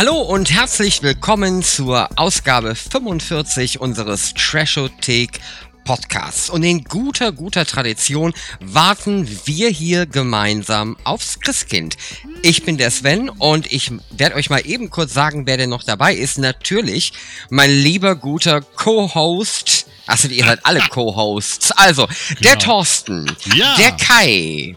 [0.00, 5.40] Hallo und herzlich willkommen zur Ausgabe 45 unseres Trashothek
[5.84, 6.48] Podcasts.
[6.48, 11.98] Und in guter, guter Tradition warten wir hier gemeinsam aufs Christkind.
[12.40, 15.82] Ich bin der Sven und ich werde euch mal eben kurz sagen, wer denn noch
[15.82, 16.38] dabei ist.
[16.38, 17.12] Natürlich
[17.50, 19.84] mein lieber, guter Co-Host.
[20.06, 21.72] Achso, ihr seid alle Co-Hosts.
[21.72, 22.40] Also, genau.
[22.40, 23.76] der Thorsten, ja.
[23.76, 24.76] der Kai,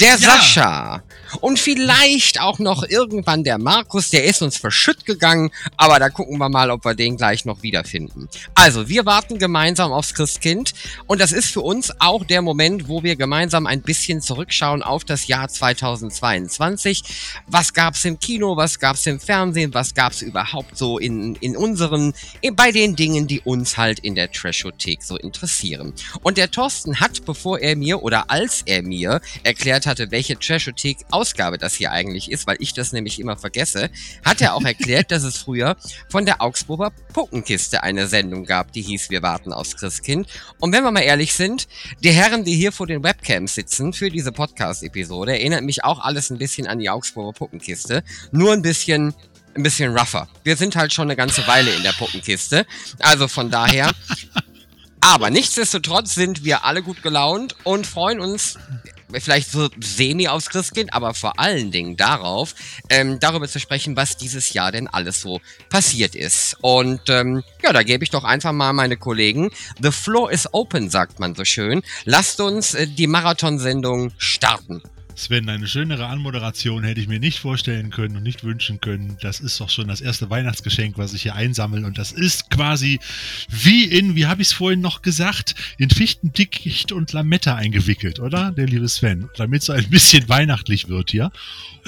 [0.00, 0.18] der ja.
[0.18, 1.02] Sascha,
[1.40, 6.38] und vielleicht auch noch irgendwann der Markus, der ist uns verschütt gegangen, aber da gucken
[6.38, 8.28] wir mal, ob wir den gleich noch wiederfinden.
[8.54, 10.74] Also, wir warten gemeinsam aufs Christkind
[11.06, 15.04] und das ist für uns auch der Moment, wo wir gemeinsam ein bisschen zurückschauen auf
[15.04, 17.02] das Jahr 2022.
[17.46, 22.14] Was gab's im Kino, was gab's im Fernsehen, was gab's überhaupt so in, in unseren,
[22.54, 25.92] bei den Dingen, die uns halt in der Trashothek so interessieren.
[26.22, 30.98] Und der Thorsten hat, bevor er mir oder als er mir erklärt hatte, welche Trashothek
[31.10, 33.88] aus Ausgabe das hier eigentlich ist, weil ich das nämlich immer vergesse,
[34.26, 35.74] hat er auch erklärt, dass es früher
[36.10, 40.28] von der Augsburger Puppenkiste eine Sendung gab, die hieß Wir warten aufs Christkind.
[40.60, 41.66] Und wenn wir mal ehrlich sind,
[42.02, 46.28] die Herren, die hier vor den Webcams sitzen für diese Podcast-Episode, erinnert mich auch alles
[46.28, 48.04] ein bisschen an die Augsburger Puppenkiste.
[48.30, 49.14] Nur ein bisschen
[49.56, 50.28] ein bisschen rougher.
[50.42, 52.66] Wir sind halt schon eine ganze Weile in der Puppenkiste.
[52.98, 53.90] Also von daher.
[55.00, 58.58] Aber nichtsdestotrotz sind wir alle gut gelaunt und freuen uns
[59.20, 62.54] vielleicht so semi aufs Christkind, aber vor allen Dingen darauf,
[62.90, 66.56] ähm, darüber zu sprechen, was dieses Jahr denn alles so passiert ist.
[66.60, 69.50] Und ähm, ja, da gebe ich doch einfach mal meine Kollegen.
[69.80, 71.82] The floor is open, sagt man so schön.
[72.04, 74.82] Lasst uns äh, die Marathonsendung starten.
[75.16, 79.16] Sven, eine schönere Anmoderation hätte ich mir nicht vorstellen können und nicht wünschen können.
[79.20, 81.86] Das ist doch schon das erste Weihnachtsgeschenk, was ich hier einsammle.
[81.86, 82.98] Und das ist quasi
[83.48, 88.50] wie in, wie habe ich es vorhin noch gesagt, in Fichtendickicht und Lametta eingewickelt, oder?
[88.50, 89.28] Der liebe Sven.
[89.36, 91.30] Damit es ein bisschen weihnachtlich wird hier.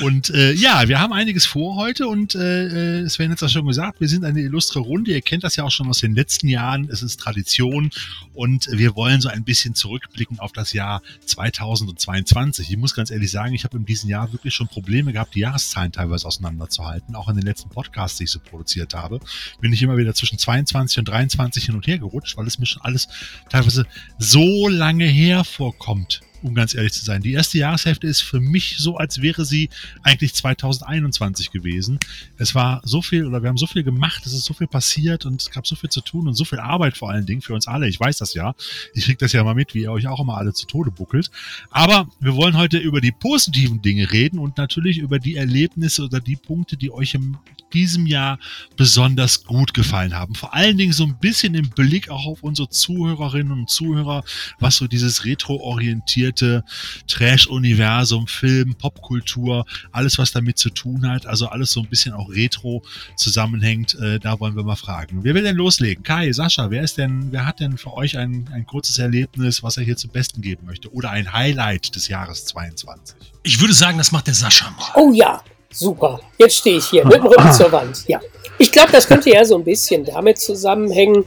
[0.03, 3.49] Und äh, ja, wir haben einiges vor heute und äh, äh Sven hat es ja
[3.49, 5.13] schon gesagt, wir sind eine illustre Runde.
[5.13, 6.89] Ihr kennt das ja auch schon aus den letzten Jahren.
[6.91, 7.91] Es ist Tradition
[8.35, 12.71] und wir wollen so ein bisschen zurückblicken auf das Jahr 2022.
[12.71, 15.41] Ich muss ganz ehrlich sagen, ich habe in diesem Jahr wirklich schon Probleme gehabt, die
[15.41, 17.15] Jahreszahlen teilweise auseinanderzuhalten.
[17.15, 19.21] Auch in den letzten Podcasts, die ich so produziert habe,
[19.61, 22.67] bin ich immer wieder zwischen 22 und 23 hin und her gerutscht, weil es mir
[22.67, 23.09] schon alles
[23.49, 23.87] teilweise
[24.19, 27.23] so lange her vorkommt um ganz ehrlich zu sein.
[27.23, 29.69] Die erste Jahreshälfte ist für mich so, als wäre sie
[30.03, 31.99] eigentlich 2021 gewesen.
[32.39, 35.27] Es war so viel oder wir haben so viel gemacht, es ist so viel passiert
[35.27, 37.55] und es gab so viel zu tun und so viel Arbeit vor allen Dingen für
[37.55, 37.89] uns alle.
[37.89, 38.55] Ich weiß das ja.
[38.95, 41.31] Ich kriege das ja mal mit, wie ihr euch auch immer alle zu Tode buckelt.
[41.71, 46.21] Aber wir wollen heute über die positiven Dinge reden und natürlich über die Erlebnisse oder
[46.21, 47.37] die Punkte, die euch in
[47.73, 48.39] diesem Jahr
[48.77, 50.35] besonders gut gefallen haben.
[50.35, 54.25] Vor allen Dingen so ein bisschen im Blick auch auf unsere Zuhörerinnen und Zuhörer,
[54.59, 56.65] was so dieses retro-orientierte komplette
[57.09, 62.29] Trash-Universum, Film, Popkultur, alles, was damit zu tun hat, also alles so ein bisschen auch
[62.31, 62.83] retro
[63.17, 65.25] zusammenhängt, äh, da wollen wir mal fragen.
[65.25, 66.03] Wer will denn loslegen?
[66.03, 69.77] Kai, Sascha, wer ist denn, wer hat denn für euch ein, ein kurzes Erlebnis, was
[69.77, 70.93] er hier zum Besten geben möchte?
[70.93, 73.17] Oder ein Highlight des Jahres 22?
[73.43, 74.93] Ich würde sagen, das macht der Sascha mal.
[74.97, 75.41] Oh ja,
[75.73, 76.21] super.
[76.39, 78.05] Jetzt stehe ich hier mit dem Rücken zur Wand.
[78.09, 78.21] Ja.
[78.59, 81.25] Ich glaube, das könnte ja so ein bisschen damit zusammenhängen,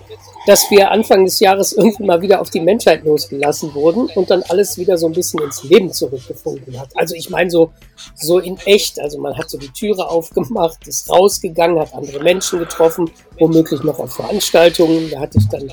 [0.47, 4.41] dass wir Anfang des Jahres irgendwie mal wieder auf die Menschheit losgelassen wurden und dann
[4.49, 6.89] alles wieder so ein bisschen ins Leben zurückgefunden hat.
[6.95, 7.71] Also ich meine so,
[8.15, 8.99] so in echt.
[8.99, 13.99] Also man hat so die Türe aufgemacht, ist rausgegangen, hat andere Menschen getroffen, womöglich noch
[13.99, 15.11] auf Veranstaltungen.
[15.11, 15.71] Da hatte ich dann,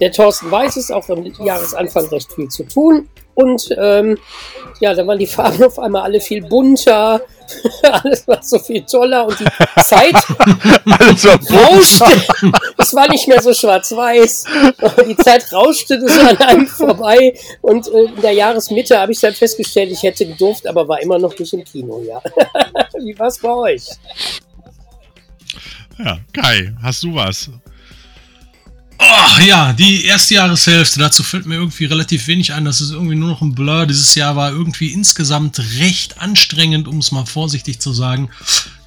[0.00, 3.08] der Thorsten weiß es, auch am Jahresanfang recht viel zu tun.
[3.34, 4.18] Und ähm,
[4.80, 7.20] ja, da waren die Farben auf einmal alle viel bunter,
[7.82, 10.14] alles war so viel toller und die Zeit
[11.50, 12.04] rauschte.
[12.78, 14.44] Es war nicht mehr so schwarz-weiß.
[15.08, 17.34] Die Zeit rauschte das an einem vorbei.
[17.60, 21.18] Und äh, in der Jahresmitte habe ich dann festgestellt, ich hätte gedurft, aber war immer
[21.18, 22.22] noch nicht im Kino, ja.
[23.04, 23.88] Wie war's bei euch?
[25.98, 27.50] Ja, Kai, hast du was?
[28.98, 32.64] Oh, ja, die erste Jahreshälfte, dazu fällt mir irgendwie relativ wenig ein.
[32.64, 33.86] Das ist irgendwie nur noch ein Blur.
[33.86, 38.30] Dieses Jahr war irgendwie insgesamt recht anstrengend, um es mal vorsichtig zu sagen.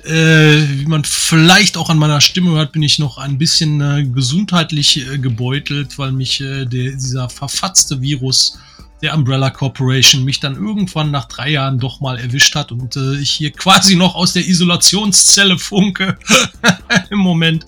[0.04, 4.06] Äh, wie man vielleicht auch an meiner Stimme hört, bin ich noch ein bisschen äh,
[4.06, 8.58] gesundheitlich äh, gebeutelt, weil mich äh, der, dieser verfatzte Virus
[9.02, 13.16] der Umbrella Corporation mich dann irgendwann nach drei Jahren doch mal erwischt hat und äh,
[13.18, 16.18] ich hier quasi noch aus der Isolationszelle funke
[17.10, 17.66] im Moment.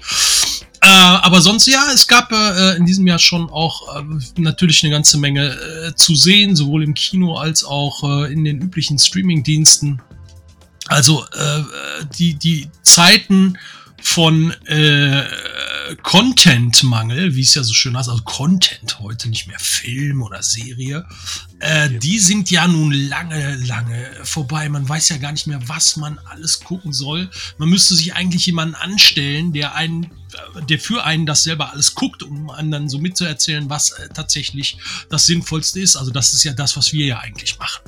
[0.82, 4.04] Äh, aber sonst ja, es gab äh, in diesem Jahr schon auch äh,
[4.38, 8.62] natürlich eine ganze Menge äh, zu sehen, sowohl im Kino als auch äh, in den
[8.62, 10.02] üblichen Streaming-Diensten.
[10.88, 11.64] Also äh,
[12.18, 13.58] die, die Zeiten
[14.02, 15.24] von äh,
[16.04, 21.06] Content-Mangel, wie es ja so schön heißt, also Content heute, nicht mehr Film oder Serie,
[21.60, 24.70] äh, die sind ja nun lange, lange vorbei.
[24.70, 27.30] Man weiß ja gar nicht mehr, was man alles gucken soll.
[27.58, 30.10] Man müsste sich eigentlich jemanden anstellen, der einen, äh,
[30.68, 34.78] der für einen das selber alles guckt, um anderen so mitzuerzählen, was äh, tatsächlich
[35.10, 35.96] das Sinnvollste ist.
[35.96, 37.82] Also das ist ja das, was wir ja eigentlich machen.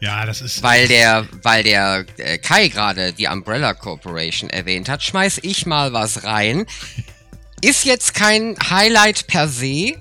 [0.00, 0.62] Ja, das ist.
[0.62, 5.92] Weil der, weil der äh, Kai gerade die Umbrella Corporation erwähnt hat, schmeiß ich mal
[5.92, 6.66] was rein.
[7.62, 9.94] Ist jetzt kein Highlight per se,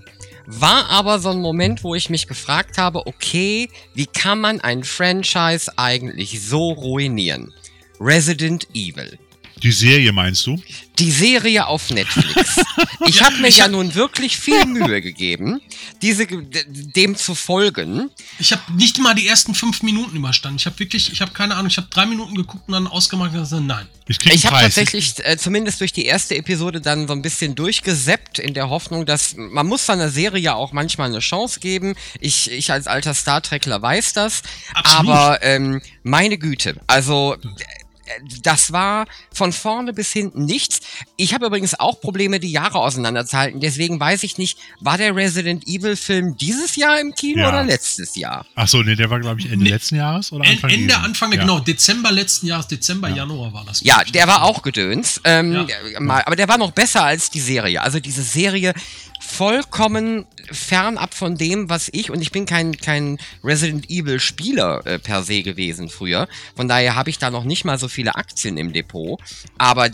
[0.45, 4.83] war aber so ein Moment, wo ich mich gefragt habe, okay, wie kann man ein
[4.83, 7.53] Franchise eigentlich so ruinieren?
[7.99, 9.17] Resident Evil.
[9.63, 10.61] Die Serie meinst du?
[10.99, 12.57] Die Serie auf Netflix.
[13.07, 15.61] Ich habe mir ja nun wirklich viel Mühe gegeben,
[16.01, 18.09] diese dem zu folgen.
[18.39, 20.57] Ich habe nicht mal die ersten fünf Minuten überstanden.
[20.57, 23.31] Ich habe wirklich, ich habe keine Ahnung, ich habe drei Minuten geguckt und dann ausgemacht
[23.33, 23.87] und gesagt, nein.
[24.07, 28.39] Ich, ich habe tatsächlich äh, zumindest durch die erste Episode dann so ein bisschen durchgeseppt
[28.39, 31.95] in der Hoffnung, dass man muss seiner Serie ja auch manchmal eine Chance geben.
[32.19, 34.41] Ich, ich als alter Star Trekler weiß das.
[34.73, 35.11] Absolut.
[35.11, 37.35] Aber ähm, meine Güte, also
[38.41, 40.81] das war von vorne bis hinten nichts.
[41.17, 43.59] Ich habe übrigens auch Probleme, die Jahre auseinanderzuhalten.
[43.59, 47.49] Deswegen weiß ich nicht, war der Resident Evil Film dieses Jahr im Kino ja.
[47.49, 48.45] oder letztes Jahr?
[48.55, 50.97] Ach so, nee, der war glaube ich Ende nee, letzten Jahres oder Anfang Ende, Ende
[50.97, 51.41] Anfang, ja.
[51.41, 53.17] genau, Dezember letzten Jahres, Dezember, ja.
[53.17, 53.81] Januar war das.
[53.81, 55.21] Ja, der war auch gedöns.
[55.23, 55.67] Ähm,
[56.07, 57.81] aber der war noch besser als die Serie.
[57.81, 58.73] Also diese Serie
[59.25, 64.99] vollkommen fernab von dem, was ich, und ich bin kein, kein Resident Evil Spieler äh,
[64.99, 68.57] per se gewesen früher, von daher habe ich da noch nicht mal so viele Aktien
[68.57, 69.19] im Depot,
[69.57, 69.89] aber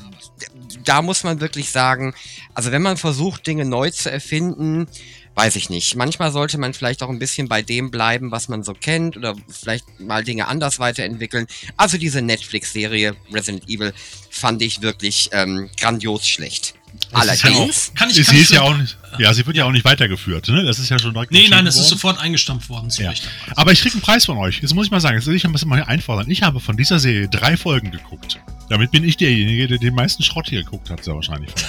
[0.83, 2.13] da muss man wirklich sagen,
[2.53, 4.87] also wenn man versucht, Dinge neu zu erfinden,
[5.35, 5.95] weiß ich nicht.
[5.95, 9.35] Manchmal sollte man vielleicht auch ein bisschen bei dem bleiben, was man so kennt oder
[9.47, 11.47] vielleicht mal Dinge anders weiterentwickeln.
[11.77, 13.93] Also diese Netflix-Serie Resident Evil
[14.29, 16.75] fand ich wirklich ähm, grandios schlecht.
[17.13, 17.49] Allerdings ja
[17.95, 20.47] kann ich, kann sie ist ja auch nicht, ja, sie wird ja auch nicht weitergeführt,
[20.47, 20.63] ne?
[20.63, 21.31] Das ist ja schon direkt.
[21.31, 21.83] Nee, nein, das worden.
[21.83, 22.89] ist sofort eingestampft worden.
[22.97, 23.13] Ja.
[23.55, 24.59] Aber ich krieg einen Preis von euch.
[24.61, 26.29] Jetzt muss ich mal sagen, jetzt will ich ein bisschen mal einfordern.
[26.29, 28.39] Ich habe von dieser Serie drei Folgen geguckt.
[28.69, 31.51] Damit bin ich derjenige, der den meisten Schrott hier geguckt hat, sehr wahrscheinlich.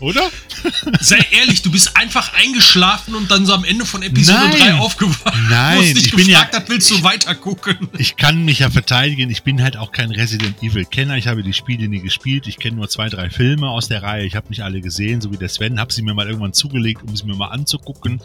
[0.00, 0.30] Oder?
[1.00, 4.58] Sei ehrlich, du bist einfach eingeschlafen und dann so am Ende von Episode Nein.
[4.58, 5.25] 3 aufgewacht.
[6.16, 7.88] Gefragt, ja, hat, willst du weiter gucken?
[7.98, 9.30] Ich kann mich ja verteidigen.
[9.30, 11.16] Ich bin halt auch kein Resident Evil-Kenner.
[11.16, 12.46] Ich habe die Spiele nie gespielt.
[12.46, 14.24] Ich kenne nur zwei, drei Filme aus der Reihe.
[14.24, 15.78] Ich habe nicht alle gesehen, so wie der Sven.
[15.80, 18.20] Habe sie mir mal irgendwann zugelegt, um sie mir mal anzugucken.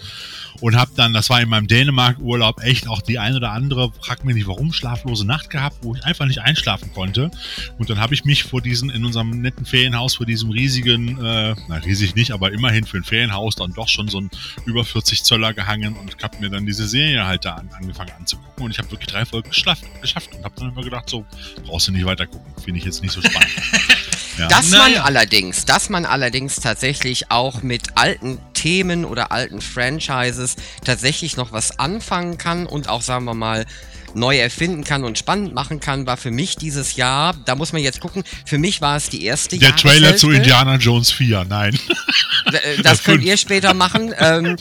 [0.60, 4.24] Und habe dann, das war in meinem Dänemark-Urlaub, echt auch die ein oder andere, frag
[4.26, 7.32] mich nicht warum, schlaflose Nacht gehabt, wo ich einfach nicht einschlafen konnte.
[7.78, 11.56] Und dann habe ich mich vor diesen, in unserem netten Ferienhaus, vor diesem riesigen, äh,
[11.68, 14.30] na riesig nicht, aber immerhin für ein Ferienhaus dann doch schon so ein
[14.66, 18.64] über 40 Zöller gehangen und habe mir dann diese Serie halt da an, angefangen anzugucken.
[18.66, 21.26] Und ich habe wirklich drei Folgen geschafft, geschafft und habe dann immer gedacht, so,
[21.66, 23.50] brauchst du nicht weiter gucken, finde ich jetzt nicht so spannend.
[24.38, 24.48] Ja.
[24.48, 25.04] Dass man naja.
[25.04, 30.56] allerdings, dass man allerdings tatsächlich auch mit alten Themen oder alten Franchises
[30.86, 33.66] tatsächlich noch was anfangen kann und auch, sagen wir mal,
[34.16, 37.82] neu erfinden kann und spannend machen kann, war für mich dieses Jahr, da muss man
[37.82, 41.78] jetzt gucken, für mich war es die erste Der Trailer zu Indiana Jones 4, nein.
[42.46, 44.14] Äh, das könnt ihr später machen.
[44.18, 44.58] Ähm,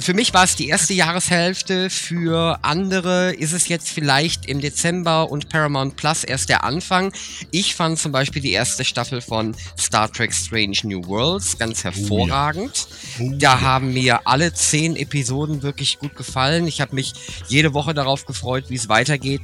[0.00, 5.30] für mich war es die erste Jahreshälfte, für andere ist es jetzt vielleicht im Dezember
[5.30, 7.12] und Paramount Plus erst der Anfang.
[7.50, 12.86] Ich fand zum Beispiel die erste Staffel von Star Trek Strange New Worlds ganz hervorragend.
[13.18, 13.28] Oh ja.
[13.28, 13.60] Oh da ja.
[13.60, 16.66] haben mir alle zehn Episoden wirklich gut gefallen.
[16.66, 17.12] Ich habe mich
[17.48, 19.42] jede Woche darauf gefreut, wie es weitergeht.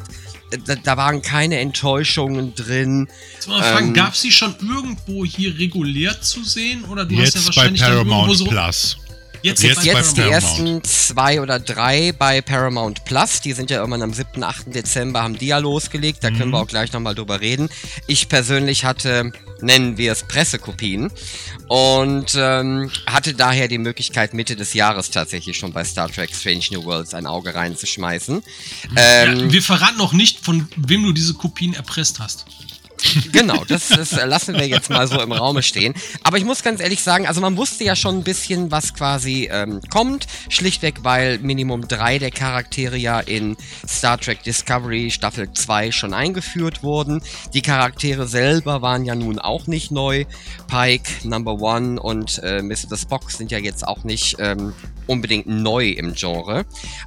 [0.66, 3.06] Da, da, waren keine Enttäuschungen drin.
[3.46, 6.84] Ähm, Gab es sie schon irgendwo hier regulär zu sehen?
[6.86, 8.96] Oder du jetzt hast ja wahrscheinlich bei Paramount so Plus.
[9.42, 13.40] Jetzt, jetzt, jetzt die ersten zwei oder drei bei Paramount Plus.
[13.40, 14.74] Die sind ja irgendwann am 7., 8.
[14.74, 16.24] Dezember, haben die ja losgelegt.
[16.24, 16.38] Da mhm.
[16.38, 17.68] können wir auch gleich nochmal drüber reden.
[18.06, 21.10] Ich persönlich hatte, nennen wir es Pressekopien
[21.68, 26.64] und ähm, hatte daher die Möglichkeit, Mitte des Jahres tatsächlich schon bei Star Trek Strange
[26.72, 28.42] New Worlds ein Auge reinzuschmeißen.
[28.96, 32.46] Ähm, ja, wir verraten noch nicht, von wem du diese Kopien erpresst hast.
[33.32, 35.94] Genau, das, das lassen wir jetzt mal so im Raume stehen.
[36.22, 39.48] Aber ich muss ganz ehrlich sagen, also man wusste ja schon ein bisschen, was quasi
[39.50, 40.26] ähm, kommt.
[40.48, 46.82] Schlichtweg, weil Minimum drei der Charaktere ja in Star Trek Discovery Staffel 2 schon eingeführt
[46.82, 47.22] wurden.
[47.54, 50.24] Die Charaktere selber waren ja nun auch nicht neu.
[50.68, 52.96] Pike, Number One und äh, Mr.
[52.96, 54.74] Spock sind ja jetzt auch nicht ähm,
[55.06, 56.64] unbedingt neu im Genre.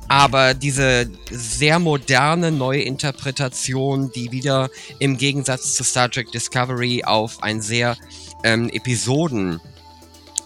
[0.08, 4.70] Aber diese sehr moderne Neuinterpretation, die wieder
[5.00, 7.98] im Gegensatz zu Star Trek Discovery auf ein sehr
[8.44, 9.60] ähm, Episoden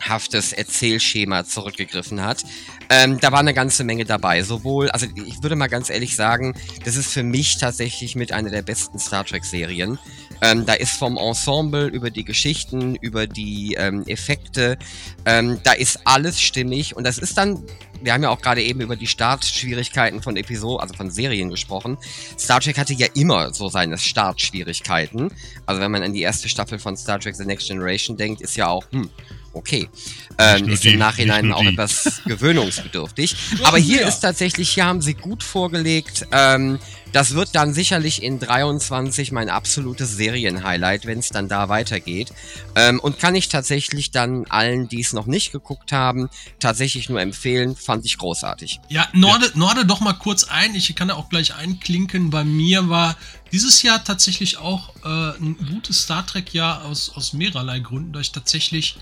[0.08, 2.44] haftes Erzählschema zurückgegriffen hat.
[2.89, 4.44] Ähm, da war eine ganze Menge dabei.
[4.44, 8.50] Sowohl, also ich würde mal ganz ehrlich sagen, das ist für mich tatsächlich mit einer
[8.50, 9.98] der besten Star Trek-Serien.
[10.42, 14.77] Ähm, da ist vom Ensemble über die Geschichten, über die ähm, Effekte,
[15.25, 17.63] ähm, da ist alles stimmig und das ist dann
[18.02, 21.98] wir haben ja auch gerade eben über die Startschwierigkeiten von Episoden, also von Serien gesprochen.
[22.38, 25.32] Star Trek hatte ja immer so seine Startschwierigkeiten.
[25.66, 28.56] Also wenn man an die erste Staffel von Star Trek The Next Generation denkt, ist
[28.56, 29.10] ja auch, hm,
[29.54, 29.90] okay.
[30.38, 33.36] Ähm, ist die, im Nachhinein auch etwas gewöhnungsbedürftig.
[33.64, 34.08] Aber hier ja.
[34.08, 36.28] ist tatsächlich, hier haben sie gut vorgelegt.
[36.32, 36.80] Ähm,
[37.16, 42.34] das wird dann sicherlich in 23 mein absolutes Serienhighlight, wenn es dann da weitergeht.
[42.75, 47.22] Ähm, und kann ich tatsächlich dann allen, die es noch nicht geguckt haben, tatsächlich nur
[47.22, 47.78] empfehlen.
[47.96, 48.80] Fand ich großartig.
[48.90, 49.52] Ja, Norde, ja.
[49.56, 50.75] Norde doch mal kurz ein.
[50.75, 52.30] Ich kann da auch gleich einklinken.
[52.30, 53.16] Bei mir war
[53.52, 58.32] dieses Jahr tatsächlich auch äh, ein gutes Star Trek-Jahr aus, aus mehrerlei Gründen, da ich
[58.32, 58.98] tatsächlich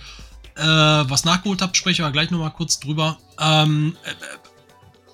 [0.56, 3.18] äh, was nachgeholt habe, spreche aber gleich nochmal kurz drüber.
[3.40, 4.14] Ähm, äh,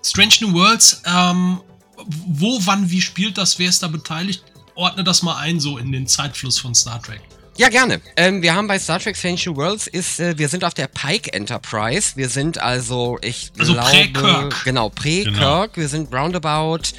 [0.06, 1.62] Strange New Worlds ähm,
[2.06, 3.60] wo, wann, wie spielt das?
[3.60, 4.44] Wer ist da beteiligt?
[4.76, 7.22] Ordne das mal ein, so in den Zeitfluss von Star Trek.
[7.60, 8.00] Ja, gerne.
[8.16, 11.34] Ähm, wir haben bei Star Trek New Worlds ist, äh, wir sind auf der Pike
[11.34, 12.14] Enterprise.
[12.16, 14.64] Wir sind also, ich also glaube, Prä-Kirk.
[14.64, 15.36] Genau, Prä-Kirk.
[15.36, 15.68] Genau.
[15.74, 16.94] Wir sind roundabout.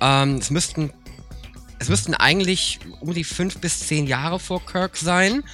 [0.00, 0.92] Ähm, es müssten,
[1.78, 5.44] es müssten eigentlich um die fünf bis zehn Jahre vor Kirk sein.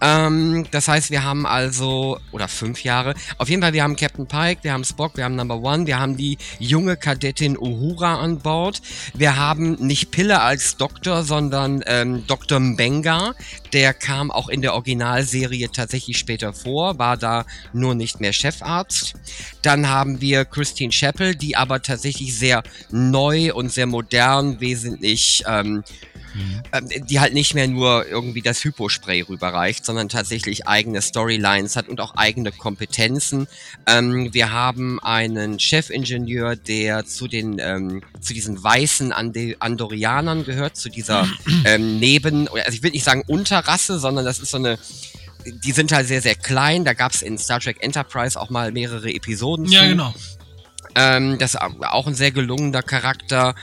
[0.00, 4.26] Ähm, das heißt, wir haben also, oder fünf Jahre, auf jeden Fall, wir haben Captain
[4.26, 8.38] Pike, wir haben Spock, wir haben Number One, wir haben die junge Kadettin Uhura an
[8.38, 8.82] Bord,
[9.14, 12.60] wir haben nicht Pille als Doktor, sondern ähm, Dr.
[12.60, 13.34] Mbenga,
[13.72, 19.14] der kam auch in der Originalserie tatsächlich später vor, war da nur nicht mehr Chefarzt.
[19.62, 25.82] Dann haben wir Christine Chappell, die aber tatsächlich sehr neu und sehr modern, wesentlich ähm,
[26.34, 26.62] Mhm.
[26.72, 31.88] Ähm, die halt nicht mehr nur irgendwie das Hypospray rüberreicht, sondern tatsächlich eigene Storylines hat
[31.88, 33.46] und auch eigene Kompetenzen.
[33.86, 40.76] Ähm, wir haben einen Chefingenieur, der zu den ähm, zu diesen weißen Ande Andorianern gehört,
[40.76, 41.28] zu dieser
[41.64, 44.78] ähm, Neben, also ich will nicht sagen Unterrasse, sondern das ist so eine
[45.46, 46.84] die sind halt sehr, sehr klein.
[46.84, 49.66] Da gab es in Star Trek Enterprise auch mal mehrere Episoden.
[49.66, 49.88] Ja, zu.
[49.88, 50.14] genau.
[50.94, 53.54] Ähm, das ist auch ein sehr gelungener Charakter.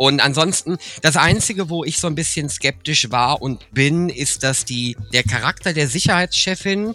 [0.00, 4.64] Und ansonsten, das Einzige, wo ich so ein bisschen skeptisch war und bin, ist, dass
[4.64, 6.94] die, der Charakter der Sicherheitschefin,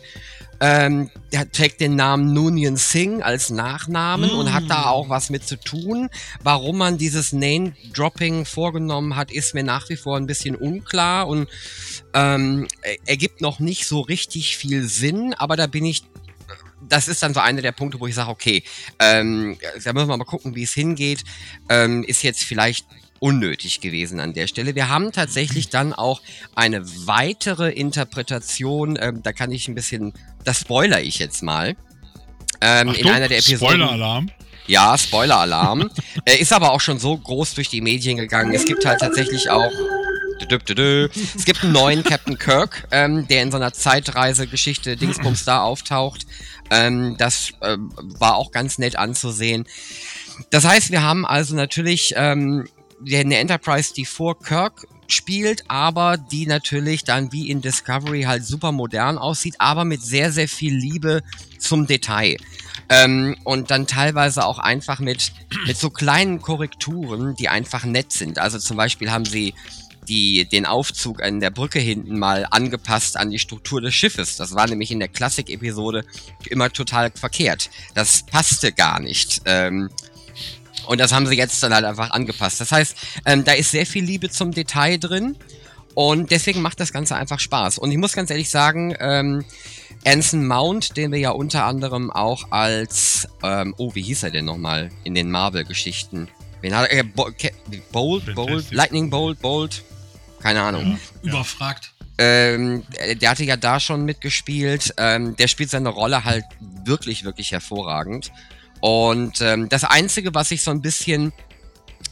[0.60, 4.40] ähm, der trägt den Namen Noonien Singh als Nachnamen mm.
[4.40, 6.10] und hat da auch was mit zu tun.
[6.42, 11.48] Warum man dieses Name-Dropping vorgenommen hat, ist mir nach wie vor ein bisschen unklar und
[12.16, 12.68] ähm,
[13.06, 16.02] ergibt noch nicht so richtig viel Sinn, aber da bin ich
[16.88, 18.64] das ist dann so einer der Punkte, wo ich sage, okay,
[19.00, 21.24] ähm, da müssen wir mal gucken, wie es hingeht.
[21.70, 22.86] Ähm, ist jetzt vielleicht
[23.20, 24.76] unnötig gewesen an der Stelle.
[24.76, 26.22] Wir haben tatsächlich dann auch
[26.54, 30.14] eine weitere Interpretation, ähm, da kann ich ein bisschen,
[30.44, 31.76] das spoiler ich jetzt mal.
[32.62, 33.76] Ähm, Achtung, in einer der Episoden.
[33.76, 34.32] Spoiler-Alarm.
[34.68, 35.90] Ja, Spoiler-Alarm.
[36.26, 38.54] er ist aber auch schon so groß durch die Medien gegangen.
[38.54, 39.72] Es gibt halt tatsächlich auch
[40.38, 46.28] es gibt einen neuen Captain Kirk, ähm, der in so einer Zeitreisegeschichte Dingsbums da auftaucht.
[46.72, 47.78] Ähm, das äh,
[48.20, 49.66] war auch ganz nett anzusehen.
[50.50, 52.68] Das heißt, wir haben also natürlich ähm,
[53.06, 58.72] eine Enterprise, die vor Kirk spielt, aber die natürlich dann wie in Discovery halt super
[58.72, 61.22] modern aussieht, aber mit sehr, sehr viel Liebe
[61.60, 62.38] zum Detail.
[62.90, 65.32] Ähm, und dann teilweise auch einfach mit,
[65.66, 68.38] mit so kleinen Korrekturen, die einfach nett sind.
[68.40, 69.54] Also zum Beispiel haben sie
[70.08, 74.38] die, den Aufzug an der Brücke hinten mal angepasst an die Struktur des Schiffes.
[74.38, 76.06] Das war nämlich in der Klassik-Episode
[76.50, 77.70] immer total verkehrt.
[77.94, 79.42] Das passte gar nicht.
[79.46, 79.90] Ähm,
[80.88, 82.62] und das haben sie jetzt dann halt einfach angepasst.
[82.62, 82.96] Das heißt,
[83.26, 85.36] ähm, da ist sehr viel Liebe zum Detail drin.
[85.96, 87.78] Und deswegen macht das Ganze einfach Spaß.
[87.78, 89.46] Und ich muss ganz ehrlich sagen, ähm,
[90.06, 94.46] Anson Mount, den wir ja unter anderem auch als, ähm, oh, wie hieß er denn
[94.46, 96.28] nochmal in den Marvel-Geschichten?
[96.62, 97.00] Wen hat er?
[97.00, 97.04] Äh,
[97.92, 99.84] Bolt, Bolt, Lightning Bolt, Bolt,
[100.46, 101.00] keine Ahnung.
[101.24, 101.92] Ja, überfragt.
[102.20, 102.84] Ähm,
[103.20, 104.94] der hatte ja da schon mitgespielt.
[104.98, 106.46] Ähm, der spielt seine Rolle halt
[106.86, 108.32] wirklich, wirklich hervorragend.
[108.80, 111.34] Und ähm, das Einzige, was sich so ein bisschen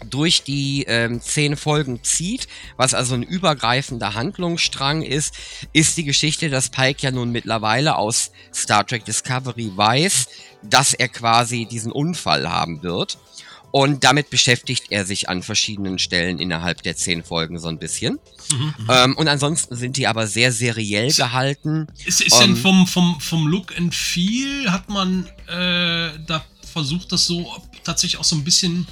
[0.10, 5.36] durch die ähm, zehn Folgen zieht, was also ein übergreifender Handlungsstrang ist,
[5.72, 10.28] ist die Geschichte, dass Pike ja nun mittlerweile aus Star Trek Discovery weiß,
[10.64, 13.20] dass er quasi diesen Unfall haben wird.
[13.76, 18.20] Und damit beschäftigt er sich an verschiedenen Stellen innerhalb der zehn Folgen so ein bisschen.
[18.52, 21.88] Mhm, ähm, und ansonsten sind die aber sehr seriell gehalten.
[22.06, 27.12] Ist, ist ähm, denn vom, vom, vom Look and Feel, hat man äh, da versucht,
[27.12, 27.52] das so
[27.84, 28.86] tatsächlich auch so ein bisschen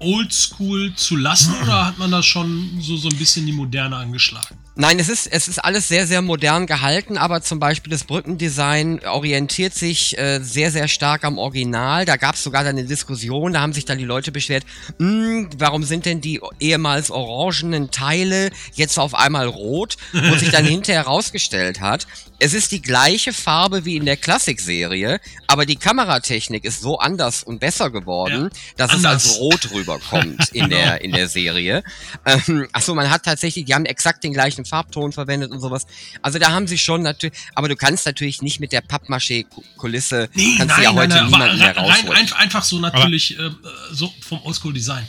[0.00, 4.58] oldschool zu lassen oder hat man da schon so, so ein bisschen die Moderne angeschlagen?
[4.78, 9.00] Nein, es ist, es ist alles sehr, sehr modern gehalten, aber zum Beispiel das Brückendesign
[9.06, 12.04] orientiert sich äh, sehr, sehr stark am Original.
[12.04, 14.64] Da gab es sogar dann eine Diskussion, da haben sich dann die Leute beschwert,
[14.98, 19.96] hm, warum sind denn die ehemals orangenen Teile jetzt auf einmal rot?
[20.12, 22.06] Wo sich dann hinterher herausgestellt hat,
[22.38, 27.42] es ist die gleiche Farbe wie in der Klassikserie, aber die Kameratechnik ist so anders
[27.42, 29.24] und besser geworden, Ja, dass anders.
[29.24, 31.82] es als rot rüberkommt in der, in der Serie.
[32.26, 35.86] Ähm, achso, man hat tatsächlich, die haben exakt den gleichen Farbton verwendet und sowas.
[36.22, 40.76] Also da haben sie schon natürlich, aber du kannst natürlich nicht mit der Pappmaché-Kulisse, kannst
[40.78, 42.16] du ja heute aber niemanden mehr rein, rein, rausholen.
[42.16, 43.50] ein- einfach so natürlich äh,
[43.92, 45.06] so vom Oldschool-Design.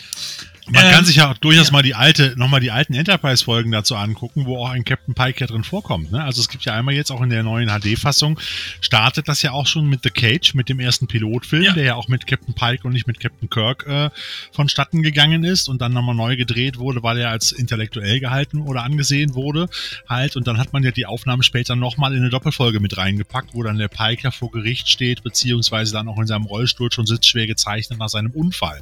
[0.69, 1.73] Man Ähm, kann sich ja auch durchaus ja.
[1.73, 5.47] mal die alte, nochmal die alten Enterprise-Folgen dazu angucken, wo auch ein Captain Pike ja
[5.47, 6.11] drin vorkommt.
[6.11, 6.23] Ne?
[6.23, 8.39] Also es gibt ja einmal jetzt auch in der neuen HD-Fassung,
[8.81, 11.73] startet das ja auch schon mit The Cage, mit dem ersten Pilotfilm, Ja.
[11.73, 14.09] der ja auch mit Captain Pike und nicht mit Captain Kirk äh,
[14.51, 18.83] vonstatten gegangen ist und dann nochmal neu gedreht wurde, weil er als intellektuell gehalten oder
[18.83, 19.69] angesehen wurde.
[20.09, 23.53] Halt, und dann hat man ja die Aufnahmen später nochmal in eine Doppelfolge mit reingepackt,
[23.53, 27.05] wo dann der Pike ja vor Gericht steht, beziehungsweise dann auch in seinem Rollstuhl schon
[27.05, 28.81] sitzt, schwer gezeichnet nach seinem Unfall.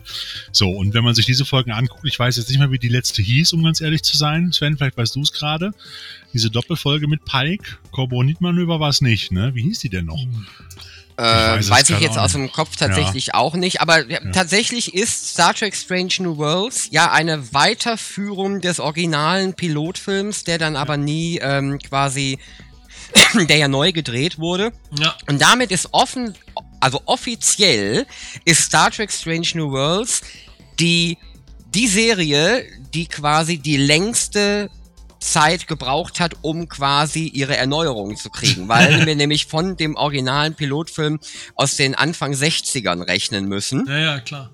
[0.52, 2.90] So, und wenn man sich diese Folgen anguckt, ich weiß jetzt nicht mehr, wie die
[2.90, 4.52] letzte hieß, um ganz ehrlich zu sein.
[4.52, 5.72] Sven, vielleicht weißt du es gerade.
[6.34, 9.54] Diese Doppelfolge mit Pike, Carbonit-Manöver war es nicht, ne?
[9.56, 10.26] Wie hieß die denn noch?
[11.18, 15.30] Äh, weiß weiß ich jetzt aus dem Kopf tatsächlich auch nicht, aber ja, tatsächlich ist
[15.30, 21.40] Star Trek Strange New Worlds ja eine Weiterführung des originalen Pilotfilms, der dann aber nie
[21.42, 22.38] ähm, quasi,
[23.34, 24.74] der ja neu gedreht wurde.
[25.00, 26.36] Ja, Und damit ist offen,
[26.82, 28.06] also offiziell
[28.44, 30.22] ist Star Trek Strange New Worlds
[30.82, 31.18] die,
[31.76, 34.70] die Serie, die quasi die längste
[35.20, 40.56] Zeit gebraucht hat, um quasi ihre Erneuerung zu kriegen, weil wir nämlich von dem originalen
[40.56, 41.20] Pilotfilm
[41.56, 43.86] aus den Anfang 60ern rechnen müssen.
[43.88, 44.52] ja, ja, klar.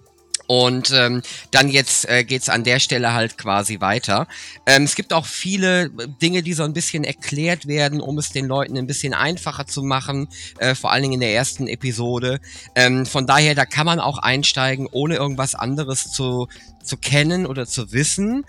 [0.52, 4.28] Und ähm, dann jetzt äh, geht's an der Stelle halt quasi weiter.
[4.66, 5.90] Ähm, es gibt auch viele äh,
[6.22, 9.82] Dinge, die so ein bisschen erklärt werden, um es den Leuten ein bisschen einfacher zu
[9.82, 10.28] machen,
[10.58, 12.42] äh, vor allen Dingen in der ersten Episode.
[12.76, 16.50] Ähm, von daher, da kann man auch einsteigen, ohne irgendwas anderes zu,
[16.84, 18.44] zu kennen oder zu wissen.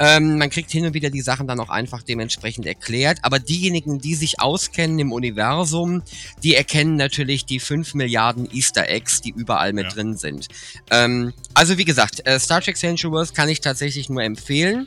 [0.00, 3.18] Ähm, man kriegt hin und wieder die Sachen dann auch einfach dementsprechend erklärt.
[3.22, 6.02] Aber diejenigen, die sich auskennen im Universum,
[6.42, 9.90] die erkennen natürlich die 5 Milliarden Easter Eggs, die überall mit Ja.
[9.90, 10.46] drin sind.
[10.90, 14.86] Ähm, also wie gesagt, äh, Star Trek Century Wars kann ich tatsächlich nur empfehlen.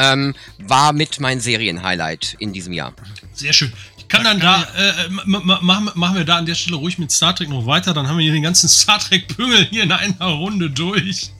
[0.00, 2.94] Ähm, war mit mein Serienhighlight in diesem Jahr.
[3.32, 3.72] Sehr schön.
[3.98, 7.10] Ich kann dann da, äh, m- machen, machen wir da an der Stelle ruhig mit
[7.10, 10.24] Star Trek noch weiter, dann haben wir hier den ganzen Star Trek-Püngel hier in einer
[10.26, 11.30] Runde durch.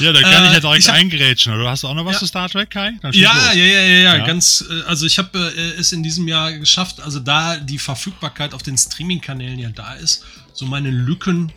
[0.00, 1.54] Ja, da kann Äh, ich ja direkt ich hab- eingerätschen.
[1.54, 2.18] Oder hast du auch noch was Ja.
[2.20, 2.92] zu Star Trek, Kai?
[3.12, 6.52] Ja, ja, ja, ja, ja, ganz, äh, also ich habe äh, es in diesem Jahr
[6.52, 11.52] geschafft, also da die Verfügbarkeit auf den Streaming-Kanälen ja da ist, so meine Lücken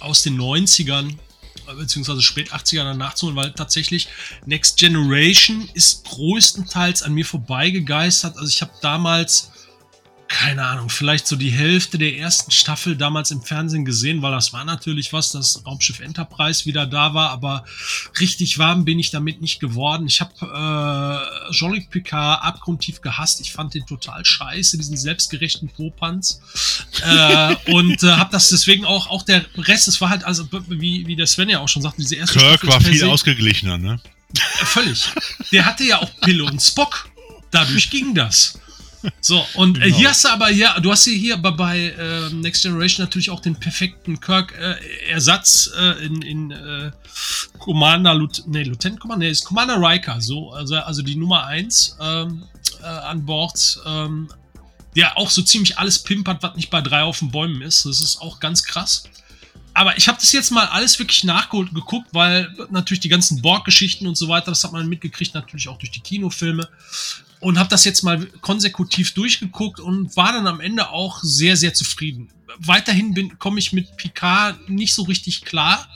[0.00, 1.10] aus den 90ern
[1.68, 4.08] äh, beziehungsweise spät 80ern dann nachzuholen, weil tatsächlich
[4.46, 8.36] Next Generation ist größtenteils an mir vorbeigegeistert.
[8.36, 9.49] Also ich habe damals
[10.30, 14.52] keine Ahnung, vielleicht so die Hälfte der ersten Staffel damals im Fernsehen gesehen, weil das
[14.52, 17.64] war natürlich was, das Raumschiff Enterprise wieder da war, aber
[18.20, 20.06] richtig warm bin ich damit nicht geworden.
[20.06, 20.32] Ich habe
[21.48, 23.40] äh, Jean-Luc Picard abgrundtief gehasst.
[23.40, 26.40] Ich fand den total scheiße, diesen selbstgerechten Popanz.
[27.02, 31.08] äh, und äh, habe das deswegen auch, auch der Rest, es war halt, also wie,
[31.08, 34.00] wie der Sven ja auch schon sagte, diese erste Kirk Staffel war viel ausgeglichener, ne?
[34.36, 35.10] Völlig.
[35.50, 37.08] Der hatte ja auch Pille und Spock.
[37.50, 38.60] Dadurch ging das.
[39.20, 39.96] So, und äh, Genau.
[39.96, 43.30] hier hast du aber, ja, du hast hier, hier aber bei äh, Next Generation natürlich
[43.30, 46.90] auch den perfekten Kirk-Ersatz äh, in, in äh,
[47.58, 51.96] Commander, Lut nee, Lieutenant Commander, nee, ist Commander Riker, so, also, also die Nummer 1
[52.00, 52.42] ähm,
[52.82, 54.28] äh, an Bord, ähm,
[54.96, 57.86] der auch so ziemlich alles pimpert, was nicht bei drei auf den Bäumen ist.
[57.86, 59.04] Das ist auch ganz krass.
[59.72, 64.06] Aber ich habe das jetzt mal alles wirklich nachgeholt geguckt, weil natürlich die ganzen Borg-Geschichten
[64.06, 66.68] und so weiter, das hat man mitgekriegt, natürlich auch durch die Kinofilme.
[67.40, 71.72] Und habe das jetzt mal konsekutiv durchgeguckt und war dann am Ende auch sehr, sehr
[71.72, 72.28] zufrieden.
[72.58, 75.88] Weiterhin komme ich mit Picard nicht so richtig klar.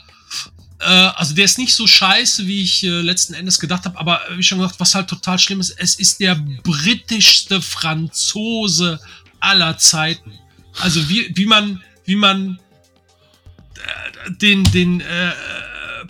[0.78, 4.20] Äh, also der ist nicht so scheiße, wie ich äh, letzten Endes gedacht habe, aber
[4.36, 9.00] wie schon gesagt, was halt total schlimm ist, es ist der britischste Franzose
[9.40, 10.32] aller Zeiten.
[10.80, 12.58] Also wie, wie man, wie man
[13.76, 15.32] äh, den, den äh,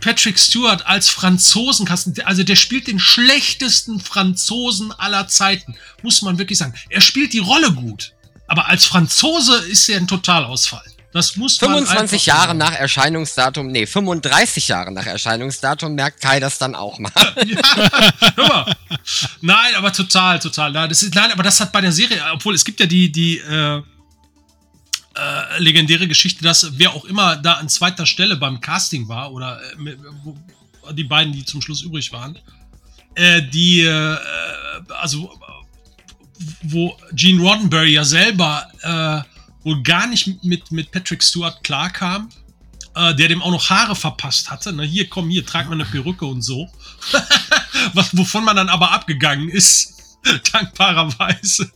[0.01, 6.59] Patrick Stewart als Franzosenkasten, also der spielt den schlechtesten Franzosen aller Zeiten, muss man wirklich
[6.59, 6.75] sagen.
[6.89, 8.13] Er spielt die Rolle gut,
[8.47, 10.85] aber als Franzose ist er ein Totalausfall.
[11.15, 12.59] Das muss man 25 einfach Jahre sagen.
[12.59, 17.13] nach Erscheinungsdatum, nee, 35 Jahre nach Erscheinungsdatum merkt Kai das dann auch mal.
[18.35, 18.77] Hör mal.
[19.41, 20.73] Nein, aber total, total.
[20.73, 23.13] Nein, das ist, nein, aber das hat bei der Serie, obwohl es gibt ja die,
[23.13, 23.81] die äh,
[25.15, 29.61] äh, legendäre Geschichte, dass wer auch immer da an zweiter Stelle beim Casting war oder
[29.63, 30.37] äh, wo,
[30.93, 32.39] die beiden, die zum Schluss übrig waren,
[33.15, 34.19] äh, die äh,
[35.01, 35.31] also
[36.63, 42.29] wo Gene Roddenberry ja selber äh, wohl gar nicht mit, mit Patrick Stewart klarkam,
[42.95, 44.73] äh, der dem auch noch Haare verpasst hatte.
[44.73, 46.69] Na, hier, komm, hier, trag mal eine Perücke und so.
[47.95, 50.19] Was, wovon man dann aber abgegangen ist,
[50.53, 51.71] dankbarerweise.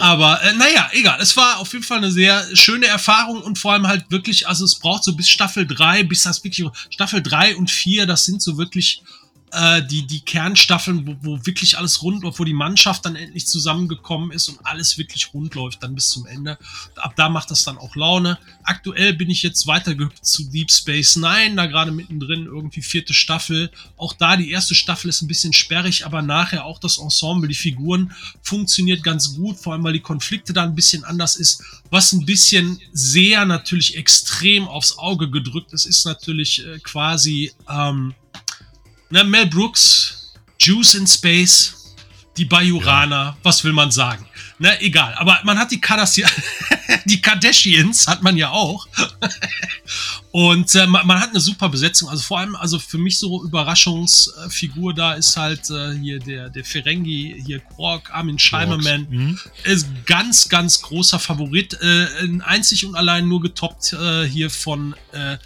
[0.00, 1.18] Aber äh, naja, egal.
[1.20, 4.64] Es war auf jeden Fall eine sehr schöne Erfahrung und vor allem halt wirklich, also
[4.64, 8.42] es braucht so bis Staffel 3, bis das wirklich, Staffel 3 und 4, das sind
[8.42, 9.02] so wirklich
[9.52, 13.46] äh, die, die Kernstaffeln, wo, wo wirklich alles rund läuft, wo die Mannschaft dann endlich
[13.46, 16.58] zusammengekommen ist und alles wirklich rund läuft, dann bis zum Ende.
[16.96, 18.38] Ab da macht das dann auch Laune.
[18.64, 23.70] Aktuell bin ich jetzt weitergehüpft zu Deep Space Nine, da gerade mittendrin irgendwie vierte Staffel.
[23.96, 27.54] Auch da, die erste Staffel ist ein bisschen sperrig, aber nachher auch das Ensemble, die
[27.54, 31.62] Figuren funktioniert ganz gut, vor allem weil die Konflikte da ein bisschen anders ist.
[31.90, 38.14] Was ein bisschen sehr natürlich extrem aufs Auge gedrückt ist, ist natürlich äh, quasi ähm,
[39.10, 41.94] na, Mel Brooks, Juice in Space,
[42.36, 43.36] die Bajuraner, ja.
[43.42, 44.26] was will man sagen?
[44.58, 45.14] Na, egal.
[45.14, 46.30] Aber man hat die, Kardashian
[47.04, 48.86] die Kardashians, hat man ja auch.
[50.36, 52.10] Und äh, man, man, hat eine super Besetzung.
[52.10, 56.62] Also vor allem, also für mich so Überraschungsfigur da ist halt äh, hier der, der
[56.62, 59.06] Ferengi, hier Quark, Armin Scheimerman.
[59.08, 59.38] Mhm.
[59.64, 61.78] Ist ganz, ganz großer Favorit.
[61.80, 62.06] Äh,
[62.44, 65.38] einzig und allein nur getoppt äh, hier von äh,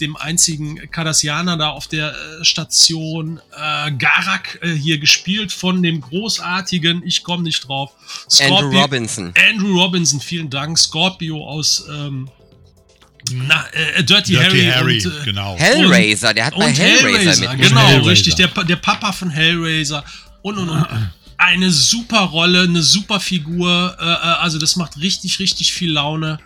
[0.00, 6.00] dem einzigen Cardassianer da auf der äh, Station äh, Garak äh, hier gespielt von dem
[6.00, 7.92] großartigen, ich komme nicht drauf,
[8.28, 9.34] Scorpio, Andrew Robinson.
[9.38, 10.76] Andrew Robinson, vielen Dank.
[10.80, 12.28] Scorpio aus ähm,
[13.30, 15.56] na, äh, Dirty, Dirty, Harry, Harry und, äh, genau.
[15.58, 18.10] Hellraiser, der hat bei Hellraiser, Hellraiser Genau, Hellraiser.
[18.10, 20.04] richtig, der, der Papa von Hellraiser
[20.42, 20.86] und und und.
[21.38, 26.38] Eine super Rolle, eine super Figur, äh, äh also das macht richtig, richtig viel Laune.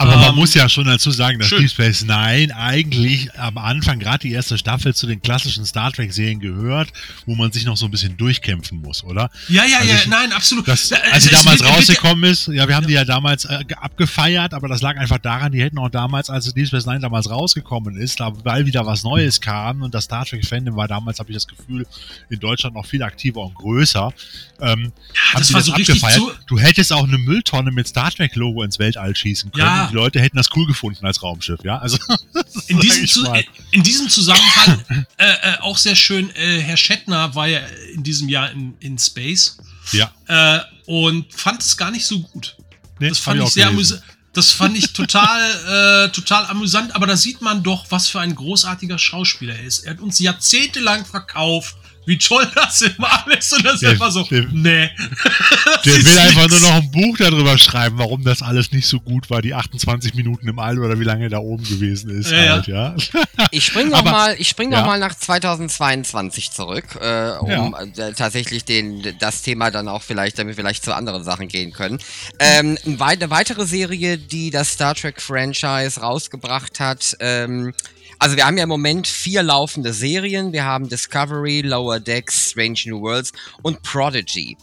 [0.00, 1.60] Aber um, man ähm, muss ja schon dazu sagen, dass schön.
[1.60, 6.40] Deep Space Nine eigentlich am Anfang gerade die erste Staffel zu den klassischen Star Trek-Serien
[6.40, 6.88] gehört,
[7.26, 9.30] wo man sich noch so ein bisschen durchkämpfen muss, oder?
[9.48, 10.66] Ja, ja, also ja, ich, nein, absolut.
[10.66, 12.88] Das, als sie damals rausgekommen ist, ja, wir haben ja.
[12.88, 16.50] die ja damals äh, abgefeiert, aber das lag einfach daran, die hätten auch damals, als
[16.54, 20.24] Deep Space Nine damals rausgekommen ist, da, weil wieder was Neues kam und das Star
[20.24, 21.86] Trek-Fandom war damals, habe ich das Gefühl,
[22.30, 24.14] in Deutschland noch viel aktiver und größer.
[24.62, 24.92] Ähm,
[25.32, 28.62] ja, das war das so richtig zu Du hättest auch eine Mülltonne mit Star Trek-Logo
[28.62, 29.66] ins Weltall schießen können.
[29.66, 31.78] Ja die Leute hätten das cool gefunden als Raumschiff, ja.
[31.78, 31.98] Also
[32.68, 33.26] in diesem, zu,
[33.70, 34.84] in diesem Zusammenhang
[35.16, 37.60] äh, äh, auch sehr schön, äh, Herr Schettner war ja
[37.94, 39.58] in diesem Jahr in, in Space.
[39.92, 40.10] Ja.
[40.26, 42.56] Äh, und fand es gar nicht so gut.
[42.98, 44.02] Nee, das fand ich, ich sehr amüsant.
[44.32, 48.36] Das fand ich total, äh, total amüsant, aber da sieht man doch, was für ein
[48.36, 49.80] großartiger Schauspieler er ist.
[49.80, 54.10] Er hat uns jahrzehntelang verkauft wie toll das immer alles und das der, ist einfach
[54.10, 54.90] so, der, nee.
[55.84, 59.30] der will einfach nur noch ein Buch darüber schreiben, warum das alles nicht so gut
[59.30, 62.30] war, die 28 Minuten im All oder wie lange er da oben gewesen ist.
[62.30, 62.96] Ja, halt, ja.
[63.50, 64.80] Ich spring noch Aber, mal, ich spring ja.
[64.80, 70.38] noch mal nach 2022 zurück, äh, um äh, tatsächlich den, das Thema dann auch vielleicht,
[70.38, 71.98] damit wir vielleicht zu anderen Sachen gehen können.
[72.38, 77.72] Ähm, eine weitere Serie, die das Star Trek Franchise rausgebracht hat, ähm,
[78.20, 80.52] also wir haben ja im Moment vier laufende Serien.
[80.52, 84.56] Wir haben Discovery, Lower Decks, Strange New Worlds und Prodigy.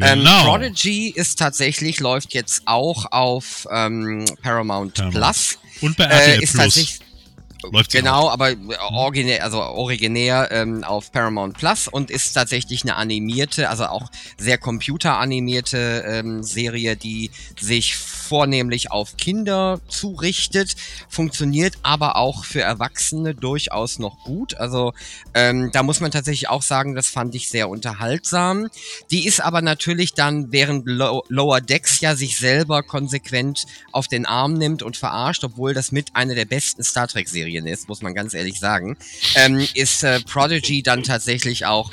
[0.00, 0.40] Ähm, genau.
[0.40, 5.10] Ähm, Prodigy ist tatsächlich, läuft jetzt auch auf ähm, Paramount ja.
[5.10, 5.58] Plus.
[5.82, 7.00] Und bei RTL äh, ist Plus.
[7.70, 8.32] Läuft genau, auch.
[8.32, 8.56] aber äh,
[8.90, 14.58] originär, also originär ähm, auf Paramount Plus und ist tatsächlich eine animierte, also auch sehr
[14.58, 20.74] computeranimierte ähm, Serie, die sich vornehmlich auf Kinder zurichtet,
[21.08, 24.54] funktioniert aber auch für Erwachsene durchaus noch gut.
[24.54, 24.94] Also
[25.34, 28.68] ähm, da muss man tatsächlich auch sagen, das fand ich sehr unterhaltsam.
[29.10, 34.24] Die ist aber natürlich dann, während Low Lower Decks ja sich selber konsequent auf den
[34.24, 38.14] Arm nimmt und verarscht, obwohl das mit einer der besten Star Trek-Serien ist, muss man
[38.14, 38.96] ganz ehrlich sagen,
[39.34, 41.92] ähm, ist äh, Prodigy dann tatsächlich auch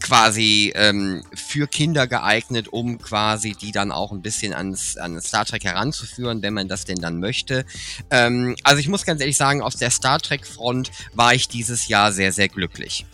[0.00, 5.44] quasi ähm, für Kinder geeignet, um quasi die dann auch ein bisschen ans, an Star
[5.44, 7.64] Trek heranzuführen, wenn man das denn dann möchte.
[8.10, 11.88] Ähm, also ich muss ganz ehrlich sagen, auf der Star Trek Front war ich dieses
[11.88, 13.06] Jahr sehr, sehr glücklich.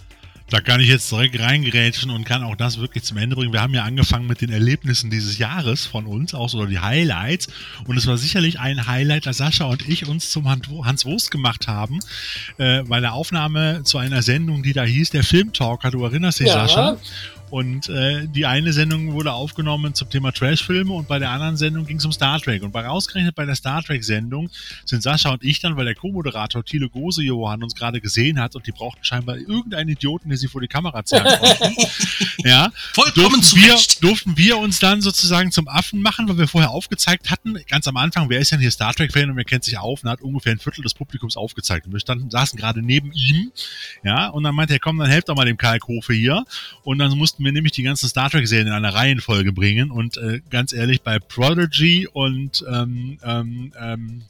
[0.53, 3.55] Da kann ich jetzt direkt reingerätschen und kann auch das wirklich zum Ende bringen.
[3.55, 7.49] Wir haben ja angefangen mit den Erlebnissen dieses Jahres von uns, auch so die Highlights.
[7.87, 11.69] Und es war sicherlich ein Highlight, dass Sascha und ich uns zum Hans Wurst gemacht
[11.69, 12.01] haben,
[12.59, 15.91] äh, bei der Aufnahme zu einer Sendung, die da hieß, der Filmtalker.
[15.91, 16.69] Du erinnerst dich, ja.
[16.69, 16.99] Sascha?
[17.53, 21.85] Und äh, die eine Sendung wurde aufgenommen zum Thema Trashfilme und bei der anderen Sendung
[21.85, 22.63] ging es um Star Trek.
[22.63, 24.49] Und bei rausgerechnet bei der Star Trek-Sendung
[24.87, 28.57] sind Sascha und ich dann, weil der Co-Moderator Thiele Gose Johann uns gerade gesehen hat
[28.57, 31.77] und die brauchten scheinbar irgendeinen Idioten, der sie vor die Kamera zerren konnten.
[32.39, 36.71] ja, Vollkommen durften wir, durften wir uns dann sozusagen zum Affen machen, weil wir vorher
[36.71, 39.77] aufgezeigt hatten, ganz am Anfang, wer ist denn hier Star Trek-Fan und wer kennt sich
[39.77, 41.85] auf und hat ungefähr ein Viertel des Publikums aufgezeigt.
[41.85, 43.53] Und wir standen, saßen gerade neben ihm,
[44.03, 46.47] ja, und dann meinte er, komm, dann helft doch mal dem Karl Kofe hier.
[46.83, 49.91] Und dann mussten wir nämlich die ganzen Star Trek-Serien in einer Reihenfolge bringen.
[49.91, 54.23] Und äh, ganz ehrlich, bei Prodigy und ähm, ähm, ähm,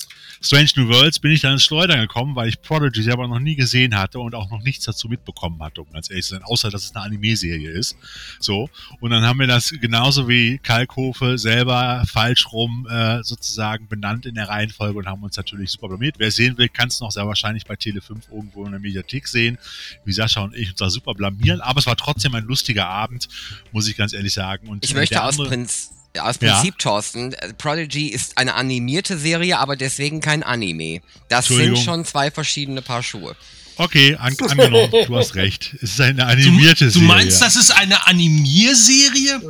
[0.44, 3.54] Strange New Worlds bin ich dann ins Schleudern gekommen, weil ich Prodigy selber noch nie
[3.54, 6.68] gesehen hatte und auch noch nichts dazu mitbekommen hatte, um ganz ehrlich zu sein, außer
[6.68, 7.96] dass es eine Anime-Serie ist.
[8.40, 8.68] So.
[9.00, 14.34] Und dann haben wir das genauso wie Kalkofe selber falsch rum äh, sozusagen benannt in
[14.34, 16.16] der Reihenfolge und haben uns natürlich super blamiert.
[16.18, 19.58] Wer sehen will, kann es noch sehr wahrscheinlich bei Tele5 irgendwo in der Mediathek sehen,
[20.04, 21.60] wie Sascha und ich uns da super blamieren.
[21.60, 23.28] Aber es war trotzdem ein lustiger Abend,
[23.70, 24.66] muss ich ganz ehrlich sagen.
[24.66, 26.52] Und Ich möchte aus, Prinz, aus Ja.
[26.54, 31.00] Prinzip, Thorsten, äh, Prodigy ist eine animierte Serie, aber deswegen kein Anime.
[31.28, 33.34] Das sind schon zwei verschiedene Paar Schuhe.
[33.76, 35.74] Okay, an, angenommen, du hast recht.
[35.80, 37.08] Es ist eine Du, animierte du Serie.
[37.08, 39.40] meinst, das ist eine Animierserie?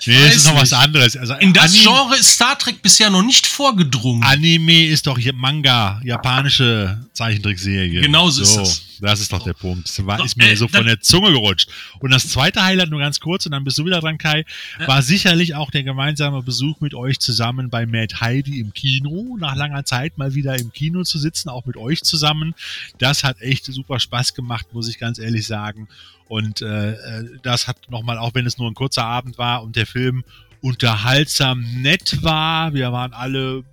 [0.00, 1.16] Ich nee, es weiß ist noch was anderes.
[1.16, 4.22] Also In das Anim- Genre ist Star Trek bisher noch nicht vorgedrungen.
[4.22, 8.00] Anime ist doch Manga, japanische Zeichentrickserie.
[8.00, 8.88] Genau so ist das.
[9.00, 9.88] Das ist doch der Punkt.
[9.88, 11.68] Das war, ist mir äh, so von der Zunge gerutscht.
[12.00, 14.44] Und das zweite Highlight, nur ganz kurz, und dann bist du wieder dran, Kai,
[14.86, 19.36] war sicherlich auch der gemeinsame Besuch mit euch zusammen bei Mad Heidi im Kino.
[19.38, 22.54] Nach langer Zeit mal wieder im Kino zu sitzen, auch mit euch zusammen.
[22.98, 25.88] Das hat echt super Spaß gemacht, muss ich ganz ehrlich sagen.
[26.28, 29.76] Und äh, äh, das hat nochmal, auch wenn es nur ein kurzer Abend war und
[29.76, 30.24] der Film
[30.60, 33.64] unterhaltsam nett war, wir waren alle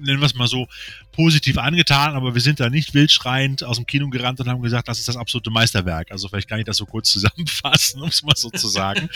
[0.00, 0.66] nennen wir es mal so,
[1.12, 4.88] positiv angetan, aber wir sind da nicht wildschreiend aus dem Kino gerannt und haben gesagt,
[4.88, 6.10] das ist das absolute Meisterwerk.
[6.10, 9.08] Also vielleicht kann ich das so kurz zusammenfassen, um es mal so zu sagen.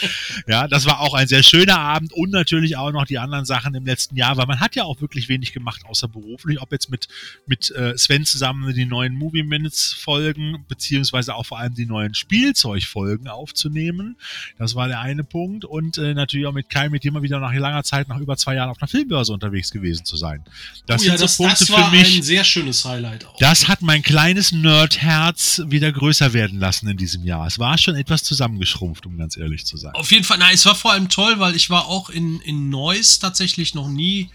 [0.46, 3.74] Ja, das war auch ein sehr schöner Abend und natürlich auch noch die anderen Sachen
[3.74, 6.90] im letzten Jahr, weil man hat ja auch wirklich wenig gemacht, außer beruflich, ob jetzt
[6.90, 7.08] mit,
[7.46, 12.14] mit äh, Sven zusammen die neuen Movie Minutes Folgen, beziehungsweise auch vor allem die neuen
[12.14, 14.18] Spielzeugfolgen aufzunehmen.
[14.58, 17.40] Das war der eine Punkt und äh, natürlich auch mit Kai, mit dem mal wieder
[17.40, 20.44] nach langer Zeit, nach über zwei Jahren auf einer Filmbörse unterwegs gewesen zu sein.
[20.87, 22.16] Das Oh ja, sind so das, Punkte das war für mich.
[22.16, 23.38] ein sehr schönes Highlight auch.
[23.38, 27.46] Das hat mein kleines Nerdherz wieder größer werden lassen in diesem Jahr.
[27.46, 29.94] Es war schon etwas zusammengeschrumpft, um ganz ehrlich zu sein.
[29.94, 32.68] Auf jeden Fall, nein, es war vor allem toll, weil ich war auch in, in
[32.70, 34.30] Neuss tatsächlich noch nie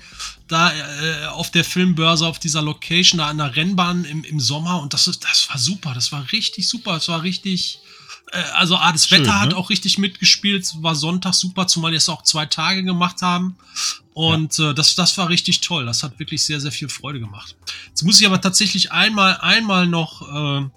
[0.48, 4.82] da äh, auf der Filmbörse, auf dieser Location, da an der Rennbahn im, im Sommer
[4.82, 7.80] und das, das war super, das war richtig super, es war richtig,
[8.32, 9.58] äh, also ah, das Schön, Wetter hat ne?
[9.58, 13.56] auch richtig mitgespielt, es war Sonntag super, zumal wir es auch zwei Tage gemacht haben
[14.14, 17.56] und äh, das, das war richtig toll, das hat wirklich sehr, sehr viel Freude gemacht.
[17.88, 20.62] Jetzt muss ich aber tatsächlich einmal, einmal noch...
[20.62, 20.70] Äh,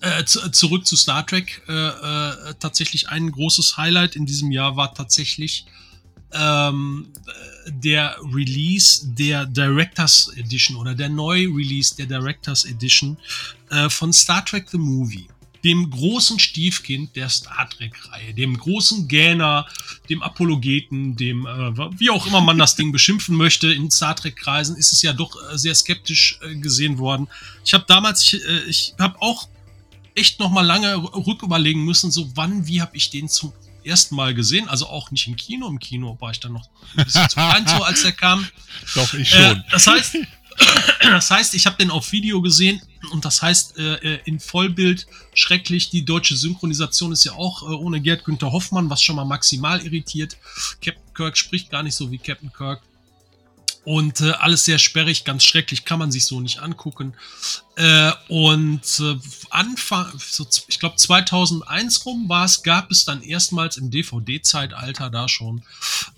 [0.00, 1.62] äh, zu, zurück zu Star Trek.
[1.68, 5.66] Äh, äh, tatsächlich ein großes Highlight in diesem Jahr war tatsächlich
[6.32, 13.16] ähm, äh, der Release der Directors Edition oder der Neu-Release der Directors Edition
[13.70, 15.28] äh, von Star Trek The Movie.
[15.64, 19.66] Dem großen Stiefkind der Star Trek-Reihe, dem großen Gähner,
[20.10, 24.76] dem Apologeten, dem, äh, wie auch immer man das Ding beschimpfen möchte, in Star Trek-Kreisen
[24.76, 27.28] ist es ja doch äh, sehr skeptisch äh, gesehen worden.
[27.64, 29.48] Ich habe damals, ich, äh, ich habe auch
[30.14, 33.52] echt noch mal lange rücküberlegen müssen, so wann, wie habe ich den zum
[33.84, 34.68] ersten Mal gesehen.
[34.68, 35.68] Also auch nicht im Kino.
[35.68, 38.46] Im Kino war ich dann noch ein bisschen zu klein, so als der kam.
[38.94, 39.64] Doch, ich Äh, schon.
[39.70, 40.16] das heißt,
[41.00, 42.80] das heißt, ich habe den auf Video gesehen
[43.12, 45.90] und das heißt äh, äh, in Vollbild schrecklich.
[45.90, 49.80] Die deutsche Synchronisation ist ja auch äh, ohne Gerd Günther Hoffmann, was schon mal maximal
[49.84, 50.36] irritiert.
[50.80, 52.80] Captain Kirk spricht gar nicht so wie Captain Kirk.
[53.84, 57.12] Und äh, alles sehr sperrig, ganz schrecklich, kann man sich so nicht angucken.
[57.76, 59.16] Äh, und äh,
[59.50, 65.28] Anfang, so, ich glaube 2001 rum war es, gab es dann erstmals im DVD-Zeitalter da
[65.28, 65.62] schon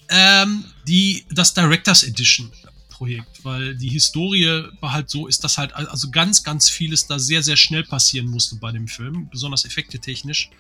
[0.09, 2.53] ähm, die, das Directors Edition
[2.97, 7.19] Projekt, weil die Historie war halt so, ist das halt, also ganz, ganz vieles da
[7.19, 10.51] sehr, sehr schnell passieren musste bei dem Film, besonders effekte technisch.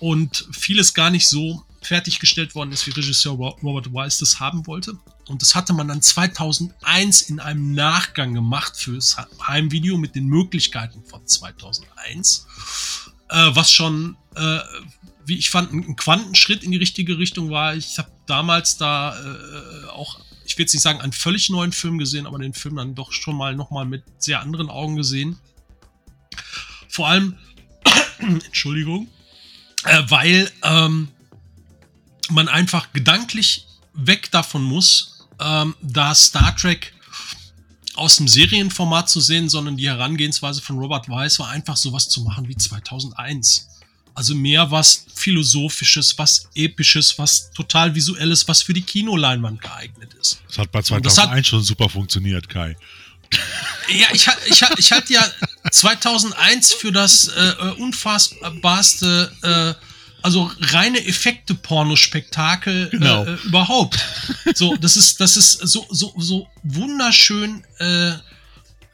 [0.00, 4.66] Und vieles gar nicht so fertiggestellt worden ist, wie Regisseur Ro- Robert Wise das haben
[4.66, 4.98] wollte.
[5.28, 11.02] Und das hatte man dann 2001 in einem Nachgang gemacht fürs Heimvideo mit den Möglichkeiten
[11.04, 12.46] von 2001,
[13.30, 14.58] äh, was schon, äh,
[15.26, 17.74] wie ich fand, ein Quantenschritt in die richtige Richtung war.
[17.74, 21.98] Ich habe damals da äh, auch, ich will jetzt nicht sagen, einen völlig neuen Film
[21.98, 25.38] gesehen, aber den Film dann doch schon mal nochmal mit sehr anderen Augen gesehen.
[26.88, 27.38] Vor allem,
[28.18, 29.08] Entschuldigung,
[29.84, 31.08] äh, weil ähm,
[32.30, 36.94] man einfach gedanklich weg davon muss, ähm, da Star Trek
[37.94, 42.22] aus dem Serienformat zu sehen, sondern die Herangehensweise von Robert Weiss war einfach sowas zu
[42.22, 43.68] machen wie 2001.
[44.14, 50.40] Also mehr was Philosophisches, was Episches, was total Visuelles, was für die Kinoleinwand geeignet ist.
[50.48, 52.76] Das hat bei Und das hat- 2001 schon super funktioniert, Kai.
[53.88, 55.26] Ja, ich, ich, ich halte ja
[55.72, 59.74] 2001 für das äh, äh, unfassbarste, äh,
[60.22, 63.24] also reine Effekte-Pornospektakel Genau.
[63.24, 63.98] äh, äh, überhaupt.
[64.54, 68.12] So, das ist, das ist so, so, so wunderschön äh,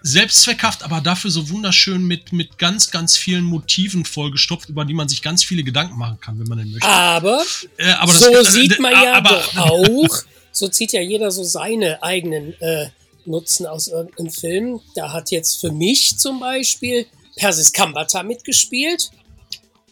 [0.02, 5.08] selbstzweckhaft, aber dafür so wunderschön mit, mit ganz, ganz vielen Motiven vollgestopft, über die man
[5.08, 6.86] sich ganz viele Gedanken machen kann, wenn man denn möchte.
[6.88, 7.42] Aber,
[7.76, 10.16] Äh, aber das- so äh, sieht äh, man ja aber- doch auch,
[10.52, 12.88] so zieht ja jeder so seine eigenen äh,
[13.26, 14.80] Nutzen aus irgendeinem Film.
[14.94, 19.10] Da hat jetzt für mich zum Beispiel Persis Kambata mitgespielt.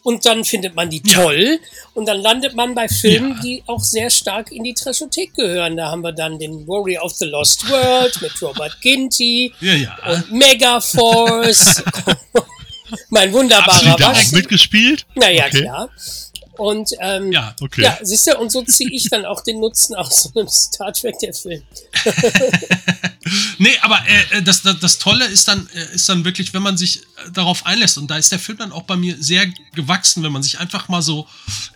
[0.09, 1.59] Und dann findet man die toll.
[1.93, 3.41] Und dann landet man bei Filmen, Ja.
[3.43, 5.77] die auch sehr stark in die Trashothek gehören.
[5.77, 9.97] Da haben wir dann den Warrior of the Lost World mit Robert Ginty Ja, ja.
[10.11, 11.83] und Megaforce.
[13.09, 15.05] mein wunderbarer Absolut, Die da auch mitgespielt?
[15.13, 15.61] Naja, Okay.
[15.61, 15.89] klar.
[16.57, 17.55] Und ähm, ja.
[17.61, 17.83] Okay.
[17.83, 20.91] ja, siehst du, und so ziehe ich dann auch den Nutzen aus so einem Star
[20.91, 21.61] Trek der Film.
[23.57, 26.77] Nee, aber äh, das, das, das Tolle ist dann, äh, ist dann wirklich, wenn man
[26.77, 27.97] sich äh, darauf einlässt.
[27.97, 30.87] Und da ist der Film dann auch bei mir sehr gewachsen, wenn man sich einfach
[30.87, 31.27] mal so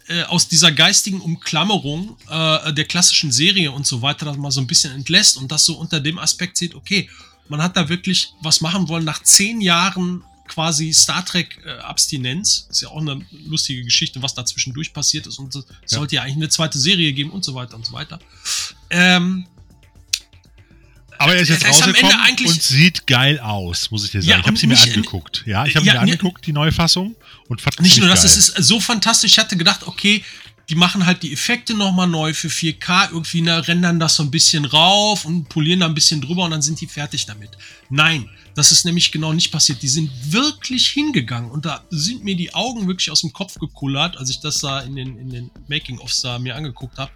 [0.08, 4.62] äh, aus dieser geistigen Umklammerung äh, der klassischen Serie und so weiter dann mal so
[4.62, 7.10] ein bisschen entlässt und das so unter dem Aspekt sieht, okay,
[7.50, 12.68] man hat da wirklich was machen wollen nach zehn Jahren quasi Star Trek äh, Abstinenz.
[12.70, 15.40] Ist ja auch eine lustige Geschichte, was da zwischendurch passiert ist.
[15.40, 18.20] Und es sollte ja eigentlich eine zweite Serie geben und so weiter und so weiter.
[18.90, 19.48] Ähm,
[21.24, 24.30] Aber er ist jetzt am Ende rausgekommen und sieht geil aus, muss ich dir sagen.
[24.32, 25.44] Ja, ich habe sie mir angeguckt.
[25.46, 27.16] Ja, ich habe Ja, mir ne- angeguckt, die Neufassung.
[27.48, 28.32] Und fand Nicht nur das, geil.
[28.32, 29.32] es ist so fantastisch.
[29.34, 30.24] Ich hatte gedacht, okay,
[30.70, 34.32] die machen halt die Effekte nochmal neu für 4K, irgendwie ne, rendern das so ein
[34.32, 37.50] bisschen rauf und polieren da ein bisschen drüber und dann sind die fertig damit.
[37.90, 39.82] Nein, das ist nämlich genau nicht passiert.
[39.82, 44.16] Die sind wirklich hingegangen und da sind mir die Augen wirklich aus dem Kopf gekullert,
[44.18, 47.12] als ich das da in den, in den Making-ofs da mir angeguckt habe.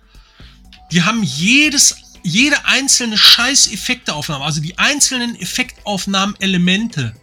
[0.91, 7.15] Die haben jedes, jede einzelne scheiß Effekteaufnahme, also die einzelnen Effektaufnahmen-Elemente,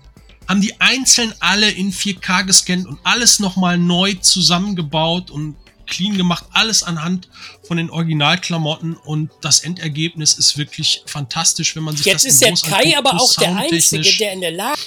[0.48, 6.44] haben die einzeln alle in 4K gescannt und alles nochmal neu zusammengebaut und clean gemacht,
[6.52, 7.28] alles anhand
[7.62, 12.42] von den Originalklamotten und das Endergebnis ist wirklich fantastisch, wenn man sich Jetzt das ist
[12.42, 14.80] in der Kai anguckt, aber auch der Einzige, der in der Lage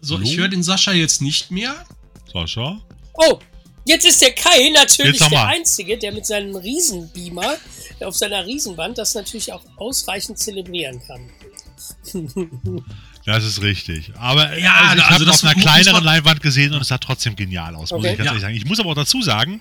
[0.00, 1.84] So, ich höre den Sascha jetzt nicht mehr.
[2.32, 2.80] Sascha?
[3.12, 3.38] Oh,
[3.88, 5.46] jetzt ist der Kai natürlich der.
[5.46, 7.56] Einzige, der mit seinem Riesenbeamer
[8.00, 11.30] auf seiner Riesenwand das natürlich auch ausreichend zelebrieren kann.
[13.26, 14.10] Das ist richtig.
[14.16, 16.96] Aber Ja, also ich also habe das auf einer kleineren Leinwand gesehen und es sah
[16.96, 18.12] trotzdem genial aus, muss Okay.
[18.12, 18.30] ich ganz Ja.
[18.32, 18.54] ehrlich sagen.
[18.56, 19.60] Ich muss aber auch dazu sagen,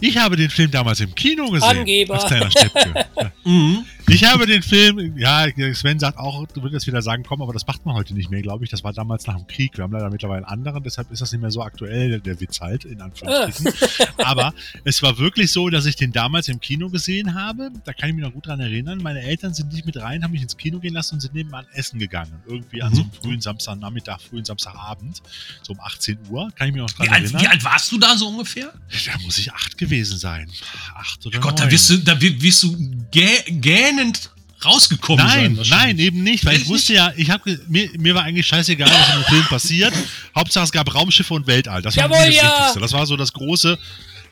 [0.00, 1.68] ich habe den Film damals im Kino gesehen.
[1.80, 2.14] Angeber.
[2.14, 3.06] Als kleiner Steppke.
[3.44, 3.84] Mhm.
[4.08, 7.66] Ich habe den Film, ja, Sven sagt auch, du würdest wieder sagen, komm, aber das
[7.66, 8.70] macht man heute nicht mehr, glaube ich.
[8.70, 9.76] Das war damals nach dem Krieg.
[9.78, 12.60] Wir haben leider mittlerweile einen anderen, deshalb ist das nicht mehr so aktuell, der Witz
[12.60, 13.72] halt, in Anführungsstrichen.
[14.18, 14.52] aber
[14.84, 17.70] es war wirklich so, dass ich den damals im Kino gesehen habe.
[17.84, 18.98] Da kann ich mich noch gut dran erinnern.
[19.02, 21.64] Meine Eltern sind nicht mit rein, haben mich ins Kino gehen lassen und sind nebenan
[21.72, 22.32] essen gegangen.
[22.46, 22.96] Irgendwie an Mhm.
[22.96, 25.22] so einem frühen Samstagnachmittag, frühen Samstagabend,
[25.62, 26.50] so um 18 Uhr.
[26.56, 27.42] Kann ich mich noch dran Wie, alt, erinnern.
[27.42, 28.72] wie alt warst du da so ungefähr?
[29.06, 30.50] Da muss ich acht gewesen sein.
[30.96, 31.66] Acht oder Gott, neun.
[31.68, 32.76] da wirst du, da wi- wirst du
[33.10, 33.62] gä
[33.96, 34.30] gähnend
[34.64, 35.42] rausgekommen sein.
[35.42, 35.86] Nein, wahrscheinlich.
[35.86, 38.88] nein, eben nicht, weil ich Echt wusste ja, ich habe mir, mir war eigentlich scheißegal,
[38.88, 39.92] was in dem Film passiert.
[40.36, 41.82] Hauptsache es gab Raumschiffe und Weltall.
[41.82, 42.42] Das war Jawohl, mir das ja.
[42.42, 42.80] Wichtigste.
[42.80, 43.78] Das war so das große.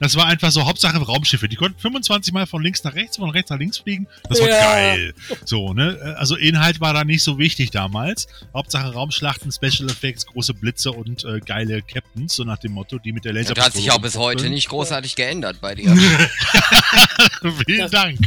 [0.01, 1.47] Das war einfach so Hauptsache Raumschiffe.
[1.49, 4.09] Die konnten 25 Mal von links nach rechts, von rechts nach links fliegen.
[4.29, 4.61] Das war Ja.
[4.61, 5.15] geil.
[5.45, 6.17] So, ne?
[6.19, 8.27] Also Inhalt war da nicht so wichtig damals.
[8.55, 13.13] Hauptsache Raumschlachten, Special Effects, große Blitze und äh, geile Captains, so nach dem Motto, die
[13.13, 13.53] mit der Laser.
[13.55, 15.95] Das hat sich auch bis heute nicht großartig geändert bei dir.
[17.67, 18.19] Vielen Dank.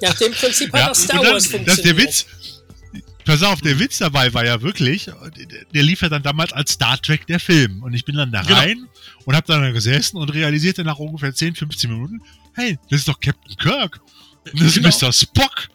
[0.00, 1.84] Nach dem Prinzip hat Ja, auch Star Wars das, funktioniert.
[1.84, 2.26] der Witz,
[3.28, 5.10] pass auf, der Witz dabei war ja wirklich,
[5.74, 7.82] der lief ja dann damals als Star Trek der Film.
[7.82, 8.54] Und ich bin dann da Genau.
[8.58, 8.88] rein
[9.26, 12.22] und habe dann da gesessen und realisierte nach ungefähr 10, 15 Minuten,
[12.54, 14.00] hey, das ist doch Captain Kirk.
[14.52, 14.88] Und das Genau.
[14.88, 15.12] ist Mr.
[15.12, 15.68] Spock.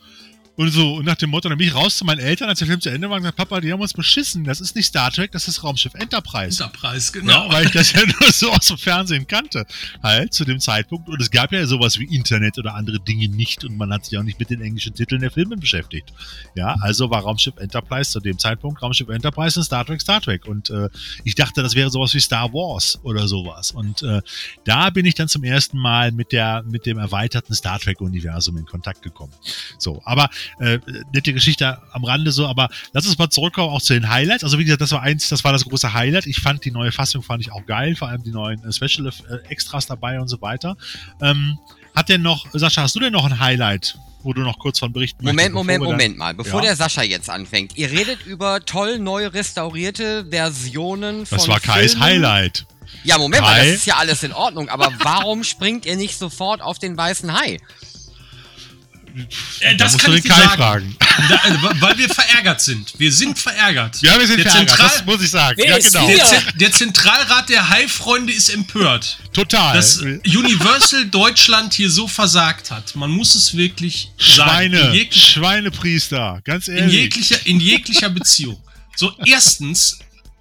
[0.55, 2.67] Und so, und nach dem Motto, dann bin ich raus zu meinen Eltern, als der
[2.67, 4.43] Film zu Ende war und gesagt, Papa, die haben uns beschissen.
[4.43, 6.63] Das ist nicht Star Trek, das ist Raumschiff Enterprise.
[6.63, 7.49] Enterprise, Ja, genau.
[7.49, 9.65] weil ich das ja nur so aus dem Fernsehen kannte,
[10.03, 11.09] halt, zu dem Zeitpunkt.
[11.09, 14.17] Und es gab ja sowas wie Internet oder andere Dinge nicht und man hat sich
[14.19, 16.13] auch nicht mit den englischen Titeln der Filme beschäftigt.
[16.53, 20.45] Ja, also war Raumschiff Enterprise zu dem Zeitpunkt Raumschiff Enterprise und Star Trek Star Trek.
[20.45, 20.89] Und äh,
[21.23, 23.71] ich dachte, das wäre sowas wie Star Wars oder sowas.
[23.71, 24.21] Und äh,
[24.65, 28.65] da bin ich dann zum ersten Mal mit der, mit dem erweiterten Star Trek-Universum in
[28.65, 29.33] Kontakt gekommen.
[29.79, 30.29] So, aber
[30.59, 30.79] äh,
[31.13, 34.43] nette Geschichte am Rande so, aber lass uns mal zurückkommen auch zu den Highlights.
[34.43, 36.25] Also wie gesagt, das war eins, das war das große Highlight.
[36.25, 39.07] Ich fand die neue Fassung fand ich auch geil, vor allem die neuen äh, Special
[39.07, 40.75] äh, Extras dabei und so weiter.
[41.21, 41.57] Ähm,
[41.95, 44.91] hat denn noch, Sascha, hast du denn noch ein Highlight, wo du noch kurz von
[44.93, 46.33] berichten Moment, möchtest, Moment, Moment mal.
[46.33, 46.67] Bevor Ja.
[46.67, 47.77] der Sascha jetzt anfängt.
[47.77, 52.05] Ihr redet über toll neu restaurierte Versionen von Das war Kais Filmen.
[52.05, 52.65] Highlight.
[53.03, 53.65] Ja, Moment mal, Kai?
[53.65, 54.69] das ist ja alles in Ordnung.
[54.69, 57.59] Aber warum springt ihr nicht sofort auf den weißen Hai?
[59.59, 60.57] Äh, Da das kann du ich den dir Kai sagen.
[60.57, 60.97] fragen.
[61.29, 62.91] Da, äh, weil wir verärgert sind.
[62.97, 64.01] Wir sind verärgert.
[64.01, 65.61] Ja, wir sind der verärgert, Zentral das muss ich sagen.
[65.63, 66.07] Ja, genau.
[66.07, 69.75] der, der Zentralrat der Hai-Freunde ist empört, Total.
[69.75, 72.95] dass Universal Deutschland hier so versagt hat.
[72.95, 74.49] Man muss es wirklich sagen.
[74.49, 76.93] Schweine, In, jeg Schweinepriester, ganz in, ehrlich.
[76.93, 78.61] jeglicher, in jeglicher Beziehung.
[78.95, 79.99] So, erstens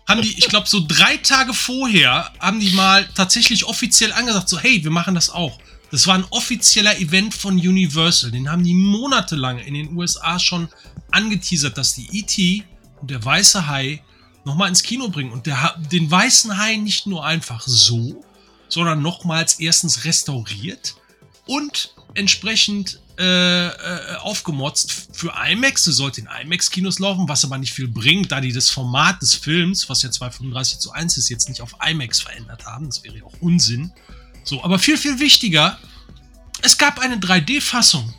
[0.09, 4.59] haben die, ich glaube, so drei Tage vorher haben die mal tatsächlich offiziell angesagt, so,
[4.59, 5.59] hey, wir machen das auch.
[5.93, 8.31] Das war ein offizieller Event von Universal.
[8.31, 10.69] Den haben die monatelang in den USA schon
[11.11, 12.65] angeteasert, dass die E.T.
[13.03, 14.03] und der weiße Hai
[14.47, 15.31] nochmal ins Kino bringen.
[15.31, 18.25] Und der, den weißen Hai nicht nur einfach so,
[18.69, 20.97] sondern nochmals erstens restauriert
[21.45, 25.85] und entsprechend äh, äh, aufgemotzt für IMAX.
[25.85, 29.35] Das sollte in IMAX-Kinos laufen, was aber nicht viel bringt, da die das Format des
[29.35, 32.87] Films, was ja 235 zu 1 ist, jetzt nicht auf IMAX verändert haben.
[32.87, 33.93] Das wäre ja auch Unsinn.
[34.45, 35.79] So, aber viel, viel wichtiger,
[36.63, 38.13] es gab eine 3D-Fassung.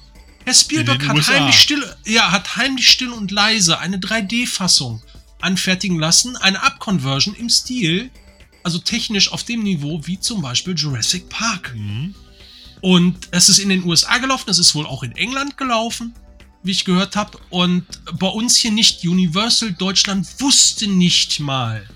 [0.46, 1.34] Herr Spielberg hat USA.
[1.34, 5.02] heimlich still, ja, hat heimlich still und leise eine 3D-Fassung
[5.40, 8.10] anfertigen lassen, eine Up-Conversion im Stil,
[8.64, 11.74] also technisch auf dem Niveau wie zum Beispiel Jurassic Park.
[11.76, 12.16] Mhm.
[12.82, 16.14] Und es ist in den USA gelaufen, es ist wohl auch in England gelaufen,
[16.64, 17.38] wie ich gehört habe.
[17.50, 17.86] Und
[18.20, 19.06] bei uns hier nicht.
[19.06, 21.88] Universal Deutschland wusste nicht mal,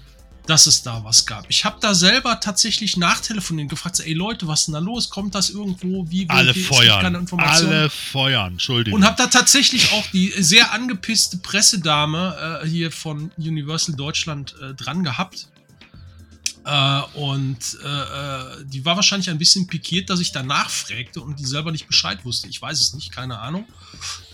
[0.48, 1.45] dass es da was gab.
[1.50, 5.10] Ich habe da selber tatsächlich nachtelefoniert gefragt, ey Leute, was ist denn da los?
[5.10, 6.10] Kommt das irgendwo?
[6.10, 7.28] Wie, Alle feuern.
[7.38, 9.00] Alle feuern, Entschuldigung.
[9.00, 14.74] Und habe da tatsächlich auch die sehr angepisste Pressedame äh, hier von Universal Deutschland äh,
[14.74, 15.48] dran gehabt.
[16.68, 21.39] Äh, und äh, äh, die war wahrscheinlich ein bisschen pikiert, dass ich danach fragte und
[21.39, 22.50] die selber nicht Bescheid wusste.
[22.50, 23.66] Ich weiß es nicht, keine Ahnung.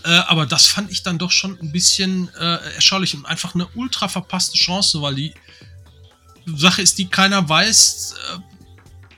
[0.04, 4.08] Äh, aber das fand ich dann doch schon ein bisschen erschaulich und einfach eine ultra
[4.08, 5.34] verpasste Chance, weil die
[6.46, 8.38] Sache ist, die keiner weiß, äh,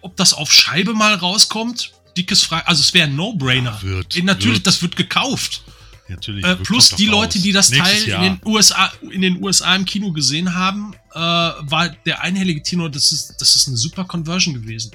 [0.01, 1.93] ob das auf Scheibe mal rauskommt.
[2.17, 2.67] Dickes Frage.
[2.67, 3.81] Also es wäre ein No-Brainer.
[3.83, 4.67] Wird, Äh, Natürlich, wird.
[4.67, 5.63] das wird gekauft.
[6.09, 6.45] Natürlich.
[6.45, 8.25] Äh, plus die Leute, die das Nächstes Teil Jahr.
[8.25, 12.91] in den, USA, in den USA im Kino gesehen haben, äh, war der einhellige Tenor,
[12.91, 14.93] das ist, das ist eine super Conversion gewesen.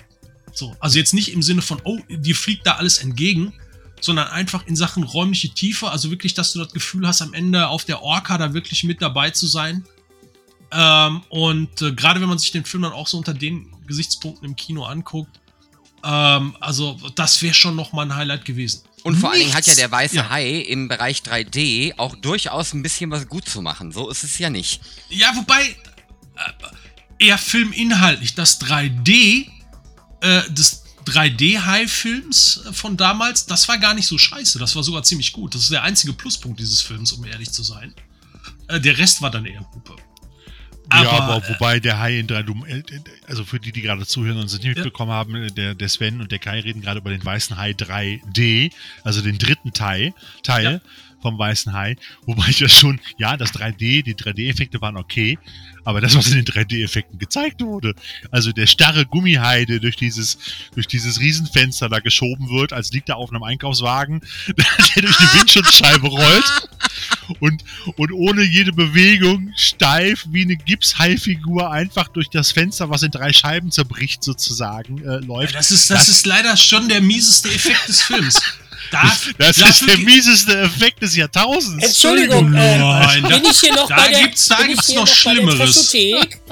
[0.54, 3.54] So, also jetzt nicht im Sinne von, oh, dir fliegt da alles entgegen,
[4.00, 7.68] sondern einfach in Sachen räumliche Tiefe, also wirklich, dass du das Gefühl hast, am Ende
[7.68, 9.86] auf der Orca da wirklich mit dabei zu sein.
[10.72, 14.48] Ähm, und äh, gerade wenn man sich den Film dann auch so unter den Gesichtspunkten
[14.48, 15.40] im Kino anguckt,
[16.04, 18.84] ähm, also das wäre schon noch mal ein Highlight gewesen.
[19.04, 20.30] Und vor allen Dingen hat ja Nichts- der weiße ja.
[20.30, 23.92] Hai im Bereich 3D auch durchaus ein bisschen was gut zu machen.
[23.92, 24.80] So ist es ja nicht.
[25.10, 28.36] Ja, wobei äh, eher filminhaltlich.
[28.36, 29.48] Das 3D
[30.22, 34.60] äh, des 3D-High-Films von damals, das war gar nicht so scheiße.
[34.60, 35.56] Das war sogar ziemlich gut.
[35.56, 37.94] Das ist der einzige Pluspunkt dieses Films, um ehrlich zu sein.
[38.68, 39.96] Äh, der Rest war dann eher Hupe.
[40.92, 42.84] Ja, Aber, aber wobei der Hai in 3 du, äh,
[43.28, 46.22] also für die, die gerade zuhören und es nicht mitbekommen haben, äh, der, der Sven
[46.22, 48.72] und der Kai reden gerade über den weißen Hai 3D,
[49.04, 50.14] also den dritten Teil,
[50.44, 50.82] Teil
[51.22, 51.96] vom weißen Hai,
[52.26, 55.38] wobei ich ja schon, ja, das 3D, die 3D-Effekte waren okay,
[55.84, 57.96] aber das, was in den 3D-Effekten gezeigt wurde,
[58.30, 60.38] also der starre Gummihai, der durch dieses,
[60.76, 65.40] durch dieses Riesenfenster da geschoben wird, als liegt er auf einem Einkaufswagen, der durch die
[65.40, 66.70] Windschutzscheibe rollt
[67.40, 67.64] und,
[67.96, 73.34] und ohne jede Bewegung steif wie eine Gipshai-Figur einfach durch das Fenster, was in drei
[73.34, 75.56] Scheiben zerbricht, sozusagen, äh, läuft.
[75.56, 78.42] das, ist, das, ist leider schon der mieseste Effekt des Films.
[78.92, 79.04] Da,
[79.38, 81.84] Das da ist der mieseste Effekt des Jahrtausends.
[81.86, 85.06] Entschuldigung, äh, Nein, da- bin ich hier noch da bei der, gibt's- da gibt's noch
[85.06, 85.58] der Schlimmeres.
[85.76, 86.40] Trashothek?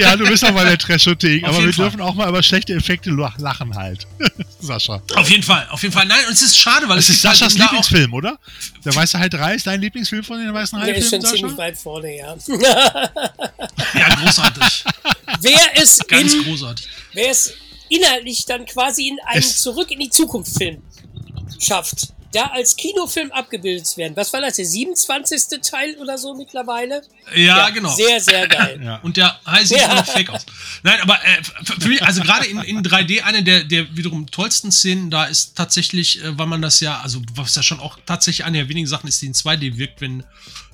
[0.00, 1.84] Ja, du bist auch bei der Trashothek, aber wir Fall.
[1.84, 4.06] dürfen auch mal über schlechte Effekte lach- lachen halt.
[4.58, 5.02] Sascha.
[5.14, 6.06] Auf jeden Fall, auf jeden Fall.
[6.06, 8.38] Nein, und es ist schade, weil Das es ist halt Saschas auch- Lieblingsfilm, oder?
[8.82, 11.50] Der Weiße Hai 3 ist dein Lieblingsfilm von den Weißen Der ist schon Hai-Filmen, ziemlich
[11.50, 11.58] Sascha?
[11.58, 12.34] weit vorne, ja.
[13.98, 14.84] Ja, großartig.
[15.42, 16.88] wer es Ganz in, großartig.
[17.12, 17.52] wer es
[17.90, 20.82] inhaltlich dann quasi in einen Es- Zurück in die Zukunft Film
[21.64, 24.16] schafft, da als Kinofilm abgebildet zu werden.
[24.16, 25.60] Was war das, der 27.
[25.62, 27.02] Teil oder so mittlerweile?
[27.34, 27.94] Ja, genau.
[27.94, 28.80] Sehr, sehr geil.
[28.82, 28.96] Ja.
[28.98, 30.02] Und der Hai sieht Ja.
[30.02, 30.44] fake aus.
[30.82, 34.28] Nein, aber äh, für für mich, also gerade in, in 3D, eine der, der wiederum
[34.30, 37.98] tollsten Szenen da ist tatsächlich, äh, weil man das ja, also was ja schon auch
[38.04, 40.24] tatsächlich eine der wenigen Sachen ist, die in 2D wirkt, wenn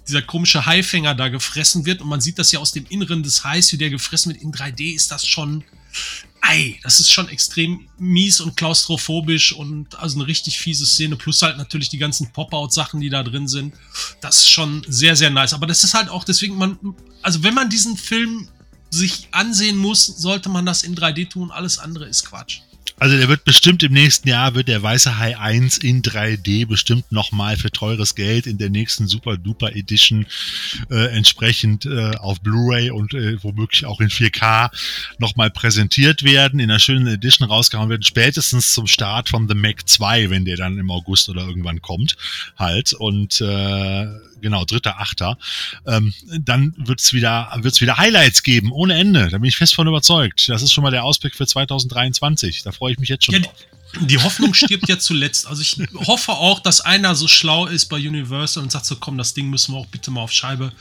[0.09, 3.45] dieser komische Haifänger da gefressen wird und man sieht das ja aus dem Inneren des
[3.45, 4.43] Hais, wie der gefressen wird.
[4.43, 5.63] In 3D ist das schon,
[6.41, 11.17] ei, das ist schon extrem mies und klaustrophobisch und also eine richtig fiese Szene.
[11.17, 13.75] Plus halt natürlich die ganzen Pop-Out-Sachen, die da drin sind.
[14.21, 15.55] Das ist schon sehr, sehr nice.
[15.55, 16.79] Aber das ist halt auch deswegen, man,
[17.23, 18.49] also wenn man diesen Film
[18.91, 21.51] sich ansehen muss, sollte man das in 3D tun.
[21.51, 22.61] Alles andere ist Quatsch.
[23.01, 27.11] Also der wird bestimmt im nächsten Jahr, wird der Weiße Hai 1 in 3D bestimmt
[27.11, 30.27] nochmal für teures Geld in der nächsten Super Duper Edition
[30.91, 34.71] äh, entsprechend äh, auf Blu-ray und äh, womöglich auch in 4K
[35.19, 39.89] nochmal präsentiert werden, in einer schönen Edition rausgehauen werden, spätestens zum Start von The Mac
[39.89, 42.19] 2, wenn der dann im August oder irgendwann kommt,
[42.59, 42.93] halt.
[42.93, 44.07] Und äh,
[44.41, 45.39] genau, dritter, achter,
[45.87, 49.29] ähm, dann wird's wieder, wird's wieder Highlights geben, ohne Ende.
[49.29, 50.49] Da bin ich fest von überzeugt.
[50.49, 52.63] Das ist schon mal der Ausblick für 2023.
[52.63, 53.55] Da freue ich mich jetzt schon Ja, drauf.
[54.01, 55.47] die, Hoffnung stirbt ja zuletzt.
[55.47, 55.77] Also ich
[56.07, 59.51] hoffe auch, dass einer so schlau ist bei Universal und sagt so, komm, das Ding
[59.51, 60.73] müssen wir auch bitte mal auf Scheibe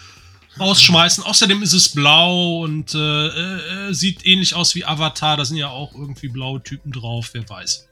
[0.59, 1.23] rausschmeißen.
[1.23, 5.37] Außerdem ist es blau und äh, äh, sieht ähnlich aus wie Avatar.
[5.37, 7.87] Da sind ja auch irgendwie blaue Typen drauf, wer weiß.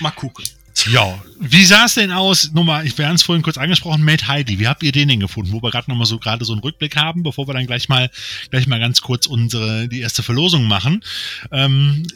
[0.00, 0.44] Mal gucken.
[0.86, 2.52] Ja, wie sah es denn aus?
[2.52, 4.58] Nochmal, ich haben es vorhin kurz angesprochen, Made Heidi.
[4.58, 5.52] Wie habt ihr den denn gefunden?
[5.52, 8.10] Wo wir gerade nochmal so gerade so einen Rückblick haben, bevor wir dann gleich mal
[8.50, 11.02] gleich mal ganz kurz unsere die erste Verlosung machen.
[11.50, 12.06] Ähm,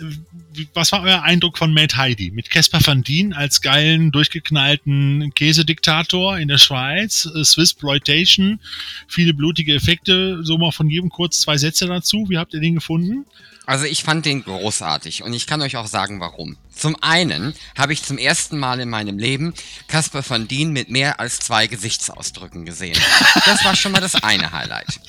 [0.74, 2.30] was war euer Eindruck von Made Heidi?
[2.30, 8.60] Mit Caspar van Dien als geilen, durchgeknallten Käsediktator in der Schweiz, äh, Swissploitation,
[9.08, 12.26] viele blutige Effekte, so mal von jedem kurz zwei Sätze dazu.
[12.28, 13.26] Wie habt ihr den gefunden?
[13.66, 16.56] Also ich fand den großartig und ich kann euch auch sagen, warum.
[16.74, 19.54] Zum einen habe ich zum ersten Mal in meinem Leben
[19.88, 22.98] Casper van Dien mit mehr als zwei Gesichtsausdrücken gesehen.
[23.46, 25.00] Das war schon mal das eine Highlight.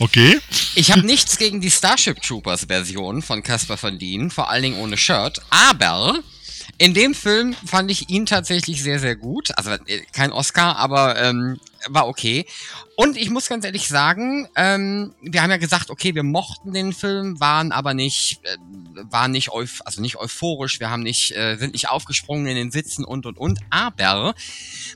[0.00, 0.40] Okay.
[0.74, 4.78] Ich habe nichts gegen die Starship Troopers Version von Casper van Dien, vor allen Dingen
[4.78, 6.20] ohne Shirt, aber
[6.78, 9.56] in dem Film fand ich ihn tatsächlich sehr, sehr gut.
[9.56, 11.58] Also äh, kein Oscar, aber ähm,
[11.88, 12.46] war okay.
[12.96, 16.94] Und ich muss ganz ehrlich sagen, ähm, wir haben ja gesagt, okay, wir mochten den
[16.94, 18.56] Film, waren aber nicht, äh,
[19.10, 22.70] waren nicht, euph also nicht euphorisch, wir haben nicht, äh, sind nicht aufgesprungen in den
[22.70, 23.60] Sitzen und und und.
[23.68, 24.34] Aber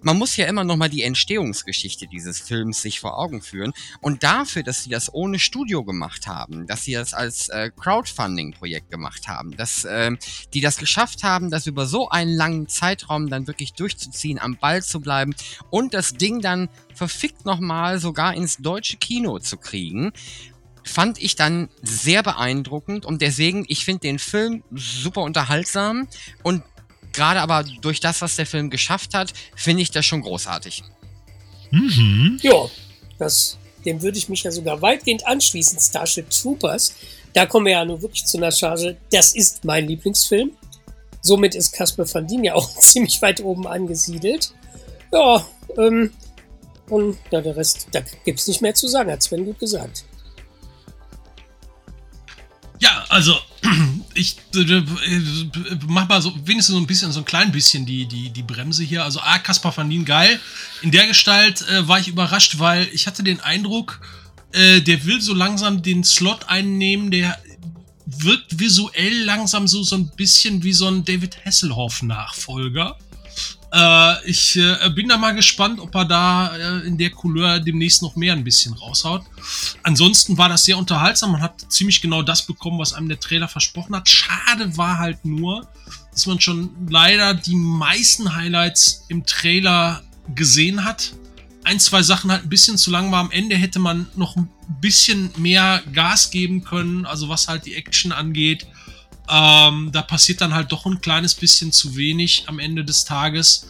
[0.02, 3.74] man muss ja immer noch mal die Entstehungsgeschichte dieses Films sich vor Augen führen.
[4.00, 8.90] Und dafür, dass sie das ohne Studio gemacht haben, dass sie das als äh, Crowdfunding-Projekt
[8.90, 10.18] gemacht haben, dass ähm,
[10.54, 14.82] die das geschafft haben, das über so einen langen Zeitraum dann wirklich durchzuziehen, am Ball
[14.82, 15.34] zu bleiben
[15.68, 20.12] und das Ding dann verfickt nochmal sogar ins deutsche Kino zu kriegen,
[20.84, 26.08] fand ich dann sehr beeindruckend und deswegen, ich finde den Film super unterhaltsam
[26.42, 26.62] und
[27.12, 30.82] gerade aber durch das, was der Film geschafft hat, finde ich das schon großartig.
[31.70, 32.38] Mhm.
[32.42, 32.68] Ja,
[33.18, 35.78] das, dem würde ich mich ja sogar weitgehend anschließen.
[35.78, 36.94] Starship Troopers.
[37.32, 38.96] Da kommen wir ja nur wirklich zu einer Charge.
[39.12, 40.52] Das ist mein Lieblingsfilm.
[41.22, 44.52] Somit ist Casper van Dien ja auch ziemlich weit oben angesiedelt.
[45.12, 45.46] Ja,
[45.78, 46.12] ähm,
[46.90, 50.04] und ja, der Rest, da gibt's nicht mehr zu sagen, hat Sven gut gesagt.
[52.80, 53.36] Ja, also
[54.14, 54.82] ich äh, äh,
[55.86, 58.82] mach mal so wenigstens so ein bisschen, so ein klein bisschen die, die, die Bremse
[58.82, 59.04] hier.
[59.04, 60.40] Also A, Kaspar van Dien, geil.
[60.82, 64.00] In der Gestalt äh, war ich überrascht, weil ich hatte den Eindruck,
[64.52, 67.38] äh, der will so langsam den Slot einnehmen, der
[68.06, 72.96] wirkt visuell langsam so, so ein bisschen wie so ein David Hasselhoff-Nachfolger.
[73.72, 78.02] Äh, ich äh, bin da mal gespannt, ob er da äh, in der Couleur demnächst
[78.02, 79.22] noch mehr ein bisschen raushaut.
[79.82, 81.32] Ansonsten war das sehr unterhaltsam.
[81.32, 84.08] Man hat ziemlich genau das bekommen, was einem der Trailer versprochen hat.
[84.08, 85.68] Schade war halt nur,
[86.12, 90.02] dass man schon leider die meisten Highlights im Trailer
[90.34, 91.12] gesehen hat.
[91.62, 93.20] Ein, zwei Sachen halt ein bisschen zu lang war.
[93.20, 94.48] Am Ende hätte man noch ein
[94.80, 98.66] bisschen mehr Gas geben können, also was halt die Action angeht.
[99.30, 103.68] Ähm, da passiert dann halt doch ein kleines bisschen zu wenig am Ende des Tages.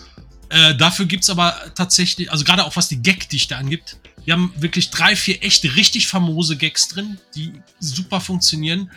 [0.49, 4.53] Äh, dafür gibt es aber tatsächlich, also gerade auch was die Gagdichte angibt, wir haben
[4.57, 8.91] wirklich drei, vier echte, richtig famose Gags drin, die super funktionieren.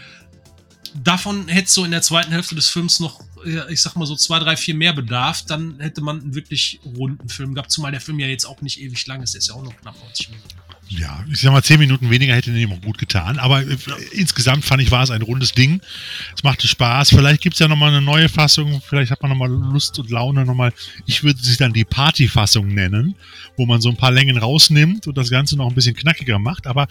[0.95, 3.22] Davon hätte so in der zweiten Hälfte des Films noch,
[3.70, 5.43] ich sag mal so zwei, drei, vier mehr Bedarf.
[5.45, 8.80] Dann hätte man einen wirklich runden Film gehabt, zumal der Film ja jetzt auch nicht
[8.80, 9.34] ewig lang ist.
[9.34, 10.49] Der ist ja auch noch knapp 90 Minuten.
[10.97, 13.39] Ja, ich sag mal, zehn Minuten weniger hätte dem auch gut getan.
[13.39, 13.77] Aber äh,
[14.11, 15.81] insgesamt fand ich, war es ein rundes Ding.
[16.35, 17.09] Es machte Spaß.
[17.09, 18.81] Vielleicht gibt's ja nochmal eine neue Fassung.
[18.87, 20.71] Vielleicht hat man nochmal Lust und Laune nochmal.
[21.05, 23.15] Ich würde sie dann die Partyfassung nennen,
[23.57, 26.67] wo man so ein paar Längen rausnimmt und das Ganze noch ein bisschen knackiger macht.
[26.67, 26.87] Aber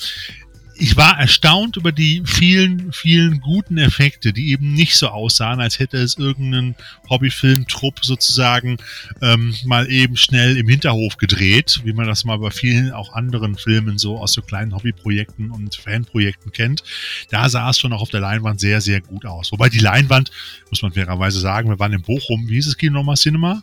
[0.83, 5.78] ich war erstaunt über die vielen, vielen guten Effekte, die eben nicht so aussahen, als
[5.78, 6.74] hätte es irgendeinen
[7.09, 8.78] Hobbyfilm-Trupp sozusagen
[9.20, 13.55] ähm, mal eben schnell im Hinterhof gedreht, wie man das mal bei vielen auch anderen
[13.55, 16.83] Filmen so aus so kleinen Hobbyprojekten und Fanprojekten kennt.
[17.30, 19.53] Da sah es schon auch auf der Leinwand sehr, sehr gut aus.
[19.53, 20.33] Wobei die Leinwand,
[20.70, 23.62] muss man fairerweise sagen, wir waren in Bochum, wie hieß es Kino nochmal, Cinema?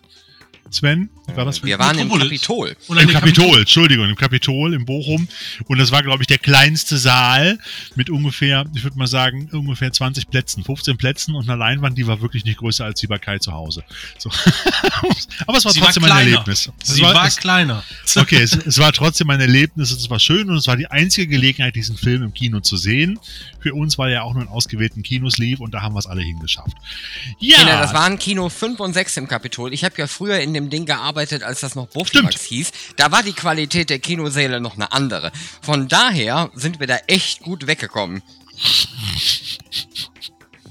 [0.71, 1.09] Sven?
[1.35, 2.09] War das Wir waren im.
[2.09, 2.75] Kapitol.
[2.87, 5.27] Oder Im Kapitol, Entschuldigung, im Kapitol in Bochum.
[5.67, 7.59] Und das war, glaube ich, der kleinste Saal
[7.95, 12.07] mit ungefähr, ich würde mal sagen, ungefähr 20 Plätzen, 15 Plätzen und eine Leinwand, die
[12.07, 13.83] war wirklich nicht größer als die bei Kai zu Hause.
[14.17, 14.29] So.
[15.47, 16.27] Aber es war Sie trotzdem war ein.
[16.27, 16.71] Erlebnis.
[16.81, 17.83] Es Sie war, es, kleiner.
[18.15, 21.27] okay, es, es war trotzdem ein Erlebnis, es war schön und es war die einzige
[21.27, 23.19] Gelegenheit, diesen Film im Kino zu sehen.
[23.59, 26.07] Für uns, weil er auch nur in ausgewählten Kinos lief und da haben wir es
[26.07, 26.75] alle hingeschafft.
[27.39, 29.73] Ja, Kinder, das waren Kino 5 und 6 im Kapitol.
[29.73, 32.71] Ich habe ja früher in dem Ding gearbeitet, als das noch Buchtimax hieß.
[32.97, 35.31] Da war die Qualität der Kinosäle noch eine andere.
[35.61, 38.21] Von daher sind wir da echt gut weggekommen.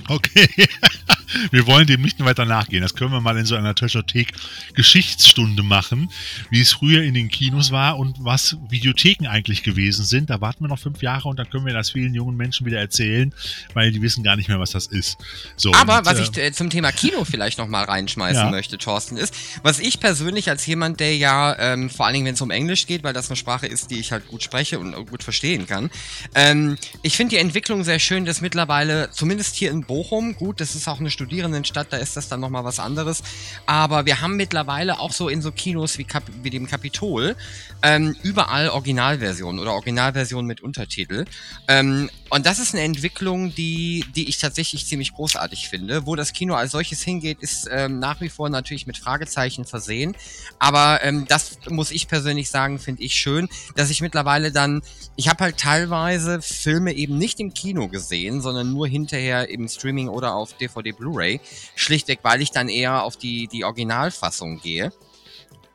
[0.08, 0.48] Okay.
[1.50, 2.82] Wir wollen dem nicht weiter nachgehen.
[2.82, 4.32] Das können wir mal in so einer Treasure-Thek
[4.74, 6.10] Geschichtsstunde machen,
[6.50, 10.30] wie es früher in den Kinos war und was Videotheken eigentlich gewesen sind.
[10.30, 12.78] Da warten wir noch fünf Jahre und dann können wir das vielen jungen Menschen wieder
[12.78, 13.32] erzählen,
[13.74, 15.18] weil die wissen gar nicht mehr, was das ist.
[15.56, 18.50] So, Aber und, was äh, ich äh, zum Thema Kino vielleicht noch mal reinschmeißen Ja.
[18.50, 22.34] möchte, Thorsten, ist, was ich persönlich als jemand, der ja, ähm, vor allen Dingen, wenn
[22.34, 24.94] es um Englisch geht, weil das eine Sprache ist, die ich halt gut spreche und
[25.06, 25.90] gut verstehen kann,
[26.34, 30.74] ähm, ich finde die Entwicklung sehr schön, dass mittlerweile, zumindest hier in Bochum, gut, das
[30.74, 33.24] ist auch eine Studierendenstadt, da ist das dann nochmal was anderes,
[33.66, 37.34] aber wir haben mittlerweile auch so in so Kinos wie, Kap wie dem Kapitol
[37.82, 41.24] ähm, überall Originalversionen oder Originalversionen mit Untertitel.
[41.66, 46.06] Ähm, und das ist eine Entwicklung, die, die ich tatsächlich ziemlich großartig finde.
[46.06, 50.14] Wo das Kino als solches hingeht, ist ähm, nach wie vor natürlich mit Fragezeichen versehen.
[50.58, 54.82] Aber ähm, das muss ich persönlich sagen, finde ich schön, dass ich mittlerweile dann,
[55.16, 60.08] ich habe halt teilweise Filme eben nicht im Kino gesehen, sondern nur hinterher im Streaming
[60.08, 61.40] oder auf DVD Blu-ray.
[61.76, 64.92] Schlichtweg, weil ich dann eher auf die, die Originalfassung gehe.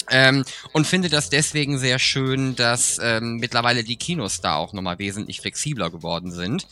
[0.09, 4.99] Ähm, und finde das deswegen sehr schön, dass ähm, mittlerweile die Kinos da auch nochmal
[4.99, 6.67] wesentlich flexibler geworden sind.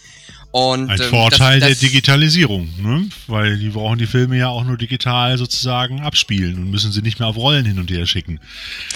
[0.51, 3.09] Und, ein ähm, Vorteil das, der das, Digitalisierung, ne?
[3.27, 7.19] weil die brauchen die Filme ja auch nur digital sozusagen abspielen und müssen sie nicht
[7.19, 8.39] mehr auf Rollen hin und her schicken.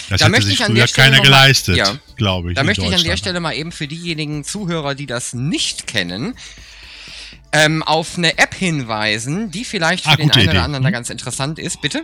[0.09, 1.95] Das Da hätte sich früher der keiner geleistet, ja.
[2.17, 2.55] glaube ich.
[2.55, 3.15] Da möchte ich an der.
[3.15, 6.33] Stelle mal eben für diejenigen Zuhörer, die das nicht kennen,
[7.53, 10.59] ähm, auf eine App hinweisen, die vielleicht für Ah, den einen oder Idee.
[10.59, 10.93] anderen da Hm.
[10.93, 11.81] ganz interessant ist.
[11.81, 12.03] Bitte?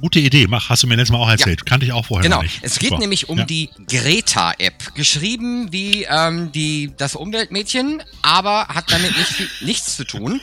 [0.00, 1.66] Gute Idee, mach, hast du mir letztes Mal auch erzählt.
[1.66, 2.60] Kannte ich auch vorher Genau, nicht.
[2.62, 3.00] es geht Super.
[3.00, 3.44] nämlich um Ja.
[3.44, 4.94] die Greta-App.
[4.94, 10.40] Geschrieben wie ähm, die, das Umweltmädchen, aber hat damit nicht nichts zu tun.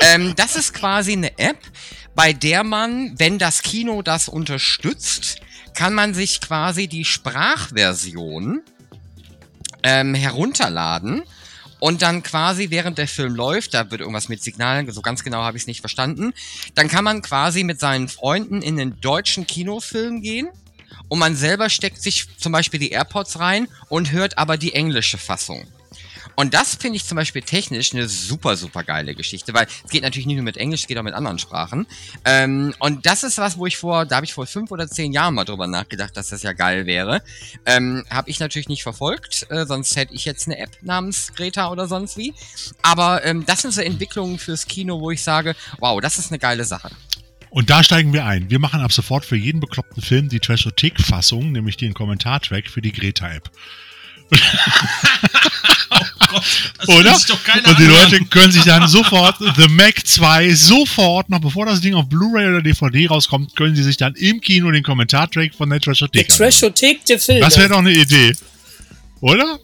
[0.00, 1.58] Ähm, das ist quasi eine App,
[2.14, 5.40] bei der man, wenn das Kino das unterstützt,
[5.74, 8.62] kann man sich quasi die Sprachversion
[9.82, 11.22] ähm, herunterladen
[11.84, 15.42] und dann quasi während der Film läuft, da wird irgendwas mit Signalen, so ganz genau
[15.42, 16.32] habe ich es nicht verstanden,
[16.74, 20.48] dann kann man quasi mit seinen Freunden in den deutschen Kinofilm gehen
[21.08, 25.18] und man selber steckt sich zum Beispiel die AirPods rein und hört aber die englische
[25.18, 25.66] Fassung.
[26.36, 30.02] Und das finde ich zum Beispiel technisch eine super, super geile Geschichte, weil es geht
[30.02, 31.86] natürlich nicht nur mit Englisch, es geht auch mit anderen Sprachen.
[32.24, 35.12] Ähm, und das ist was, wo ich vor, da habe ich vor fünf oder zehn
[35.12, 37.22] Jahren mal drüber nachgedacht, dass das ja geil wäre.
[37.66, 41.70] Ähm, habe ich natürlich nicht verfolgt, äh, sonst hätte ich jetzt eine App namens Greta
[41.70, 42.34] oder sonst wie.
[42.82, 46.38] Aber ähm, das sind so Entwicklungen fürs Kino, wo ich sage, wow, das ist eine
[46.38, 46.90] geile Sache.
[47.54, 48.50] Und da steigen wir ein.
[48.50, 52.90] Wir machen ab sofort für jeden bekloppten Film die Trashothek-Fassung, nämlich den Kommentartrack für die
[52.90, 53.48] Greta-App.
[56.34, 57.14] Gott, Oder?
[57.14, 57.84] Und die.
[57.84, 62.48] Leute können sich dann sofort The Mac 2 sofort, noch bevor das Ding auf Blu-ray
[62.48, 66.30] oder DVD rauskommt, können sie sich dann im Kino den Kommentartrack von der Der Trashothek
[66.32, 66.50] anhören.
[66.50, 67.40] Trashothek der Filme.
[67.40, 68.32] Das wäre doch eine Idee.
[69.20, 69.58] Oder?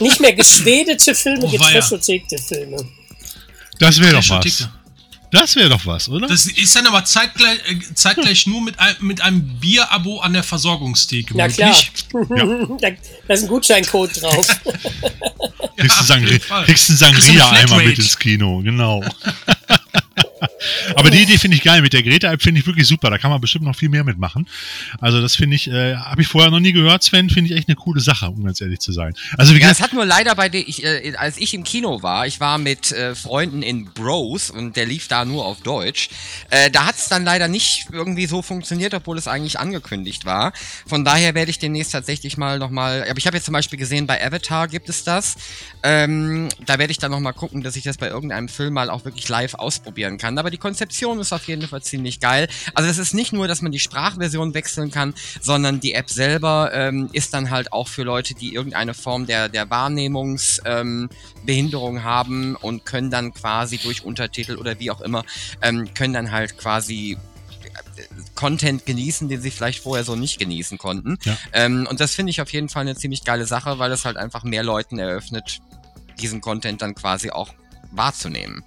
[0.00, 1.72] Nicht mehr geschwedete Filme, Oh, die weia.
[1.80, 2.76] Trashothek der Filme.
[3.78, 4.68] Das wäre doch was.
[5.34, 6.28] Das wäre doch was, oder?
[6.28, 10.44] Das ist dann aber zeitgleich, äh, zeitgleich nur mit, ein, mit einem Bierabo an der
[10.44, 11.36] Versorgungstheke.
[11.36, 11.74] Na klar.
[12.12, 12.78] möglich.
[12.80, 12.90] da,
[13.26, 14.46] da ist ein Gutscheincode drauf.
[15.76, 16.64] Kriegst du auf Sangri jeden Fall.
[16.64, 19.02] kriegst einen Kriegst du eine Sangria-Eimer mit ins Kino, genau.
[20.96, 21.82] Aber die Idee finde ich geil.
[21.82, 23.10] Mit der Greta-App finde ich wirklich super.
[23.10, 24.46] Da kann man bestimmt noch viel mehr mitmachen.
[25.00, 27.68] Also das finde ich, äh, habe ich vorher noch nie gehört, Sven, finde ich echt
[27.68, 29.14] eine coole Sache, um ganz ehrlich zu sein.
[29.36, 31.64] Also wie Ja, gesagt, es hat nur leider bei der, ich, äh, als ich im
[31.64, 35.60] Kino war, ich war mit äh, Freunden in Bros und der lief da nur auf
[35.62, 36.08] Deutsch.
[36.50, 40.52] Äh, da hat es dann leider nicht irgendwie so funktioniert, obwohl es eigentlich angekündigt war.
[40.86, 44.06] Von daher werde ich demnächst tatsächlich mal nochmal, aber ich habe jetzt zum Beispiel gesehen,
[44.06, 45.36] bei Avatar gibt es das.
[45.82, 49.04] Ähm, da werde ich dann nochmal gucken, dass ich das bei irgendeinem Film mal auch
[49.04, 50.33] wirklich live ausprobieren kann.
[50.38, 52.48] Aber die Konzeption ist auf jeden Fall ziemlich geil.
[52.74, 56.70] Also es ist nicht nur, dass man die Sprachversion wechseln kann, sondern die App selber
[56.72, 62.56] ähm, ist dann halt auch für Leute, die irgendeine Form der, der Wahrnehmungsbehinderung ähm, haben
[62.56, 65.24] und können dann quasi durch Untertitel oder wie auch immer,
[65.62, 67.16] ähm, können dann halt quasi
[67.96, 68.02] äh,
[68.34, 71.18] Content genießen, den sie vielleicht vorher so nicht genießen konnten.
[71.24, 71.36] Ja.
[71.52, 74.16] Ähm, und das finde ich auf jeden Fall eine ziemlich geile Sache, weil es halt
[74.16, 75.60] einfach mehr Leuten eröffnet,
[76.20, 77.52] diesen Content dann quasi auch
[77.92, 78.64] wahrzunehmen.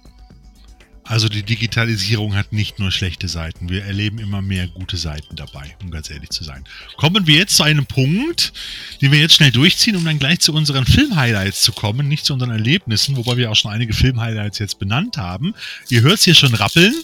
[1.08, 3.70] Also die Digitalisierung hat nicht nur schlechte Seiten.
[3.70, 6.64] Wir erleben immer mehr gute Seiten dabei, um ganz ehrlich zu sein.
[6.98, 8.52] Kommen wir jetzt zu einem Punkt,
[9.00, 12.34] den wir jetzt schnell durchziehen, um dann gleich zu unseren Film-Highlights zu kommen, nicht zu
[12.34, 15.54] unseren Erlebnissen, wobei wir auch schon einige Film-Highlights jetzt benannt haben.
[15.88, 16.94] Ihr hört es hier schon rappeln.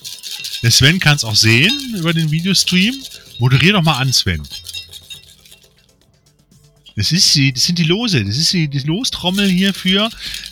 [0.63, 2.95] Der Sven kann es auch sehen über den Videostream.
[3.39, 4.43] Moderier doch mal an, Sven.
[6.97, 8.25] Das ist die, das sind die Lose.
[8.25, 10.11] Das ist die, die Lostrommel hier für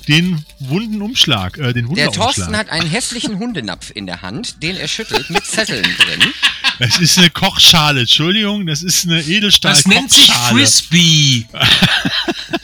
[0.08, 2.34] den wunden Umschlag, äh, den Der Wunderumschlag.
[2.34, 6.32] Thorsten hat einen hässlichen Hundenapf in der Hand, den er schüttelt mit Zetteln drin.
[6.78, 11.46] Das ist eine Kochschale, Entschuldigung, das ist eine Edelstahl Das nennt sich Frisbee.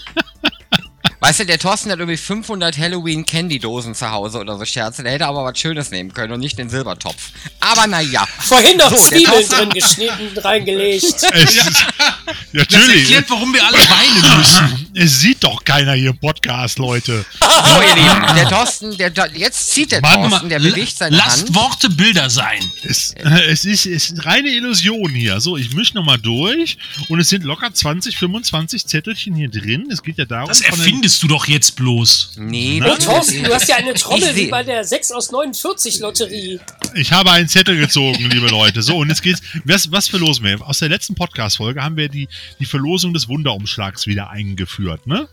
[1.21, 5.03] Weißt du, der Thorsten hat irgendwie 500 Halloween-Candy-Dosen zu Hause oder so Scherze.
[5.03, 7.31] Der hätte aber was Schönes nehmen können und nicht den Silbertopf.
[7.59, 8.25] Aber naja.
[8.39, 11.05] Vorhin noch So, Zwiebeln drin geschnitten, reingelegt.
[11.39, 14.89] Es ist, Das natürlich, erklärt, warum wir alle weinen müssen.
[14.95, 17.25] es sieht doch keiner hier im Podcast, Leute.
[17.41, 21.47] So, ihr Lieben, der Thorsten, der, jetzt zieht der Mann, Thorsten, der bewegt seine Lasst
[21.47, 21.55] Hand.
[21.55, 22.61] Worte Bilder sein.
[22.85, 25.41] Es, äh, es, ist, es ist reine Illusion hier.
[25.41, 29.89] So, ich mische nochmal durch und es sind locker 20, 25 Zettelchen hier drin.
[29.91, 30.79] Es geht ja darum, Das von
[31.09, 32.33] erfindest du doch jetzt bloß.
[32.37, 36.01] Nee, Na, Oh, Thorsten, du hast ja eine Trommel wie bei der 6 aus 49
[36.01, 36.61] Lotterie.
[36.95, 38.83] Ich habe einen Zettel gezogen, liebe Leute.
[38.83, 39.41] So, und jetzt geht's.
[39.65, 40.61] Was, was verlosen wir?
[40.67, 42.29] Aus der letzten Podcast-Folge haben wir die,
[42.61, 45.29] die Verlosung des Wunderumschlags wieder eingeführt, ne?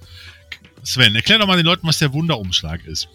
[0.84, 3.08] Sven, erklär doch mal den Leuten, was der Wunderumschlag ist.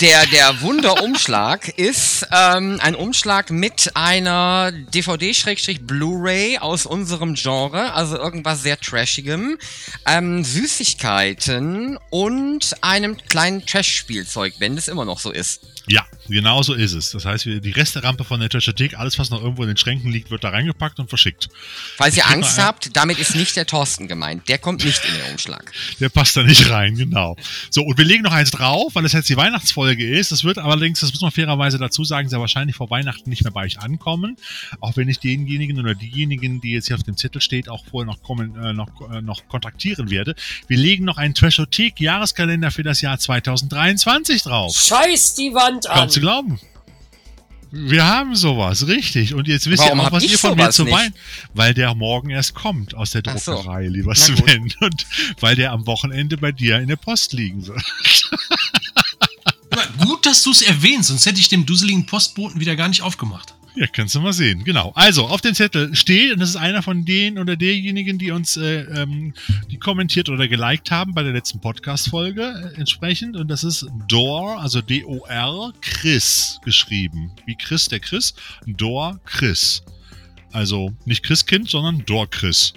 [0.00, 8.62] Der, der Wunderumschlag ist ähm, ein Umschlag mit einer DVD-Blu-ray aus unserem Genre, also irgendwas
[8.62, 9.56] sehr Trashigem,
[10.06, 15.62] ähm, Süßigkeiten und einem kleinen Trash-Spielzeug, wenn es immer noch so ist.
[15.88, 17.12] Ja, genau so ist es.
[17.12, 20.30] Das heißt, die Resterampe von der Trashothek, alles, was noch irgendwo in den Schränken liegt,
[20.30, 21.48] wird da reingepackt und verschickt.
[21.96, 24.48] Falls ihr Ich Angst habt, damit ist nicht der Thorsten gemeint.
[24.48, 25.72] Der kommt nicht in den Umschlag.
[26.00, 27.36] Der passt da nicht rein, genau.
[27.70, 30.32] So, und wir legen noch eins drauf, weil das jetzt die Weihnachtsfolge ist.
[30.32, 33.52] Das wird allerdings, das muss man fairerweise dazu sagen, sehr wahrscheinlich vor Weihnachten nicht mehr
[33.52, 34.36] bei euch ankommen.
[34.80, 38.06] Auch wenn ich denjenigen oder diejenigen, die jetzt hier auf dem Zettel steht, auch vorher
[38.06, 40.34] noch, kommen, äh, noch, äh, noch kontaktieren werde.
[40.66, 44.76] Wir legen noch einen Trashothek-Jahreskalender für das Jahr 2023 drauf.
[44.76, 45.98] Scheiß die Wand an.
[45.98, 46.58] Kaum zu glauben.
[47.70, 49.34] Wir haben sowas, richtig.
[49.34, 51.14] Und jetzt wisst Warum ihr auch, was ihr von mir zu weinen.
[51.52, 53.54] Weil der morgen erst kommt aus der Ach so.
[53.54, 54.38] Druckerei, lieber Na gut.
[54.38, 54.72] Sven.
[54.80, 55.06] Und
[55.40, 57.82] weil der am Wochenende bei dir in der Post liegen wird.
[59.98, 63.54] Gut, dass du es erwähnst, sonst hätte ich dem dusseligen Postboten wieder gar nicht aufgemacht.
[63.76, 64.64] Ja, kannst du mal sehen.
[64.64, 64.90] Genau.
[64.94, 68.56] Also, auf dem Zettel steht, und das ist einer von denen oder derjenigen, die uns
[68.56, 69.34] äh, ähm,
[69.70, 73.36] die kommentiert oder geliked haben bei der letzten Podcast-Folge äh, entsprechend.
[73.36, 77.32] Und das ist Dor, also D-O-R, Chris geschrieben.
[77.44, 78.34] Wie Chris, der Chris.
[78.66, 79.82] Dor, Chris.
[80.52, 82.72] Also nicht Christkind, sondern Dor Chris.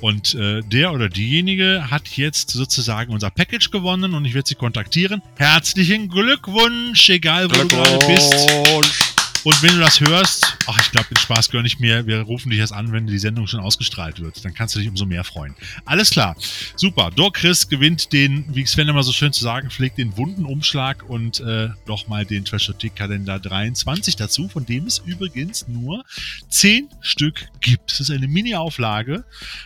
[0.00, 4.56] Und äh, der oder diejenige hat jetzt sozusagen unser Package gewonnen und ich werde sie
[4.56, 5.22] kontaktieren.
[5.36, 9.09] Herzlichen Glückwunsch, egal wo du gerade bist.
[9.42, 12.06] Und wenn du das hörst, ach, ich glaube, den Spaß gönne ich mir.
[12.06, 14.44] Wir rufen dich erst an, wenn die Sendung schon ausgestrahlt wird.
[14.44, 15.54] Dann kannst du dich umso mehr freuen.
[15.86, 16.36] Alles klar.
[16.76, 17.10] Super.
[17.10, 21.08] Dor Chris gewinnt den, wie Sven immer so schön zu sagen pflegt, den wunden Umschlag
[21.08, 26.04] und äh, doch mal den Trashotik-Kalender 23 dazu, von dem es übrigens nur
[26.50, 27.92] 10 Stück gibt.
[27.92, 29.24] Das ist eine Mini-Auflage,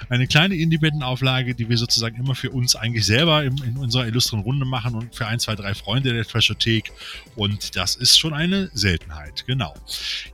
[0.08, 4.40] eine kleine Independent-Auflage, die wir sozusagen immer für uns eigentlich selber im, in unserer illustren
[4.40, 6.92] Runde machen und für ein, zwei, drei Freunde der Trashothek.
[7.34, 9.44] Und das ist schon eine Seltenheit.
[9.46, 9.63] Genau.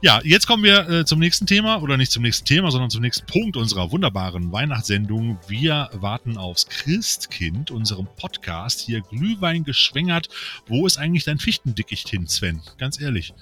[0.03, 3.03] Ja, jetzt kommen wir äh, zum nächsten Thema oder nicht zum nächsten Thema, sondern zum
[3.03, 5.39] nächsten Punkt unserer wunderbaren Weihnachtssendung.
[5.49, 8.81] Wir warten aufs Christkind, unserem Podcast.
[8.81, 10.28] Hier Glühwein geschwängert.
[10.66, 12.62] Wo ist eigentlich dein Fichtendickicht hin, Sven?
[12.78, 13.35] Ganz ehrlich.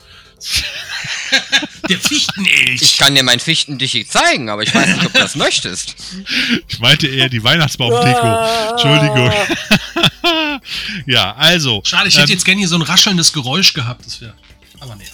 [1.89, 2.83] Der Fichtenelch.
[2.83, 5.97] Ich kann dir mein Fichtendickicht zeigen, aber ich weiß nicht, ob du das möchtest.
[6.69, 8.71] Ich meinte eher die Weihnachtsbaum-Deko.
[8.73, 9.33] Entschuldigung.
[11.07, 11.81] ja, also.
[11.85, 14.07] Schade, ich hätte ähm, jetzt gerne hier so ein raschelndes Geräusch gehabt.
[14.07, 14.35] Das wäre.
[14.81, 15.05] Aber nee.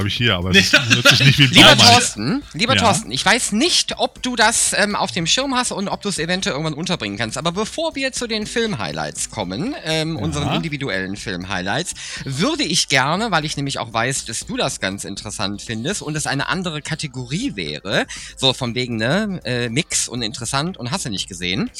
[0.00, 1.76] Habe ich hier, aber es hört sich nicht wie ein Lieber.
[1.76, 2.80] Thorsten, lieber Ja.
[2.80, 6.08] Thorsten, ich weiß nicht, ob du das ähm, auf dem Schirm hast und ob du
[6.08, 7.36] es eventuell irgendwann unterbringen kannst.
[7.36, 11.92] Aber bevor wir zu den Film-Highlights kommen, ähm, unseren individuellen Film-Highlights,
[12.24, 16.16] würde ich gerne, weil ich nämlich auch weiß, dass du das ganz interessant findest und
[16.16, 18.06] es eine andere Kategorie wäre,
[18.38, 21.70] so von wegen, ne, äh, Mix und interessant und hast du nicht gesehen,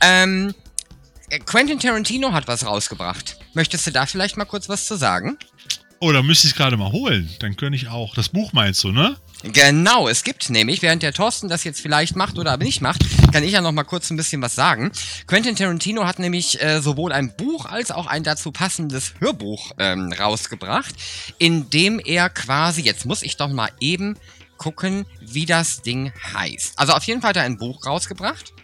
[0.00, 0.54] ähm,
[1.30, 3.38] äh, Quentin Tarantino hat was rausgebracht.
[3.54, 5.38] Möchtest du da vielleicht mal kurz was zu sagen?
[6.00, 7.30] Oh, da müsste ich es gerade mal holen.
[7.40, 8.14] Dann könnte ich auch.
[8.14, 9.16] Das Buch meinst du, ne?
[9.42, 13.04] Genau, es gibt nämlich, während der Thorsten das jetzt vielleicht macht oder aber nicht macht,
[13.30, 14.90] kann ich ja noch mal kurz ein bisschen was sagen.
[15.26, 20.12] Quentin Tarantino hat nämlich äh, sowohl ein Buch als auch ein dazu passendes Hörbuch ähm,
[20.12, 20.94] rausgebracht,
[21.38, 24.16] in dem er quasi, jetzt muss ich doch mal eben
[24.56, 26.78] gucken, wie das Ding heißt.
[26.78, 28.54] Also auf jeden Fall hat er ein Buch rausgebracht.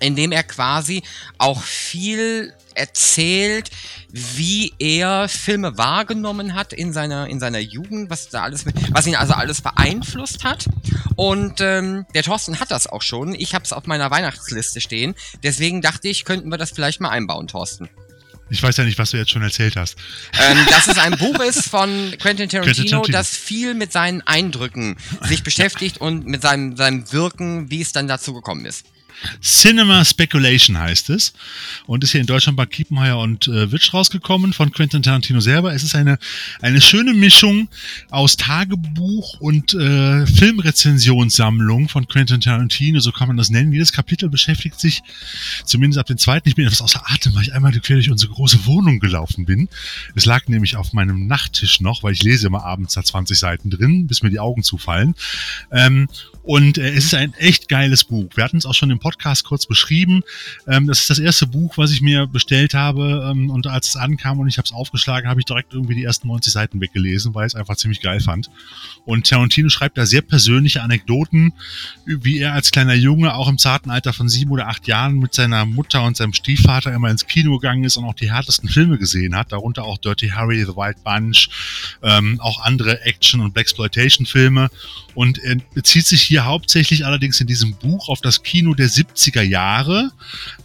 [0.00, 1.02] In dem er quasi
[1.38, 3.70] auch viel erzählt,
[4.10, 9.16] wie er Filme wahrgenommen hat in seiner in seiner Jugend, was da alles, was ihn
[9.16, 10.66] also alles beeinflusst hat.
[11.16, 13.34] Und ähm, der Thorsten hat das auch schon.
[13.34, 15.14] Ich habe es auf meiner Weihnachtsliste stehen.
[15.42, 17.88] Deswegen dachte ich, könnten wir das vielleicht mal einbauen, Thorsten.
[18.50, 19.96] Ich weiß ja nicht, was du jetzt schon erzählt hast.
[20.40, 24.22] Ähm, dass es ein Buch ist von Quentin Tarantino, Quentin Tarantino, das viel mit seinen
[24.22, 28.86] Eindrücken sich beschäftigt und mit seinem, seinem Wirken, wie es dann dazu gekommen ist.
[29.40, 31.32] Cinema Speculation heißt es
[31.86, 35.74] und ist hier in Deutschland bei Kiepenheuer und äh, Witsch rausgekommen von Quentin Tarantino selber.
[35.74, 36.18] Es ist eine,
[36.60, 37.68] eine schöne Mischung
[38.10, 43.72] aus Tagebuch und äh, Filmrezensionssammlung von Quentin Tarantino, so kann man das nennen.
[43.72, 45.02] Jedes Kapitel beschäftigt sich,
[45.64, 48.32] zumindest ab dem zweiten, ich bin etwas außer Atem, weil ich einmal quer durch unsere
[48.32, 49.68] große Wohnung gelaufen bin.
[50.14, 53.70] Es lag nämlich auf meinem Nachttisch noch, weil ich lese immer abends da 20 Seiten
[53.70, 55.14] drin, bis mir die Augen zufallen.
[55.70, 56.08] Ähm,
[56.48, 58.30] und äh, es ist ein echt geiles Buch.
[58.34, 60.22] Wir hatten es auch schon im Podcast kurz beschrieben.
[60.66, 63.28] Ähm, das ist das erste Buch, was ich mir bestellt habe.
[63.30, 66.04] Ähm, und als es ankam und ich habe es aufgeschlagen, habe ich direkt irgendwie die
[66.04, 68.48] ersten 90 Seiten weggelesen, weil ich es einfach ziemlich geil fand.
[69.04, 71.52] Und Tarantino schreibt da sehr persönliche Anekdoten,
[72.06, 75.34] wie er als kleiner Junge auch im zarten Alter von sieben oder acht Jahren mit
[75.34, 78.96] seiner Mutter und seinem Stiefvater immer ins Kino gegangen ist und auch die härtesten Filme
[78.96, 81.50] gesehen hat, darunter auch Dirty Harry, The Wild Bunch,
[82.02, 84.70] ähm, auch andere Action- und Blaxploitation-Filme.
[85.14, 89.42] Und er bezieht sich hier hauptsächlich allerdings in diesem Buch auf das Kino der 70er
[89.42, 90.10] Jahre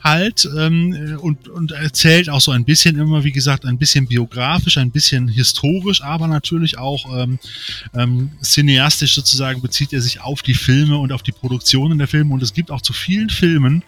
[0.01, 4.77] halt ähm, und, und erzählt auch so ein bisschen immer, wie gesagt, ein bisschen biografisch,
[4.77, 7.39] ein bisschen historisch, aber natürlich auch ähm,
[7.93, 12.33] ähm, cineastisch sozusagen bezieht er sich auf die Filme und auf die Produktionen der Filme.
[12.33, 13.83] Und es gibt auch zu vielen Filmen,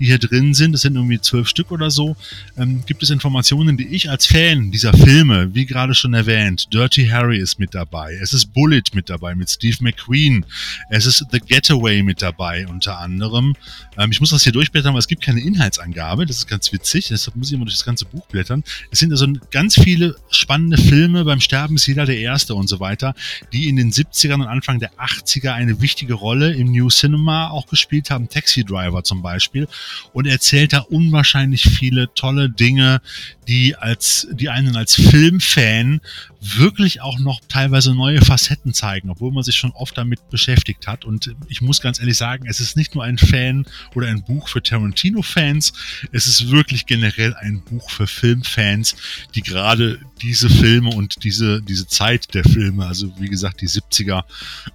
[0.00, 2.16] die hier drin sind, es sind irgendwie zwölf Stück oder so,
[2.56, 7.08] ähm, gibt es Informationen, die ich als Fan dieser Filme, wie gerade schon erwähnt, Dirty
[7.08, 10.46] Harry ist mit dabei, es ist Bullet mit dabei mit Steve McQueen, Queen.
[10.88, 13.54] Es ist The Getaway mit dabei unter anderem.
[13.98, 16.26] Ähm, ich muss das hier durchblättern, aber es gibt keine Inhaltsangabe.
[16.26, 17.08] Das ist ganz witzig.
[17.08, 18.64] Deshalb muss ich immer durch das ganze Buch blättern.
[18.90, 21.24] Es sind also ganz viele spannende Filme.
[21.24, 23.14] Beim Sterben ist jeder der Erste und so weiter,
[23.52, 27.66] die in den 70ern und Anfang der 80er eine wichtige Rolle im New Cinema auch
[27.66, 28.28] gespielt haben.
[28.28, 29.68] Taxi Driver zum Beispiel.
[30.12, 33.00] Und erzählt da unwahrscheinlich viele tolle Dinge,
[33.48, 36.00] die als, die einen als Filmfan
[36.40, 41.04] wirklich auch noch teilweise neue Facetten zeigen, obwohl man sich schon oft damit beschäftigt hat.
[41.04, 44.48] Und ich muss ganz ehrlich sagen, es ist nicht nur ein Fan oder ein Buch
[44.48, 45.72] für Tarantino-Fans,
[46.12, 48.96] es ist wirklich generell ein Buch für Filmfans,
[49.34, 54.24] die gerade diese Filme und diese, diese Zeit der Filme, also wie gesagt die 70er,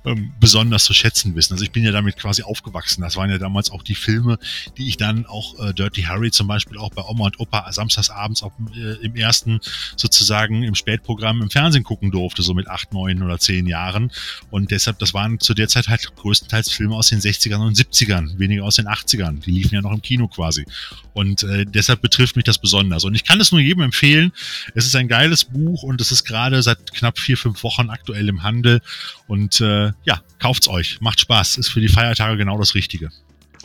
[0.05, 1.53] ähm, besonders zu schätzen wissen.
[1.53, 3.01] Also ich bin ja damit quasi aufgewachsen.
[3.01, 4.37] Das waren ja damals auch die Filme,
[4.77, 8.43] die ich dann auch äh, Dirty Harry zum Beispiel auch bei Oma und Opa samstagsabends
[8.43, 9.59] auch, äh, im ersten
[9.95, 14.11] sozusagen im Spätprogramm im Fernsehen gucken durfte, so mit acht, neun oder zehn Jahren.
[14.49, 18.37] Und deshalb, das waren zu der Zeit halt größtenteils Filme aus den 60ern und 70ern,
[18.37, 19.41] weniger aus den 80ern.
[19.41, 20.65] Die liefen ja noch im Kino quasi.
[21.13, 23.03] Und äh, deshalb betrifft mich das besonders.
[23.03, 24.31] Und ich kann es nur jedem empfehlen.
[24.75, 28.27] Es ist ein geiles Buch und es ist gerade seit knapp vier, fünf Wochen aktuell
[28.29, 28.81] im Handel.
[29.27, 30.99] Und äh, ja, kauft's euch.
[31.01, 31.57] Macht Spaß.
[31.57, 33.09] Ist für die Feiertage genau das Richtige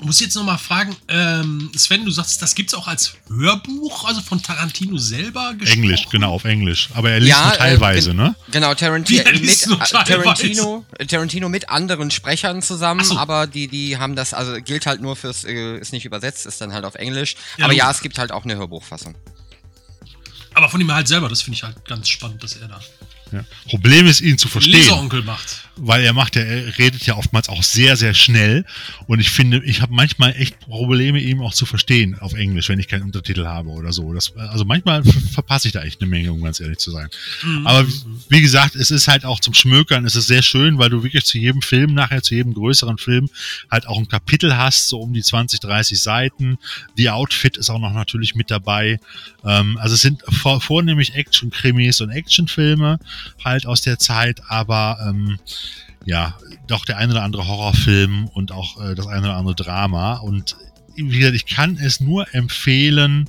[0.01, 4.21] muss jetzt nochmal fragen, ähm, Sven, du sagst, das gibt es auch als Hörbuch, also
[4.21, 5.83] von Tarantino selber gesprochen?
[5.83, 6.91] Englisch, genau, auf Englisch.
[6.95, 8.37] Aber er liest ja, nur äh, teilweise, äh, ne?
[8.51, 13.17] Genau, Tarantino mit, nur Tarantino, Tarantino mit anderen Sprechern zusammen, so.
[13.17, 16.61] aber die, die haben das, also gilt halt nur fürs, äh, ist nicht übersetzt, ist
[16.61, 17.37] dann halt auf Englisch.
[17.57, 19.15] Ja, aber ja, es gibt halt auch eine Hörbuchfassung.
[20.57, 22.81] Aber von ihm halt selber, das finde ich halt ganz spannend, dass er da
[23.31, 23.45] ja.
[23.69, 24.81] Problem ist, ihn zu verstehen.
[24.81, 25.66] Leseronkel macht.
[25.79, 28.65] Weil er macht, er redet ja oftmals auch sehr, sehr schnell.
[29.07, 32.79] Und ich finde, ich habe manchmal echt Probleme, ihm auch zu verstehen auf Englisch, wenn
[32.79, 34.13] ich keinen Untertitel habe oder so.
[34.15, 37.09] Das, also manchmal verpasse ich da echt eine Menge, um ganz ehrlich zu sein.
[37.43, 37.67] Mhm.
[37.67, 37.87] Aber
[38.29, 41.25] wie gesagt, es ist halt auch zum Schmökern, es ist sehr schön, weil du wirklich
[41.25, 43.29] zu jedem Film, nachher zu jedem größeren Film,
[43.71, 46.59] halt auch ein Kapitel hast, so um die 20, 30 Seiten.
[46.97, 48.99] Die Outfit ist auch noch natürlich mit dabei.
[49.45, 52.99] Ähm, also es sind vor, vornehmlich Action-Krimis und Actionfilme
[53.45, 55.39] halt aus der Zeit, aber ähm,
[56.07, 56.39] ja,
[56.69, 60.15] doch der ein oder andere Horrorfilm und auch äh, das eine oder andere Drama.
[60.15, 60.57] Und
[60.95, 63.29] wie gesagt, ich kann es nur empfehlen.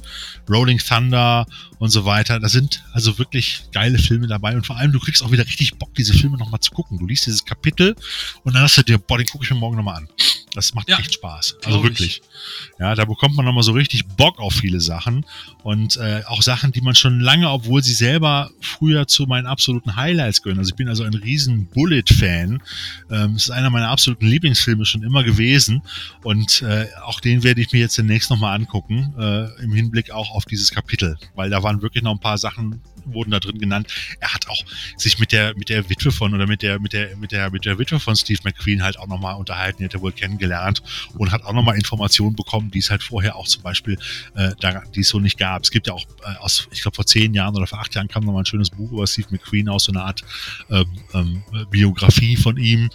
[0.50, 1.46] Rolling Thunder
[1.80, 2.40] und so weiter.
[2.40, 5.76] Da sind also wirklich geile Filme dabei und vor allem du kriegst auch wieder richtig
[5.76, 6.98] Bock, diese Filme nochmal zu gucken.
[6.98, 7.96] Du liest dieses Kapitel
[8.44, 10.10] und dann hast du dir, boah, den gucke ich mir morgen nochmal an.
[10.54, 11.58] Das macht ja, echt Spaß.
[11.66, 12.22] Also wirklich.
[12.22, 12.80] Ich.
[12.80, 15.26] Ja, da bekommt man nochmal so richtig Bock auf viele Sachen
[15.64, 19.96] und äh, auch Sachen, die man schon lange, obwohl sie selber früher zu meinen absoluten
[19.96, 20.58] Highlights gehören.
[20.58, 22.64] Also ich bin also ein riesen Bullet-Fan.
[23.12, 25.84] Ähm, es ist einer meiner absoluten Lieblingsfilme schon immer gewesen
[26.24, 30.32] und äh, auch den werde ich mir jetzt demnächst nochmal angucken, äh, im Hinblick auch
[30.32, 32.82] auf dieses Kapitel, weil da waren wirklich noch ein paar Sachen
[33.14, 33.88] wurden da drin genannt.
[34.20, 34.64] Er hat auch
[34.98, 37.66] sich mit der mit der Witwe von oder mit der mit der mit der mit
[37.66, 40.82] der Witwe von Steve McQueen halt auch nochmal unterhalten, die hat er wohl kennengelernt
[41.18, 43.98] und hat auch nochmal Informationen bekommen, die es halt vorher auch zum Beispiel
[44.36, 45.64] äh, da, die es so nicht gab.
[45.64, 48.08] Es gibt ja auch äh, aus, ich glaube vor zehn Jahren oder vor acht Jahren
[48.08, 50.24] kam nochmal ein schönes Buch über Steve McQueen aus, so eine Art
[50.70, 52.90] ähm, ähm, Biografie von ihm.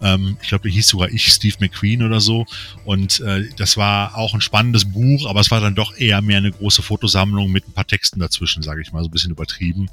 [0.00, 2.46] Ähm, ich glaube, hieß sogar Ich, Steve McQueen oder so.
[2.84, 6.38] Und äh, das war auch ein spannendes Buch, aber es war dann doch eher mehr
[6.38, 9.90] eine große Fotosammlung mit ein paar Texten dazwischen, sage ich mal, so ein bisschen übertrieben.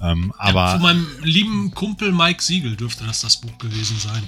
[0.00, 4.22] Ähm, aber ja, von meinem lieben Kumpel Mike Siegel dürfte das das Buch gewesen sein.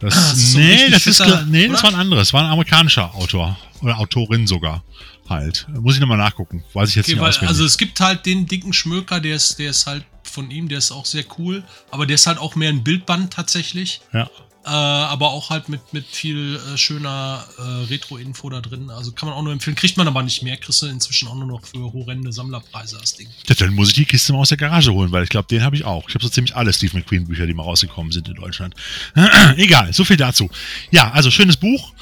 [0.00, 2.32] Das, das ist nee, so das ist, nee, das war ein anderes.
[2.32, 4.82] War ein amerikanischer Autor oder Autorin sogar
[5.28, 5.66] halt.
[5.68, 6.64] Muss ich nochmal nachgucken.
[6.72, 9.58] Weiß ich jetzt okay, nicht weil, Also es gibt halt den dicken Schmöker, der ist,
[9.58, 12.54] der ist halt von ihm, der ist auch sehr cool, aber der ist halt auch
[12.56, 14.00] mehr ein Bildband tatsächlich.
[14.12, 14.28] Ja.
[14.62, 18.90] Äh, aber auch halt mit, mit viel äh, schöner äh, Retro-Info da drin.
[18.90, 19.74] Also kann man auch nur empfehlen.
[19.74, 20.58] Kriegt man aber nicht mehr.
[20.58, 23.28] Kriegst inzwischen auch nur noch für horrende Sammlerpreise das Ding.
[23.48, 25.62] Ja, dann muss ich die Kiste mal aus der Garage holen, weil ich glaube, den
[25.62, 26.08] habe ich auch.
[26.08, 28.74] Ich habe so ziemlich alle Steve McQueen Bücher, die mal rausgekommen sind in Deutschland.
[29.56, 30.50] Egal, so viel dazu.
[30.90, 31.92] Ja, also schönes Buch.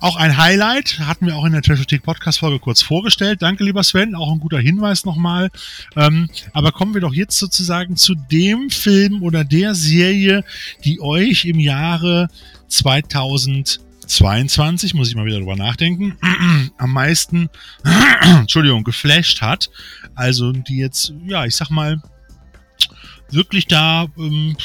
[0.00, 3.42] Auch ein Highlight, hatten wir auch in der Trashothek Podcast Folge kurz vorgestellt.
[3.42, 5.50] Danke, lieber Sven, auch ein guter Hinweis nochmal.
[5.96, 10.44] Ähm, aber kommen wir doch jetzt sozusagen zu dem Film oder der Serie,
[10.84, 12.28] die euch im Jahre
[12.68, 16.16] 2022, muss ich mal wieder drüber nachdenken,
[16.78, 17.48] am meisten,
[18.22, 19.70] Entschuldigung, geflasht hat.
[20.14, 22.02] Also die jetzt, ja, ich sag mal,
[23.30, 24.56] wirklich da ähm,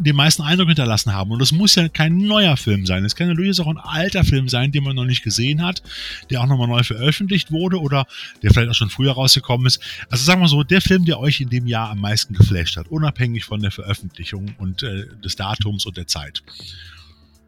[0.00, 1.30] den meisten Eindruck hinterlassen haben.
[1.30, 3.04] Und das muss ja kein neuer Film sein.
[3.04, 5.82] Es kann durchaus auch ein alter Film sein, den man noch nicht gesehen hat,
[6.30, 8.06] der auch nochmal neu veröffentlicht wurde oder
[8.42, 9.80] der vielleicht auch schon früher rausgekommen ist.
[10.08, 12.88] Also sagen wir so, der Film, der euch in dem Jahr am meisten geflasht hat,
[12.88, 16.42] unabhängig von der Veröffentlichung und äh, des Datums und der Zeit.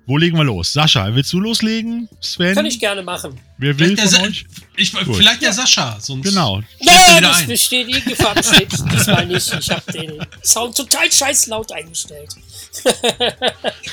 [0.06, 0.72] Wo legen wir los?
[0.72, 2.08] Sascha, willst du loslegen?
[2.20, 2.54] Sven?
[2.54, 3.38] Kann ich gerne machen.
[3.58, 4.44] Wer will von euch?
[4.76, 5.98] Ich, vielleicht der Sascha.
[6.00, 6.60] Sonst genau.
[6.80, 9.52] Ja, das besteht, die Gefahr besteht diesmal nicht.
[9.54, 12.34] Ich habe den Sound total scheiß laut eingestellt.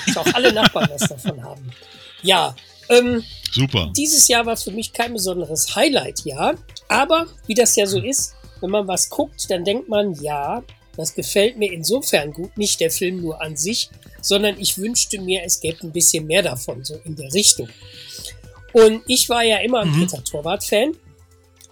[0.07, 1.69] Dass auch alle Nachbarn was davon haben.
[2.23, 2.55] Ja.
[2.89, 3.91] Ähm, Super.
[3.95, 6.55] Dieses Jahr war für mich kein besonderes Highlight-Jahr.
[6.87, 10.63] Aber wie das ja so ist, wenn man was guckt, dann denkt man, ja,
[10.97, 12.57] das gefällt mir insofern gut.
[12.57, 13.89] Nicht der Film nur an sich,
[14.25, 17.69] sondern ich wünschte mir, es gäbe ein bisschen mehr davon, so in der Richtung.
[18.73, 20.01] Und ich war ja immer ein mhm.
[20.01, 20.95] Peter Torwart-Fan.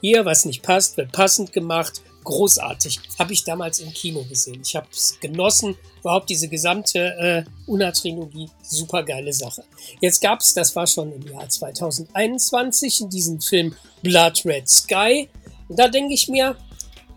[0.01, 2.01] Hier, was nicht passt, wird passend gemacht.
[2.23, 2.99] Großartig.
[3.17, 4.61] Habe ich damals im Kino gesehen.
[4.63, 5.77] Ich habe es genossen.
[6.01, 8.49] Überhaupt diese gesamte äh, Una-Trilogie.
[8.63, 9.63] Super geile Sache.
[10.01, 15.29] Jetzt gab es, das war schon im Jahr 2021, in diesem Film Blood Red Sky.
[15.69, 16.57] Und da denke ich mir,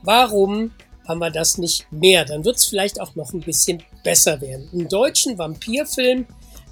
[0.03, 0.73] warum
[1.11, 2.25] haben wir das nicht mehr.
[2.25, 4.69] Dann wird es vielleicht auch noch ein bisschen besser werden.
[4.73, 6.27] Einen deutschen Vampirfilm,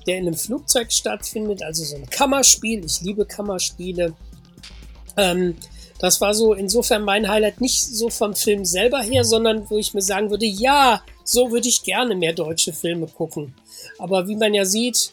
[0.07, 2.85] der in einem Flugzeug stattfindet, also so ein Kammerspiel.
[2.85, 4.14] Ich liebe Kammerspiele.
[5.16, 5.57] Ähm,
[5.99, 9.95] das war so insofern mein Highlight, nicht so vom Film selber her, sondern wo ich
[9.95, 13.55] mir sagen würde, ja, so würde ich gerne mehr deutsche Filme gucken.
[13.99, 15.12] Aber wie man ja sieht,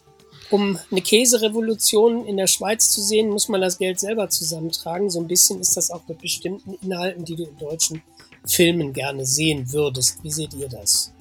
[0.52, 5.10] um eine Käserevolution in der Schweiz zu sehen, muss man das Geld selber zusammentragen.
[5.10, 8.04] So ein bisschen ist das auch mit bestimmten Inhalten, die du im deutschen
[8.46, 10.24] Filmen gerne sehen würdest.
[10.24, 11.15] Wie seht ihr das?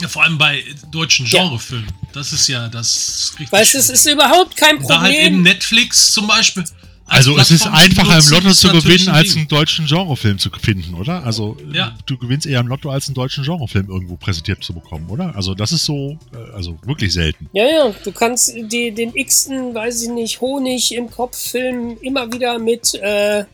[0.00, 1.86] Ja, vor allem bei deutschen Genrefilmen.
[1.86, 2.08] Ja.
[2.12, 3.34] Das ist ja das.
[3.50, 4.88] Weißt du, es ist überhaupt kein Problem.
[4.88, 6.64] Da halt eben Netflix zum Beispiel.
[7.06, 11.22] Also es ist einfacher im Lotto zu gewinnen, als einen deutschen Genrefilm zu finden, oder?
[11.22, 11.94] Also ja.
[12.06, 15.36] du gewinnst eher im Lotto, als einen deutschen Genrefilm irgendwo präsentiert zu bekommen, oder?
[15.36, 17.48] Also das ist so, äh, also wirklich selten.
[17.52, 22.58] Ja, ja, du kannst die, den x-ten, weiß ich nicht, Honig im Kopf-Film immer wieder
[22.58, 23.44] mit äh,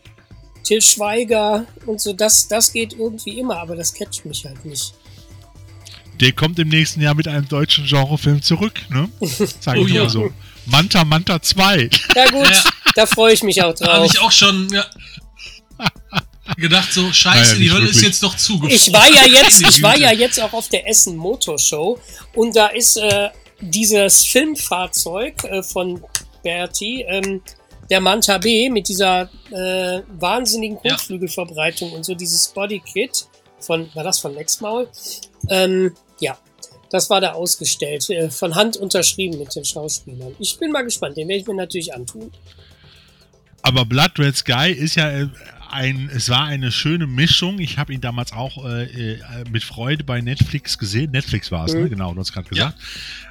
[0.63, 4.93] Till Schweiger und so, das, das geht irgendwie immer, aber das catcht mich halt nicht.
[6.21, 9.09] Der kommt im nächsten Jahr mit einem deutschen Genrefilm zurück, ne?
[9.59, 10.03] Sag ich oh, ja.
[10.03, 10.31] mal so.
[10.67, 11.89] Manta Manta 2.
[12.15, 12.63] Ja gut, ja.
[12.95, 13.87] da freue ich mich auch drauf.
[13.87, 14.85] Habe ich auch schon ja,
[16.57, 17.97] gedacht, so scheiße, naja, die Hölle wirklich.
[17.97, 18.75] ist jetzt doch zugefroren.
[18.75, 21.99] Ich war ja jetzt, ich war ja jetzt auch auf der Essen Motor Show
[22.35, 26.03] und da ist äh, dieses Filmfahrzeug äh, von
[26.43, 27.41] Berti, ähm,
[27.89, 31.97] der Manta B mit dieser äh, wahnsinnigen Kotflügelverbreitung ja.
[31.97, 33.27] und so dieses Bodykit
[33.59, 34.87] von, war das von Nextmaul?
[35.49, 36.37] Ähm, ja,
[36.89, 40.35] das war da ausgestellt, äh, von Hand unterschrieben mit den Schauspielern.
[40.39, 42.31] Ich bin mal gespannt, den werde ich mir natürlich antun.
[43.63, 45.27] Aber Blood Red Sky ist ja äh,
[45.71, 47.59] ein, es war eine schöne Mischung.
[47.59, 49.19] Ich habe ihn damals auch äh, äh,
[49.51, 51.11] mit Freude bei Netflix gesehen.
[51.11, 51.79] Netflix war es, ne?
[51.79, 51.83] mhm.
[51.85, 51.89] ne?
[51.89, 52.77] genau, du hast gerade gesagt.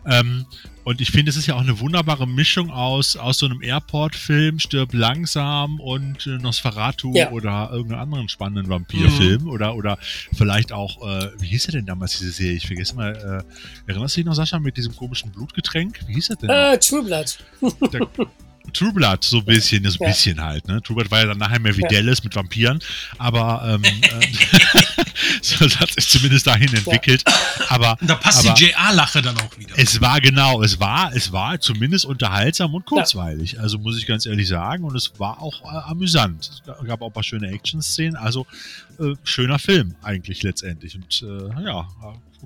[0.04, 0.20] Ja.
[0.20, 0.46] Ähm,
[0.82, 4.58] und ich finde, es ist ja auch eine wunderbare Mischung aus, aus so einem Airport-Film,
[4.58, 7.30] Stirb langsam und äh, Nosferatu ja.
[7.30, 9.48] oder irgendeinem anderen spannenden Vampirfilm mhm.
[9.50, 9.98] oder, oder
[10.32, 12.56] vielleicht auch, äh, wie hieß er denn damals, diese Serie?
[12.56, 16.00] Ich vergesse mal, äh, erinnerst du dich noch, Sascha, mit diesem komischen Blutgetränk?
[16.06, 16.50] Wie hieß er denn?
[16.50, 17.38] Äh, True Blood.
[17.92, 18.08] Der,
[18.72, 20.08] True Blood so ein bisschen, so ein Ja.
[20.08, 20.80] bisschen halt, ne?
[20.82, 21.88] True Blood war ja dann nachher mehr wie Ja.
[21.88, 22.78] Dallas mit Vampiren,
[23.18, 24.26] aber ähm, äh,
[25.42, 27.24] so, das hat sich zumindest dahin entwickelt.
[27.68, 29.74] Aber, Und da passt aber die JA-Lache dann auch wieder.
[29.76, 33.60] es war genau, es war, es war zumindest unterhaltsam und kurzweilig.
[33.60, 36.48] Also muss ich ganz ehrlich sagen, und es war auch äh, amüsant.
[36.50, 38.46] Es ga- gab auch ein paar schöne Action-Szenen, also
[38.98, 40.94] äh, schöner Film eigentlich letztendlich.
[40.96, 41.88] Und äh, ja,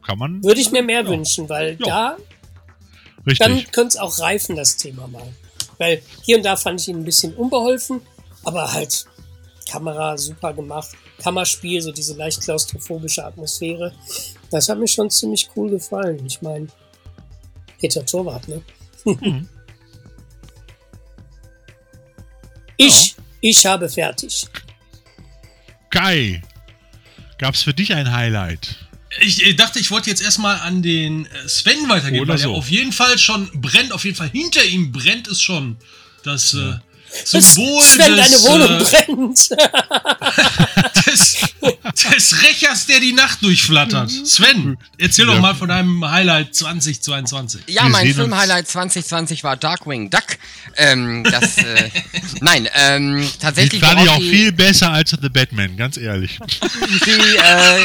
[0.02, 0.42] kann man.
[0.42, 1.08] Würde ich mir mehr Ja.
[1.08, 1.86] wünschen, weil Ja.
[1.86, 2.16] da,
[3.26, 3.38] Richtig.
[3.38, 5.22] dann könnte es auch reifen, das Thema mal.
[5.78, 8.00] Weil hier und da fand ich ihn ein bisschen unbeholfen,
[8.44, 9.06] aber halt
[9.70, 10.90] Kamera super gemacht.
[11.22, 13.92] Kammerspiel, so diese leicht klaustrophobische Atmosphäre.
[14.50, 16.24] Das hat mir schon ziemlich cool gefallen.
[16.26, 16.68] Ich meine,
[17.78, 18.62] Peter Torwart, ne?
[19.04, 19.48] Mhm.
[22.76, 24.46] Ich, ich habe fertig.
[25.90, 26.42] Kai,
[27.38, 28.83] gab's für dich ein Highlight?
[29.20, 32.44] Ich äh, dachte, ich wollte jetzt erstmal an den äh, Sven weitergehen, Oder weil er
[32.44, 32.54] so.
[32.54, 35.76] auf jeden Fall schon brennt, auf jeden Fall hinter ihm brennt es schon.
[36.24, 36.74] Das äh,
[37.24, 39.50] Symbol Sven, deine des, Wohnung äh, brennt.
[41.06, 41.36] des,
[42.12, 44.10] des Rächers, der die Nacht durchflattert.
[44.10, 45.34] Sven, erzähl Ja.
[45.34, 47.62] doch mal von deinem Highlight 2022.
[47.68, 50.24] Ja, Wir mein Filmhighlight 2020 war Darkwing Duck.
[50.76, 51.90] Ähm, das, äh,
[52.40, 55.96] nein, ähm, Die tatsächlich fand ich worauf auch die- viel besser als The Batman, ganz
[55.96, 56.38] ehrlich.
[57.06, 57.80] die, äh,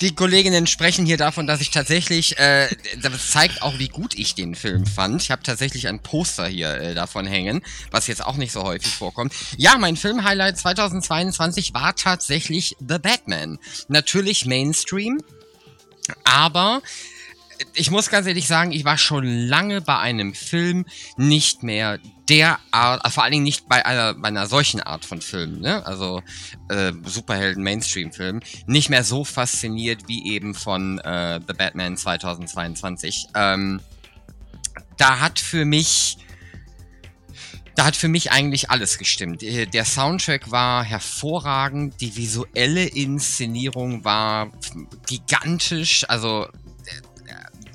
[0.00, 2.68] die Kolleginnen sprechen hier davon, dass ich tatsächlich, äh,
[3.00, 5.22] das zeigt auch, wie gut ich den Film fand.
[5.22, 8.92] Ich habe tatsächlich ein Poster hier äh, davon hängen, was jetzt auch nicht so häufig
[8.92, 9.32] vorkommt.
[9.56, 13.58] Ja, mein Filmhighlight 2022 war tatsächlich The Batman.
[13.88, 15.20] Natürlich Mainstream,
[16.24, 16.82] aber
[17.74, 20.86] ich muss ganz ehrlich sagen, ich war schon lange bei einem Film
[21.16, 21.98] nicht mehr
[22.28, 25.60] der Art, äh, vor allen Dingen nicht bei einer, bei einer solchen Art von Film,
[25.60, 25.84] ne?
[25.86, 26.22] Also
[26.68, 33.26] äh, Superhelden Mainstream-Film, nicht mehr so fasziniert wie eben von äh, The Batman 2022.
[33.34, 33.80] Ähm,
[34.96, 36.18] da hat für mich
[37.80, 39.42] da hat für mich eigentlich alles gestimmt.
[39.42, 44.50] Äh, Der Soundtrack war hervorragend, die visuelle Inszenierung war
[45.06, 46.46] gigantisch, also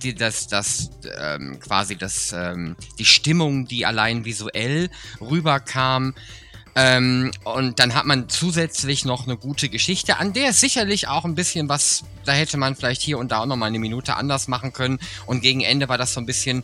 [0.05, 0.89] die, das, das
[1.19, 4.89] ähm, quasi das, ähm, die Stimmung, die allein visuell
[5.19, 6.13] rüberkam.
[6.77, 11.33] Ähm, und dann hat man zusätzlich noch eine gute Geschichte, an der sicherlich auch ein
[11.33, 14.47] bisschen was, da hätte man vielleicht hier und da auch noch mal eine Minute anders
[14.47, 14.99] machen können.
[15.25, 16.63] Und gegen Ende war das so ein bisschen,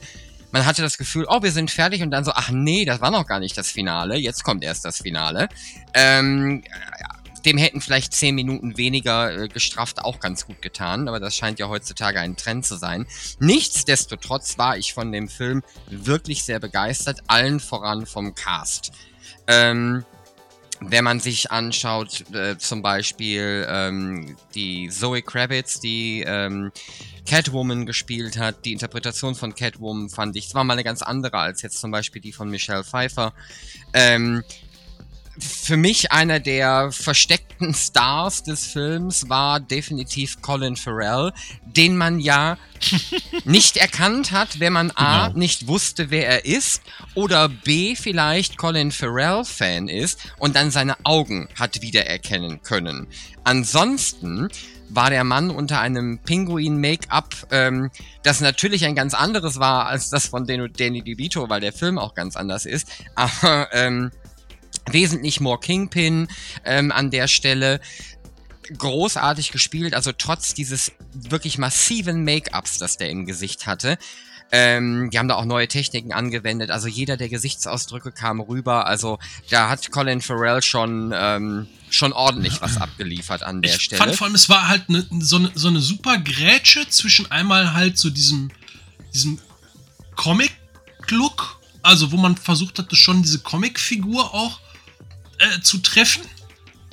[0.51, 3.09] man hatte das Gefühl, oh, wir sind fertig und dann so, ach nee, das war
[3.09, 5.47] noch gar nicht das Finale, jetzt kommt erst das Finale.
[5.93, 6.61] Ähm,
[7.45, 11.59] dem hätten vielleicht zehn Minuten weniger äh, gestrafft auch ganz gut getan, aber das scheint
[11.59, 13.05] ja heutzutage ein Trend zu sein.
[13.39, 18.91] Nichtsdestotrotz war ich von dem Film wirklich sehr begeistert, allen voran vom Cast.
[19.47, 20.05] Ähm,
[20.83, 26.71] wenn man sich anschaut, äh, zum Beispiel ähm, die Zoe Kravitz, die ähm,
[27.27, 31.37] Catwoman gespielt hat, die Interpretation von Catwoman fand ich, es war mal eine ganz andere
[31.37, 33.33] als jetzt zum Beispiel die von Michelle Pfeiffer.
[33.93, 34.43] Ähm,
[35.39, 41.31] für mich einer der versteckten Stars des Films war definitiv Colin Farrell,
[41.65, 42.57] den man ja
[43.45, 45.39] nicht erkannt hat, wenn man A Genau.
[45.39, 46.81] nicht wusste, wer er ist
[47.15, 53.07] oder B vielleicht Colin Farrell Fan ist und dann seine Augen hat wiedererkennen können.
[53.43, 54.49] Ansonsten
[54.89, 57.89] war der Mann unter einem Pinguin-Make-up, ähm,
[58.23, 61.97] das natürlich ein ganz anderes war als das von Dan- Danny DeVito, weil der Film
[61.97, 64.11] auch ganz anders ist, aber ähm,
[64.89, 66.27] wesentlich more Kingpin
[66.65, 67.79] ähm, an der Stelle.
[68.77, 73.97] Großartig gespielt, also trotz dieses wirklich massiven Make-ups, das der im Gesicht hatte.
[74.53, 79.17] Ähm, die haben da auch neue Techniken angewendet, also jeder der Gesichtsausdrücke kam rüber, also
[79.49, 84.03] da hat Colin Farrell schon, ähm, schon ordentlich was abgeliefert an der ich Stelle.
[84.03, 87.73] fand vor allem, es war halt ne, so, eine, so eine super Grätsche zwischen einmal
[87.73, 88.51] halt so diesem,
[89.13, 89.39] diesem
[90.17, 94.59] Comic-Look, also wo man versucht hatte, schon diese Comic-Figur auch
[95.41, 96.23] äh, zu treffen,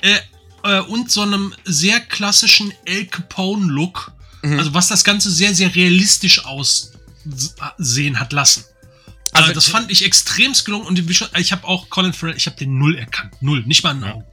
[0.01, 0.17] äh,
[0.63, 4.57] äh, und so einem sehr klassischen El Capone-Look, Mhm.
[4.59, 8.63] also was das Ganze sehr, sehr realistisch aussehen hat lassen.
[9.31, 10.97] Also Also das fand ich extremst gelungen und
[11.37, 14.13] ich habe auch Colin Farrell, ich habe den null erkannt, null, nicht mal einen Ja.
[14.13, 14.25] Augen.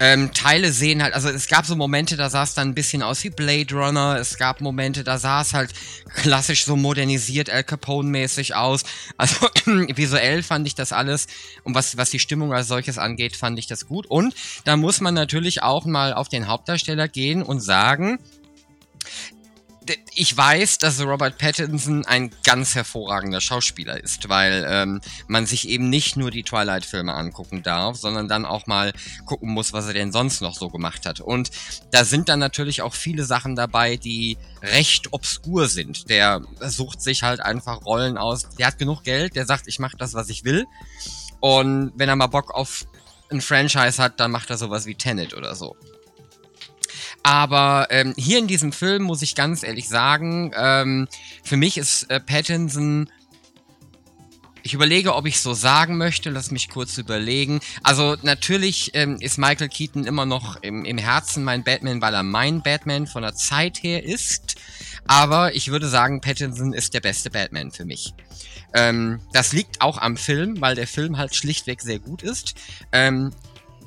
[0.00, 3.02] Ähm, Teile sehen halt, also es gab so Momente, da sah es dann ein bisschen
[3.02, 5.72] aus wie Blade Runner, es gab Momente, da sah es halt
[6.14, 8.82] klassisch so modernisiert Al Capone-mäßig aus.
[9.16, 11.26] Also visuell fand ich das alles
[11.64, 14.06] und was, was die Stimmung als solches angeht, fand ich das gut.
[14.06, 14.34] Und
[14.64, 18.18] da muss man natürlich auch mal auf den Hauptdarsteller gehen und sagen,
[20.14, 25.88] ich weiß, dass Robert Pattinson ein ganz hervorragender Schauspieler ist, weil ähm, man sich eben
[25.88, 28.92] nicht nur die Twilight-Filme angucken darf, sondern dann auch mal
[29.26, 31.20] gucken muss, was er denn sonst noch so gemacht hat.
[31.20, 31.50] Und
[31.90, 36.10] da sind dann natürlich auch viele Sachen dabei, die recht obskur sind.
[36.10, 38.48] Der sucht sich halt einfach Rollen aus.
[38.58, 40.66] Der hat genug Geld, der sagt, ich mache das, was ich will.
[41.40, 42.86] Und wenn er mal Bock auf
[43.30, 45.76] ein Franchise hat, dann macht er sowas wie Tenet oder so.
[47.22, 51.08] Aber ähm, hier in diesem Film muss ich ganz ehrlich sagen, ähm,
[51.42, 53.10] für mich ist äh, Pattinson.
[54.62, 56.30] Ich überlege, ob ich so sagen möchte.
[56.30, 57.60] Lass mich kurz überlegen.
[57.82, 62.22] Also natürlich ähm, ist Michael Keaton immer noch im, im Herzen mein Batman, weil er
[62.22, 64.56] mein Batman von der Zeit her ist.
[65.06, 68.12] Aber ich würde sagen, Pattinson ist der beste Batman für mich.
[68.74, 72.54] Ähm, das liegt auch am Film, weil der Film halt schlichtweg sehr gut ist.
[72.92, 73.32] Ähm,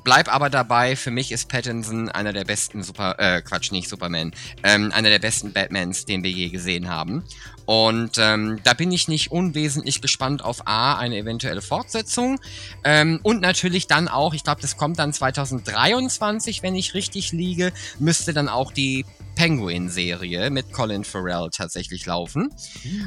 [0.04, 4.32] bleib aber dabei, für mich ist Pattinson einer der besten Super, äh, Quatsch, nicht Superman,
[4.62, 7.24] ähm, einer der besten Batmans, den wir je gesehen haben.
[7.64, 12.40] Und ähm, da bin ich nicht unwesentlich gespannt auf A, eine eventuelle Fortsetzung.
[12.82, 17.72] Ähm, und natürlich dann auch, ich glaube, das kommt dann 2023, wenn ich richtig liege,
[18.00, 19.04] müsste dann auch die
[19.36, 22.50] Penguin-Serie mit Colin Farrell tatsächlich laufen.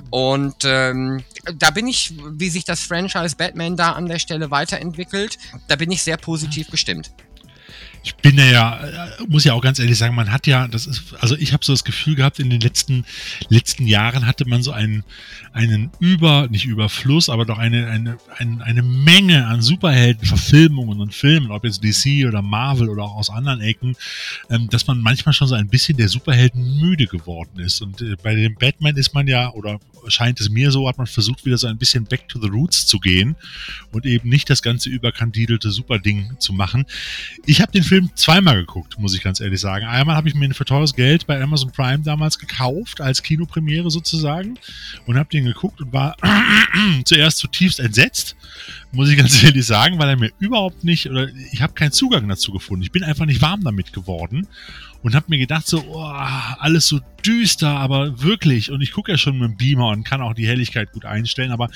[0.10, 1.24] Und ähm,
[1.60, 5.92] da bin ich, wie sich das Franchise Batman da an der Stelle weiterentwickelt, da bin
[5.92, 7.10] ich sehr positiv gestimmt Stimmt.
[8.06, 11.16] Ich bin ja, äh, muss ja auch ganz ehrlich sagen, man hat ja, das ist,
[11.22, 13.04] also ich habe so das Gefühl gehabt, in den letzten,
[13.50, 15.04] letzten Jahren hatte man so einen,
[15.54, 21.50] einen Über, nicht Überfluss, aber doch eine, eine, eine, eine Menge an Superheldenverfilmungen und Filmen,
[21.50, 23.96] ob jetzt DC oder Marvel oder auch aus anderen Ecken,
[24.52, 27.82] ähm, dass man manchmal schon so ein bisschen der Superhelden müde geworden ist.
[27.82, 31.08] Und äh, bei dem Batman ist man ja, oder scheint es mir so, hat man
[31.08, 33.36] versucht, wieder so ein bisschen back to the roots zu gehen
[33.92, 36.86] und eben nicht das ganze überkandidelte Superding zu machen.
[37.46, 39.86] Ich habe den Film Film zweimal geguckt, muss ich ganz ehrlich sagen.
[39.86, 43.90] Einmal habe ich mir ihn für teures Geld bei Amazon Prime damals gekauft, als Kinopremiere
[43.90, 44.60] sozusagen,
[45.06, 46.18] und habe den geguckt und war
[47.06, 48.36] zuerst zutiefst entsetzt,
[48.96, 52.28] muss ich ganz ehrlich sagen, weil er mir überhaupt nicht, oder ich habe keinen Zugang
[52.28, 52.84] dazu gefunden.
[52.84, 54.48] Ich bin einfach nicht warm damit geworden
[55.06, 58.72] und habe mir gedacht so, oh, alles so düster, aber wirklich.
[58.72, 61.52] Und ich gucke ja schon mit dem Beamer und kann auch die Helligkeit gut einstellen,
[61.52, 61.70] aber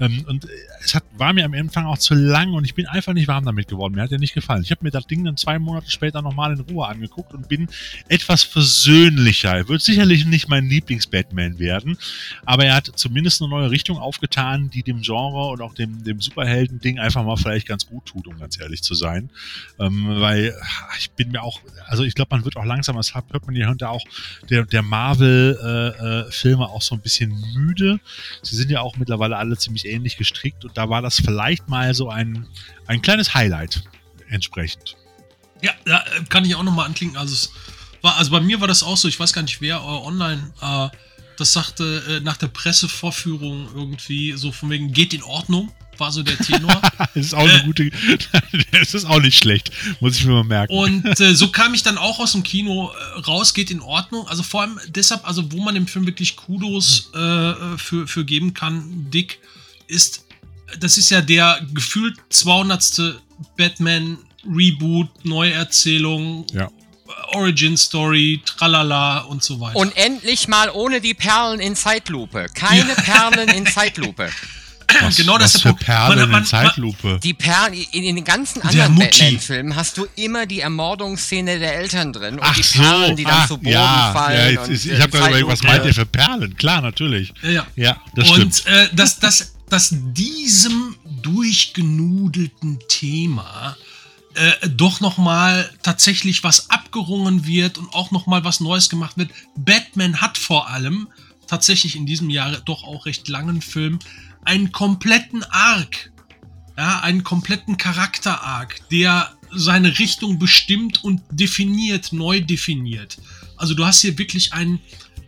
[0.00, 0.46] ähm, und
[0.82, 3.44] es hat, war mir am Anfang auch zu lang und ich bin einfach nicht warm
[3.44, 3.94] damit geworden.
[3.94, 4.62] Mir hat er nicht gefallen.
[4.62, 7.68] Ich habe mir das Ding dann zwei Monate später nochmal in Ruhe angeguckt und bin
[8.08, 9.56] etwas versöhnlicher.
[9.56, 11.98] Er wird sicherlich nicht mein Lieblings-Batman werden,
[12.46, 16.20] aber er hat zumindest eine neue Richtung aufgetan, die dem Genre und auch dem, dem
[16.60, 19.30] Superhelden-Ding einfach mal vielleicht ganz gut tut, um ganz ehrlich zu sein.
[19.78, 20.54] Ähm, weil
[20.98, 23.68] ich bin mir auch, also ich glaube, man wird auch langsam, das hört man hier
[23.68, 24.04] und auch
[24.48, 28.00] der, der Marvel-Filme äh, äh, auch so ein bisschen müde.
[28.42, 31.94] Sie sind ja auch mittlerweile alle ziemlich ähnlich gestrickt und da war das vielleicht mal
[31.94, 32.46] so ein,
[32.86, 33.82] ein kleines Highlight
[34.28, 34.96] entsprechend.
[35.62, 37.16] Ja, da kann ich auch nochmal anklicken.
[37.16, 37.52] Also, es
[38.02, 40.52] war, also bei mir war das auch so, ich weiß gar nicht, wer äh, online
[40.62, 40.88] äh,
[41.36, 46.22] das sagte äh, nach der Pressevorführung irgendwie so von wegen, geht in Ordnung war so
[46.22, 46.80] der Tenor.
[47.14, 47.90] das ist auch eine äh, gute,
[48.72, 49.70] das ist auch nicht schlecht,
[50.00, 50.72] muss ich mir mal merken.
[50.72, 54.26] Und äh, so kam ich dann auch aus dem Kino äh, raus, geht in Ordnung.
[54.28, 58.54] Also vor allem deshalb, also wo man dem Film wirklich Kudos äh, für, für geben
[58.54, 59.38] kann, Dick,
[59.86, 60.24] ist,
[60.78, 63.20] das ist ja der gefühlt 200.
[63.56, 66.70] Batman Reboot, Neuerzählung, ja.
[67.32, 69.76] Origin Story, tralala und so weiter.
[69.76, 72.46] Und endlich mal ohne die Perlen in Zeitlupe.
[72.54, 72.94] Keine ja.
[72.94, 74.30] Perlen in Zeitlupe.
[75.02, 77.20] Was, genau das was für Perlen man, man, in Zeitlupe.
[77.22, 82.12] Die Perlen, in, in den ganzen anderen Batman-Filmen hast du immer die Ermordungsszene der Eltern
[82.12, 84.54] drin und Ach die Perlen, die dann ach, zu Boden ja, fallen.
[84.54, 86.56] Ja, jetzt, ich habe gerade überlegt, was meint ihr für Perlen?
[86.56, 87.32] Klar, natürlich.
[87.42, 88.66] Ja, ja das und, stimmt.
[88.66, 93.76] Äh, dass, dass, dass diesem durchgenudelten Thema
[94.34, 99.30] äh, doch nochmal tatsächlich was abgerungen wird und auch nochmal was Neues gemacht wird.
[99.56, 101.08] Batman hat vor allem
[101.48, 103.98] tatsächlich in diesem Jahr doch auch recht langen Film
[104.44, 106.12] einen kompletten Arc,
[106.76, 113.18] ja, einen kompletten Charakter-Arc, der seine Richtung bestimmt und definiert, neu definiert.
[113.56, 114.80] Also du hast hier wirklich einen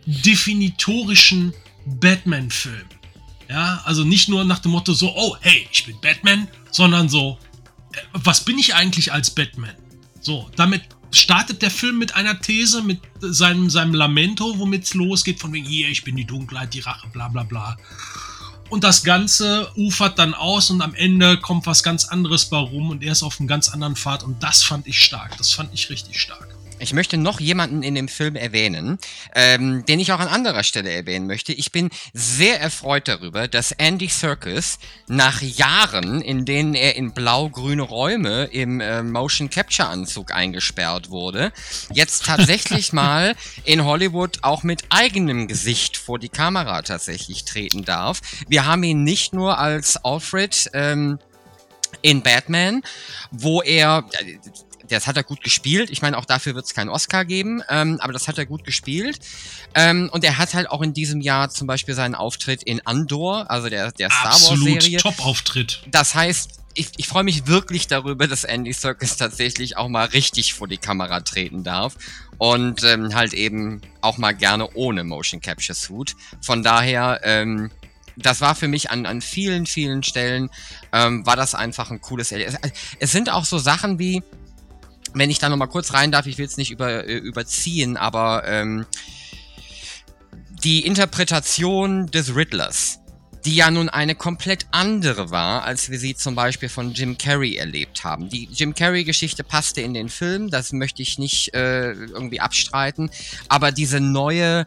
[0.05, 1.53] definitorischen
[1.85, 2.87] Batman-Film.
[3.49, 7.37] Ja, also nicht nur nach dem Motto so, oh, hey, ich bin Batman, sondern so,
[7.93, 9.75] äh, was bin ich eigentlich als Batman?
[10.21, 15.39] So, damit startet der Film mit einer These, mit seinem, seinem Lamento, womit es losgeht,
[15.39, 17.77] von wegen, hier, ich bin die Dunkelheit, die Rache, bla bla bla.
[18.73, 22.89] Und das Ganze ufert dann aus und am Ende kommt was ganz anderes bei rum
[22.89, 25.37] und er ist auf einem ganz anderen Pfad und das fand ich stark.
[25.37, 26.52] Das fand ich richtig stark.
[26.83, 28.99] Ich möchte noch jemanden in dem Film erwähnen,
[29.33, 31.53] ähm, den ich auch an anderer Stelle erwähnen möchte.
[31.53, 37.83] Ich bin sehr erfreut darüber, dass Andy Serkis nach Jahren, in denen er in blau-grüne
[37.83, 41.53] Räume im äh, Motion Capture Anzug eingesperrt wurde,
[41.93, 48.19] jetzt tatsächlich mal in Hollywood auch mit eigenem Gesicht vor die Kamera tatsächlich treten darf.
[48.49, 51.17] Wir haben ihn nicht nur als Alfred ähm,
[52.01, 52.81] in Batman,
[53.31, 54.03] wo er,
[54.93, 55.89] das hat er gut gespielt.
[55.89, 58.63] Ich meine, auch dafür wird es keinen Oscar geben, ähm, aber das hat er gut
[58.63, 59.19] gespielt.
[59.75, 63.49] Ähm, und er hat halt auch in diesem Jahr zum Beispiel seinen Auftritt in Andor,
[63.49, 64.97] also der, der Star Wars-Serie.
[64.97, 65.83] Top-Auftritt.
[65.87, 70.53] Das heißt, ich, ich freue mich wirklich darüber, dass Andy Serkis tatsächlich auch mal richtig
[70.53, 71.95] vor die Kamera treten darf
[72.37, 76.15] und ähm, halt eben auch mal gerne ohne Motion Capture Suit.
[76.41, 77.71] Von daher, ähm,
[78.15, 80.49] das war für mich an, an vielen, vielen Stellen,
[80.91, 82.57] ähm, war das einfach ein cooles Erlebnis.
[82.99, 84.23] Es sind auch so Sachen wie,
[85.13, 88.43] wenn ich da nochmal kurz rein darf, ich will es nicht über, äh, überziehen, aber
[88.45, 88.85] ähm,
[90.63, 92.99] die Interpretation des Riddlers,
[93.45, 97.55] die ja nun eine komplett andere war, als wir sie zum Beispiel von Jim Carrey
[97.55, 98.29] erlebt haben.
[98.29, 103.09] Die Jim Carrey-Geschichte passte in den Film, das möchte ich nicht äh, irgendwie abstreiten,
[103.49, 104.65] aber diese neue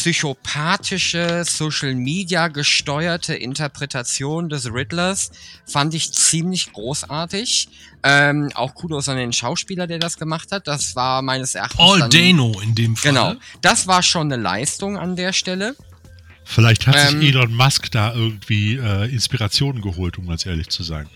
[0.00, 5.30] psychopathische, Social Media gesteuerte Interpretation des Riddlers
[5.66, 7.68] fand ich ziemlich großartig.
[8.02, 10.66] Ähm, auch Kudos an den Schauspieler, der das gemacht hat.
[10.66, 11.76] Das war meines Erachtens.
[11.76, 13.12] Paul dann, Dano in dem Fall.
[13.12, 13.34] Genau.
[13.60, 15.76] Das war schon eine Leistung an der Stelle.
[16.44, 20.82] Vielleicht hat ähm, sich Elon Musk da irgendwie äh, Inspirationen geholt, um ganz ehrlich zu
[20.82, 21.08] sein.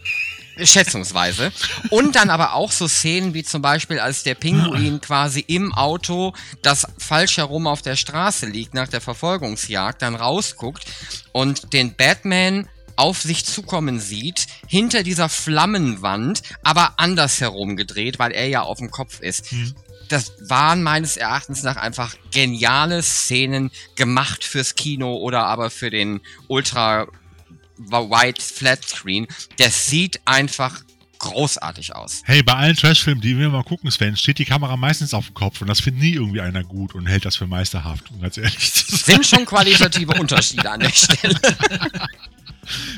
[0.62, 1.52] Schätzungsweise.
[1.90, 6.32] Und dann aber auch so Szenen wie zum Beispiel, als der Pinguin quasi im Auto,
[6.62, 10.84] das falsch herum auf der Straße liegt nach der Verfolgungsjagd, dann rausguckt
[11.32, 18.46] und den Batman auf sich zukommen sieht, hinter dieser Flammenwand, aber andersherum gedreht, weil er
[18.48, 19.50] ja auf dem Kopf ist.
[19.50, 19.74] Hm.
[20.08, 26.20] Das waren meines Erachtens nach einfach geniale Szenen gemacht fürs Kino oder aber für den
[26.46, 27.06] Ultra
[27.78, 29.26] White Flat Screen.
[29.58, 30.82] Der sieht einfach
[31.18, 32.22] großartig aus.
[32.24, 35.34] Hey, bei allen Trashfilmen, die wir mal gucken, Sven, steht die Kamera meistens auf dem
[35.34, 38.36] Kopf und das findet nie irgendwie einer gut und hält das für meisterhaft, um ganz
[38.36, 39.16] ehrlich zu sein.
[39.16, 41.40] Sind schon qualitative Unterschiede an der Stelle.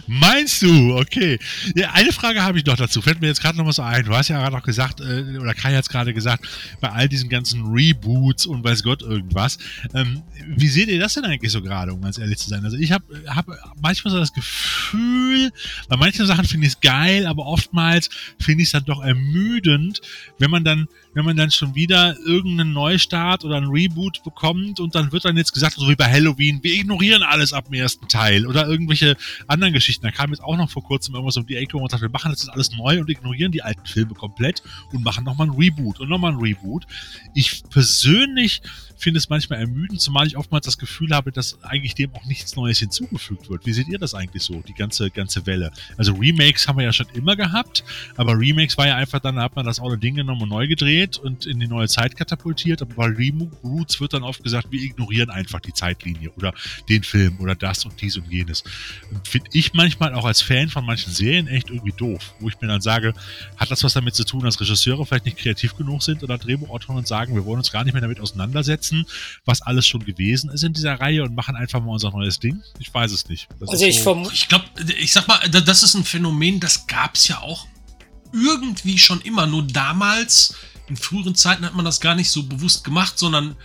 [0.06, 0.96] Meinst du?
[0.96, 1.38] Okay.
[1.74, 3.02] Ja, eine Frage habe ich noch dazu.
[3.02, 4.04] Fällt mir jetzt gerade noch mal so ein.
[4.04, 6.46] Du hast ja gerade noch gesagt, äh, oder Kai hat es gerade gesagt,
[6.80, 9.58] bei all diesen ganzen Reboots und weiß Gott irgendwas.
[9.94, 12.64] Ähm, wie seht ihr das denn eigentlich so gerade, um ganz ehrlich zu sein?
[12.64, 13.46] Also ich habe hab
[13.80, 15.50] manchmal so das Gefühl,
[15.88, 20.00] bei manchen Sachen finde ich es geil, aber oftmals finde ich es dann doch ermüdend,
[20.38, 24.94] wenn man dann wenn man dann schon wieder irgendeinen Neustart oder einen Reboot bekommt und
[24.94, 28.06] dann wird dann jetzt gesagt, so wie bei Halloween, wir ignorieren alles ab dem ersten
[28.06, 29.16] Teil oder irgendwelche
[29.56, 30.04] anderen Geschichten.
[30.04, 32.30] Da kam jetzt auch noch vor kurzem irgendwas um die Ecke, man sagt, wir machen
[32.30, 34.62] jetzt alles neu und ignorieren die alten Filme komplett
[34.92, 36.86] und machen nochmal ein Reboot und nochmal ein Reboot.
[37.34, 38.62] Ich persönlich
[38.96, 42.56] finde es manchmal ermüdend, zumal ich oftmals das Gefühl habe, dass eigentlich dem auch nichts
[42.56, 43.66] Neues hinzugefügt wird.
[43.66, 45.70] Wie seht ihr das eigentlich so, die ganze, ganze Welle?
[45.96, 47.84] Also Remakes haben wir ja schon immer gehabt,
[48.16, 50.66] aber Remakes war ja einfach dann, da hat man das alte Ding genommen und neu
[50.66, 54.80] gedreht und in die neue Zeit katapultiert, aber bei Reboots wird dann oft gesagt, wir
[54.80, 56.52] ignorieren einfach die Zeitlinie oder
[56.88, 58.64] den Film oder das und dies und jenes.
[59.24, 62.68] Finde ich manchmal auch als Fan von manchen Serien echt irgendwie doof, wo ich mir
[62.68, 63.14] dann sage,
[63.56, 67.04] hat das was damit zu tun, dass Regisseure vielleicht nicht kreativ genug sind oder Drehbuchautoren
[67.04, 69.06] sagen, wir wollen uns gar nicht mehr damit auseinandersetzen, setzen,
[69.44, 72.62] was alles schon gewesen ist in dieser Reihe und machen einfach mal unser neues Ding?
[72.78, 73.48] Ich weiß es nicht.
[73.60, 74.64] Das also ich, so ich glaube,
[74.98, 77.66] ich sag mal, das ist ein Phänomen, das gab es ja auch
[78.32, 79.46] irgendwie schon immer.
[79.46, 80.54] Nur damals,
[80.88, 83.56] in früheren Zeiten, hat man das gar nicht so bewusst gemacht, sondern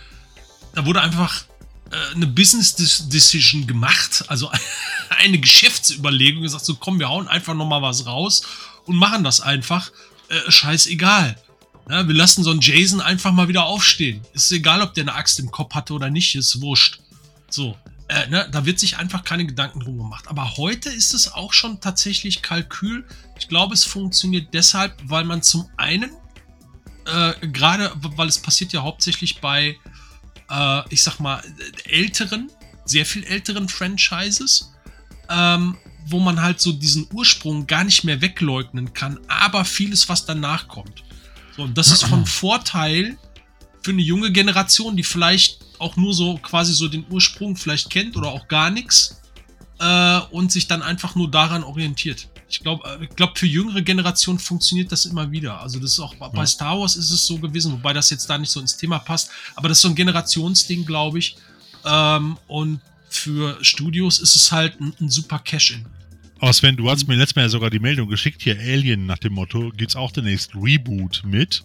[0.74, 1.44] da wurde einfach
[1.90, 2.74] äh, eine Business
[3.08, 4.50] Decision gemacht, also
[5.18, 8.42] eine Geschäftsüberlegung, gesagt, so komm, wir hauen einfach nochmal was raus
[8.86, 9.90] und machen das einfach.
[10.28, 11.36] Äh, scheißegal.
[11.88, 14.22] Ja, wir lassen so einen Jason einfach mal wieder aufstehen.
[14.34, 17.00] Ist egal, ob der eine Axt im Kopf hatte oder nicht, ist wurscht.
[17.50, 17.76] So,
[18.08, 20.28] äh, ne, da wird sich einfach keine Gedanken drum gemacht.
[20.28, 23.04] Aber heute ist es auch schon tatsächlich Kalkül.
[23.38, 26.10] Ich glaube, es funktioniert deshalb, weil man zum einen,
[27.06, 29.76] äh, gerade, weil es passiert ja hauptsächlich bei,
[30.50, 31.42] äh, ich sag mal,
[31.84, 32.50] älteren,
[32.84, 34.72] sehr viel älteren Franchises,
[35.28, 35.76] ähm,
[36.06, 40.68] wo man halt so diesen Ursprung gar nicht mehr wegleugnen kann, aber vieles, was danach
[40.68, 41.02] kommt.
[41.56, 43.18] So, und das ist von Vorteil
[43.82, 48.16] für eine junge Generation, die vielleicht auch nur so quasi so den Ursprung vielleicht kennt
[48.16, 49.20] oder auch gar nichts
[49.80, 52.28] äh, und sich dann einfach nur daran orientiert.
[52.48, 55.60] Ich glaube, äh, ich glaub, für jüngere Generationen funktioniert das immer wieder.
[55.60, 56.28] Also das ist auch ja.
[56.28, 58.98] bei Star Wars ist es so gewesen, wobei das jetzt da nicht so ins Thema
[58.98, 59.30] passt.
[59.56, 61.36] Aber das ist so ein Generationsding, glaube ich.
[61.84, 65.84] Ähm, und für Studios ist es halt ein, ein super Cash-In.
[66.42, 69.18] Aber Sven, du hast mir letztes Mal ja sogar die Meldung geschickt, hier Alien nach
[69.18, 71.62] dem Motto, gibt's auch demnächst Reboot mit.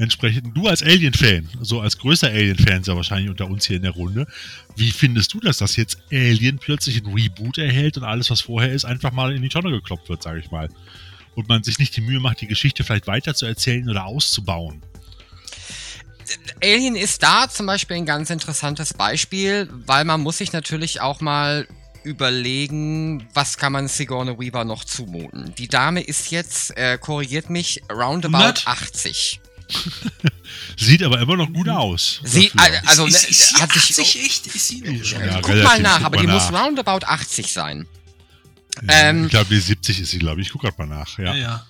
[0.00, 3.92] Entsprechend, du als Alien-Fan, so als größter Alien-Fan ja wahrscheinlich unter uns hier in der
[3.92, 4.26] Runde,
[4.74, 8.72] wie findest du das, dass jetzt Alien plötzlich ein Reboot erhält und alles, was vorher
[8.72, 10.70] ist, einfach mal in die Tonne gekloppt wird, sage ich mal?
[11.36, 14.82] Und man sich nicht die Mühe macht, die Geschichte vielleicht weiter zu erzählen oder auszubauen?
[16.60, 21.20] Alien ist da zum Beispiel ein ganz interessantes Beispiel, weil man muss sich natürlich auch
[21.20, 21.68] mal
[22.06, 25.54] überlegen, was kann man Sigourney Weaver noch zumuten.
[25.58, 28.66] Die Dame ist jetzt, äh, korrigiert mich, roundabout 100?
[28.66, 29.40] 80.
[30.76, 32.20] Sieht aber immer noch gut aus.
[32.22, 32.52] Sie,
[32.84, 34.46] also, ist, ne, ist, ist hat sie sich, 80 echt?
[34.46, 35.20] Ist sie noch schon?
[35.20, 36.64] Ja, guck mal nach, guck aber mal die muss nach.
[36.64, 37.88] roundabout 80 sein.
[38.82, 40.46] Ja, ähm, ich glaube, die 70 ist sie, glaube ich.
[40.46, 41.18] Ich gucke gerade mal nach.
[41.18, 41.34] Ja.
[41.34, 41.66] Ja,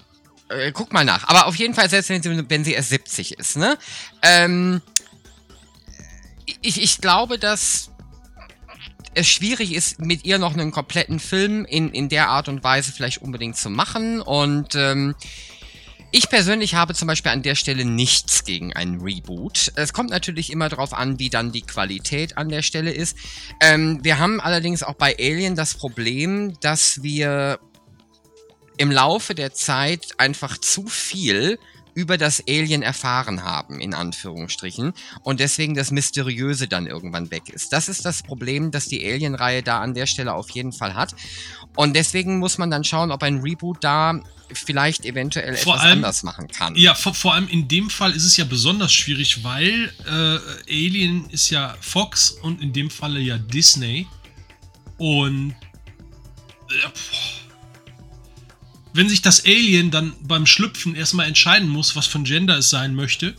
[0.50, 0.56] ja.
[0.56, 1.26] Äh, guck mal nach.
[1.28, 3.78] Aber auf jeden Fall, selbst wenn sie, wenn sie erst 70 ist, ne?
[4.22, 4.82] Ähm,
[6.60, 7.90] ich, ich glaube, dass
[9.16, 12.92] es schwierig ist, mit ihr noch einen kompletten Film in, in der Art und Weise
[12.92, 14.20] vielleicht unbedingt zu machen.
[14.20, 15.14] Und ähm,
[16.12, 19.72] ich persönlich habe zum Beispiel an der Stelle nichts gegen einen Reboot.
[19.74, 23.16] Es kommt natürlich immer darauf an, wie dann die Qualität an der Stelle ist.
[23.60, 27.58] Ähm, wir haben allerdings auch bei Alien das Problem, dass wir
[28.76, 31.58] im Laufe der Zeit einfach zu viel
[31.96, 34.92] über das Alien erfahren haben, in Anführungsstrichen,
[35.22, 37.72] und deswegen das Mysteriöse dann irgendwann weg ist.
[37.72, 41.14] Das ist das Problem, das die Alien-Reihe da an der Stelle auf jeden Fall hat.
[41.74, 44.20] Und deswegen muss man dann schauen, ob ein Reboot da
[44.52, 46.76] vielleicht eventuell Vor etwas allem- anders machen kann.
[46.76, 51.28] Ja, vor, vor allem in dem Fall ist es ja besonders schwierig, weil äh, Alien
[51.30, 54.06] ist ja Fox und in dem Falle ja Disney.
[54.98, 55.54] Und
[56.70, 56.88] äh.
[58.96, 62.70] Wenn sich das Alien dann beim Schlüpfen erstmal entscheiden muss, was für ein Gender es
[62.70, 63.34] sein möchte,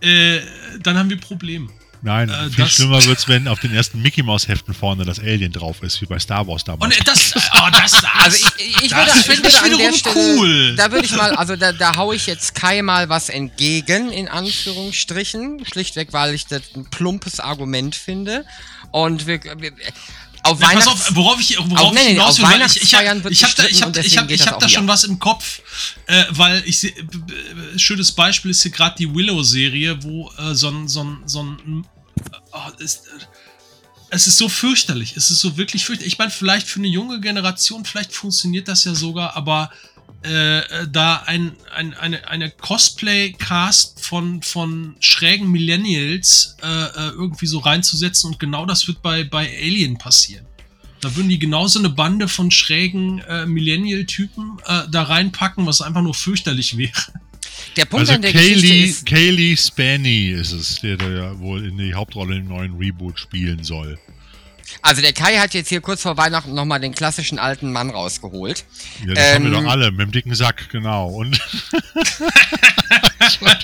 [0.00, 0.40] äh,
[0.82, 1.68] dann haben wir Probleme.
[2.02, 5.52] Nein, Äh, viel schlimmer wird's, wenn auf den ersten Mickey Mouse Heften vorne das Alien
[5.52, 6.96] drauf ist, wie bei Star Wars damals.
[6.96, 9.94] Und das, oh, das, das, Also ich, ich das würde, ich finde würde ich an
[9.94, 10.76] Stelle, cool.
[10.76, 14.28] da würde ich mal, also da, da hau ich jetzt Kai mal was entgegen, in
[14.28, 18.46] Anführungsstrichen, schlichtweg, weil ich das ein plumpes Argument finde.
[18.92, 19.72] Und wir, wir
[20.42, 20.86] auf Na, pass Weihnachts...
[21.08, 23.44] auf, worauf ich, worauf Auf- nee, ich nee, hinaus will, weil ich, ich, hab- ich
[23.44, 25.60] habe da, ich hab, ich hab, ich hab da schon was im Kopf,
[26.06, 30.88] äh, weil ich b- schönes Beispiel ist hier gerade die Willow-Serie, wo äh, so ein,
[30.88, 31.86] so ein, so ein
[32.52, 33.24] oh, ist, äh,
[34.10, 36.14] es ist so fürchterlich, es ist so wirklich fürchterlich.
[36.14, 39.70] Ich meine, vielleicht für eine junge Generation, vielleicht funktioniert das ja sogar, aber
[40.24, 47.46] äh, äh, da ein, ein, eine, eine Cosplay-Cast von, von schrägen Millennials äh, äh, irgendwie
[47.46, 50.44] so reinzusetzen und genau das wird bei, bei Alien passieren.
[51.00, 56.02] Da würden die genauso eine Bande von schrägen äh, Millennial-Typen äh, da reinpacken, was einfach
[56.02, 56.92] nur fürchterlich wäre.
[57.76, 61.38] Der Punkt Also an der Geschichte Kaylee, ist, Kaylee Spaney ist es, der da ja
[61.38, 63.98] wohl in die Hauptrolle im neuen Reboot spielen soll.
[64.82, 68.64] Also der Kai hat jetzt hier kurz vor Weihnachten nochmal den klassischen alten Mann rausgeholt.
[69.06, 71.08] Ja, das haben wir Ähm, doch alle, mit dem dicken Sack, genau.
[71.08, 71.40] Und
[73.40, 73.56] Nein,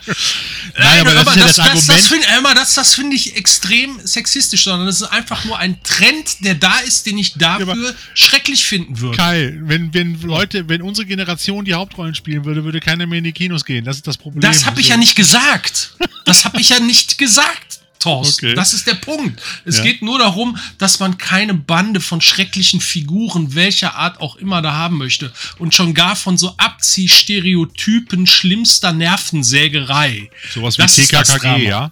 [0.79, 1.89] Nein, aber das ist ja das, Argument.
[1.89, 5.83] Das, find, Emma, das, das finde ich extrem sexistisch, sondern das ist einfach nur ein
[5.83, 9.17] Trend, der da ist, den ich dafür aber- schrecklich finden würde.
[9.17, 13.25] Kai, wenn, wenn Leute, wenn unsere Generation die Hauptrollen spielen würde, würde keiner mehr in
[13.25, 13.85] die Kinos gehen.
[13.85, 14.41] Das ist das Problem.
[14.41, 14.93] Das habe ich So.
[14.93, 15.91] ja nicht gesagt.
[16.25, 18.47] Das habe ich ja nicht gesagt, Thorsten.
[18.47, 18.55] Okay.
[18.55, 19.41] Das ist der Punkt.
[19.65, 19.83] Es Ja.
[19.85, 24.73] geht nur darum, dass man keine Bande von schrecklichen Figuren, welcher Art auch immer, da
[24.75, 25.33] haben möchte.
[25.59, 30.31] Und schon gar von so Abziehstereotypen schlimmster Nervensägerei.
[30.53, 30.95] Sowas wie Das.
[30.95, 31.91] TKKG, ja?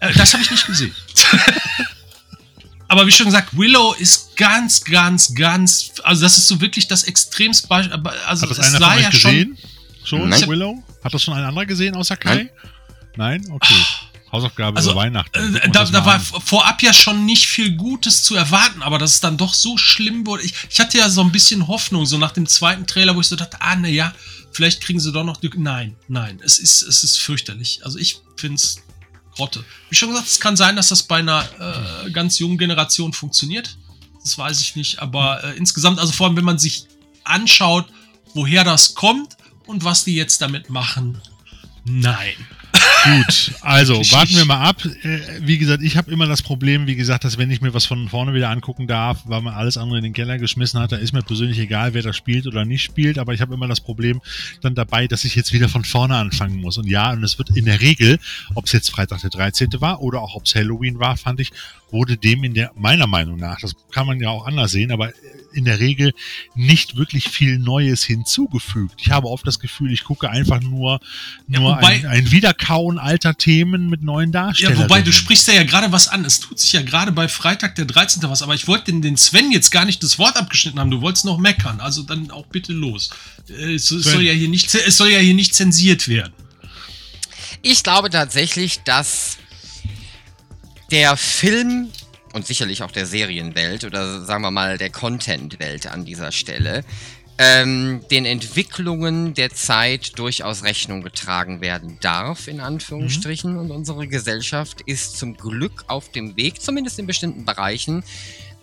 [0.00, 0.94] Äh, das habe ich nicht gesehen.
[2.88, 5.90] Aber wie schon gesagt, Willow ist ganz, ganz, ganz.
[6.04, 7.92] Also, das ist so wirklich das extremste Beispiel.
[7.94, 9.30] aber- Also, Hat das einer sah von euch ja schon.
[9.32, 9.58] gesehen?
[10.04, 10.28] Schon?
[10.28, 10.48] Nein.
[10.48, 10.84] Willow?
[11.02, 12.48] Hat das schon ein anderer gesehen außer Kai?
[13.16, 13.44] Nein?
[13.50, 13.74] Okay.
[14.36, 15.56] Hausaufgabe Also, über Weihnachten.
[15.56, 19.20] Äh, da da war vorab ja schon nicht viel Gutes zu erwarten, aber dass es
[19.20, 20.42] dann doch so schlimm wurde.
[20.42, 23.26] Ich, ich hatte ja so ein bisschen Hoffnung, so nach dem zweiten Trailer, wo ich
[23.26, 24.14] so dachte, ah, na ja,
[24.52, 25.40] vielleicht kriegen sie doch noch.
[25.56, 27.80] Nein, nein, es ist, es ist fürchterlich.
[27.84, 28.76] Also ich finde es
[29.36, 29.64] Grotte.
[29.90, 31.44] Wie schon gesagt, es kann sein, dass das bei einer
[32.06, 33.76] äh, ganz jungen Generation funktioniert.
[34.22, 36.86] Das weiß ich nicht, aber äh, insgesamt, also vor allem, wenn man sich
[37.22, 37.86] anschaut,
[38.34, 39.36] woher das kommt
[39.66, 41.20] und was die jetzt damit machen.
[41.84, 42.34] Nein.
[43.04, 44.84] Gut, also warten wir mal ab.
[44.84, 47.86] Äh, Wie gesagt, ich habe immer das Problem, wie gesagt, dass wenn ich mir was
[47.86, 50.96] von vorne wieder angucken darf, weil man alles andere in den Keller geschmissen hat, da
[50.96, 53.80] ist mir persönlich egal, wer das spielt oder nicht spielt, aber ich habe immer das
[53.80, 54.20] Problem
[54.60, 56.78] dann dabei, dass ich jetzt wieder von vorne anfangen muss.
[56.78, 58.18] Und ja, und es wird in der Regel,
[58.54, 59.68] ob es jetzt Freitag der 13.
[59.80, 61.52] war oder auch ob es Halloween war, fand ich,
[61.90, 65.12] wurde dem in der, meiner Meinung nach, das kann man ja auch anders sehen, aber
[65.52, 66.12] in der Regel
[66.54, 68.94] nicht wirklich viel Neues hinzugefügt.
[69.00, 71.00] Ich habe oft das Gefühl, ich gucke einfach nur,
[71.48, 74.76] Ja, nur wobei- ein, ein Wiederkauen alter Themen mit neuen Darstellern.
[74.76, 76.24] Ja, wobei du sprichst ja, gerade was an.
[76.24, 78.22] Es tut sich ja gerade bei Freitag der 13.
[78.28, 80.90] was, aber ich wollte den, den Sven jetzt gar nicht das Wort abgeschnitten haben.
[80.90, 83.10] Du wolltest noch meckern, also dann auch bitte los.
[83.48, 86.34] Äh, es, es soll ja hier nicht, es soll ja hier nicht zensiert werden.
[87.62, 89.38] Ich glaube tatsächlich, dass
[90.90, 91.90] der Film
[92.32, 96.84] und sicherlich auch der Serienwelt oder sagen wir mal der Contentwelt an dieser Stelle
[97.38, 103.52] ähm, den Entwicklungen der Zeit durchaus Rechnung getragen werden darf, in Anführungsstrichen.
[103.52, 103.58] Mhm.
[103.58, 108.04] Und unsere Gesellschaft ist zum Glück auf dem Weg, zumindest in bestimmten Bereichen,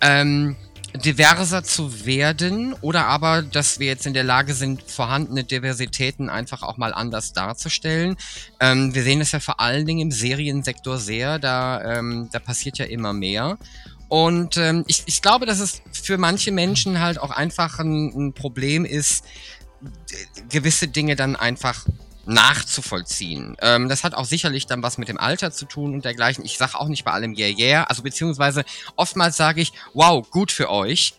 [0.02, 0.56] ähm,
[0.96, 6.62] diverser zu werden oder aber, dass wir jetzt in der Lage sind, vorhandene Diversitäten einfach
[6.62, 8.16] auch mal anders darzustellen.
[8.60, 12.78] Ähm, wir sehen es ja vor allen Dingen im Seriensektor sehr, da, ähm, da passiert
[12.78, 13.58] ja immer mehr.
[14.08, 18.34] Und ähm, ich, ich glaube, dass es für manche Menschen halt auch einfach ein, ein
[18.34, 19.26] Problem ist,
[20.50, 21.86] gewisse Dinge dann einfach
[22.26, 23.58] nachzuvollziehen.
[23.62, 26.46] Ähm, das hat auch sicherlich dann was mit dem Alter zu tun und dergleichen.
[26.46, 27.84] Ich sage auch nicht bei allem yeah, yeah.
[27.84, 28.64] Also beziehungsweise
[28.96, 31.14] oftmals sage ich, wow, gut für euch.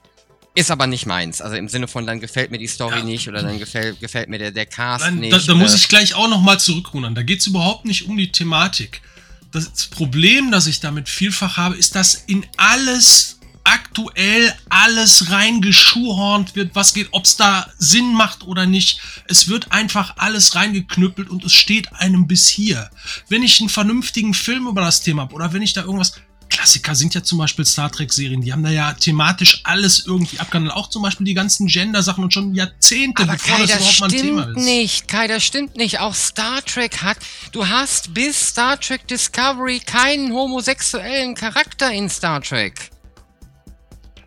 [0.56, 1.40] Ist aber nicht meins.
[1.40, 3.04] Also im Sinne von, dann gefällt mir die Story ja.
[3.04, 5.32] nicht oder dann gefällt, gefällt mir der, der Cast Nein, nicht.
[5.32, 7.16] Da, da muss ich gleich auch nochmal zurückrudern.
[7.16, 9.02] Da geht es überhaupt nicht um die Thematik.
[9.50, 13.33] Das Problem, das ich damit vielfach habe, ist, dass in alles
[13.64, 19.00] aktuell alles reingeschuhhornt wird, was geht, ob es da Sinn macht oder nicht.
[19.26, 22.90] Es wird einfach alles reingeknüppelt und es steht einem bis hier.
[23.28, 26.12] Wenn ich einen vernünftigen Film über das Thema habe oder wenn ich da irgendwas.
[26.50, 30.76] Klassiker sind ja zum Beispiel Star Trek-Serien, die haben da ja thematisch alles irgendwie abgehandelt.
[30.76, 34.06] Auch zum Beispiel die ganzen Gender-Sachen und schon Jahrzehnte, Aber bevor Kai, das, überhaupt mal
[34.06, 34.56] ein Thema ist.
[34.64, 35.98] nicht, Kai, das stimmt nicht.
[35.98, 37.16] Auch Star Trek hat,
[37.50, 42.90] du hast bis Star Trek Discovery keinen homosexuellen Charakter in Star Trek.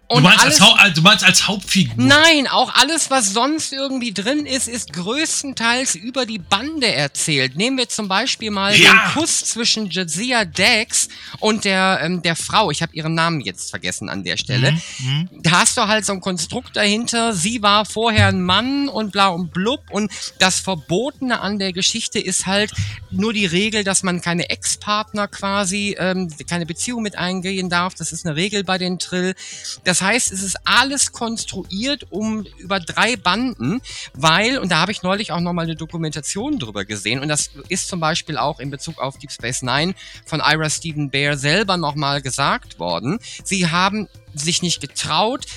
[0.09, 1.93] Und du, meinst alles, als du meinst als Hauptfigur?
[1.97, 7.57] Nein, auch alles, was sonst irgendwie drin ist, ist größtenteils über die Bande erzählt.
[7.57, 8.91] Nehmen wir zum Beispiel mal ja.
[8.91, 11.09] den Kuss zwischen Jadzia Dax
[11.39, 12.71] und der, ähm, der Frau.
[12.71, 14.71] Ich habe ihren Namen jetzt vergessen an der Stelle.
[14.71, 15.29] Mhm, mhm.
[15.43, 17.33] Da hast du halt so ein Konstrukt dahinter.
[17.33, 19.81] Sie war vorher ein Mann und bla und blub.
[19.91, 20.09] Und
[20.39, 22.71] das Verbotene an der Geschichte ist halt
[23.11, 27.93] nur die Regel, dass man keine Ex-Partner quasi, ähm, keine Beziehung mit eingehen darf.
[27.95, 29.35] Das ist eine Regel bei den Trill.
[29.83, 33.81] Das das heißt, es ist alles konstruiert um über drei Banden,
[34.13, 37.87] weil, und da habe ich neulich auch nochmal eine Dokumentation drüber gesehen, und das ist
[37.87, 42.21] zum Beispiel auch in Bezug auf Deep Space Nine von Ira Stephen Bear selber nochmal
[42.21, 43.17] gesagt worden.
[43.43, 45.47] Sie haben sich nicht getraut,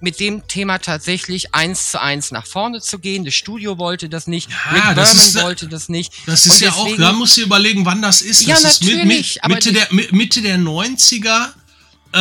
[0.00, 3.24] mit dem Thema tatsächlich eins zu eins nach vorne zu gehen.
[3.24, 6.12] Das Studio wollte das nicht, ja, Rick das Berman ist, wollte das nicht.
[6.26, 8.42] Das ist ja deswegen, auch, da musst du überlegen, wann das ist.
[8.42, 9.36] Ja, das natürlich.
[9.36, 11.52] Ist mit, mit, Mitte, der, Mitte der 90er
[12.10, 12.18] äh,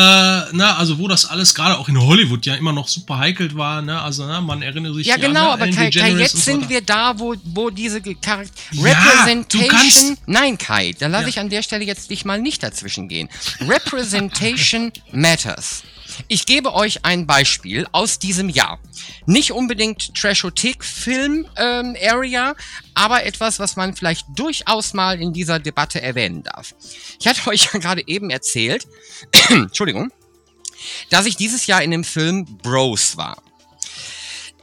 [0.52, 3.82] na, also wo das alles gerade auch in Hollywood ja immer noch super heikel war,
[3.82, 4.02] ne?
[4.02, 7.18] Also na, man erinnert sich ja genau, an, aber Kai, Kai, jetzt sind wir da,
[7.18, 10.18] wo wo diese Charakter ja, Representation.
[10.26, 11.30] Nein, Kai, da lasse ja.
[11.30, 13.30] ich an der Stelle jetzt dich mal nicht dazwischen gehen.
[13.62, 15.84] Representation matters.
[16.28, 18.80] Ich gebe euch ein Beispiel aus diesem Jahr.
[19.26, 22.56] Nicht unbedingt Trashothek-Film-Area, ähm,
[22.94, 26.76] aber etwas, was man vielleicht durchaus mal in dieser Debatte erwähnen darf.
[27.20, 28.88] Ich hatte euch ja gerade eben erzählt,
[29.50, 30.12] Entschuldigung,
[31.10, 33.42] dass ich dieses Jahr in dem Film Bros war.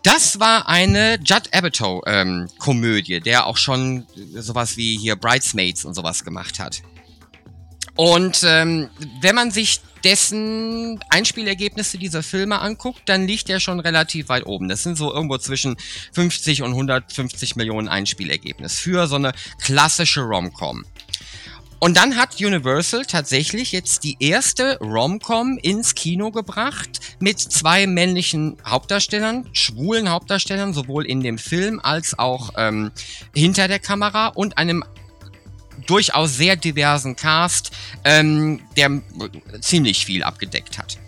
[0.03, 5.95] Das war eine Judd Apatow ähm, Komödie, der auch schon sowas wie hier Bridesmaids und
[5.95, 6.83] sowas gemacht hat.
[7.97, 8.91] Und ähm,
[9.21, 14.69] wenn man sich dessen Einspielergebnisse dieser Filme anguckt, dann liegt er schon relativ weit oben.
[14.69, 15.77] Das sind so irgendwo zwischen
[16.13, 20.85] 50 und 150 Millionen Einspielergebnis für so eine klassische Rom-Com.
[21.79, 28.57] Und dann hat Universal tatsächlich jetzt die erste Rom-Com ins Kino gebracht mit zwei männlichen
[28.67, 32.91] Hauptdarstellern, schwulen Hauptdarstellern, sowohl in dem Film als auch ähm,
[33.35, 34.83] hinter der Kamera und einem
[35.87, 37.71] durchaus sehr diversen Cast,
[38.05, 39.03] ähm, der
[39.61, 40.99] ziemlich viel abgedeckt hat.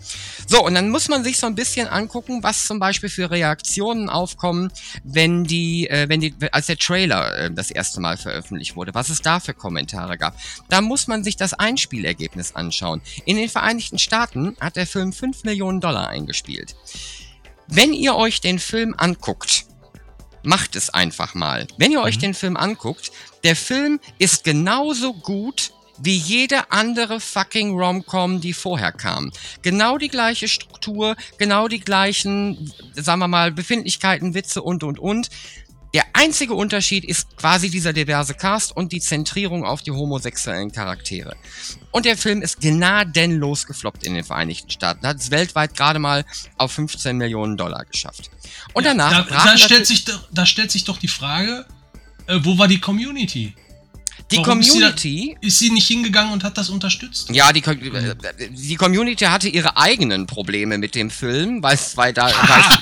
[0.49, 4.09] So, und dann muss man sich so ein bisschen angucken, was zum Beispiel für Reaktionen
[4.09, 4.71] aufkommen,
[5.03, 9.09] wenn die, äh, wenn die, als der Trailer äh, das erste Mal veröffentlicht wurde, was
[9.09, 10.37] es da für Kommentare gab.
[10.69, 13.01] Da muss man sich das Einspielergebnis anschauen.
[13.25, 16.75] In den Vereinigten Staaten hat der Film 5 Millionen Dollar eingespielt.
[17.67, 19.65] Wenn ihr euch den Film anguckt,
[20.43, 21.67] macht es einfach mal.
[21.77, 22.21] Wenn ihr euch mhm.
[22.21, 23.11] den Film anguckt,
[23.47, 29.31] der Film ist genauso gut wie jede andere fucking Rom-Com, die vorher kam.
[29.61, 35.29] Genau die gleiche Struktur, genau die gleichen, sagen wir mal, Befindlichkeiten, Witze und, und, und.
[35.93, 41.37] Der einzige Unterschied ist quasi dieser diverse Cast und die Zentrierung auf die homosexuellen Charaktere.
[41.91, 45.07] Und der Film ist gnadenlos gefloppt in den Vereinigten Staaten.
[45.07, 46.25] Hat es weltweit gerade mal
[46.57, 48.29] auf 15 Millionen Dollar geschafft.
[48.73, 49.11] Und danach.
[49.13, 51.65] Ja, da, da stellt sich, da stellt sich doch die Frage,
[52.27, 53.53] äh, wo war die Community?
[54.31, 57.29] Die Warum ist sie da- Community, Ist sie nicht hingegangen und hat das unterstützt?
[57.31, 58.15] ja, die, äh,
[58.49, 62.35] die Community hatte ihre eigenen Probleme mit dem Film, weil es zwei, da, zwei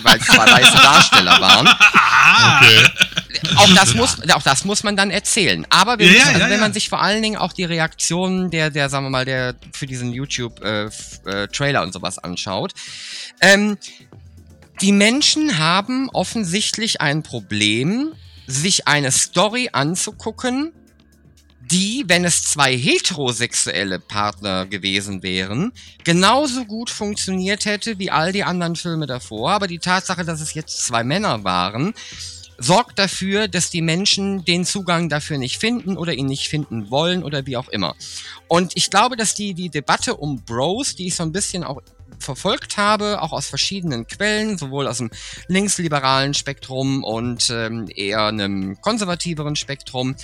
[0.04, 1.68] weiße Darsteller waren.
[1.68, 2.88] Okay.
[3.58, 5.68] Auch das muss, auch das muss man dann erzählen.
[5.70, 6.62] Aber wir Ja, müssen, also ja, wenn ja.
[6.62, 9.86] man sich vor allen Dingen auch die Reaktionen der, der, sagen wir mal, der für
[9.86, 12.74] diesen YouTube äh, äh, Trailer und sowas anschaut,
[13.42, 13.78] ähm,
[14.82, 18.14] die Menschen haben offensichtlich ein Problem,
[18.48, 20.74] sich eine Story anzugucken,
[21.72, 25.72] die, wenn es zwei heterosexuelle Partner gewesen wären,
[26.04, 29.52] genauso gut funktioniert hätte wie all die anderen Filme davor.
[29.52, 31.94] Aber die Tatsache, dass es jetzt zwei Männer waren,
[32.58, 37.24] sorgt dafür, dass die Menschen den Zugang dafür nicht finden oder ihn nicht finden wollen
[37.24, 37.96] oder wie auch immer.
[38.48, 41.82] Und ich glaube, dass die, die Debatte um Bros, die ich so ein bisschen auch
[42.20, 45.12] verfolgt habe, auch aus verschiedenen Quellen, sowohl aus dem
[45.48, 50.16] linksliberalen Spektrum und ähm, eher einem konservativeren Spektrum,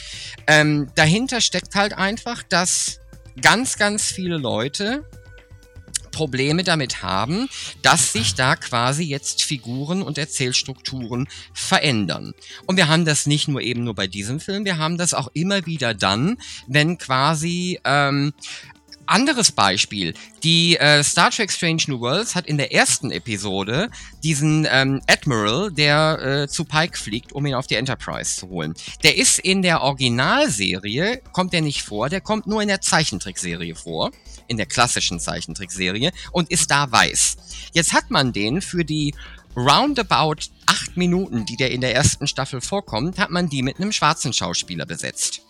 [0.47, 2.99] ähm, dahinter steckt halt einfach, dass
[3.41, 5.05] ganz, ganz viele Leute
[6.11, 7.49] Probleme damit haben,
[7.81, 12.33] dass sich da quasi jetzt Figuren und Erzählstrukturen verändern.
[12.67, 15.29] Und wir haben das nicht nur eben nur bei diesem Film, wir haben das auch
[15.33, 16.37] immer wieder dann,
[16.67, 18.33] wenn quasi ähm,
[19.11, 20.13] anderes Beispiel.
[20.43, 23.89] Die äh, Star Trek Strange New Worlds hat in der ersten Episode
[24.23, 28.73] diesen ähm, Admiral, der äh, zu Pike fliegt, um ihn auf die Enterprise zu holen.
[29.03, 33.75] Der ist in der Originalserie, kommt der nicht vor, der kommt nur in der Zeichentrickserie
[33.75, 34.11] vor,
[34.47, 37.37] in der klassischen Zeichentrickserie und ist da weiß.
[37.73, 39.13] Jetzt hat man den für die
[39.55, 43.91] roundabout acht Minuten, die der in der ersten Staffel vorkommt, hat man die mit einem
[43.91, 45.41] schwarzen Schauspieler besetzt.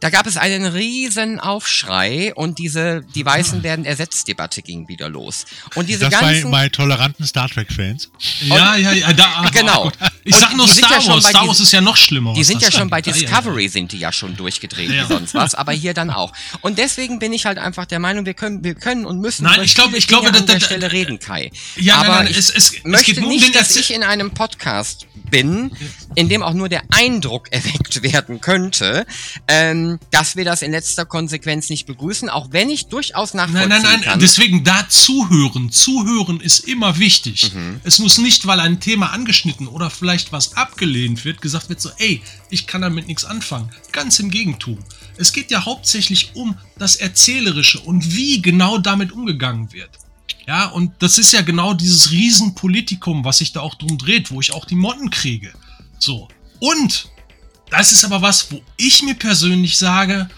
[0.00, 5.08] Da gab es einen riesen Aufschrei und diese die Weißen werden ersetzt Debatte ging wieder
[5.08, 5.44] los.
[5.74, 8.10] Und diese das bei, ganzen bei toleranten Star Trek-Fans.
[8.40, 9.12] Ja, ja, ja.
[9.12, 9.92] Da, aber Genau.
[10.24, 11.22] Ich sag nur Star ja Wars.
[11.22, 12.32] bei Star Wars ist ja noch schlimmer.
[12.34, 13.00] Die sind ja schon bei.
[13.00, 15.04] Ja, ja, Discovery sind die ja schon durchgedreht Ja.
[15.04, 16.32] wie sonst was, aber hier dann auch.
[16.62, 19.60] Und deswegen bin ich halt einfach der Meinung, wir können, wir können und müssen Nein,
[19.62, 21.50] ich glaub- viele ich glaube, an der Stelle reden, Kai.
[21.76, 23.76] Ja, nein, aber nein, ich es- es- es möchte geht nur um nicht, den dass
[23.76, 25.70] ich in einem Podcast bin,
[26.14, 29.06] in dem auch nur der Eindruck erweckt werden könnte,
[29.48, 33.82] ähm, dass wir das in letzter Konsequenz nicht begrüßen, auch wenn ich durchaus nachvollziehen Nein,
[33.82, 34.20] nein, nein, kann.
[34.20, 35.70] deswegen da zuhören.
[35.72, 37.52] Zuhören ist immer wichtig.
[37.54, 37.80] Mhm.
[37.82, 41.90] Es muss nicht, weil ein Thema angeschnitten oder vielleicht was abgelehnt wird, gesagt wird so,
[41.98, 43.70] ey, ich kann damit nichts anfangen.
[43.92, 44.78] Ganz im Gegentum.
[45.16, 49.90] Es geht ja hauptsächlich um das Erzählerische und wie genau damit umgegangen wird.
[50.46, 54.40] Ja, und das ist ja genau dieses Riesenpolitikum, was sich da auch drum dreht, wo
[54.40, 55.52] ich auch die Motten kriege.
[55.98, 56.28] So.
[56.58, 57.09] Und
[57.70, 60.28] das ist aber was, wo ich mir persönlich sage,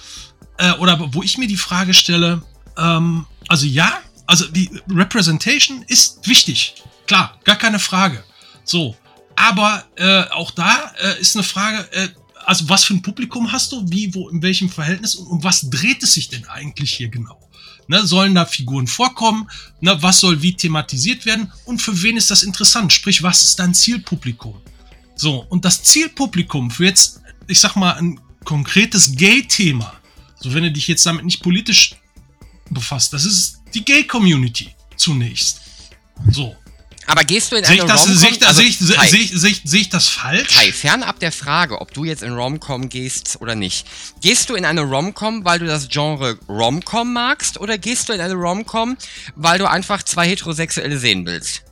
[0.59, 2.43] äh, oder wo ich mir die Frage stelle,
[2.77, 6.75] ähm, also ja, also die Representation ist wichtig.
[7.07, 8.23] Klar, gar keine Frage.
[8.65, 8.97] So.
[9.35, 12.09] Aber äh, auch da äh, ist eine Frage, äh,
[12.45, 15.69] also was für ein Publikum hast du, wie, wo, in welchem Verhältnis und um was
[15.71, 17.39] dreht es sich denn eigentlich hier genau?
[17.89, 19.51] Ne, sollen da Figuren vorkommen?
[19.81, 21.53] Ne, was soll wie thematisiert werden?
[21.65, 22.93] Und für wen ist das interessant?
[22.93, 24.61] Sprich, was ist dein Zielpublikum?
[25.17, 29.93] So, und das Zielpublikum für jetzt, ich sag mal, ein konkretes Gay-Thema,
[30.41, 31.95] so wenn du dich jetzt damit nicht politisch
[32.71, 35.61] befasst, das ist die Gay-Community zunächst.
[36.31, 36.55] So.
[37.07, 38.17] aber gehst du in eine das, Rom-Com?
[38.17, 40.55] sehe ich, Also, sehe ich, sehe ich das falsch?
[40.55, 43.87] Kai, fernab der Frage, ob du jetzt in Rom-Com gehst oder nicht.
[44.21, 48.21] Gehst du in eine Rom-Com, weil du das Genre Rom-Com magst, oder gehst du in
[48.21, 48.97] eine Rom-Com,
[49.37, 51.63] weil du einfach zwei Heterosexuelle sehen willst?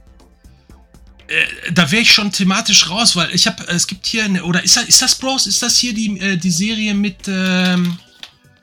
[1.73, 4.77] Da wäre ich schon thematisch raus, weil ich habe, es gibt hier, eine, oder ist
[4.77, 7.99] das, ist das Bros, ist das hier die, äh, die Serie mit, ähm,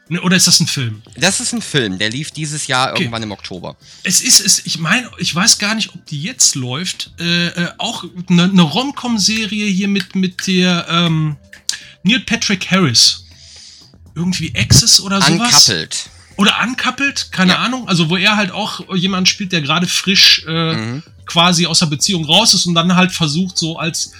[0.09, 1.01] ne, oder ist das ein Film?
[1.15, 3.03] Das ist ein Film, der lief dieses Jahr Okay.
[3.03, 3.77] irgendwann im Oktober.
[4.03, 7.11] Es ist, es, ich meine, ich weiß gar nicht, ob die jetzt läuft.
[7.19, 11.37] Äh, äh, auch eine, eine Rom-Com-Serie hier mit, mit der ähm,
[12.03, 13.23] Neil Patrick Harris.
[14.15, 15.53] Irgendwie Access oder sowas.
[15.53, 16.09] Uncoupled.
[16.37, 17.57] Oder Uncoupled, keine Ja.
[17.59, 17.87] Ahnung.
[17.87, 21.03] Also, wo er halt auch jemand spielt, der gerade frisch äh, Mhm.
[21.25, 24.11] quasi aus der Beziehung raus ist und dann halt versucht, so als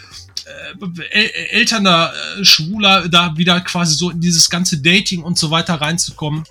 [1.12, 5.76] äh, elterner äh, Schwuler da wieder quasi so in dieses ganze Dating und so weiter
[5.76, 6.44] reinzukommen.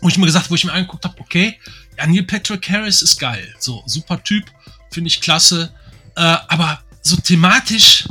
[0.00, 1.58] Wo ich mir gesagt, wo ich mir angeguckt habe, okay,
[1.96, 3.52] ja, Neil Patrick Harris ist geil.
[3.58, 4.44] So, super Typ,
[4.90, 5.72] finde ich klasse.
[6.16, 8.04] Äh, aber so thematisch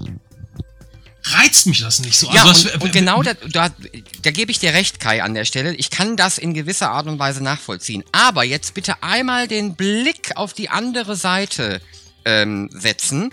[1.34, 2.32] reizt mich das nicht so.
[2.32, 3.70] Ja, Also, und, das- und genau da, da,
[4.22, 5.74] da gebe ich dir recht, Kai, an der Stelle.
[5.76, 8.04] Ich kann das in gewisser Art und Weise nachvollziehen.
[8.12, 11.82] Aber jetzt bitte einmal den Blick auf die andere Seite
[12.26, 13.32] ähm, setzen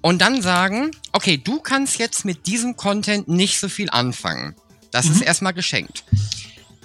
[0.00, 4.54] und dann sagen, okay, du kannst jetzt mit diesem Content nicht so viel anfangen.
[4.90, 6.04] Das ist erstmal geschenkt.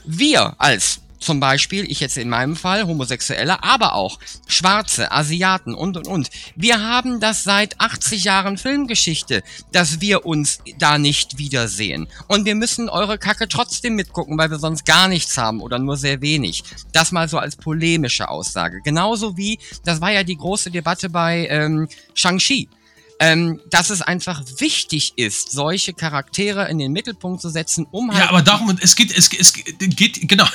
[0.05, 5.97] Wir als zum Beispiel, ich jetzt in meinem Fall, Homosexuelle, aber auch Schwarze, Asiaten und
[5.97, 6.29] und und.
[6.55, 12.07] Wir haben das seit 80 Jahren Filmgeschichte, dass wir uns da nicht wiedersehen.
[12.27, 15.97] Und wir müssen eure Kacke trotzdem mitgucken, weil wir sonst gar nichts haben oder nur
[15.97, 16.63] sehr wenig.
[16.91, 18.81] Das mal so als polemische Aussage.
[18.83, 22.69] Genauso wie, das war ja die große Debatte bei ähm, Shang-Chi
[23.23, 28.21] ähm, dass es einfach wichtig ist, solche Charaktere in den Mittelpunkt zu setzen, um halt.
[28.21, 30.45] Ja, aber darum, es geht, es, es geht, genau.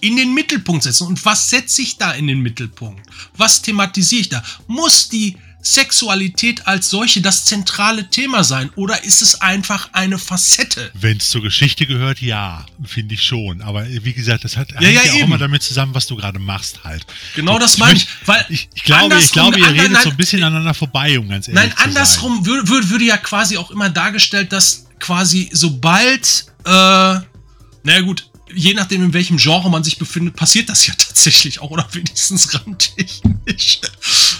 [0.00, 1.06] In den Mittelpunkt setzen.
[1.06, 3.02] Und was setze ich da in den Mittelpunkt?
[3.36, 4.42] Was thematisiere ich da?
[4.66, 5.36] Muss die
[5.66, 10.92] Sexualität als solche das zentrale Thema sein oder ist es einfach eine Facette?
[10.94, 13.62] Wenn es zur Geschichte gehört, ja, finde ich schon.
[13.62, 16.84] Aber wie gesagt, das hat ja, ja, auch immer damit zusammen, was du gerade machst
[16.84, 17.04] halt.
[17.34, 18.06] Genau so, das meine ich.
[18.26, 21.48] Weil ich, ich glaube, ich glaube, ihr redet so ein bisschen aneinander vorbei, um ganz
[21.48, 26.70] ehrlich Nein, andersrum würde, würde, würde ja quasi auch immer dargestellt, dass quasi sobald, äh,
[26.70, 31.70] naja gut, je nachdem, in welchem Genre man sich befindet, passiert das ja tatsächlich auch,
[31.70, 33.80] oder wenigstens rammtechnisch.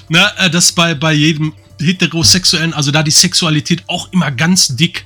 [0.08, 5.04] ne, äh, bei, bei jedem heterosexuellen, also da die Sexualität auch immer ganz dick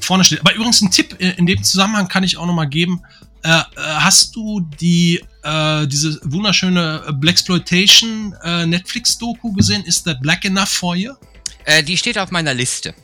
[0.00, 0.40] vorne steht.
[0.40, 3.02] Aber übrigens ein Tipp äh, in dem Zusammenhang kann ich auch nochmal geben.
[3.42, 5.22] Äh, äh, hast du die
[5.86, 8.34] diese wunderschöne Blaxploitation
[8.66, 9.82] Netflix-Doku gesehen?
[9.84, 11.14] Ist that black enough for you?
[11.86, 12.94] Die steht auf meiner Liste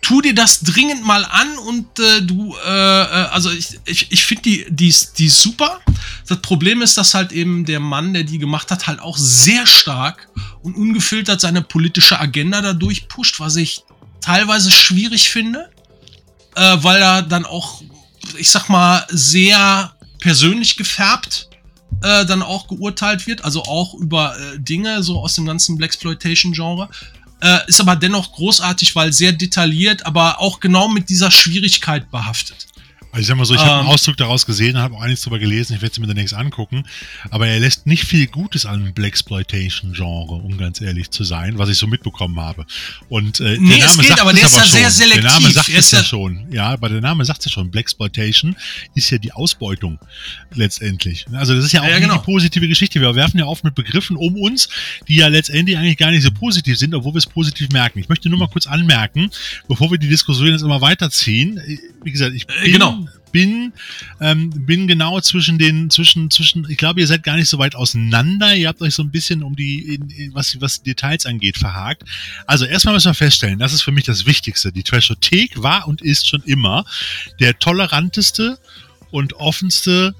[0.00, 4.24] tu dir das dringend mal an und äh, du, äh, äh also ich, ich, ich
[4.24, 5.80] finde die, die, die super.
[6.26, 9.66] Das Problem ist, dass halt eben der Mann, der die gemacht hat, halt auch sehr
[9.66, 10.28] stark
[10.62, 13.82] und ungefiltert seine politische Agenda dadurch pusht, was ich
[14.20, 15.70] teilweise schwierig finde,
[16.54, 17.82] äh, weil er dann auch,
[18.36, 21.48] ich sag mal, sehr persönlich gefärbt
[22.02, 26.88] äh, dann auch geurteilt wird, also auch über äh, Dinge so aus dem ganzen Blaxploitation-Genre.
[27.40, 32.66] Äh, ist aber dennoch großartig, weil sehr detailliert, aber auch genau mit dieser Schwierigkeit behaftet.
[33.10, 33.92] Also ich sag mal so, ich habe einen ähm.
[33.94, 36.84] Ausdruck daraus gesehen, habe auch einiges darüber gelesen, ich werde es mir demnächst angucken,
[37.30, 41.70] aber er lässt nicht viel Gutes an dem Blaxploitation-Genre, um ganz ehrlich zu sein, was
[41.70, 42.66] ich so mitbekommen habe.
[43.08, 44.72] Und äh, nee, der Name geht, sagt aber der ist ja schon.
[44.72, 45.22] sehr selektiv.
[45.22, 46.46] Der Name sagt es ja schon.
[46.52, 47.70] Ja, aber der Name sagt es ja schon.
[47.70, 48.56] Blaxploitation
[48.94, 49.98] ist ja die Ausbeutung
[50.54, 51.24] letztendlich.
[51.32, 52.18] Also das ist ja auch ja, genau.
[52.18, 53.00] die positive Geschichte.
[53.00, 54.68] Wir werfen ja oft mit Begriffen um uns,
[55.08, 58.00] die ja letztendlich eigentlich gar nicht so positiv sind, obwohl wir es positiv merken.
[58.00, 59.30] Ich möchte nur mal kurz anmerken,
[59.66, 61.60] bevor wir die Diskussion jetzt immer weiterziehen.
[62.04, 63.72] Wie gesagt, ich äh, bin, genau bin,
[64.20, 67.74] ähm, bin genau zwischen den, zwischen, zwischen, ich glaube, ihr seid gar nicht so weit
[67.74, 68.54] auseinander.
[68.54, 72.04] Ihr habt euch so ein bisschen um die, in, in, was, was Details angeht, verhakt.
[72.46, 74.72] Also erstmal müssen wir feststellen, das ist für mich das Wichtigste.
[74.72, 76.84] Die Trashothek war und ist schon immer
[77.40, 78.58] der toleranteste
[79.10, 80.14] und offenste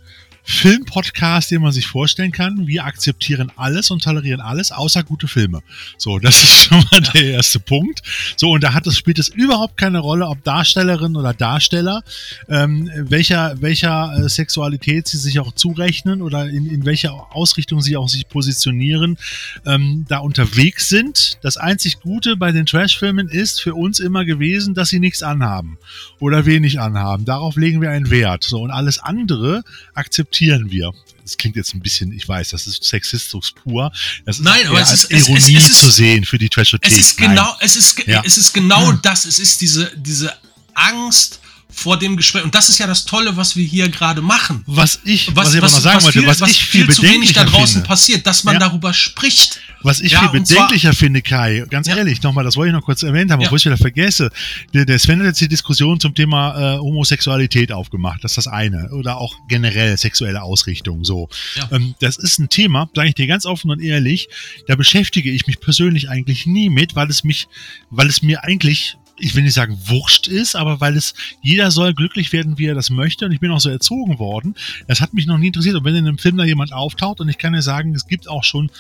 [0.51, 2.67] Filmpodcast, den man sich vorstellen kann.
[2.67, 5.61] Wir akzeptieren alles und tolerieren alles, außer gute Filme.
[5.99, 8.03] So, das ist schon mal der erste Punkt.
[8.35, 12.03] So, und da hat es, spielt es überhaupt keine Rolle, ob Darstellerin oder Darsteller,
[12.49, 17.99] ähm, welcher, welcher äh, Sexualität sie sich auch zurechnen oder in, in welcher Ausrichtung sie
[17.99, 19.19] auch sich positionieren,
[19.67, 21.39] ähm, da unterwegs sind.
[21.43, 25.77] Das einzig Gute bei den Trashfilmen ist für uns immer gewesen, dass sie nichts anhaben
[26.21, 27.25] oder wenig anhaben.
[27.25, 28.45] Darauf legen wir einen Wert.
[28.45, 29.63] So, und alles andere
[29.95, 30.93] akzeptieren wir.
[31.23, 33.93] Das klingt jetzt ein bisschen, ich weiß, das ist Sexismus pur.
[34.25, 36.75] Das ist Nein, aber es ist Ironie es, es, es zu sehen für die trash
[36.81, 38.23] Es ist genau, es ist, ja.
[38.25, 39.01] es ist genau hm.
[39.03, 39.27] das.
[39.27, 40.35] Es ist diese, diese
[40.75, 41.41] Angst
[41.71, 42.45] vor dem Gespräch.
[42.45, 44.63] Und das ist ja das Tolle, was wir hier gerade machen.
[44.67, 47.03] Was ich, was, was ich aber noch sagen wollte, was, was ich viel, viel zu
[47.03, 47.89] wenig da draußen finde.
[47.89, 48.61] passiert, dass man ja.
[48.61, 49.61] darüber spricht.
[49.83, 51.97] Was ich ja, viel bedenklicher finde, Kai, ganz ja.
[51.97, 54.31] ehrlich, nochmal, das wollte ich noch kurz erwähnt haben, bevor ich wieder vergesse.
[54.75, 58.25] Der, der Sven hat jetzt die Diskussion zum Thema äh, Homosexualität aufgemacht.
[58.25, 58.91] Das ist das eine.
[58.91, 61.05] Oder auch generell sexuelle Ausrichtung.
[61.05, 61.29] So.
[61.71, 64.29] Ähm, das ist ein Thema, sage ich dir ganz offen und ehrlich,
[64.67, 67.47] da beschäftige ich mich persönlich eigentlich nie mit, weil es mich,
[67.91, 71.95] weil es mir eigentlich ich will nicht sagen wurscht ist, aber weil es, jeder soll
[71.95, 74.55] glücklich werden, wie er das möchte und ich bin auch so erzogen worden.
[74.87, 77.29] Das hat mich noch nie interessiert und wenn in einem Film da jemand auftaucht und
[77.29, 78.71] ich kann ja sagen, es gibt auch schon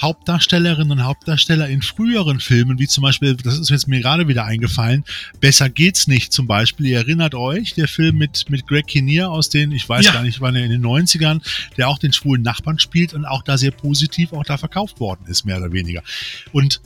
[0.00, 4.44] Hauptdarstellerinnen und Hauptdarsteller in früheren Filmen, wie zum Beispiel, das ist jetzt mir gerade wieder
[4.44, 5.04] eingefallen,
[5.40, 6.86] Besser geht's nicht zum Beispiel.
[6.86, 10.12] Ihr erinnert euch, der Film mit, mit Greg Kinnear aus den, ich weiß ja.
[10.12, 11.40] gar nicht, wann er in den 90ern,
[11.76, 15.26] der auch den schwulen Nachbarn spielt und auch da sehr positiv auch da verkauft worden
[15.26, 16.02] ist, mehr oder weniger.
[16.52, 16.80] Und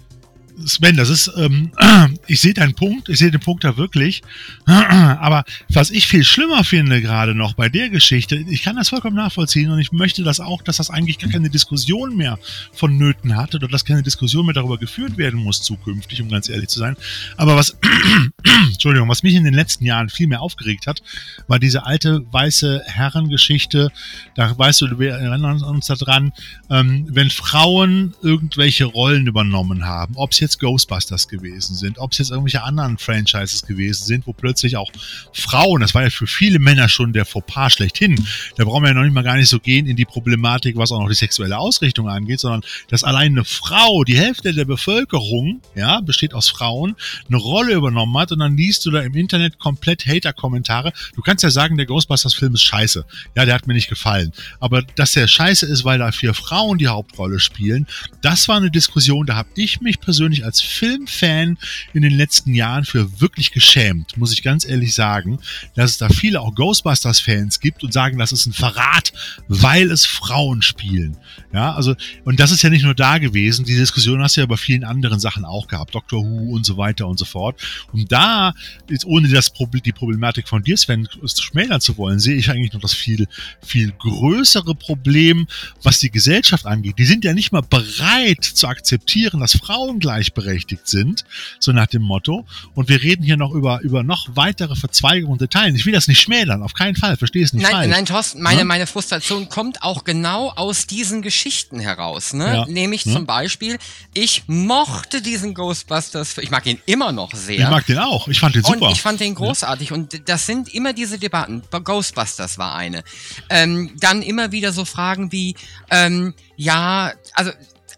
[0.64, 1.70] Sven, das ist, ähm,
[2.26, 4.22] ich sehe deinen Punkt, ich sehe den Punkt da wirklich.
[4.66, 9.16] Aber was ich viel schlimmer finde gerade noch bei der Geschichte, ich kann das vollkommen
[9.16, 12.38] nachvollziehen und ich möchte das auch, dass das eigentlich gar keine Diskussion mehr
[12.72, 16.68] vonnöten hat oder dass keine Diskussion mehr darüber geführt werden muss zukünftig, um ganz ehrlich
[16.68, 16.96] zu sein.
[17.36, 17.76] Aber was,
[18.72, 21.02] Entschuldigung, was mich in den letzten Jahren viel mehr aufgeregt hat,
[21.46, 23.90] war diese alte weiße Herrengeschichte.
[24.34, 26.32] Da weißt du, wir erinnern uns daran,
[26.70, 32.12] ähm, wenn Frauen irgendwelche Rollen übernommen haben, ob es jetzt jetzt Ghostbusters gewesen sind, ob
[32.12, 34.90] es jetzt irgendwelche anderen Franchises gewesen sind, wo plötzlich auch
[35.32, 38.16] Frauen, das war ja für viele Männer schon der Fauxpas schlechthin,
[38.56, 40.90] da brauchen wir ja noch nicht mal gar nicht so gehen in die Problematik, was
[40.90, 45.60] auch noch die sexuelle Ausrichtung angeht, sondern dass allein eine Frau, die Hälfte der Bevölkerung,
[45.76, 46.96] ja, besteht aus Frauen,
[47.28, 50.92] eine Rolle übernommen hat und dann liest du da im Internet komplett Hater-Kommentare.
[51.14, 53.04] Du kannst ja sagen, der Ghostbusters-Film ist scheiße.
[53.36, 54.32] Ja, der hat mir nicht gefallen.
[54.58, 57.86] Aber dass der scheiße ist, weil da vier Frauen die Hauptrolle spielen,
[58.22, 61.58] das war eine Diskussion, da habe ich mich persönlich als Filmfan
[61.92, 65.38] in den letzten Jahren für wirklich geschämt, muss ich ganz ehrlich sagen,
[65.74, 69.12] dass es da viele auch Ghostbusters-Fans gibt und sagen, das ist ein Verrat,
[69.48, 71.16] weil es Frauen spielen.
[71.52, 71.94] Ja, also,
[72.24, 74.84] und das ist ja nicht nur da gewesen, die Diskussion hast du ja bei vielen
[74.84, 77.60] anderen Sachen auch gehabt, Doctor Who und so weiter und so fort.
[77.92, 78.54] Und da,
[78.88, 82.72] jetzt ohne das Problem, die Problematik von dir, Sven, schmälern zu wollen, sehe ich eigentlich
[82.72, 83.26] noch das viel,
[83.62, 85.46] viel größere Problem,
[85.82, 86.98] was die Gesellschaft angeht.
[86.98, 91.24] Die sind ja nicht mal bereit zu akzeptieren, dass Frauen gleichberechtigt sind,
[91.58, 92.46] so nach dem Motto.
[92.74, 95.74] Und wir reden hier noch über, über noch weitere Verzweigungen und Details.
[95.74, 97.90] Ich will das nicht schmälern, auf keinen Fall, verstehe es nicht nein, falsch.
[97.90, 98.64] Nein, Thorsten, meine, Ja?
[98.64, 102.32] meine Frustration kommt auch genau aus diesen Geschichten heraus.
[102.34, 102.44] Ne?
[102.54, 102.66] Ja.
[102.66, 103.14] Nämlich Ja.
[103.14, 103.78] zum Beispiel,
[104.14, 107.60] ich mochte diesen Ghostbusters, ich mag ihn immer noch sehr.
[107.60, 108.86] Ich mag den auch, ich fand den super.
[108.86, 109.92] Und ich fand den großartig.
[109.92, 111.62] Und das sind immer diese Debatten.
[111.70, 113.02] Ghostbusters war eine.
[113.48, 115.54] Ähm, dann immer wieder so Fragen wie,
[115.90, 117.52] ähm, ja, also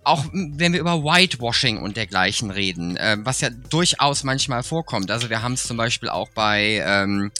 [0.04, 5.10] auch wenn wir über Whitewashing und dergleichen reden, ähm, was ja durchaus manchmal vorkommt.
[5.10, 7.30] Also wir haben es zum Beispiel auch bei ähm,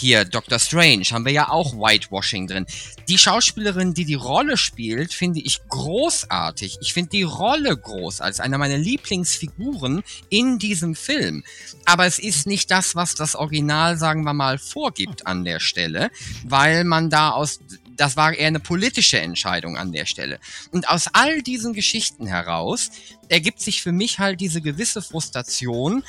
[0.00, 2.66] hier Doctor Strange haben wir ja auch Whitewashing drin.
[3.08, 6.78] Die Schauspielerin, die die Rolle spielt, finde ich großartig.
[6.80, 11.44] Ich finde die Rolle groß als einer meiner Lieblingsfiguren in diesem Film.
[11.84, 16.10] Aber es ist nicht das, was das Original, sagen wir mal, vorgibt an der Stelle,
[16.44, 17.60] weil man da aus
[18.00, 20.40] das war eher eine politische Entscheidung an der Stelle.
[20.72, 22.90] Und aus all diesen Geschichten heraus
[23.28, 26.02] ergibt sich für mich halt diese gewisse Frustration,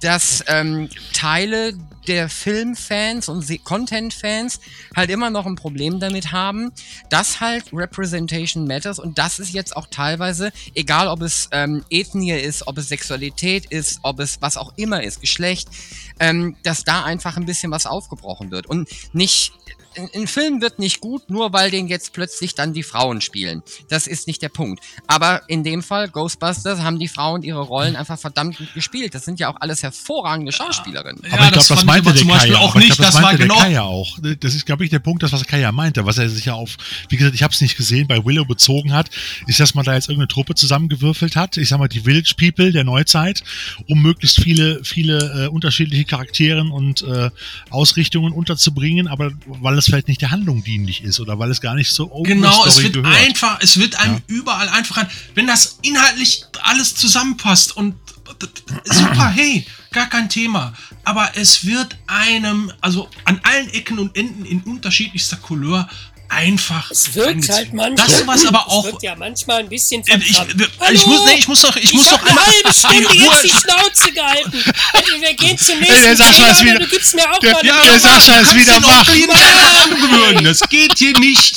[0.00, 1.74] dass ähm, Teile
[2.08, 4.58] der Filmfans und Content-Fans
[4.96, 6.72] halt immer noch ein Problem damit haben,
[7.10, 12.32] dass halt Representation matters und das ist jetzt auch teilweise, egal ob es ähm, Ethnie
[12.32, 15.68] ist, ob es Sexualität ist, ob es was auch immer ist, Geschlecht,
[16.20, 19.52] ähm, dass da einfach ein bisschen was aufgebrochen wird und nicht
[19.96, 23.62] ein- ein Film wird nicht gut, nur weil den jetzt plötzlich dann die Frauen spielen.
[23.88, 24.82] Das ist nicht der Punkt.
[25.06, 29.14] Aber in dem Fall, Ghostbusters, haben die Frauen ihre Rollen einfach verdammt gut gespielt.
[29.14, 31.22] Das sind ja auch alles hervorragende Schauspielerinnen.
[31.26, 32.86] Ja, aber ich das glaube, das ich meinte der zum Beispiel Kaya auch nicht.
[32.96, 34.18] glaub, Das war meinte genau- Der Kaya auch.
[34.40, 36.76] Das ist, glaube ich, der Punkt, das, was Kaya meinte, was er sich ja auf,
[37.08, 39.10] wie gesagt, ich habe es nicht gesehen, bei Willow bezogen hat,
[39.46, 41.56] ist, dass man da jetzt irgendeine Truppe zusammengewürfelt hat.
[41.56, 43.42] Ich sag mal, die Village People der Neuzeit,
[43.88, 47.30] um möglichst viele, viele äh, unterschiedliche Charakteren und äh,
[47.70, 51.74] Ausrichtungen unterzubringen, aber weil es vielleicht nicht der Handlung dienlich ist oder weil es gar
[51.74, 53.16] nicht so over Genau, es wird gehört.
[53.16, 55.06] einfach, es wird einem überall einfach.
[55.34, 57.94] Wenn das inhaltlich alles zusammenpasst und
[58.84, 60.74] super, hey, gar kein Thema.
[61.04, 65.88] Aber es wird einem, also an allen Ecken und Enden in unterschiedlichster Couleur
[66.34, 66.90] einfach.
[66.90, 68.06] Es wirkt halt manchmal.
[68.08, 68.84] Das was aber Es auch.
[68.84, 70.92] wirkt ja manchmal ein bisschen Äh, Ich, verkrampft.
[70.92, 73.48] ich, muss, nee, ich muss doch, ich, muss hab doch eine halbe Stunde jetzt die.
[73.50, 74.64] Schnauze gehalten.
[74.92, 77.64] Also, wir gehen zum der nächsten Sascha ist wieder- du gibst mir auch der- mal
[77.66, 80.42] ja, der Sascha ist wieder wach.
[80.42, 81.56] Das geht hier nicht.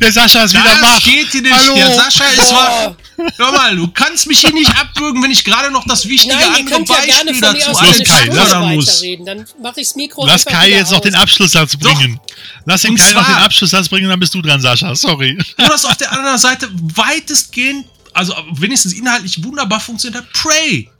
[0.00, 1.02] Der Sascha ist wieder Das wach.
[1.02, 1.52] geht hier nicht.
[1.54, 1.74] Hallo.
[1.74, 2.92] Der Sascha ist wach.
[3.36, 6.54] Hör mal, du kannst mich hier nicht abwürgen, wenn ich gerade noch das wichtige Nein,
[6.54, 8.86] andere ja Beispiel mir dazu eine Kai, lass anfordern muss.
[8.88, 9.26] weiterreden.
[9.26, 11.04] Dann mache ich das Mikro Lass Kai jetzt noch aus.
[11.04, 12.20] den Abschlusssatz bringen.
[12.64, 14.94] Lass den Und Kai noch den Abschlusssatz bringen, dann bist du dran, Sascha.
[14.94, 15.38] Sorry.
[15.58, 20.90] Nur dass auf der anderen Seite weitestgehend, also wenigstens inhaltlich wunderbar funktioniert hat, Prey.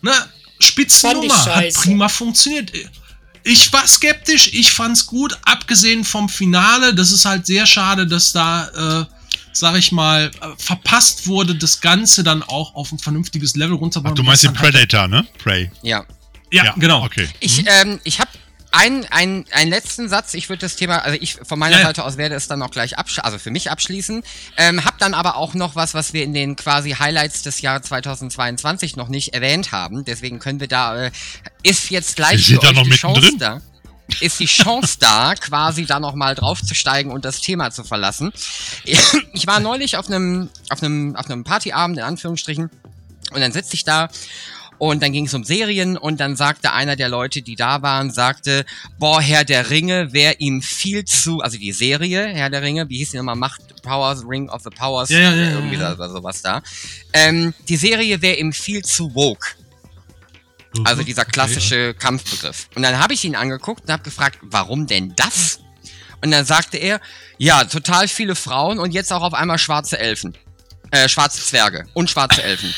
[0.00, 0.12] Ne?
[0.60, 1.44] Spitzennummer.
[1.46, 2.72] Hat prima funktioniert.
[3.44, 6.94] Ich war skeptisch, ich fand's gut, abgesehen vom Finale.
[6.94, 9.04] Das ist halt sehr schade, dass da, äh,
[9.52, 13.80] sag ich mal, äh, verpasst wurde, das Ganze dann auch auf ein vernünftiges Level Ach,
[13.80, 14.14] runterzubauen.
[14.16, 15.26] du meinst den halt- Predator, ne?
[15.38, 15.70] Prey.
[15.82, 16.04] Ja.
[16.50, 17.04] Ja, genau.
[17.04, 17.28] Okay.
[17.40, 18.30] Ich, ähm, ich habe
[18.72, 20.32] einen, einen, einen letzten Satz.
[20.34, 21.86] Ich würde das Thema, also ich von meiner Ja, ja.
[21.88, 24.22] Seite aus werde es dann noch gleich abschließen, also für mich abschließen.
[24.56, 27.82] Ähm, hab dann aber auch noch was, was wir in den quasi Highlights des Jahres
[27.88, 30.04] 2022 noch nicht erwähnt haben.
[30.06, 31.10] Deswegen können wir da, äh,
[31.62, 33.38] ist jetzt Wir gleich sind für da euch noch die Chance mittendrin.
[33.38, 33.71] da.
[34.20, 38.32] Ist die Chance da, quasi da nochmal draufzusteigen und das Thema zu verlassen.
[39.32, 42.70] Ich war neulich auf einem, auf einem, auf einem Partyabend, in Anführungsstrichen,
[43.32, 44.08] und dann sitze ich da
[44.78, 48.10] und dann ging es um Serien und dann sagte einer der Leute, die da waren,
[48.10, 48.64] sagte,
[48.98, 52.98] boah, Herr der Ringe wäre ihm viel zu, also die Serie, Herr der Ringe, wie
[52.98, 55.94] hieß die nochmal, Macht, Powers, Ring of the Powers, Ja, ja, ja, irgendwie ja.
[55.94, 56.62] sowas da.
[57.12, 59.54] Ähm, die Serie wäre ihm viel zu woke.
[60.84, 62.68] Also dieser klassische Kampfbegriff.
[62.74, 65.60] Und dann habe ich ihn angeguckt und habe gefragt, warum denn das?
[66.22, 67.00] Und dann sagte er,
[67.36, 70.36] ja, total viele Frauen und jetzt auch auf einmal schwarze Elfen.
[70.90, 72.72] Äh, schwarze Zwerge und schwarze Elfen.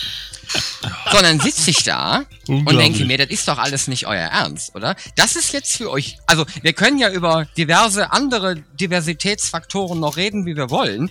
[1.12, 4.94] Sondern sitze ich da und denke mir, das ist doch alles nicht euer Ernst, oder?
[5.16, 10.46] Das ist jetzt für euch, also wir können ja über diverse andere Diversitätsfaktoren noch reden,
[10.46, 11.10] wie wir wollen,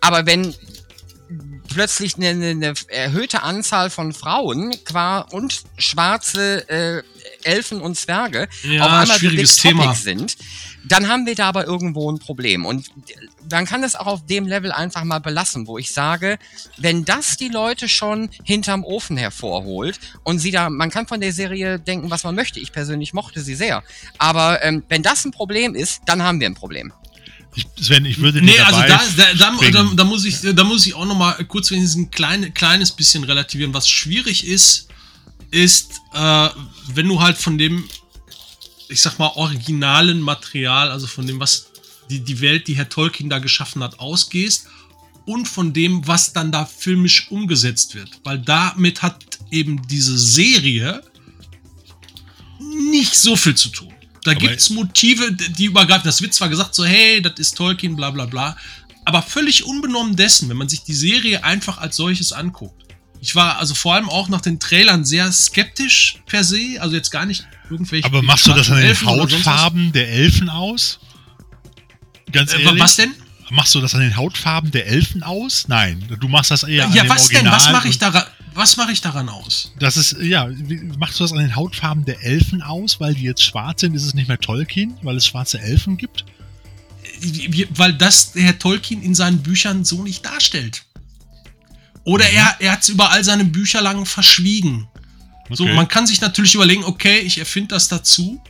[0.00, 0.54] aber wenn
[1.68, 7.02] plötzlich eine, eine erhöhte Anzahl von Frauen qua und schwarze äh,
[7.44, 9.94] Elfen und Zwerge Ja, auf einmal schwieriges Thema.
[9.94, 10.36] sind,
[10.84, 12.66] dann haben wir da aber irgendwo ein Problem.
[12.66, 12.88] Und
[13.50, 16.38] man kann es auch auf dem Level einfach mal belassen, wo ich sage,
[16.76, 21.32] wenn das die Leute schon hinterm Ofen hervorholt und sie da, man kann von der
[21.32, 22.60] Serie denken, was man möchte.
[22.60, 23.82] Ich persönlich mochte sie sehr.
[24.18, 26.92] Aber ähm, wenn das ein Problem ist, dann haben wir ein Problem.
[27.58, 30.94] Ich, Sven, ich würde Nee, also da, da, da, da, muss ich, da muss ich
[30.94, 33.74] auch noch mal kurz wenigstens ein kleine, kleines bisschen relativieren.
[33.74, 34.86] Was schwierig ist,
[35.50, 36.48] ist, äh,
[36.94, 37.88] wenn du halt von dem,
[38.88, 41.70] ich sag mal, originalen Material, also von dem, was
[42.08, 44.68] die, die Welt, die Herr Tolkien da geschaffen hat, ausgehst
[45.26, 48.20] und von dem, was dann da filmisch umgesetzt wird.
[48.22, 51.02] Weil damit hat eben diese Serie
[52.60, 53.92] nicht so viel zu tun.
[54.24, 56.04] Da gibt es Motive, die übergreifen.
[56.04, 58.56] Das wird zwar gesagt, so, hey, das ist Tolkien, bla bla bla.
[59.04, 62.84] Aber völlig unbenommen dessen, wenn man sich die Serie einfach als solches anguckt.
[63.20, 67.10] Ich war also vor allem auch nach den Trailern sehr skeptisch per se, also jetzt
[67.10, 68.04] gar nicht irgendwelche.
[68.06, 69.00] Aber machst du das an den.
[69.04, 71.00] Hautfarben der Elfen aus?
[72.32, 72.82] Ganz Äh, ehrlich?
[72.82, 73.14] was denn?
[73.50, 75.66] Machst du das an den Hautfarben der Elfen aus?
[75.68, 77.46] Nein, du machst das eher an Ja, was denn?
[77.46, 78.24] Was mache ich daran?
[78.58, 79.70] Was mache ich daran aus?
[79.78, 80.48] Das ist, ja,
[80.98, 83.94] machst du das an den Hautfarben der Elfen aus, weil die jetzt schwarz sind?
[83.94, 86.24] Ist es nicht mehr Tolkien, weil es schwarze Elfen gibt?
[87.70, 90.82] Weil das der Herr Tolkien in seinen Büchern so nicht darstellt.
[92.02, 92.36] Oder Mhm.
[92.36, 94.88] er, er hat es über all seine Bücher lang verschwiegen.
[95.50, 95.74] So, Okay.
[95.74, 98.42] man kann sich natürlich überlegen, okay, ich erfinde das dazu.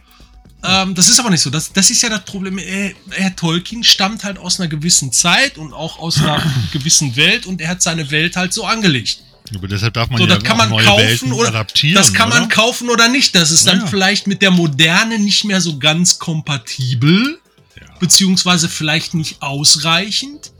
[0.64, 1.51] Ähm, das ist aber nicht so.
[1.51, 2.56] Das, das ist ja das Problem.
[2.59, 7.44] Äh, Herr Tolkien stammt halt aus einer gewissen Zeit und auch aus einer gewissen Welt
[7.47, 9.22] und er hat seine Welt halt so angelegt.
[9.55, 11.95] Aber deshalb darf man So, ja das kann man neue kaufen Welten oder adaptieren.
[11.95, 12.49] das kann man oder?
[12.55, 13.35] kaufen oder nicht.
[13.35, 13.87] Das ist dann Ja.
[13.87, 17.41] vielleicht mit der Moderne nicht mehr so ganz kompatibel,
[17.81, 17.87] Ja.
[17.99, 20.53] beziehungsweise vielleicht nicht ausreichend.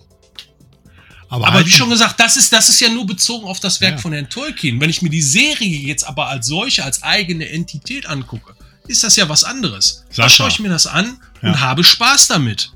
[1.31, 3.97] Aber, Aber wie schon gesagt, das ist, das ist ja nur bezogen auf das Werk
[3.97, 3.99] Ja.
[3.99, 4.81] von Herrn Tolkien.
[4.81, 8.55] Wenn ich mir die Serie jetzt aber als solche, als eigene Entität angucke,
[8.87, 10.05] ist das ja was anderes.
[10.17, 12.73] Da schaue ich mir das an und habe Spaß damit.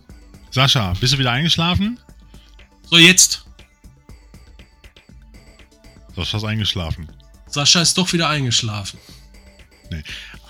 [0.51, 1.99] Sascha, bist du wieder eingeschlafen?
[2.91, 3.45] So, jetzt.
[6.15, 7.09] Sascha ist eingeschlafen.
[7.47, 8.99] Sascha ist doch wieder eingeschlafen.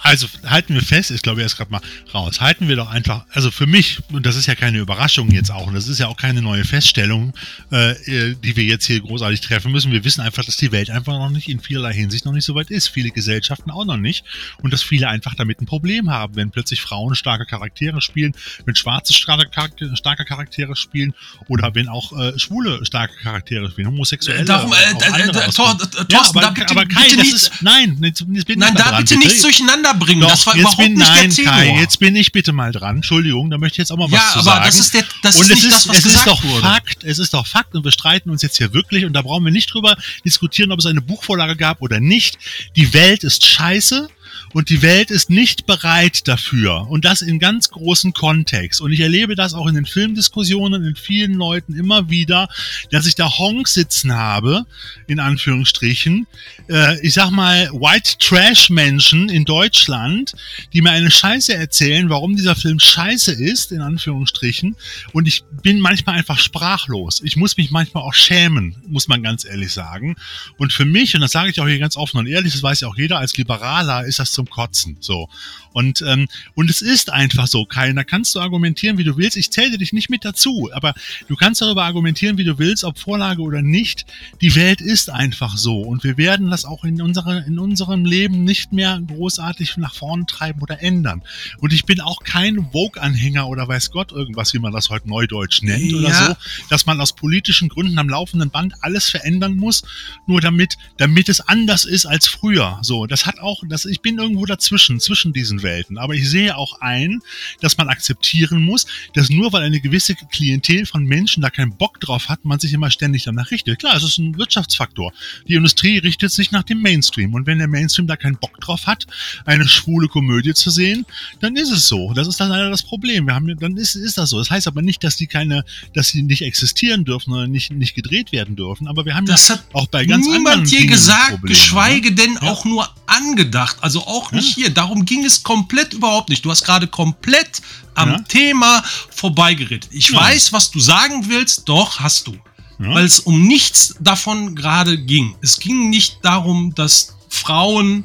[0.03, 1.81] Also halten wir fest, ich glaube, er ist gerade mal
[2.12, 2.41] raus.
[2.41, 5.66] Halten wir doch einfach, also für mich, und das ist ja keine Überraschung jetzt auch,
[5.69, 7.33] und das ist ja auch keine neue Feststellung,
[7.70, 9.93] äh, äh, die wir jetzt hier großartig treffen müssen.
[9.93, 12.55] Wir wissen einfach, dass die Welt einfach noch nicht in vielerlei Hinsicht noch nicht so
[12.57, 12.89] weit ist.
[12.89, 14.24] Viele Gesellschaften auch noch nicht.
[14.61, 18.33] Und dass viele einfach damit ein Problem haben, wenn plötzlich Frauen starke Charaktere spielen,
[18.66, 21.15] wenn Schwarze starke, Charakter- starke Charaktere spielen
[21.47, 24.45] oder wenn auch äh, Schwule starke Charaktere spielen, Homosexuelle.
[24.45, 27.05] Darum, äh, auch äh, äh, aus- Thor- äh, ja, Thorsten, aber, da bitte- aber Kai,
[27.05, 30.20] bitte nicht- ist, nein, jetzt, jetzt Nein, da dran, bitte nichts durcheinander bringen.
[30.20, 31.52] doch, das war jetzt überhaupt bin, nicht nein, der Tenor.
[31.52, 32.97] Kai, jetzt bin ich bitte mal dran.
[32.97, 34.64] Entschuldigung, da möchte ich jetzt auch mal was ja, zu aber sagen.
[34.64, 36.62] das ist, der, das und ist nicht ist, das, was es gesagt ist doch wurde.
[36.62, 39.44] Fakt, es ist doch Fakt und wir streiten uns jetzt hier wirklich und da brauchen
[39.44, 42.39] wir nicht drüber diskutieren, ob es eine Buchvorlage gab oder nicht.
[42.77, 44.09] Die Welt ist scheiße
[44.53, 49.01] und die Welt ist nicht bereit dafür und das in ganz großen Kontext und ich
[49.01, 52.49] erlebe das auch in den Filmdiskussionen in vielen Leuten immer wieder,
[52.91, 54.66] dass ich da Honks sitzen habe,
[55.07, 56.27] in Anführungsstrichen,
[56.69, 60.33] äh, ich sag mal White Trash Menschen in Deutschland,
[60.73, 64.77] die mir eine Scheiße erzählen, warum dieser Film scheiße ist, in Anführungsstrichen.
[65.12, 67.20] Und ich bin manchmal einfach sprachlos.
[67.24, 70.16] Ich muss mich manchmal auch schämen, muss man ganz ehrlich sagen.
[70.59, 72.81] Und für mich, und das sage ich auch hier ganz offen und ehrlich, das weiß
[72.81, 74.97] ja auch jeder, als Liberaler ist das zum Kotzen.
[75.01, 75.28] So.
[75.73, 77.93] Und, ähm, und es ist einfach so, Kai.
[77.93, 79.36] Da kannst du argumentieren, wie du willst.
[79.36, 80.94] Ich zähle dich nicht mit dazu, aber
[81.28, 84.07] du kannst darüber argumentieren, wie du willst, ob Vorlage oder nicht.
[84.40, 85.81] Die Welt ist einfach so.
[85.81, 90.24] Und wir werden das auch in, unsere, in unserem Leben nicht mehr großartig nach vorne
[90.27, 91.23] treiben oder ändern.
[91.59, 95.62] Und ich bin auch kein Vogue-Anhänger oder weiß Gott irgendwas, wie man das heute neudeutsch
[95.62, 96.27] nennt oder Ja.
[96.28, 96.35] so,
[96.70, 99.82] dass man aus politischen Gründen am laufenden Band alles verändern muss,
[100.27, 102.78] nur damit, damit es anders ist als früher.
[102.82, 105.99] So, das hat auch, das, ich bin irgendwo dazwischen, zwischen diesen Welten.
[105.99, 107.21] Aber ich sehe auch ein,
[107.61, 112.01] dass man akzeptieren muss, dass nur weil eine gewisse Klientel von Menschen da keinen Bock
[112.01, 113.79] drauf hat, man sich immer ständig danach richtet.
[113.79, 115.13] Klar, es ist ein Wirtschaftsfaktor.
[115.49, 117.35] Die Industrie richtet sich nach dem Mainstream.
[117.35, 119.07] Und wenn der Mainstream da keinen Bock drauf hat,
[119.45, 121.07] eine schwule Komödie zu sehen,
[121.41, 122.13] dann ist es so.
[122.15, 123.27] Das ist dann leider das Problem.
[123.27, 124.39] Wir haben, dann ist, ist das so.
[124.39, 125.65] Das heißt aber nicht, dass die keine,
[125.95, 128.87] dass sie nicht existieren dürfen oder nicht, nicht gedreht werden dürfen.
[128.87, 132.11] Aber wir haben Das hat auch bei ganz anderen niemand je Dingen gesagt, Probleme, geschweige
[132.11, 132.15] ne?
[132.17, 132.43] denn Ja.
[132.43, 133.79] auch nur angedacht.
[133.81, 134.71] Also auch nicht hier.
[134.71, 135.52] Darum ging es komplett
[135.95, 136.45] überhaupt nicht.
[136.45, 137.61] Du hast gerade komplett
[137.95, 138.19] am Ja.
[138.20, 138.83] Thema
[139.15, 139.89] vorbeigeredet.
[139.93, 140.20] Ich Ja.
[140.20, 142.33] weiß, was du sagen willst, doch hast du.
[142.79, 142.95] Ja.
[142.95, 145.37] weil es um nichts davon gerade ging.
[145.41, 148.05] Es ging nicht darum, dass Frauen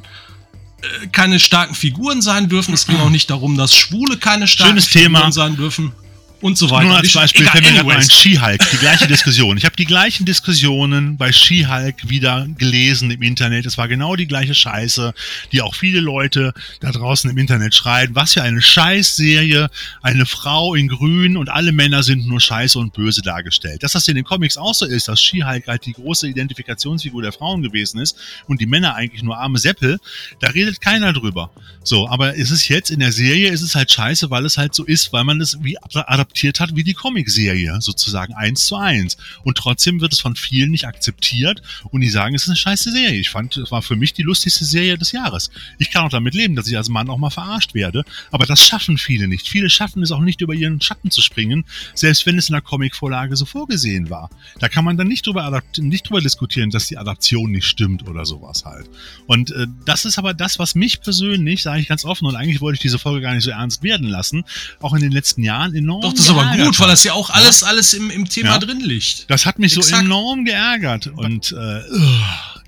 [0.84, 2.76] äh, keine starken Figuren sein dürfen.
[2.76, 5.32] Es ging auch nicht darum, dass Schwule keine starken Schönes Figuren Thema.
[5.32, 5.94] sein dürfen
[6.41, 6.88] und so weiter.
[6.88, 8.09] Nur als Ich- Beispiel fällt mir gerade ein.
[8.09, 9.57] She-Hulk, die gleiche Diskussion.
[9.57, 13.65] Ich habe die gleichen Diskussionen bei She-Hulk wieder gelesen im Internet.
[13.65, 15.14] Es war genau die gleiche Scheiße,
[15.51, 18.14] die auch viele Leute da draußen im Internet schreien.
[18.14, 19.69] Was für eine Scheißserie,
[20.01, 23.81] eine Frau in Grün und alle Männer sind nur scheiße und böse dargestellt.
[23.84, 27.31] Dass das in den Comics auch so ist, dass She-Hulk halt die große Identifikationsfigur der
[27.31, 28.15] Frauen gewesen ist
[28.47, 29.97] und die Männer eigentlich nur arme Seppel,
[30.39, 31.49] da redet keiner drüber.
[31.84, 34.76] So, aber es ist jetzt in der Serie, ist es halt scheiße, weil es halt
[34.76, 36.27] so ist, weil man es wie adaptiert
[36.60, 39.18] hat wie die Comicserie, sozusagen eins zu eins.
[39.44, 42.91] Und trotzdem wird es von vielen nicht akzeptiert und die sagen, es ist eine scheiße
[42.91, 43.20] Serie.
[43.20, 45.49] Ich fand, es war für mich die lustigste Serie des Jahres.
[45.78, 48.66] Ich kann auch damit leben, dass ich als Mann auch mal verarscht werde, aber das
[48.66, 49.48] schaffen viele nicht.
[49.48, 52.62] Viele schaffen es auch nicht, über ihren Schatten zu springen, selbst wenn es in der
[52.62, 54.30] Comicvorlage so vorgesehen war.
[54.60, 58.26] Da kann man dann nicht drüber, nicht drüber diskutieren, dass die Adaption nicht stimmt oder
[58.26, 58.90] sowas halt.
[59.26, 62.62] Und äh, das ist aber das, was mich persönlich, sage ich ganz offen, und eigentlich
[62.62, 64.44] wollte ich diese Folge gar nicht so ernst werden lassen,
[64.82, 66.94] auch in den letzten Jahren enorm Doch, das ist aber gut, weil hat.
[66.94, 68.57] das ja auch alles, alles im, im Thema Ja.
[68.60, 69.30] drin liegt.
[69.30, 70.03] Das hat mich so Exakt.
[70.03, 71.81] enorm geärgert und äh,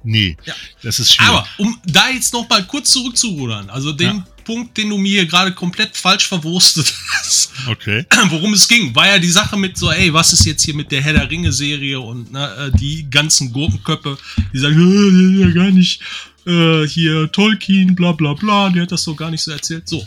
[0.04, 0.54] nee, Ja.
[0.84, 1.30] das ist schwierig.
[1.32, 4.28] Aber um da jetzt noch mal kurz zurückzurudern, also den Ja.
[4.46, 8.06] Punkt, den du mir hier gerade komplett falsch verwurstet hast, okay.
[8.30, 10.92] worum es ging, war ja die Sache mit so, ey, was ist jetzt hier mit
[10.92, 14.18] der Herr der Ringe Serie und ne, äh, die ganzen Gurkenköpfe,
[14.54, 16.02] die sagen, äh, ja gar nicht
[16.48, 19.88] äh, hier Tolkien, bla bla bla, der hat das so gar nicht so erzählt.
[19.88, 20.04] So,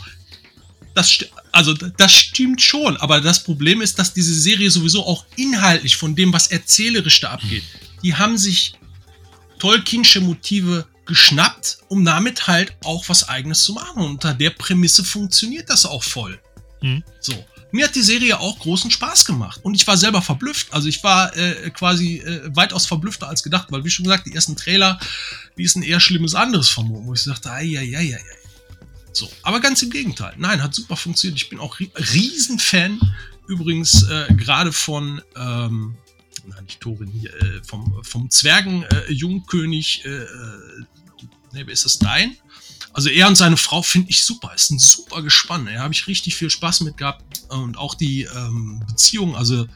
[0.93, 5.25] das sti- also das stimmt schon, aber das Problem ist, dass diese Serie sowieso auch
[5.35, 7.63] inhaltlich von dem, was erzählerisch da abgeht,
[8.01, 8.73] die haben sich
[9.59, 14.01] Tolkiensche Motive geschnappt, um damit halt auch was eigenes zu machen.
[14.01, 16.39] Und unter der Prämisse funktioniert das auch voll.
[16.81, 17.03] Hm.
[17.19, 17.33] So.
[17.71, 19.59] Mir hat die Serie auch großen Spaß gemacht.
[19.63, 20.73] Und ich war selber verblüfft.
[20.73, 24.35] Also ich war äh, quasi äh, weitaus verblüffter als gedacht, weil wie schon gesagt, die
[24.35, 24.99] ersten Trailer,
[25.57, 28.42] die ist ein eher schlimmes anderes vermuten, wo ich ai, ai, ai, ai, ai.
[29.13, 30.33] So, aber ganz im Gegenteil.
[30.37, 31.41] Nein, hat super funktioniert.
[31.41, 32.99] Ich bin auch ri Riesenfan
[33.47, 35.95] übrigens äh, gerade von, ähm,
[36.45, 40.25] nein, nicht Thorin hier, äh, vom, vom Zwergen-Jungkönig, äh, äh,
[41.53, 42.37] ne, ist das, Dein?
[42.93, 44.53] Also er und seine Frau finde ich super.
[44.53, 45.65] Ist ein super Gespann.
[45.65, 47.23] Da habe ich richtig viel Spaß mit gehabt.
[47.49, 49.67] Und auch die ähm, Beziehung, also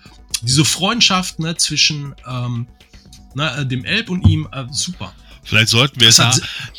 [0.44, 2.68] diese Freundschaft ne, zwischen ähm,
[3.34, 5.16] ne, dem Elb und ihm, äh, super.
[5.48, 6.32] Vielleicht sollten wir es da,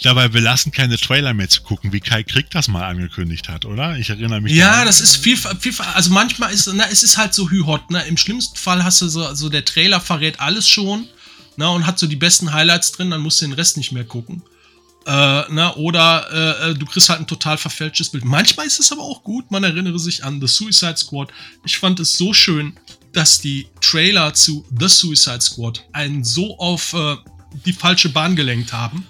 [0.02, 3.96] dabei belassen, keine Trailer mehr zu gucken, wie Kai Krieg das mal angekündigt hat, oder?
[3.96, 4.52] Ich erinnere mich.
[4.52, 4.86] Ja, daran.
[4.86, 8.04] das ist viel, viel, also manchmal ist, na, es ist halt so hü-hot, ne?
[8.06, 11.06] Im schlimmsten Fall hast du so, so der Trailer verrät alles schon,
[11.56, 11.68] ne?
[11.70, 14.42] Und hat so die besten Highlights drin, dann musst du den Rest nicht mehr gucken.
[15.06, 15.74] Äh, ne?
[15.76, 18.26] Oder äh, du kriegst halt ein total verfälschtes Bild.
[18.26, 21.30] Manchmal ist es aber auch gut, man erinnere sich an The Suicide Squad.
[21.64, 22.74] Ich fand es so schön,
[23.14, 27.16] dass die Trailer zu The Suicide Squad einen so auf äh,
[27.64, 29.06] die falsche Bahn gelenkt haben.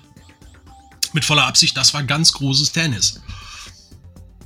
[1.13, 3.21] Mit voller Absicht, das war ganz großes Tennis.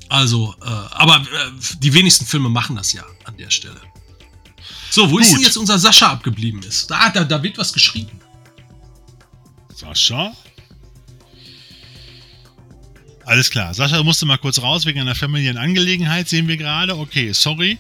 [0.09, 3.81] Also, äh, aber äh, die wenigsten Filme machen das ja an der Stelle.
[4.91, 5.39] So, wo ist Gut.
[5.39, 6.91] denn jetzt unser Sascha abgeblieben ist?
[6.91, 8.21] Da, da, da wird was geschrieben.
[9.75, 10.35] Sascha?
[13.25, 13.73] Alles klar.
[13.73, 16.97] Sascha musste mal kurz raus wegen einer Familienangelegenheit, sehen wir gerade.
[16.99, 17.79] Okay, sorry.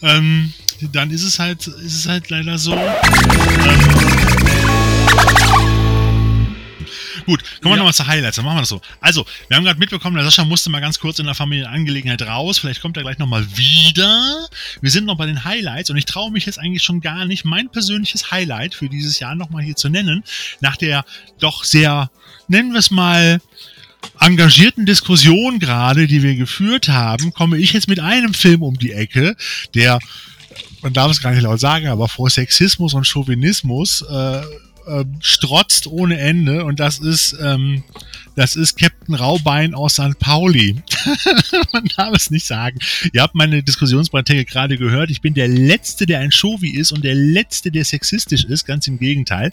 [0.00, 0.54] Ähm,
[0.92, 2.72] dann ist es halt, ist es halt leider so.
[2.72, 4.35] Ähm,
[7.26, 7.76] Gut, kommen wir Ja.
[7.78, 8.80] nochmal zu Highlights, dann machen wir das so.
[9.00, 12.58] Also, wir haben gerade mitbekommen, der Sascha musste mal ganz kurz in der Familienangelegenheit raus.
[12.58, 14.46] Vielleicht kommt er gleich nochmal wieder.
[14.80, 17.44] Wir sind noch bei den Highlights und ich traue mich jetzt eigentlich schon gar nicht,
[17.44, 20.22] mein persönliches Highlight für dieses Jahr nochmal hier zu nennen.
[20.60, 21.04] Nach der
[21.40, 22.10] doch sehr,
[22.46, 23.40] nennen wir es mal,
[24.20, 28.92] engagierten Diskussion gerade, die wir geführt haben, komme ich jetzt mit einem Film um die
[28.92, 29.36] Ecke,
[29.74, 29.98] der,
[30.80, 34.42] man darf es gar nicht laut sagen, aber vor Sexismus und Chauvinismus äh,
[34.86, 36.64] äh, strotzt ohne Ende.
[36.64, 37.84] Und das ist ähm,
[38.36, 40.18] das ist Captain Raubein aus St.
[40.18, 40.76] Pauli.
[41.72, 42.78] Man darf es nicht sagen.
[43.12, 45.10] Ihr habt meine Diskussionsbeiträge gerade gehört.
[45.10, 48.66] Ich bin der Letzte, der ein Chauvi ist und der Letzte, der sexistisch ist.
[48.66, 49.52] Ganz im Gegenteil.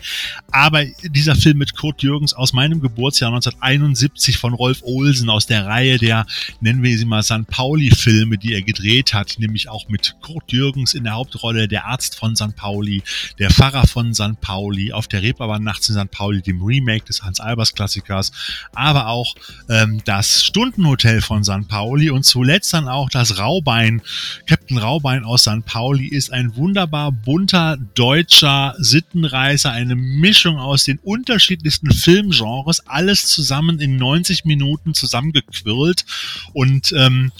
[0.52, 5.66] Aber dieser Film mit Kurt Jürgens aus meinem Geburtsjahr 1971 von Rolf Olsen aus der
[5.66, 6.26] Reihe der,
[6.60, 7.48] nennen wir sie mal, St.
[7.48, 12.18] Pauli-Filme, die er gedreht hat, nämlich auch mit Kurt Jürgens in der Hauptrolle, der Arzt
[12.18, 12.56] von St.
[12.58, 13.02] Pauli,
[13.40, 14.42] der Pfarrer von St.
[14.42, 16.12] Pauli, auf der Reeperbahn nachts in St.
[16.12, 18.34] Pauli, dem Remake des Hans-Albers-Klassikers,
[18.76, 19.36] aber auch
[19.70, 21.68] ähm, das Stundenhotel von St.
[21.68, 24.02] Pauli und zuletzt dann auch das Raubein,
[24.48, 25.66] Captain Raubein aus St.
[25.66, 33.80] Pauli ist ein wunderbar bunter deutscher Sittenreißer, eine Mischung aus den unterschiedlichsten Filmgenres, alles zusammen
[33.80, 36.06] in 90 Minuten zusammengequirlt
[36.54, 37.32] und ähm,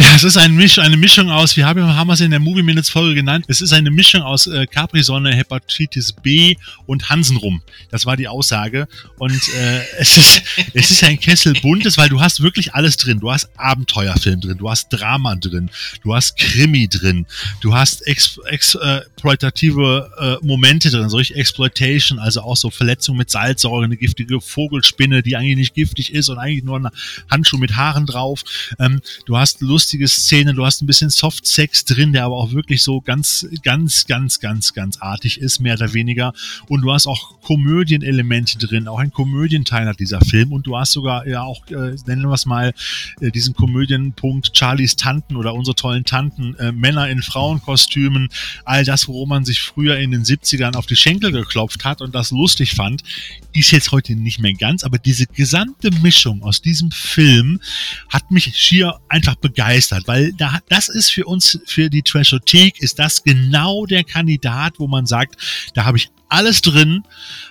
[0.14, 2.88] Es ist ein Misch, eine Mischung aus, wie haben wir es in der Movie Minutes
[2.88, 6.56] Folge genannt, es ist eine Mischung aus äh, Capri-Sonne, Hepatitis B
[6.86, 7.62] und Hansenrum.
[7.90, 8.88] Das war die Aussage.
[9.18, 10.42] Und äh, es, ist,
[10.74, 13.20] es ist ein Kessel buntes, weil du hast wirklich alles drin.
[13.20, 15.70] Du hast Abenteuerfilm drin, du hast Drama drin,
[16.02, 17.26] du hast Krimi drin,
[17.60, 18.16] du hast äh,
[18.46, 25.22] exploitative äh, Momente drin, solche Exploitation, also auch so Verletzungen mit Salzsäure, eine giftige Vogelspinne,
[25.22, 26.88] die eigentlich nicht giftig ist und eigentlich nur ein
[27.30, 28.42] Handschuh mit Haaren drauf.
[28.78, 29.60] Ähm, du hast
[29.90, 34.06] lustige Szenen, du hast ein bisschen Soft-Sex drin, der aber auch wirklich so ganz, ganz,
[34.06, 36.32] ganz, ganz, ganz artig ist, mehr oder weniger.
[36.68, 40.52] Und du hast auch Komödienelemente drin, auch ein Komödienteil hat dieser Film.
[40.52, 42.72] Und du hast sogar ja auch, äh, nennen wir es mal,
[43.20, 48.28] äh, diesen Komödienpunkt Charlies Tanten oder unsere tollen Tanten, äh, Männer in Frauenkostümen,
[48.64, 52.14] all das, worum man sich früher in den 70ern auf die Schenkel geklopft hat und
[52.14, 53.02] das lustig fand,
[53.52, 57.60] ist jetzt heute nicht mehr ganz, aber diese gesamte Mischung aus diesem Film
[58.08, 62.98] hat mich schier einfach begeistert, weil da, das ist für uns, für die Trashothek, ist
[62.98, 65.36] das genau der Kandidat, wo man sagt,
[65.74, 67.04] da habe ich alles drin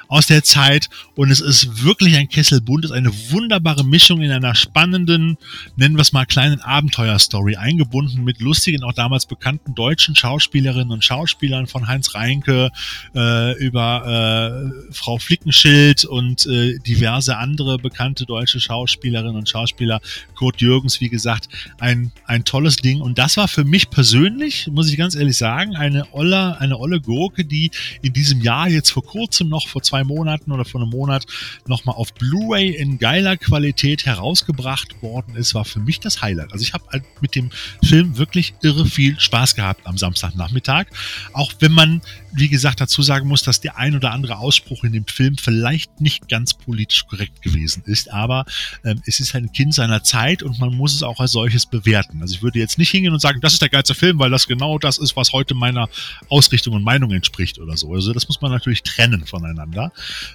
[0.09, 4.31] aus der Zeit und es ist wirklich ein Kessel bunt, ist eine wunderbare Mischung in
[4.31, 5.37] einer spannenden,
[5.75, 11.05] nennen wir es mal kleinen Abenteuerstory, eingebunden mit lustigen, auch damals bekannten deutschen Schauspielerinnen und
[11.05, 12.71] Schauspielern von Heinz Reinke
[13.15, 20.01] äh, über äh, Frau Flickenschild und äh, diverse andere bekannte deutsche Schauspielerinnen und Schauspieler.
[20.33, 21.49] Kurt Jürgens, wie gesagt,
[21.79, 25.75] ein, ein tolles Ding und das war für mich persönlich, muss ich ganz ehrlich sagen,
[25.75, 27.69] eine olle, eine olle Gurke, die
[28.01, 31.25] in diesem Jahr jetzt vor kurzem noch vor zwei Monaten oder vor einem Monat
[31.67, 36.51] nochmal auf Blu-ray in geiler Qualität herausgebracht worden ist, war für mich das Highlight.
[36.51, 37.49] Also ich habe halt mit dem
[37.83, 40.87] Film wirklich irre viel Spaß gehabt am Samstagnachmittag.
[41.33, 42.01] Auch wenn man,
[42.33, 46.01] wie gesagt, dazu sagen muss, dass der ein oder andere Ausspruch in dem Film vielleicht
[46.01, 48.45] nicht ganz politisch korrekt gewesen ist, aber
[48.85, 52.21] ähm, es ist ein Kind seiner Zeit und man muss es auch als solches bewerten.
[52.21, 54.47] Also ich würde jetzt nicht hingehen und sagen, das ist der geilste Film, weil das
[54.47, 55.89] genau das ist, was heute meiner
[56.29, 57.93] Ausrichtung und Meinung entspricht oder so.
[57.93, 59.91] Also das muss man natürlich trennen voneinander.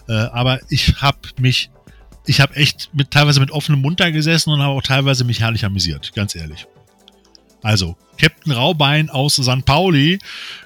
[0.09, 1.70] Äh, aber ich habe mich,
[2.26, 5.40] ich habe echt mit, teilweise mit offenem Mund da gesessen und habe auch teilweise mich
[5.40, 6.66] herrlich amüsiert, ganz ehrlich.
[7.62, 9.65] Also, Captain Raubein aus St.
[9.65, 10.19] Pauli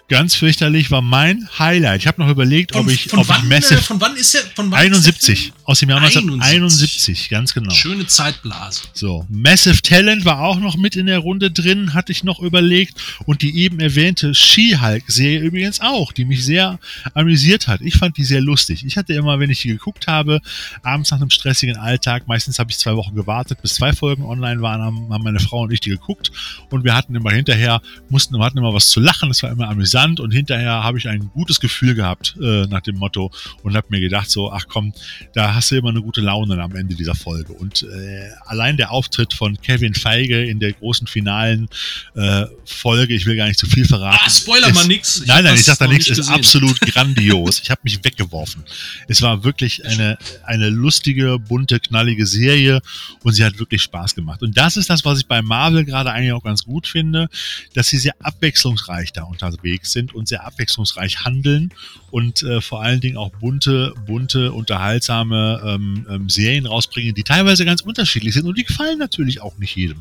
[0.09, 2.01] Ganz fürchterlich war mein Highlight.
[2.01, 4.33] Ich habe noch überlegt, von, ob ich, von ob wann, Massive äh, von wann ist
[4.33, 4.41] der?
[4.55, 6.33] Von wann 71 aus dem Jahr 71.
[6.33, 7.71] 1971, ganz genau.
[7.75, 8.85] Schöne Zeitblase.
[8.95, 12.99] So, Massive Talent war auch noch mit in der Runde drin, hatte ich noch überlegt.
[13.27, 16.79] Und die eben erwähnte She-Hulk-Serie übrigens auch, die mich sehr
[17.13, 17.83] amüsiert hat.
[17.83, 18.87] Ich fand die sehr lustig.
[18.87, 20.41] Ich hatte immer, wenn ich die geguckt habe,
[20.83, 24.63] abends nach einem stressigen Alltag, meistens habe ich zwei Wochen gewartet, bis zwei Folgen online
[24.63, 26.33] waren, haben, meine Frau und ich die geguckt.
[26.71, 29.69] Und wir hatten immer hinterher, mussten, wir hatten immer was zu lachen, es war immer
[29.69, 33.31] amüsant und hinterher habe ich ein gutes Gefühl gehabt äh, nach dem Motto
[33.63, 34.93] und habe mir gedacht, so, ach komm,
[35.35, 37.53] da hast du immer eine gute Laune am Ende dieser Folge.
[37.53, 41.69] Und äh, allein der Auftritt von Kevin Feige in der großen finalen
[42.15, 44.19] äh, Folge, ich will gar nicht zu viel verraten.
[44.23, 45.23] Ah, Spoiler ist, mal nix.
[45.27, 47.61] Nein, nein, ich sag da nichts, ist absolut grandios.
[47.63, 48.65] Ich habe mich weggeworfen.
[49.09, 52.81] Es war wirklich eine, eine lustige, bunte, knallige Serie
[53.23, 54.43] und sie hat wirklich Spaß gemacht.
[54.43, 57.28] Und das ist das, was ich bei Marvel gerade eigentlich auch ganz gut finde,
[57.75, 61.73] dass sie sehr abwechslungsreich da unterwegs sind und sehr abwechslungsreich handeln
[62.11, 67.65] und äh, vor allen Dingen auch bunte, bunte, unterhaltsame ähm, ähm, Serien rausbringen, die teilweise
[67.65, 70.01] ganz unterschiedlich sind und die gefallen natürlich auch nicht jedem.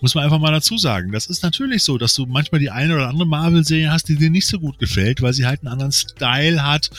[0.00, 1.12] Muss man einfach mal dazu sagen.
[1.12, 4.30] Das ist natürlich so, dass du manchmal die eine oder andere Marvel-Serie hast, die dir
[4.30, 6.90] nicht so gut gefällt, weil sie halt einen anderen Style hat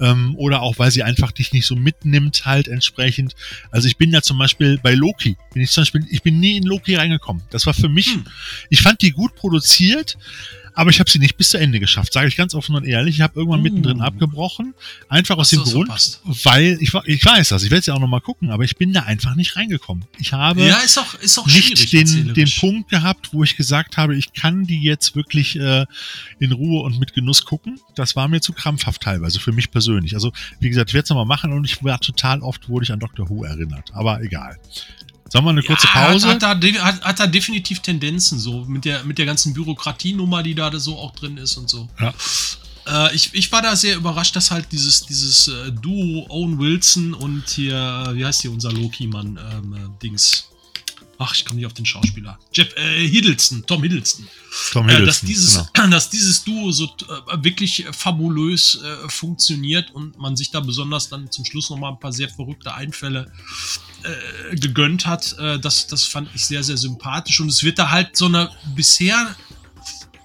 [0.00, 3.34] ähm, oder auch weil sie einfach dich nicht so mitnimmt halt entsprechend.
[3.70, 6.56] Also ich bin ja zum Beispiel bei Loki, bin ich zum Beispiel, ich bin nie
[6.56, 7.42] in Loki reingekommen.
[7.50, 8.24] Das war für mich, hm.
[8.70, 10.16] ich fand die gut produziert,
[10.74, 13.16] aber ich habe sie nicht bis zu Ende geschafft, sage ich ganz offen und ehrlich.
[13.16, 13.62] Ich habe irgendwann uh.
[13.62, 14.74] mittendrin abgebrochen,
[15.08, 18.00] einfach aus dem Grund, so weil ich, ich weiß das, ich werde es ja auch
[18.00, 20.04] nochmal gucken, aber ich bin da einfach nicht reingekommen.
[20.18, 23.96] Ich habe ja, ist auch, ist auch nicht den, den Punkt gehabt, wo ich gesagt
[23.96, 25.86] habe, ich kann die jetzt wirklich äh,
[26.40, 27.80] in Ruhe und mit Genuss gucken.
[27.94, 30.14] Das war mir zu krampfhaft teilweise, für mich persönlich.
[30.14, 32.92] Also, wie gesagt, ich werde es nochmal machen und ich war total oft, wurde ich
[32.92, 33.28] an Dr.
[33.28, 33.90] Who erinnert.
[33.94, 34.58] Aber egal.
[35.34, 36.28] Sollen wir eine kurze ja, Pause?
[36.28, 40.44] Hat, hat, da, hat, hat da definitiv Tendenzen so mit der, mit der ganzen Bürokratienummer,
[40.44, 41.88] die da so auch drin ist und so.
[41.98, 42.14] Ja.
[42.86, 47.14] Äh, ich, ich war da sehr überrascht, dass halt dieses, dieses äh, Duo Owen Wilson
[47.14, 50.50] und hier, wie heißt hier unser Loki-Mann, ähm, äh, Dings.
[51.18, 52.38] Ach, ich komme nicht auf den Schauspieler.
[52.52, 54.28] Jeff äh, Hiddleston, Tom Hiddleston.
[54.70, 55.88] Tom Hiddleston äh, dass, dieses, genau.
[55.90, 61.28] dass dieses Duo so äh, wirklich fabulös äh, funktioniert und man sich da besonders dann
[61.32, 63.93] zum Schluss nochmal ein paar sehr verrückte Einfälle äh,
[64.56, 67.40] gegönnt hat, äh, das, das fand ich sehr, sehr sympathisch.
[67.40, 69.34] Und es wird da halt so eine bisher,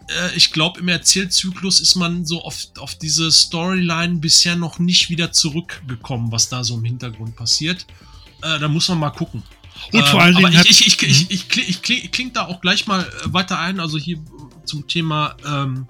[0.10, 5.10] äh, ich glaube, im Erzählzyklus ist man so auf, auf diese Storyline bisher noch nicht
[5.10, 7.86] wieder zurückgekommen, was da so im Hintergrund passiert.
[8.42, 9.44] Äh, da muss man mal gucken.
[9.94, 11.28] Und vor allen Ähm, Dingen ich, ich, ich, Mhm.
[11.30, 14.18] ich, ich, kling, kling, da auch gleich mal äh, weiter ein, also hier
[14.66, 15.88] zum Thema ähm,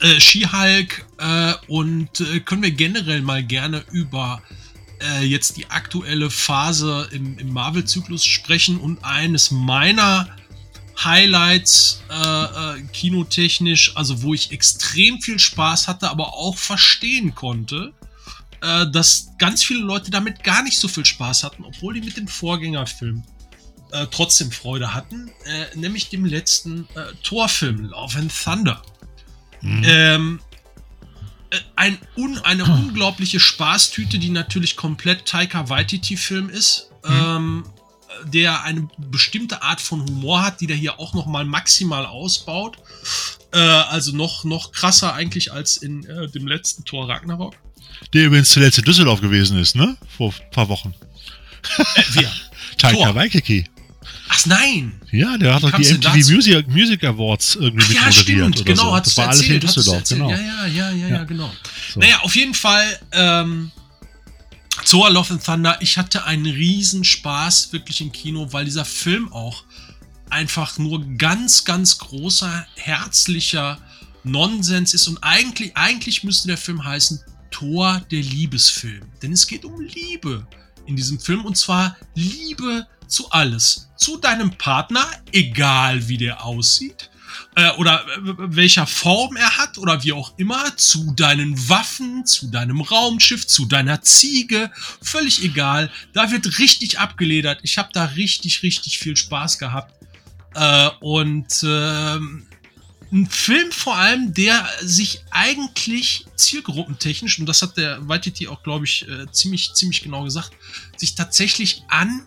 [0.00, 4.42] äh, She-Hulk äh, und äh, können wir generell mal gerne über
[5.02, 10.28] äh, jetzt die aktuelle Phase im, im Marvel-Zyklus sprechen und eines meiner
[11.02, 17.92] Highlights äh, äh, kinotechnisch, also wo ich extrem viel Spaß hatte, aber auch verstehen konnte,
[18.60, 22.16] äh, dass ganz viele Leute damit gar nicht so viel Spaß hatten, obwohl die mit
[22.16, 23.22] dem Vorgängerfilm
[23.92, 28.82] äh, trotzdem Freude hatten, äh, nämlich dem letzten äh, Torfilm Love and Thunder.
[29.62, 29.82] Mhm.
[29.84, 30.47] Ähm, äh,
[31.76, 37.64] ein un, eine unglaubliche Spaßtüte, die natürlich komplett Taika Waititi-Film ist, ähm,
[38.24, 42.78] der eine bestimmte Art von Humor hat, die der hier auch noch mal maximal ausbaut.
[43.52, 47.54] Äh, also noch, noch krasser eigentlich als in äh, dem letzten Tor Ragnarok.
[48.12, 49.96] Der übrigens zuletzt in Düsseldorf gewesen ist, ne?
[50.16, 50.94] Vor ein paar Wochen.
[51.78, 52.32] Äh, wer?
[52.78, 53.14] Taika.
[53.14, 53.64] Waititi.
[54.28, 55.00] Ach nein!
[55.10, 56.14] Ja, der hat doch die MTV?
[56.30, 58.94] Music, Music Awards irgendwie Ach, ja, mitmoderiert stimmt, oder genau, so.
[58.96, 60.30] hat's Das war alles erzählt, in hat's Düsseldorf, genau.
[60.30, 61.24] Ja, ja, ja, ja, Ja.
[61.24, 61.50] genau.
[61.92, 62.00] So.
[62.00, 63.70] Naja, auf jeden Fall, ähm,
[64.84, 69.32] Thor Love and Thunder, ich hatte einen riesen Spaß wirklich im Kino, weil dieser Film
[69.32, 69.64] auch
[70.30, 73.78] einfach nur ganz, ganz großer, herzlicher
[74.24, 79.64] Nonsens ist und eigentlich, eigentlich müsste der Film heißen Tor der Liebesfilm, denn es geht
[79.64, 80.46] um Liebe
[80.88, 87.10] in diesem Film und zwar Liebe zu alles, zu deinem Partner, egal wie der aussieht,
[87.54, 92.48] äh, oder äh, welcher Form er hat oder wie auch immer, zu deinen Waffen, zu
[92.48, 94.70] deinem Raumschiff, zu deiner Ziege,
[95.02, 95.90] völlig egal.
[96.12, 97.60] Da wird richtig abgeledert.
[97.62, 99.94] Ich habe da richtig, richtig viel Spaß gehabt.
[100.54, 102.47] Äh, und ähm,
[103.10, 108.84] ein Film vor allem, der sich eigentlich zielgruppentechnisch, und das hat der Waititi auch, glaube
[108.84, 110.52] ich, äh, ziemlich, ziemlich genau gesagt,
[110.96, 112.22] sich tatsächlich an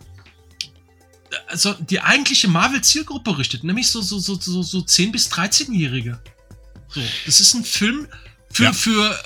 [1.46, 6.20] also die eigentliche Marvel-Zielgruppe richtet, nämlich so, so, so, so, so 10- bis 13-Jährige.
[6.88, 8.06] So, das ist ein Film
[8.50, 8.72] für, Ja.
[8.74, 9.18] für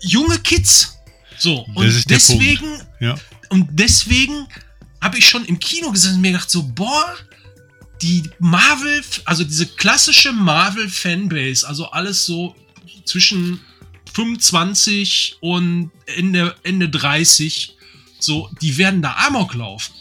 [0.00, 0.94] junge Kids.
[1.38, 3.14] So, und deswegen, Ja.
[3.50, 4.48] und deswegen
[5.00, 7.16] habe ich schon im Kino gesessen und mir gedacht, so, boah,
[8.02, 12.54] die Marvel, also diese klassische Marvel-Fanbase, also alles so
[13.04, 13.60] zwischen
[14.12, 17.76] 25 und Ende, Ende 30,
[18.20, 19.94] so, die werden da Amok laufen.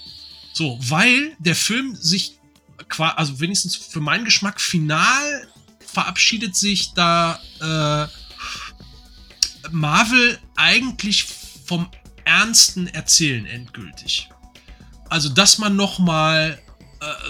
[0.54, 2.40] So, weil der Film sich,
[2.98, 5.48] also wenigstens für meinen Geschmack, final
[5.86, 8.08] verabschiedet sich da äh,
[9.72, 11.26] Marvel eigentlich
[11.66, 11.90] vom
[12.26, 14.30] ernsten Erzählen endgültig.
[15.10, 16.67] Also, dass man noch mal äh,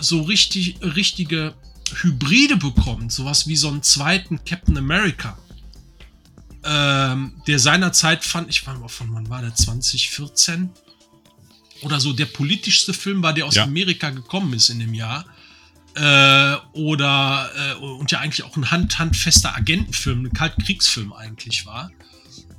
[0.02, 1.56] so richtig, richtige
[2.02, 5.38] Hybride bekommt, sowas wie so einen zweiten Captain America.
[6.64, 10.70] Ähm, der seinerzeit fand, ich war von wann war der 2014
[11.82, 13.64] oder so der politischste Film war, der aus Ja.
[13.64, 15.26] Amerika gekommen ist in dem Jahr.
[15.96, 21.90] Äh, oder äh, und ja eigentlich auch ein hand, handfester Agentenfilm, ein Kaltkriegsfilm eigentlich war.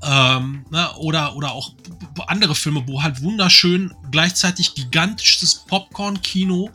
[0.03, 1.73] Ähm, na, oder, oder auch
[2.29, 6.71] andere Filme, wo halt wunderschön gleichzeitig gigantisches Popcorn-Kino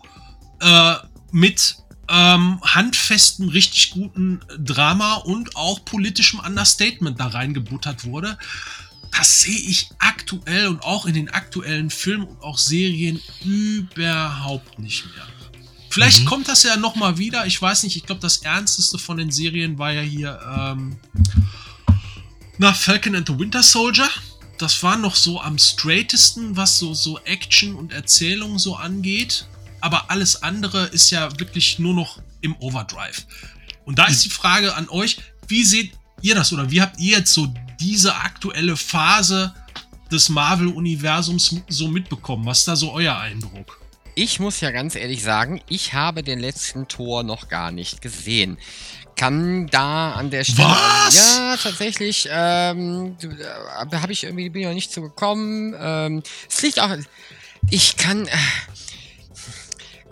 [0.63, 0.95] äh,
[1.31, 1.77] mit
[2.09, 8.37] ähm, handfestem, richtig guten Drama und auch politischem Understatement da reingebuttert wurde.
[9.17, 15.05] Das sehe ich aktuell und auch in den aktuellen Filmen und auch Serien überhaupt nicht
[15.05, 15.27] mehr.
[15.89, 16.25] Vielleicht Mhm.
[16.25, 17.45] kommt das ja noch mal wieder.
[17.45, 17.95] Ich weiß nicht.
[17.95, 20.97] Ich glaube, das ernsteste von den Serien war ja hier ähm,
[22.57, 24.09] na, Falcon and the Winter Soldier.
[24.57, 29.45] Das war noch so am straightesten, was so, so Action und Erzählung so angeht.
[29.83, 33.25] Aber alles andere ist ja wirklich nur noch im Overdrive.
[33.83, 35.17] Und da ist die Frage an euch,
[35.49, 35.91] wie seht
[36.21, 39.53] ihr das oder wie habt ihr jetzt so diese aktuelle Phase
[40.09, 42.45] des Marvel-Universums so mitbekommen?
[42.45, 43.81] Was ist da so euer Eindruck?
[44.15, 48.57] Ich muss ja ganz ehrlich sagen, ich habe den letzten Tor noch gar nicht gesehen.
[49.17, 50.69] Kann da an der Stelle.
[50.69, 51.13] Was?
[51.13, 52.29] Ja, tatsächlich.
[52.31, 53.17] Ähm,
[53.91, 55.75] da habe ich irgendwie bin ich noch nicht zu gekommen.
[55.77, 56.95] Ähm, es liegt auch.
[57.69, 58.27] Ich kann.
[58.27, 58.37] Äh,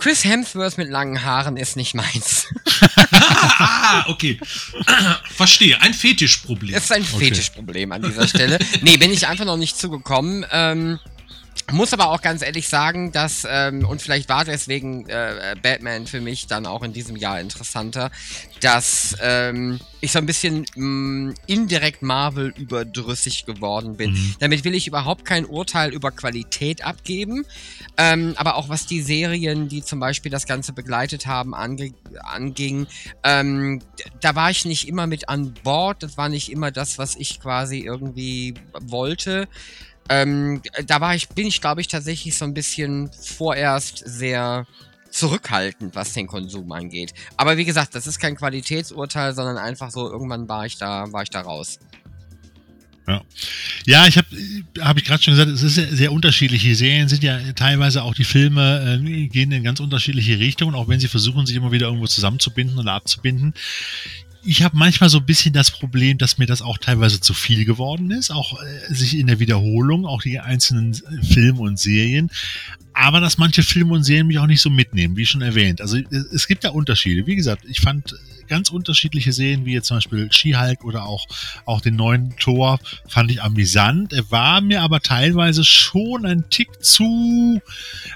[0.02, 2.48] Chris Hemsworth mit langen Haaren ist nicht meins.
[3.11, 4.40] ah, okay.
[5.36, 5.80] Verstehe.
[5.80, 6.73] Ein Fetischproblem.
[6.73, 7.26] Das ist ein Okay.
[7.26, 8.57] Fetischproblem an dieser Stelle.
[8.82, 10.44] Nee, bin ich einfach noch nicht zugekommen.
[10.52, 10.99] Ähm,
[11.72, 16.22] muss aber auch ganz ehrlich sagen, dass, ähm, und vielleicht war deswegen äh, Batman für
[16.22, 18.11] mich dann auch in diesem Jahr interessanter,
[18.61, 24.11] dass ähm, ich so ein bisschen mh, indirekt Marvel überdrüssig geworden bin.
[24.11, 24.36] Mhm.
[24.40, 27.45] Damit will ich überhaupt kein Urteil über Qualität abgeben,
[27.98, 32.88] ähm, aber auch was die Serien, die zum Beispiel das Ganze begleitet haben, ange anging,
[33.23, 33.82] ähm,
[34.19, 37.40] da war ich nicht immer mit an Bord, das war nicht immer das, was ich
[37.40, 39.48] quasi irgendwie wollte.
[40.10, 44.65] Ähm, da war ich, bin ich, glaube ich, tatsächlich so ein bisschen vorerst sehr
[45.10, 47.14] zurückhaltend, was den Konsum angeht.
[47.38, 51.23] Aber wie gesagt, das ist kein Qualitätsurteil, sondern einfach so, irgendwann war ich da, war
[51.23, 51.80] ich da raus.
[53.07, 53.22] Ja,
[53.86, 54.28] ja ich habe
[54.80, 56.61] hab ich gerade schon gesagt, es ist sehr, sehr unterschiedlich.
[56.61, 60.88] Die Serien sind ja teilweise auch die Filme äh, gehen in ganz unterschiedliche Richtungen, auch
[60.88, 63.53] wenn sie versuchen, sich immer wieder irgendwo zusammenzubinden oder abzubinden
[64.43, 67.65] ich habe manchmal so ein bisschen das Problem, dass mir das auch teilweise zu viel
[67.65, 72.30] geworden ist, auch äh, sich in der Wiederholung, auch die einzelnen äh, Filme und Serien,
[72.93, 75.81] aber dass manche Filme und Serien mich auch nicht so mitnehmen, wie schon erwähnt.
[75.81, 77.27] Also äh, es gibt ja Unterschiede.
[77.27, 78.15] Wie gesagt, ich fand
[78.52, 81.26] ganz unterschiedliche Serien, wie jetzt zum Beispiel She-Hulk oder auch,
[81.65, 84.11] auch den neuen Tor, fand ich amüsant.
[84.11, 87.61] Er war mir aber teilweise schon ein Tick zu,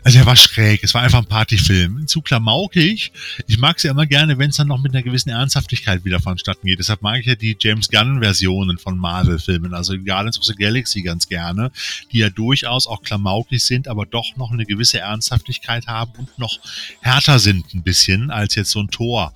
[0.03, 3.13] also er war schräg, es war einfach ein Partyfilm, zu klamaukig.
[3.47, 6.19] Ich mag es ja immer gerne, wenn es dann noch mit einer gewissen Ernsthaftigkeit wieder
[6.19, 6.79] vonstatten geht.
[6.79, 11.29] Deshalb mag ich ja die James Gunn-Versionen von Marvel-Filmen, also Guardians of the Galaxy ganz
[11.29, 11.71] gerne,
[12.11, 16.59] die ja durchaus auch klamaukig sind, aber doch noch eine gewisse Ernsthaftigkeit haben und noch
[16.99, 19.33] härter sind ein bisschen als jetzt so ein Tor.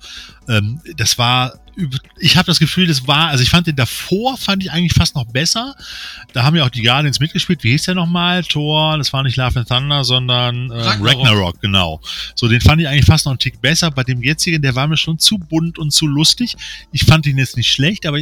[0.50, 1.58] Ähm, das war
[2.18, 5.14] ich habe das Gefühl, das war, also ich fand den davor, fand ich eigentlich fast
[5.14, 5.74] noch besser.
[6.32, 7.62] Da haben ja auch die Guardians mitgespielt.
[7.64, 8.42] Wie hieß der nochmal?
[8.44, 11.18] Thor, das war nicht Love and Thunder, sondern äh, Ragnarok.
[11.18, 11.60] Ragnarok.
[11.60, 12.00] genau.
[12.34, 13.90] So, den fand ich eigentlich fast noch einen Tick besser.
[13.90, 16.56] Bei dem jetzigen, der war mir schon zu bunt und zu lustig.
[16.92, 18.18] Ich fand ihn jetzt nicht schlecht, aber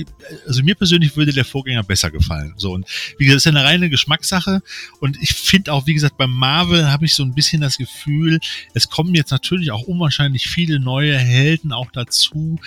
[0.47, 2.55] also mir persönlich würde der Vorgänger besser gefallen.
[2.57, 2.87] So, und
[3.19, 4.63] wie gesagt, das ist ja eine reine Geschmackssache.
[5.01, 8.41] Und ich finde auch, wie gesagt, beim Marvel habe ich so ein bisschen das Gefühl,
[8.75, 12.59] es kommen jetzt natürlich auch unwahrscheinlich viele neue Helden auch dazu,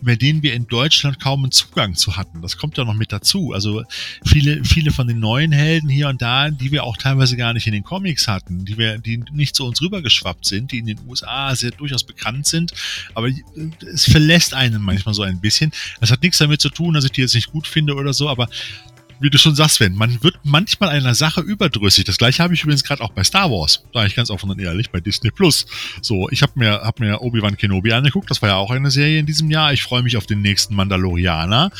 [0.00, 2.42] bei denen wir in Deutschland kaum einen Zugang zu hatten.
[2.42, 3.52] Das kommt ja noch mit dazu.
[3.52, 3.84] Also
[4.24, 7.66] viele, viele von den neuen Helden hier und da, die wir auch teilweise gar nicht
[7.66, 10.98] in den Comics hatten, die wir, die nicht zu uns rübergeschwappt sind, die in den
[11.06, 12.72] USA sehr durchaus bekannt sind,
[13.14, 13.28] aber
[13.92, 15.72] es verlässt einen manchmal so ein bisschen.
[16.00, 18.28] Das hat nichts damit zu tun, dass ich die jetzt nicht gut finde oder so,
[18.28, 18.48] aber
[19.20, 22.04] wie du schon sagst, Sven, man wird manchmal einer Sache überdrüssig.
[22.04, 23.84] Das gleiche habe ich übrigens gerade auch bei Star Wars.
[23.92, 25.66] Da ich ganz offen und ehrlich, bei Disney Plus.
[26.02, 28.30] So, ich habe mir, hab mir Obi-Wan Kenobi angeguckt.
[28.30, 29.72] Das war ja auch eine Serie in diesem Jahr.
[29.72, 31.70] Ich freue mich auf den nächsten Mandalorianer.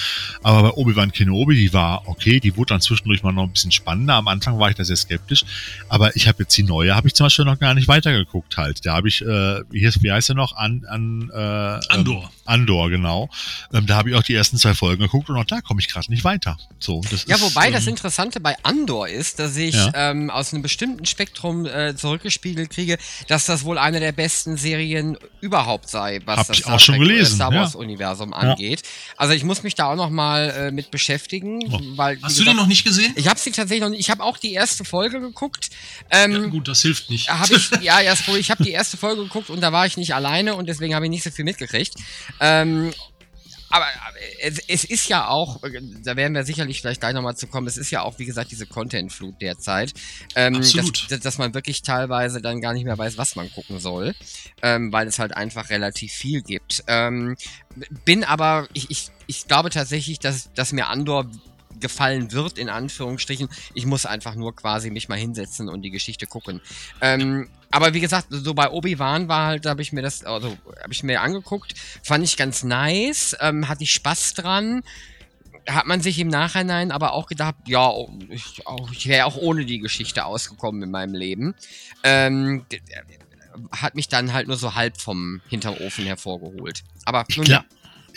[0.43, 2.40] Aber bei Obi-Wan Kenobi, die war okay.
[2.40, 4.15] Die wurde dann zwischendurch mal noch ein bisschen spannender.
[4.15, 5.44] Am Anfang war ich da sehr skeptisch.
[5.89, 8.85] Aber ich habe jetzt die neue, habe ich zum Beispiel noch gar nicht weitergeguckt halt.
[8.85, 10.56] Da habe ich, äh, wie, heißt, er noch?
[10.56, 12.31] An, an, äh, Andor.
[12.48, 13.28] Andor, genau.
[13.72, 15.88] Ähm, da habe ich auch die ersten zwei Folgen geguckt und auch da komme ich
[15.88, 16.58] gerade nicht weiter.
[16.78, 19.92] So, das ja, wobei ähm, das Interessante bei Andor ist, dass ich ja.
[19.94, 25.16] ähm, aus einem bestimmten Spektrum äh, zurückgespiegelt kriege, dass das wohl eine der besten Serien
[25.40, 27.80] überhaupt sei, was Hab das ich auch schon gelesen, Star Wars ja.
[27.80, 28.82] Universum angeht.
[29.16, 31.80] Also ich muss mich da auch noch mal äh, mit beschäftigen, oh.
[31.96, 33.12] weil hast gesagt, du den noch nicht gesehen?
[33.16, 34.00] Ich habe sie tatsächlich noch nicht.
[34.00, 35.70] Ich habe auch die erste Folge geguckt.
[36.10, 37.28] Ähm, ja, gut, das hilft nicht.
[37.28, 38.38] Hab ich, ja, erst wohl.
[38.38, 41.06] Ich habe die erste Folge geguckt und da war ich nicht alleine und deswegen habe
[41.06, 41.94] ich nicht so viel mitgekriegt.
[42.40, 42.93] Ähm,
[43.70, 43.86] aber
[44.40, 45.60] es, es, ist ja auch,
[46.02, 48.51] da werden wir sicherlich vielleicht gleich nochmal zu kommen, es ist ja auch, wie gesagt,
[48.51, 49.93] diese Content-Flut derzeit.
[50.35, 51.10] Ähm, Absolut.
[51.10, 54.15] Dass, dass, man wirklich teilweise dann gar nicht mehr weiß, was man gucken soll,
[54.62, 56.82] ähm, weil es halt einfach relativ viel gibt.
[56.86, 57.36] Ähm,
[58.05, 61.27] bin aber, ich, ich, ich glaube tatsächlich, dass, dass mir Andor
[61.80, 63.48] gefallen wird, in Anführungsstrichen.
[63.74, 66.60] Ich muss einfach nur quasi mich mal hinsetzen und die Geschichte gucken.
[67.00, 70.56] Ähm, aber wie gesagt, so bei Obi-Wan war halt, da habe ich mir das, also
[70.82, 74.82] habe ich mir angeguckt, fand ich ganz nice, ähm, hatte ich Spaß dran.
[75.68, 77.92] Hat man sich im Nachhinein aber auch gedacht, ja,
[78.30, 81.55] ich, ich wäre auch ohne die Geschichte ausgekommen in meinem Leben.
[82.05, 82.64] Ähm,
[83.72, 86.84] hat mich dann halt nur so halb vom Hinterofen hervorgeholt.
[87.05, 87.64] Aber nun, ja.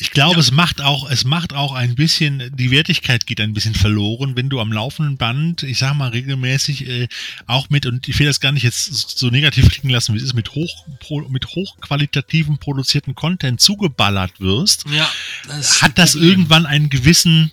[0.01, 0.39] Ich glaube, ja.
[0.39, 4.49] es macht auch, es macht auch ein bisschen, die Wertigkeit geht ein bisschen verloren, wenn
[4.49, 7.07] du am laufenden Band, ich sag mal regelmäßig, äh,
[7.45, 10.23] auch mit, und ich will das gar nicht jetzt so negativ klingen lassen, wie es
[10.23, 15.07] ist, mit hoch, pro, mit hochqualitativen produzierten Content zugeballert wirst, ja,
[15.47, 17.51] das hat das irgendwann einen gewissen,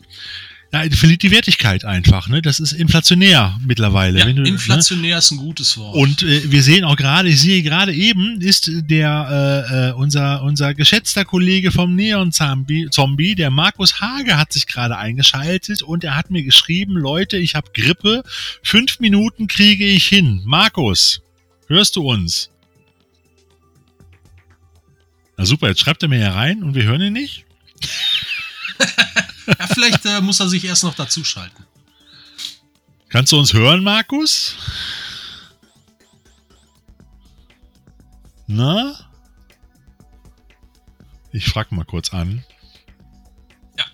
[0.70, 2.28] ja, verliert die Wertigkeit einfach.
[2.28, 2.42] Ne?
[2.42, 4.18] Das ist inflationär mittlerweile.
[4.18, 4.48] Ja, du, ne?
[4.48, 5.18] inflationär ne?
[5.18, 5.96] ist ein gutes Wort.
[5.96, 10.42] Und äh, wir sehen auch gerade, ich sehe gerade eben, ist der äh, äh, unser
[10.42, 16.04] unser geschätzter Kollege vom Neon Zombie, Zombie, der Markus Hage, hat sich gerade eingeschaltet und
[16.04, 18.22] er hat mir geschrieben, Leute, ich habe Grippe,
[18.62, 20.42] fünf Minuten kriege ich hin.
[20.44, 21.22] Markus,
[21.68, 22.50] hörst du uns?
[25.38, 27.46] Na super, jetzt schreibt er mir herein und wir hören ihn nicht.
[29.48, 31.64] Ja, vielleicht äh, muss er sich erst noch dazuschalten.
[33.08, 34.54] Kannst du uns hören, Markus?
[38.46, 38.94] Na?
[41.32, 42.44] Ich frag mal kurz an.
[43.78, 43.84] Ja.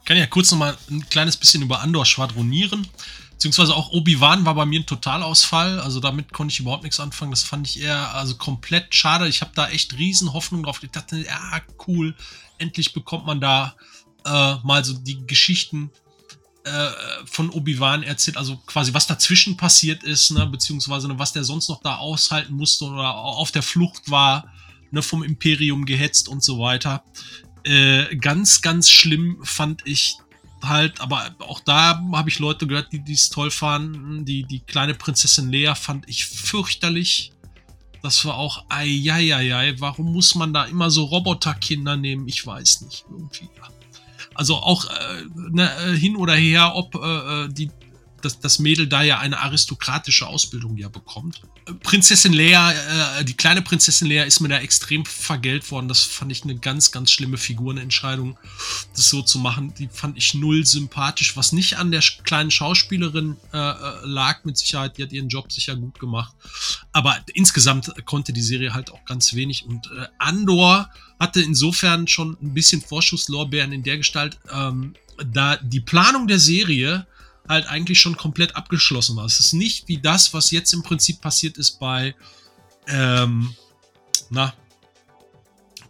[0.00, 2.86] Ich kann ja kurz noch mal ein kleines bisschen über Andor schwadronieren.
[3.32, 5.80] Beziehungsweise auch Obi-Wan war bei mir ein Totalausfall.
[5.80, 7.30] Also damit konnte ich überhaupt nichts anfangen.
[7.30, 9.28] Das fand ich eher also komplett schade.
[9.28, 10.82] Ich habe da echt riesen Hoffnung drauf.
[10.82, 12.14] Ich dachte, ja, cool.
[12.58, 13.74] Endlich bekommt man da
[14.24, 15.90] äh, mal so die Geschichten
[16.64, 16.90] äh,
[17.24, 21.68] von Obi-Wan erzählt, also quasi was dazwischen passiert ist, ne, beziehungsweise ne, was der sonst
[21.68, 24.52] noch da aushalten musste oder auf der Flucht war,
[24.92, 27.02] ne, vom Imperium gehetzt und so weiter.
[27.64, 30.18] Äh, ganz, ganz schlimm fand ich
[30.62, 34.24] halt, aber auch da habe ich Leute gehört, die es toll fanden.
[34.24, 37.32] Die, die kleine Prinzessin Lea fand ich fürchterlich.
[38.02, 42.26] Das war auch, ei, warum muss man da immer so Roboterkinder nehmen?
[42.26, 43.48] Ich weiß nicht, irgendwie.
[44.34, 47.70] Also auch äh, ne, äh, hin oder her, ob äh, äh die,
[48.24, 51.42] das, das Mädel da ja eine aristokratische Ausbildung ja bekommt.
[51.82, 55.88] Prinzessin Lea, äh, die kleine Prinzessin Lea ist mir da extrem vergelt worden.
[55.88, 58.38] Das fand ich eine ganz, ganz schlimme Figurenentscheidung,
[58.94, 59.74] das so zu machen.
[59.78, 64.56] Die fand ich null sympathisch, was nicht an der kleinen Schauspielerin äh, äh, lag, mit
[64.56, 64.98] Sicherheit.
[64.98, 66.34] Die hat ihren Job sicher gut gemacht.
[66.92, 69.64] Aber insgesamt konnte die Serie halt auch ganz wenig.
[69.66, 74.94] Und äh, Andor hatte insofern schon ein bisschen Vorschusslorbeeren in der Gestalt, ähm,
[75.32, 77.06] da die Planung der Serie
[77.48, 79.24] halt eigentlich schon komplett abgeschlossen war.
[79.24, 82.14] Es ist nicht wie das, was jetzt im Prinzip passiert ist bei,
[82.86, 83.54] ähm,
[84.30, 84.54] na,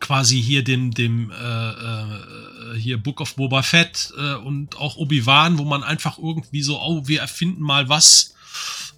[0.01, 5.59] quasi hier dem, dem, äh, äh, hier Book of Boba Fett äh, und auch Obi-Wan,
[5.59, 8.35] wo man einfach irgendwie so, oh, wir erfinden mal was,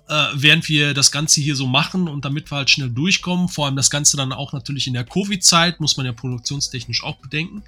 [0.08, 3.48] äh, während wir das Ganze hier so machen und damit wir halt schnell durchkommen.
[3.48, 7.16] Vor allem das Ganze dann auch natürlich in der Covid-Zeit, muss man ja produktionstechnisch auch
[7.16, 7.62] bedenken.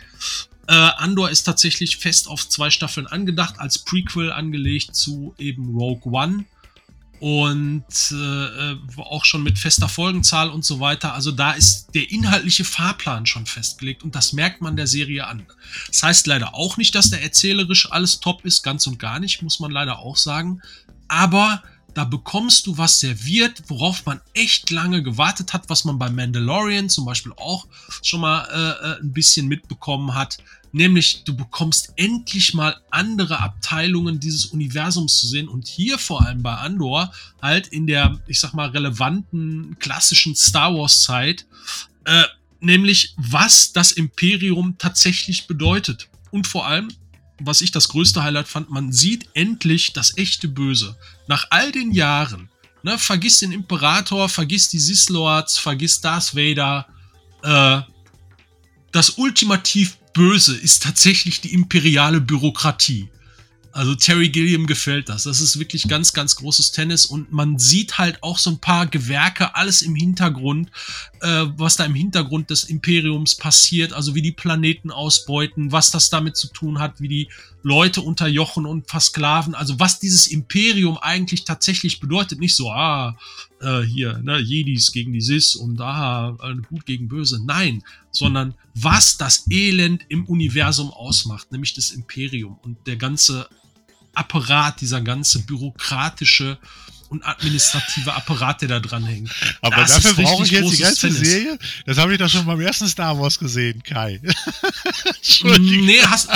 [0.68, 6.12] Äh, Andor ist tatsächlich fest auf zwei Staffeln angedacht, als Prequel angelegt zu eben Rogue
[6.12, 6.44] One.
[7.18, 11.14] Und äh, äh, auch schon mit fester Folgenzahl und so weiter.
[11.14, 15.46] Also da ist der inhaltliche Fahrplan schon festgelegt und das merkt man der Serie an.
[15.88, 19.40] Das heißt leider auch nicht, dass der erzählerisch alles top ist, ganz und gar nicht,
[19.40, 20.60] muss man leider auch sagen.
[21.08, 21.62] Aber
[21.96, 26.90] da bekommst du was serviert, worauf man echt lange gewartet hat, was man bei Mandalorian
[26.90, 27.66] zum Beispiel auch
[28.02, 30.36] schon mal äh, äh, ein bisschen mitbekommen hat.
[30.72, 36.42] Nämlich, du bekommst endlich mal andere Abteilungen dieses Universums zu sehen und hier vor allem
[36.42, 41.46] bei Andor halt in der, ich sag mal, relevanten klassischen Star Wars Zeit,
[42.04, 42.24] äh,
[42.60, 46.08] nämlich was das Imperium tatsächlich bedeutet.
[46.30, 46.88] Und vor allem,
[47.40, 50.96] was ich das größte Highlight fand, man sieht endlich das echte Böse.
[51.26, 52.48] Nach all den Jahren,
[52.82, 56.86] ne, vergiss den Imperator, vergiss die Sith Lords, vergiss Darth Vader,
[57.42, 57.82] äh,
[58.92, 63.10] das ultimativ Böse ist tatsächlich die imperiale Bürokratie.
[63.76, 65.24] Also Terry Gilliam gefällt das.
[65.24, 68.86] Das ist wirklich ganz, ganz großes Tennis und man sieht halt auch so ein paar
[68.86, 70.70] Gewerke, alles im Hintergrund,
[71.20, 76.08] äh, was da im Hintergrund des Imperiums passiert, also wie die Planeten ausbeuten, was das
[76.08, 77.28] damit zu tun hat, wie die
[77.62, 82.40] Leute unterjochen und versklaven, also was dieses Imperium eigentlich tatsächlich bedeutet.
[82.40, 83.18] Nicht so, ah,
[83.60, 87.44] äh, hier, ne, Jedis gegen die Sis und ah, äh, gut gegen böse.
[87.44, 93.46] Nein, sondern was das Elend im Universum ausmacht, nämlich das Imperium und der ganze
[94.16, 96.58] Apparat, dieser ganze bürokratische
[97.08, 99.30] und administrative Apparat, der da dran hängt.
[99.60, 101.18] Aber das dafür brauche ich jetzt die ganze Tennis.
[101.18, 101.58] Serie?
[101.84, 104.20] Das habe ich doch schon beim ersten Star Wars gesehen, Kai.
[105.42, 106.28] nee, hast,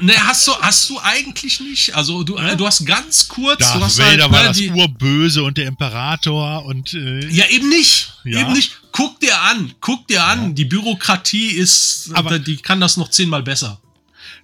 [0.00, 1.94] nee, hast du, hast du eigentlich nicht.
[1.94, 2.54] Also du, ja?
[2.54, 3.58] du hast ganz kurz.
[3.58, 6.94] Darth du hast Vader halt, war ne, das die, Urböse und der Imperator und.
[6.94, 8.14] Äh, ja, eben nicht.
[8.24, 8.40] Ja?
[8.40, 8.80] Eben nicht.
[8.92, 10.48] Guck dir an, guck dir an.
[10.48, 10.52] Ja.
[10.54, 13.80] Die Bürokratie ist, Aber, die kann das noch zehnmal besser.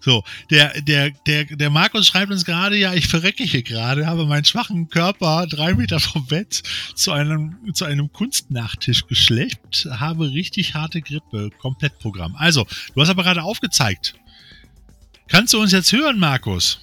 [0.04, 4.26] So, der, der, der, der Markus schreibt uns gerade, ja, ich verrecke hier gerade, habe
[4.26, 6.62] meinen schwachen Körper drei Meter vom Bett
[6.96, 12.34] zu einem, zu einem Kunstnachtisch geschleppt, habe richtig harte Grippe, Komplettprogramm.
[12.34, 14.14] Also, du hast aber gerade aufgezeigt.
[15.28, 16.80] Kannst du uns jetzt hören, Markus?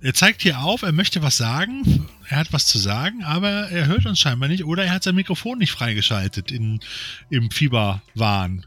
[0.00, 3.86] Er zeigt hier auf, er möchte was sagen, er hat was zu sagen, aber er
[3.86, 6.80] hört uns scheinbar nicht oder er hat sein Mikrofon nicht freigeschaltet in,
[7.28, 8.64] im Fieberwahn.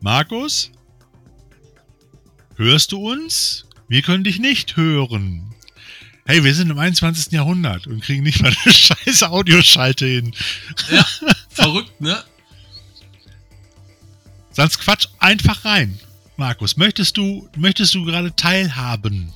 [0.00, 0.70] Markus?
[2.56, 3.66] Hörst du uns?
[3.88, 5.54] Wir können dich nicht hören.
[6.24, 7.32] Hey, wir sind im 21.
[7.32, 10.34] Jahrhundert und kriegen nicht mal eine scheiß Audioschalte hin.
[10.90, 11.06] Ja,
[11.50, 12.22] verrückt, ne?
[14.52, 15.98] Sonst quatsch einfach rein.
[16.36, 19.32] Markus, möchtest du, möchtest du gerade teilhaben?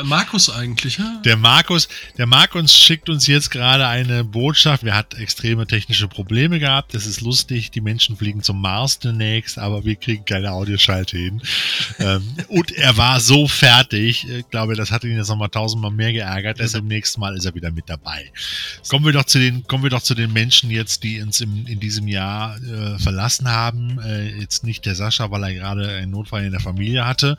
[0.00, 1.20] Bei Markus eigentlich, ja?
[1.26, 4.82] Der Markus, der Markus schickt uns jetzt gerade eine Botschaft.
[4.82, 6.94] Wir hat extreme technische Probleme gehabt.
[6.94, 7.70] Das ist lustig.
[7.70, 11.42] Die Menschen fliegen zum Mars demnächst, aber wir kriegen keine Audioschalte hin.
[11.98, 14.26] ähm, und er war so fertig.
[14.26, 16.60] Ich glaube, das hat ihn jetzt nochmal tausendmal mehr geärgert.
[16.60, 18.32] Deshalb nächsten Mal ist er wieder mit dabei.
[18.88, 21.66] Kommen wir doch zu den, kommen wir doch zu den Menschen jetzt, die uns im,
[21.66, 23.98] in diesem Jahr äh, verlassen haben.
[24.00, 27.36] Äh, jetzt nicht der Sascha, weil er gerade einen Notfall in der Familie hatte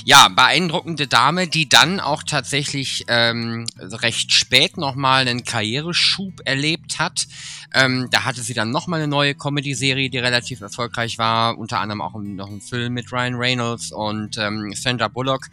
[0.05, 7.27] ja beeindruckende Dame, die dann auch tatsächlich ähm, recht spät nochmal einen Karriereschub erlebt hat.
[7.75, 12.01] Ähm, da hatte sie dann nochmal eine neue Comedy-Serie, die relativ erfolgreich war, unter anderem
[12.01, 15.49] auch noch ein Film mit Ryan Reynolds und ähm, Sandra Bullock.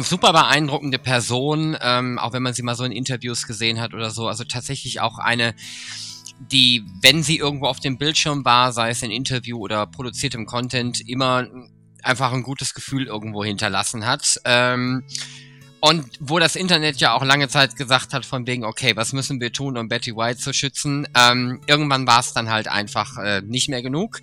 [0.00, 4.10] Super beeindruckende Person, ähm, auch wenn man sie mal so in Interviews gesehen hat oder
[4.10, 4.28] so.
[4.28, 5.54] Also tatsächlich auch eine
[6.38, 11.00] die, wenn sie irgendwo auf dem Bildschirm war, sei es in Interview oder produziertem Content,
[11.08, 11.46] immer
[12.02, 14.40] einfach ein gutes Gefühl irgendwo hinterlassen hat.
[14.44, 15.04] Ähm,
[15.80, 19.40] und wo das Internet ja auch lange Zeit gesagt hat, von wegen, okay, was müssen
[19.40, 21.06] wir tun, um Betty White zu schützen?
[21.16, 24.20] Ähm, irgendwann war es dann halt einfach äh, nicht mehr genug.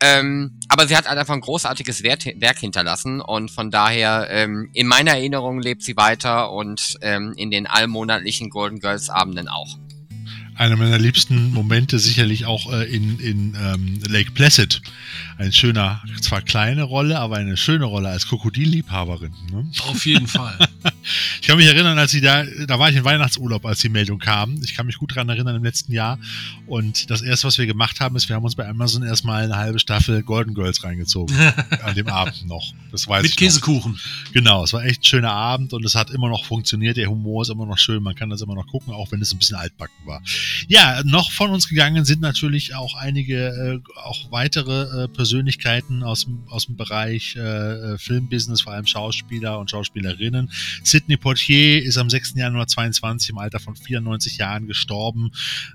[0.00, 4.70] Ähm, aber sie hat halt einfach ein großartiges Wert, Werk hinterlassen und von daher, ähm,
[4.72, 9.76] in meiner Erinnerung lebt sie weiter und ähm, in den allmonatlichen Golden Girls Abenden auch
[10.56, 14.82] einer meiner liebsten Momente sicherlich auch äh, in, in ähm, Lake Placid.
[15.36, 19.32] Ein schöner, zwar kleine Rolle, aber eine schöne Rolle als Krokodilliebhaberin.
[19.50, 19.70] Ne?
[19.88, 20.56] Auf jeden Fall.
[21.40, 24.18] ich kann mich erinnern, als sie da, da war ich in Weihnachtsurlaub, als die Meldung
[24.18, 24.60] kam.
[24.62, 26.18] Ich kann mich gut daran erinnern im letzten Jahr.
[26.66, 29.56] Und das erste, was wir gemacht haben, ist, wir haben uns bei Amazon erstmal eine
[29.56, 31.34] halbe Staffel Golden Girls reingezogen.
[31.82, 32.72] an dem Abend noch.
[32.92, 33.92] Das weiß Mit ich Käsekuchen.
[33.92, 34.32] Noch.
[34.32, 36.96] Genau, es war echt ein schöner Abend und es hat immer noch funktioniert.
[36.96, 38.02] Der Humor ist immer noch schön.
[38.02, 40.22] Man kann das immer noch gucken, auch wenn es ein bisschen altbacken war.
[40.68, 46.26] Ja, noch von uns gegangen sind natürlich auch einige, äh, auch weitere äh, Persönlichkeiten aus,
[46.48, 50.50] aus dem Bereich äh, äh, Filmbusiness, vor allem Schauspieler und Schauspielerinnen.
[50.82, 52.34] Sidney Poitier ist am 6.
[52.36, 55.30] Januar 22 im Alter von 94 Jahren gestorben.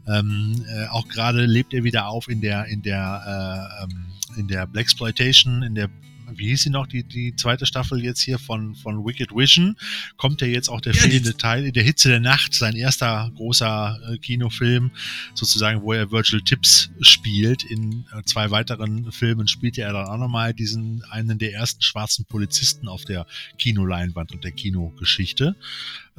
[0.08, 4.06] Ähm, äh, auch gerade lebt er wieder auf in der, in der, äh, ähm,
[4.38, 5.90] in der Blaxploitation, in der
[6.35, 9.76] wie hieß sie noch, die, die zweite Staffel jetzt hier von, von Wicked Vision,
[10.18, 13.31] kommt ja jetzt auch der ja, fehlende Teil in der Hitze der Nacht, sein erster
[13.35, 14.91] großer äh, Kinofilm,
[15.34, 17.64] sozusagen, wo er Virtual Tips spielt.
[17.64, 22.26] In äh, zwei weiteren Filmen spielte er dann auch nochmal diesen, einen der ersten schwarzen
[22.26, 23.26] Polizisten auf der
[23.57, 25.56] Kinoleinwand und der Kinogeschichte.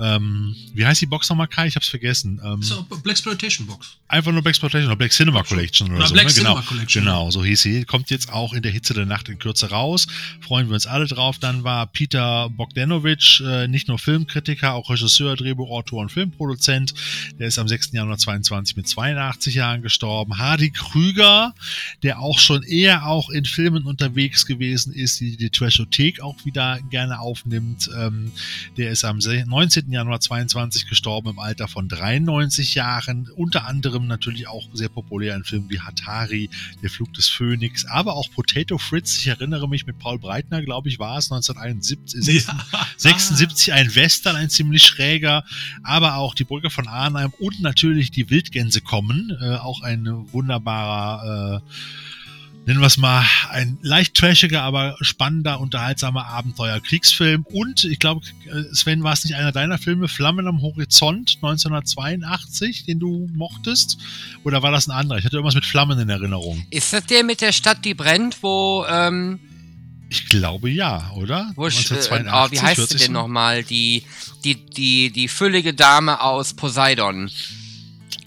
[0.01, 1.67] Ähm, wie heißt die Box nochmal, Kai?
[1.67, 2.41] Ich hab's vergessen.
[2.43, 3.97] Ähm, so, Black Exploitation Box.
[4.09, 6.15] Einfach nur Black Exploitation oder Black Cinema Collection oder, oder so.
[6.15, 6.33] Black ne?
[6.33, 7.05] Cinema genau, Collection.
[7.05, 7.85] Genau, so hieß sie.
[7.85, 10.07] Kommt jetzt auch in der Hitze der Nacht in Kürze raus.
[10.41, 11.39] Freuen wir uns alle drauf.
[11.39, 16.95] Dann war Peter Bogdanovich äh, nicht nur Filmkritiker, auch Regisseur, Drehbuchautor und Filmproduzent.
[17.39, 17.93] Der ist am 6.
[17.93, 20.39] Januar 22 mit 82 Jahren gestorben.
[20.39, 21.55] Hardy Krüger,
[22.03, 26.81] der auch schon eher auch in Filmen unterwegs gewesen ist, die die Trashothek auch wieder
[26.89, 27.91] gerne aufnimmt.
[27.97, 28.33] Ähm,
[28.77, 29.90] der ist am 19.
[29.93, 33.29] Januar 22 gestorben im Alter von 93 Jahren.
[33.37, 36.51] Unter anderem natürlich auch sehr populär in Filmen wie Hatari,
[36.83, 39.19] Der Flug des Phönix, aber auch Potato Fritz.
[39.19, 42.83] Ich erinnere mich mit Paul Breitner, glaube ich, war es 1971, ja.
[42.97, 45.45] 76 ein Western, ein ziemlich schräger,
[45.83, 51.63] aber auch die Brücke von Arnheim und natürlich die Wildgänse kommen, äh, auch ein wunderbarer
[51.63, 51.71] äh,
[52.71, 57.45] nennen wir es mal, ein leicht trashiger, aber spannender, unterhaltsamer Abenteuer-Kriegsfilm.
[57.51, 62.85] Und ich glaube, äh, Sven, war es nicht einer deiner Filme, Flammen am Horizont 1982,
[62.85, 63.99] den du mochtest?
[64.45, 65.19] Oder war das ein anderer?
[65.19, 66.65] Ich hatte irgendwas mit Flammen in Erinnerung.
[66.71, 68.87] Ist das der mit der Stadt, die brennt, wo.
[68.89, 69.41] Ähm
[70.09, 71.51] ich glaube ja, oder?
[71.57, 73.65] Wo, 1982, oh, wie heißt sie denn nochmal?
[73.65, 74.05] Die,
[74.45, 77.33] die, die, die füllige Dame aus Poseidon.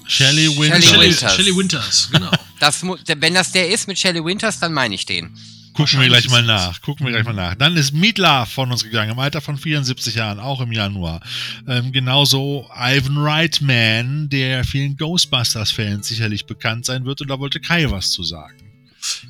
[0.06, 0.84] Shelley Winters.
[0.84, 2.32] Shelley Winters, Shelley Winters genau.
[2.60, 5.36] Das, wenn das der ist mit Shelley Winters, dann meine ich den.
[5.74, 6.82] Gucken wir gleich mal nach.
[6.82, 7.56] Gucken wir gleich mal nach.
[7.56, 11.20] Dann ist Meatla von uns gegangen, im Alter von 74 Jahren, auch im Januar.
[11.68, 17.22] Ähm, genauso Ivan Reitman, der vielen Ghostbusters-Fans sicherlich bekannt sein wird.
[17.22, 18.63] Und da wollte Kai was zu sagen.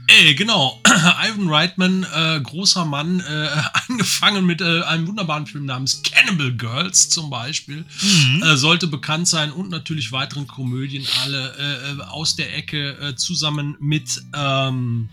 [0.08, 0.82] Ey, genau.
[0.86, 3.48] Ivan Reitman, äh, großer Mann, äh,
[3.88, 8.44] angefangen mit äh, einem wunderbaren Film namens Cannibal Girls zum Beispiel, mhm.
[8.44, 13.76] Äh, sollte bekannt sein und natürlich weiteren Komödien alle äh, äh, aus der Ecke zusammen
[13.80, 15.10] mit ähm,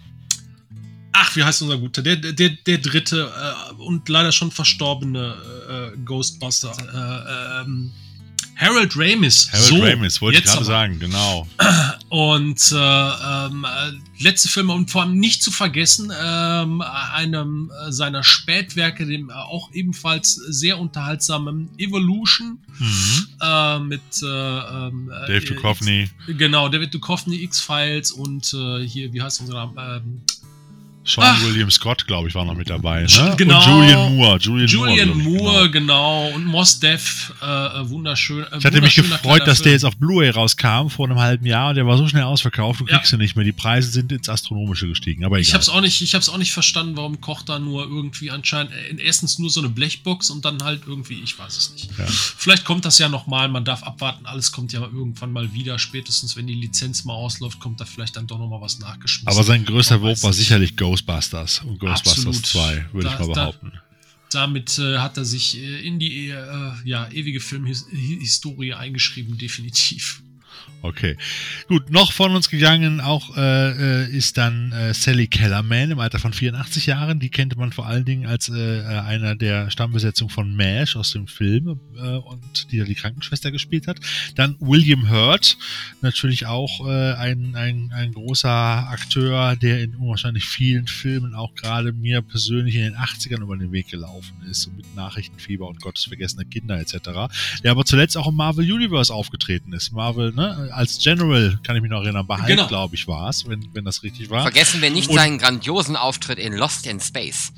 [1.12, 2.02] ach, wie heißt unser guter?
[2.02, 5.36] Der, der, der dritte äh, und leider schon verstorbene
[5.68, 6.72] äh, Ghostbuster.
[6.72, 7.92] Äh, ähm,
[8.60, 9.48] Harold Ramis.
[9.52, 11.46] Harold so, Ramis, wollte ich gerade sagen, genau.
[12.10, 13.92] Und äh, ähm, äh,
[14.22, 19.32] letzte Filme und vor allem nicht zu vergessen, ähm, einem äh, seiner Spätwerke, dem äh,
[19.32, 23.26] auch ebenfalls sehr unterhaltsamen Evolution Mhm.
[23.42, 29.54] äh, mit äh, ähm, Dave Duchovny, Genau, David Duchovny, X-Files und hier, wie heißt unser
[29.54, 30.02] Name?
[31.10, 31.42] Sean Ach.
[31.44, 33.02] William Scott, glaube ich, war noch mit dabei.
[33.02, 33.34] Ne?
[33.36, 33.58] genau.
[33.58, 34.38] Und Julian Moore.
[34.38, 36.28] Julian, Julian Moore, ich, Moore, genau.
[36.28, 38.44] und Mos Def, äh, äh, wunderschön.
[38.44, 41.70] Äh, Ich hatte mich gefreut, dass der jetzt auf Blu-ray rauskam vor einem halben Jahr
[41.70, 42.96] und der war so schnell ausverkauft, du Ja.
[42.98, 43.44] kriegst ihn nicht mehr.
[43.44, 45.56] Die Preise sind ins Astronomische gestiegen, aber Ich egal.
[45.58, 49.38] hab's auch nicht, ich auch nicht verstanden, warum Koch da nur irgendwie anscheinend äh, erstens
[49.38, 51.88] nur so eine Blechbox und dann halt irgendwie, ich weiß es nicht.
[51.98, 52.04] Ja.
[52.06, 56.36] Vielleicht kommt das ja nochmal, man darf abwarten, alles kommt ja irgendwann mal wieder, spätestens
[56.36, 59.28] wenn die Lizenz mal ausläuft, kommt da vielleicht dann doch nochmal was nachgeschmissen.
[59.28, 62.46] aber sein größter Wurf war sicherlich Ghostbusters und Ghostbusters Absolut.
[62.46, 63.72] 2, würde ich Da- mal da- behaupten.
[64.32, 70.22] Damit äh, hat er sich äh, in die äh, ja, ewige Filmhistorie eingeschrieben, definitiv.
[70.82, 71.16] Okay.
[71.68, 76.18] Gut, noch von uns gegangen auch äh, äh, ist dann äh, Sally Kellerman im Alter
[76.18, 77.20] von 84 Jahren.
[77.20, 81.12] Die kennt man vor allen Dingen als äh, äh, einer der Stammbesetzung von MASH aus
[81.12, 83.98] dem Film äh, und die da die Krankenschwester gespielt hat.
[84.36, 85.58] Dann William Hurt,
[86.00, 92.22] natürlich auch ein, ein, ein großer Akteur, der in unwahrscheinlich vielen Filmen auch gerade mir
[92.22, 96.78] persönlich in den 80ern über den Weg gelaufen ist, so mit Nachrichtenfieber und Gottesvergessene Kinder
[96.78, 97.30] etc.
[97.62, 99.92] Der aber zuletzt auch im Marvel Universe aufgetreten ist.
[99.92, 102.66] Marvel, ne, als General, kann ich mich noch erinnern, bei Hulk, Genau.
[102.68, 104.42] glaube ich, war es, wenn, wenn das richtig war.
[104.42, 107.52] Vergessen wir nicht Und- seinen grandiosen Auftritt in Lost in Space.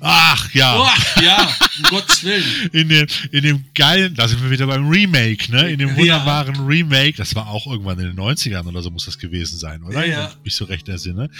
[0.00, 2.44] Ach ja, Boah, ja, um Gottes Willen.
[2.72, 5.70] in dem, in dem geilen, da sind wir wieder beim Remake, ne?
[5.70, 5.96] In dem Ja.
[5.96, 9.82] wunderbaren Remake, das war auch irgendwann in den 90ern oder so muss das gewesen sein,
[9.82, 10.04] oder?
[10.04, 10.18] Ja, ja.
[10.24, 11.30] Wenn ich mich so recht entsinne.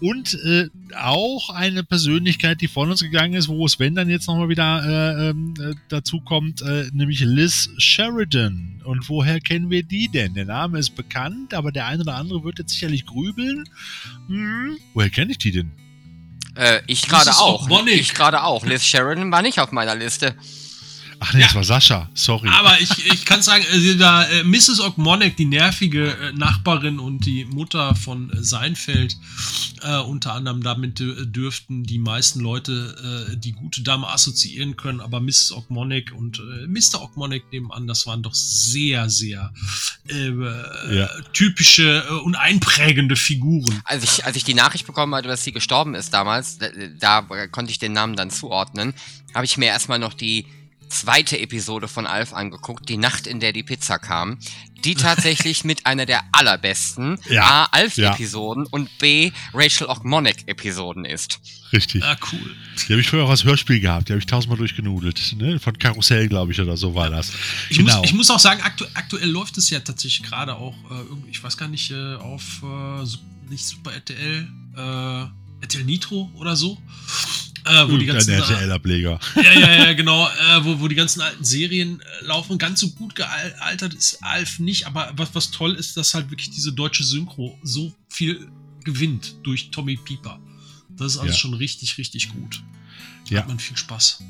[0.00, 4.26] Und äh, auch eine Persönlichkeit, die von uns gegangen ist, wo es, wenn dann jetzt
[4.26, 8.80] nochmal wieder äh, ähm, äh, dazu kommt, äh, nämlich Liz Sheridan.
[8.84, 10.34] Und woher kennen wir die denn?
[10.34, 13.64] Der Name ist bekannt, aber der eine oder andere wird jetzt sicherlich grübeln.
[14.28, 15.70] Hm, woher kenne ich die denn?
[16.58, 17.68] Äh, ich gerade auch.
[17.68, 18.00] Bonnig.
[18.00, 18.64] Ich gerade auch.
[18.64, 20.34] Liz Sheridan war nicht auf meiner Liste.
[21.20, 21.46] Ach nee, Ja.
[21.46, 22.48] das war Sascha, sorry.
[22.48, 24.80] Aber ich, ich kann sagen, äh, da äh, Mrs.
[24.80, 29.16] Ogmonic, die nervige äh, Nachbarin und die Mutter von äh, Seinfeld,
[29.82, 35.00] äh, unter anderem damit äh, dürften die meisten Leute äh, die gute Dame assoziieren können,
[35.00, 35.52] aber Mrs.
[35.52, 37.02] Ogmonic und äh, Mr.
[37.02, 39.52] Ogmonic nebenan, das waren doch sehr, sehr
[40.08, 40.30] äh,
[40.96, 41.08] Ja.
[41.32, 43.80] typische äh, und einprägende Figuren.
[43.84, 47.46] Als ich, als ich die Nachricht bekommen hatte, dass sie gestorben ist damals, da, da
[47.48, 48.94] konnte ich den Namen dann zuordnen,
[49.34, 50.46] habe ich mir erstmal noch die
[50.88, 54.38] zweite Episode von Alf angeguckt, die Nacht, in der die Pizza kam,
[54.84, 57.64] die tatsächlich mit einer der allerbesten Ja, A.
[57.72, 59.32] Alf-Episoden und B.
[59.54, 61.40] Rachel Ogmonic-Episoden ist.
[61.72, 62.02] Richtig.
[62.02, 62.54] Ah, cool.
[62.88, 64.08] Die habe ich früher auch als Hörspiel gehabt.
[64.08, 65.34] Die habe ich tausendmal durchgenudelt.
[65.36, 65.58] Ne?
[65.60, 67.32] Von Karussell, glaube ich, oder so war das.
[67.68, 67.98] Ich, genau.
[67.98, 71.30] muss, ich muss auch sagen, aktu aktuell läuft es ja tatsächlich gerade auch, äh, irgendwie-
[71.30, 73.04] ich weiß gar nicht, äh, auf äh,
[73.50, 76.78] nicht Super RTL, äh, RTL Nitro oder so.
[77.68, 79.20] Äh, wo die ganzen, Ein äh, RTL-Ableger.
[79.36, 82.58] ja, ja, ja, genau, äh, wo, wo die ganzen alten Serien äh, laufen.
[82.58, 86.50] Ganz so gut gealtert ist Alf nicht, aber was, was toll ist, dass halt wirklich
[86.50, 88.48] diese deutsche Synchro so viel
[88.84, 90.38] gewinnt durch Tommy Pieper.
[90.96, 91.40] Das ist alles Ja.
[91.40, 92.62] schon richtig, richtig gut.
[93.28, 93.40] Da Ja.
[93.42, 94.22] hat man viel Spaß.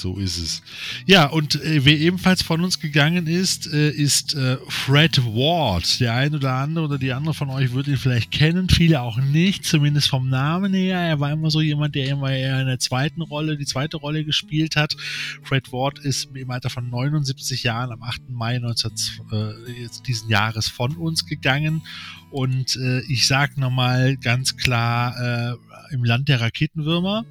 [0.00, 0.62] So ist es.
[1.06, 5.98] Ja, und äh, wer ebenfalls von uns gegangen ist, äh, ist äh, Fred Ward.
[6.00, 9.18] Der eine oder andere oder die andere von euch wird ihn vielleicht kennen, viele auch
[9.18, 10.98] nicht, zumindest vom Namen her.
[10.98, 14.24] Er war immer so jemand, der immer eher in der zweiten Rolle, die zweite Rolle
[14.24, 14.96] gespielt hat.
[15.42, 18.28] Fred Ward ist im Alter von 79 Jahren am 8.
[18.28, 18.92] Mai 19,
[19.32, 21.82] äh, diesen Jahres von uns gegangen.
[22.30, 27.24] Und äh, ich sag nochmal ganz klar, äh, im Land der Raketenwürmer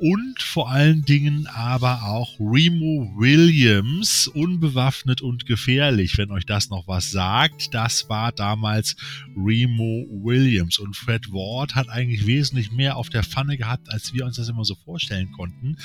[0.00, 6.88] und vor allen Dingen aber auch Remo Williams, unbewaffnet und gefährlich, wenn euch das noch
[6.88, 7.74] was sagt.
[7.74, 8.96] Das war damals
[9.36, 14.24] Remo Williams und Fred Ward hat eigentlich wesentlich mehr auf der Pfanne gehabt, als wir
[14.24, 15.76] uns das immer so vorstellen konnten.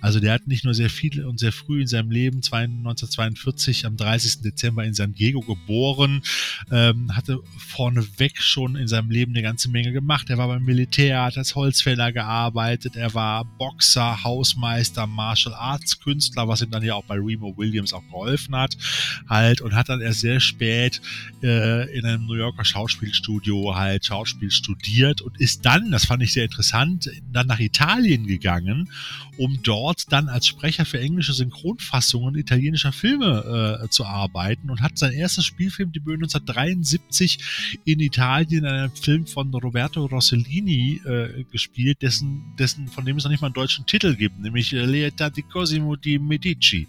[0.00, 3.96] Also der hat nicht nur sehr viel und sehr früh in seinem Leben, 1942 am
[3.96, 4.42] 30.
[4.42, 6.22] Dezember in San Diego geboren,
[6.70, 10.30] ähm, hatte vorneweg schon in seinem Leben eine ganze Menge gemacht.
[10.30, 16.48] Er war beim Militär, hat als Holzfäller gearbeitet, er war Boxer, Hausmeister, Martial Arts Künstler,
[16.48, 18.76] was ihm dann ja auch bei Remo Williams auch geholfen hat,
[19.28, 21.00] halt und hat dann erst sehr spät
[21.42, 26.32] äh, in einem New Yorker Schauspielstudio halt Schauspiel studiert und ist dann, das fand ich
[26.32, 28.90] sehr interessant, dann nach Italien gegangen,
[29.36, 34.98] um dort dann als Sprecher für englische Synchronfassungen italienischer Filme äh, zu arbeiten und hat
[34.98, 42.54] sein erstes Spielfilmdebüt 1973 in Italien in einem Film von Roberto Rossellini äh, gespielt, dessen,
[42.58, 45.96] dessen, von dem es noch nicht mal einen deutschen Titel gibt, nämlich Leeta di Cosimo
[45.96, 46.86] di Medici.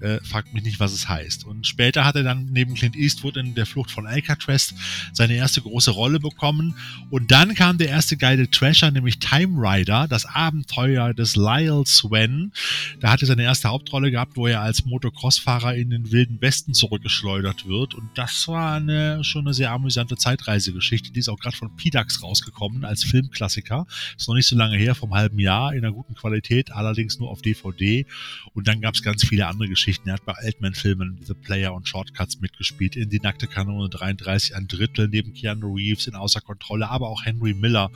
[0.00, 1.44] Äh, fragt mich nicht, was es heißt.
[1.44, 4.72] Und später hat er dann neben Clint Eastwood in der Flucht von Alcatraz
[5.12, 6.76] seine erste große Rolle bekommen.
[7.10, 12.52] Und dann kam der erste geile Trasher, nämlich Time Rider, das Abenteuer des Lyle Swen.
[13.00, 16.74] Da hat er seine erste Hauptrolle gehabt, wo er als Motocross-Fahrer in den wilden Westen
[16.74, 17.94] zurückgeschleudert wird.
[17.94, 21.10] Und das war eine, schon eine sehr amüsante Zeitreisegeschichte.
[21.10, 23.88] Die ist auch gerade von PDAX rausgekommen als Filmklassiker.
[24.16, 27.30] Ist noch nicht so lange her, vom halben Jahr, in einer guten Qualität, allerdings nur
[27.30, 28.06] auf DVD.
[28.54, 30.10] Und dann gab es ganz viele andere Geschichten Geschichten.
[30.10, 32.94] Er hat bei Altman-Filmen The Player und Shortcuts mitgespielt.
[32.94, 37.24] In Die nackte Kanone 33 ein Drittel neben Keanu Reeves in Außer Kontrolle, aber auch
[37.24, 37.90] Henry Miller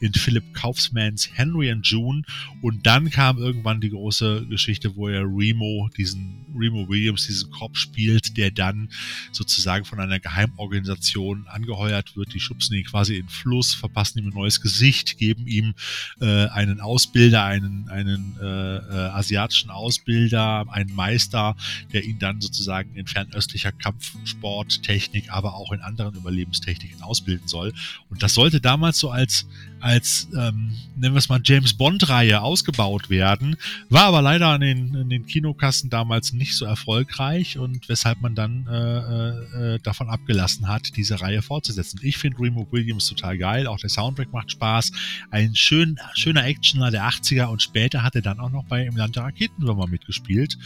[0.00, 2.22] in Philip Kaufmans Henry and June.
[2.62, 7.76] Und dann kam irgendwann die große Geschichte, wo er Remo, diesen Remo Williams, diesen Cop
[7.76, 8.88] spielt, der dann
[9.30, 12.34] sozusagen von einer Geheimorganisation angeheuert wird.
[12.34, 15.74] Die schubsen ihn quasi in den Fluss, verpassen ihm ein neues Gesicht, geben ihm
[16.20, 21.56] äh, einen Ausbilder, einen, einen äh, äh, asiatischen Ausbilder, einen Meister, Star,
[21.92, 27.74] der ihn dann sozusagen in fernöstlicher Kampfsporttechnik, aber auch in anderen Überlebenstechniken ausbilden soll.
[28.08, 29.46] Und das sollte damals so als
[29.80, 33.56] als, ähm, nennen wir es mal, James Bond-Reihe ausgebaut werden,
[33.88, 38.34] war aber leider an den, in den Kinokassen damals nicht so erfolgreich und weshalb man
[38.34, 42.00] dann äh, äh, davon abgelassen hat, diese Reihe fortzusetzen.
[42.02, 44.92] Ich finde Remo Williams total geil, auch der Soundtrack macht Spaß,
[45.30, 48.96] ein schön, schöner Actioner der 80er und später hat er dann auch noch bei Im
[48.96, 50.58] Land der Raketenwürmer mitgespielt,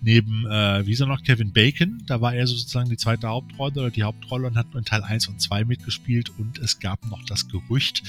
[0.00, 3.80] neben, äh, wie ist er noch, Kevin Bacon, da war er sozusagen die zweite Hauptrolle
[3.80, 7.24] oder die Hauptrolle und hat in Teil 1 und 2 mitgespielt und es gab noch
[7.24, 8.02] das Gerücht,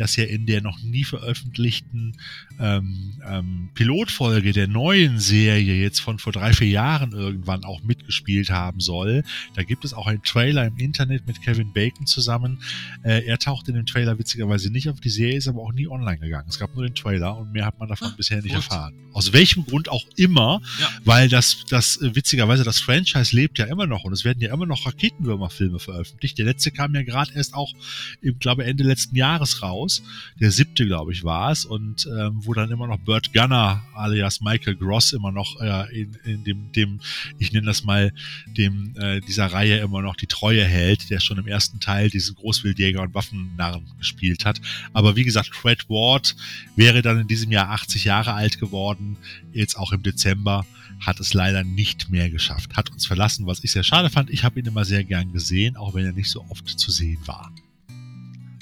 [0.00, 2.16] dass er in der noch nie veröffentlichten
[2.60, 8.50] ähm, ähm, Pilotfolge der neuen Serie jetzt von vor drei, vier Jahren irgendwann auch mitgespielt
[8.50, 9.24] haben soll.
[9.54, 12.62] Da gibt es auch einen Trailer im Internet mit Kevin Bacon zusammen.
[13.02, 15.00] Äh, er taucht in dem Trailer witzigerweise nicht auf.
[15.00, 16.46] Die Serie ist aber auch nie online gegangen.
[16.48, 18.56] Es gab nur den Trailer und mehr hat man davon ah, bisher nicht gut.
[18.56, 18.94] erfahren.
[19.12, 20.88] Aus welchem Grund auch immer, ja.
[21.04, 24.52] weil das, das äh, witzigerweise das Franchise lebt ja immer noch und es werden ja
[24.52, 26.38] immer noch Raketenwürmerfilme veröffentlicht.
[26.38, 27.72] Der letzte kam ja gerade erst auch,
[28.20, 30.02] ich glaube Ende letzten Jahres raus raus.
[30.40, 31.64] Der siebte, glaube ich, war es.
[31.64, 36.18] Und ähm, wo dann immer noch Burt Gunner alias Michael Gross immer noch äh, in,
[36.24, 37.00] in dem, dem,
[37.38, 38.12] ich nenne das mal,
[38.58, 42.34] dem äh, dieser Reihe immer noch die Treue hält, der schon im ersten Teil diesen
[42.34, 44.60] Großwildjäger und Waffennarren gespielt hat.
[44.92, 46.34] Aber wie gesagt, Fred Ward
[46.74, 49.16] wäre dann in diesem Jahr 80 Jahre alt geworden,
[49.52, 50.66] jetzt auch im Dezember
[50.98, 54.28] hat es leider nicht mehr geschafft, hat uns verlassen, was ich sehr schade fand.
[54.28, 57.20] Ich habe ihn immer sehr gern gesehen, auch wenn er nicht so oft zu sehen
[57.26, 57.52] war.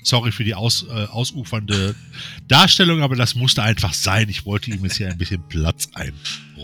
[0.03, 1.95] Sorry für die aus, äh, ausufernde
[2.47, 4.29] Darstellung, aber das musste einfach sein.
[4.29, 5.89] Ich wollte ihm jetzt hier ein bisschen Platz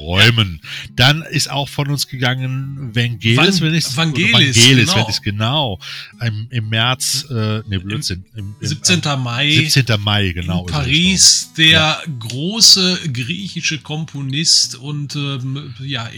[0.05, 0.60] einräumen.
[0.94, 4.97] Dann ist auch von uns gegangen Vangelis, Van, wenn ich Vangelis, Vangelis genau.
[4.97, 5.78] wenn ich genau.
[6.20, 7.34] Im, Im, März, äh,
[7.66, 8.24] ne Blödsinn.
[8.34, 9.02] Im, im, 17.
[9.02, 9.68] Äh, Mai.
[9.68, 10.00] 17.
[10.00, 10.66] Mai, genau.
[10.66, 12.02] In Paris, der ja.
[12.18, 16.08] große griechische Komponist und ähm, ja,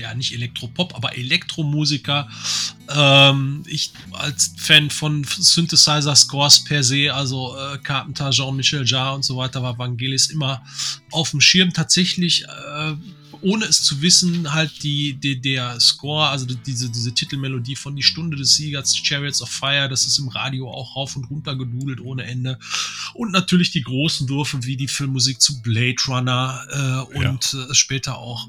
[0.00, 2.28] ja, nicht Elektropop, aber Elektromusiker.
[2.88, 9.36] Ähm, ich als Fan von Synthesizer-Scores per se, also äh, Carpenter, Jean-Michel Jarre und so
[9.36, 10.62] weiter, war Vangelis immer
[11.10, 11.72] auf dem Schirm.
[11.72, 12.94] Tatsächlich, äh,
[13.42, 18.02] ohne es zu wissen, halt die, die, der Score, also diese, diese Titelmelodie von Die
[18.02, 22.00] Stunde des Siegers, Chariots of Fire, das ist im Radio auch rauf und runter gedudelt
[22.00, 22.58] ohne Ende.
[23.14, 27.64] Und natürlich die großen Würfe wie die Filmmusik zu Blade Runner äh, und ja.
[27.64, 28.48] äh, später auch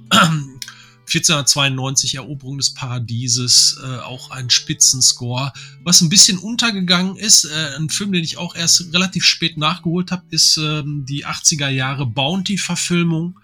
[1.08, 5.54] 1492 Eroberung des Paradieses, äh, auch ein Spitzenscore.
[5.84, 10.12] Was ein bisschen untergegangen ist, äh, ein Film, den ich auch erst relativ spät nachgeholt
[10.12, 13.40] habe, ist ähm, die 80er Jahre Bounty-Verfilmung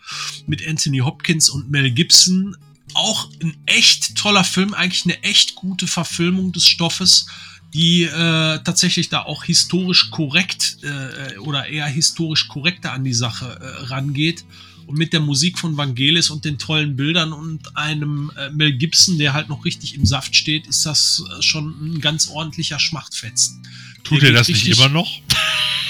[0.46, 2.58] mit Anthony Hopkins und Mel Gibson.
[2.96, 7.28] Auch ein echt toller Film, eigentlich eine echt gute Verfilmung des Stoffes
[7.74, 13.48] die äh, tatsächlich da auch historisch korrekt äh, oder eher historisch korrekter an die Sache
[13.60, 14.46] äh, rangeht
[14.88, 19.18] und mit der Musik von Vangelis und den tollen Bildern und einem äh, Mel Gibson,
[19.18, 23.66] der halt noch richtig im Saft steht, ist das äh, schon ein ganz ordentlicher Schmachtfetzen.
[24.04, 25.22] Tut er das nicht immer noch?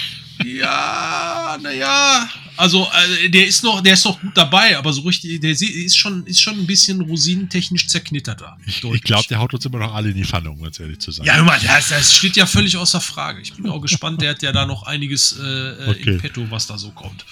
[0.46, 2.30] Ja, naja.
[2.56, 2.88] Also,
[3.22, 6.26] äh, der ist noch, der ist noch gut dabei, aber so richtig, der ist schon,
[6.28, 8.58] ist schon ein bisschen rosinentechnisch zerknittert da.
[8.66, 11.00] Ich, ich glaube, der haut uns immer noch alle in die Pfanne, um ganz ehrlich
[11.00, 11.26] zu sein.
[11.26, 13.42] Ja, immer, das, das steht ja völlig außer Frage.
[13.42, 16.10] Ich bin auch gespannt, der hat ja da noch einiges äh, äh okay.
[16.12, 17.26] in petto, was da so kommt.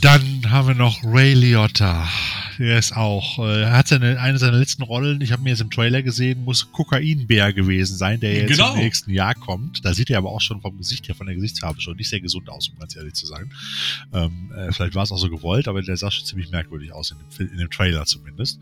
[0.00, 2.08] Dann haben wir noch Ray Liotta.
[2.58, 5.60] Der ist auch, äh, er hat seine, eine seiner letzten Rollen, ich habe mir jetzt
[5.60, 8.72] im Trailer gesehen, muss Kokainbär gewesen sein, der jetzt Genau.
[8.74, 9.84] im nächsten Jahr kommt.
[9.84, 12.20] Da sieht er aber auch schon vom Gesicht her, von der Gesichtsfarbe schon nicht sehr
[12.20, 13.52] gesund aus, um ganz ehrlich zu sein.
[14.12, 17.10] Ähm, äh, vielleicht war es auch so gewollt, aber der sah schon ziemlich merkwürdig aus,
[17.10, 18.58] in dem, in dem Trailer zumindest.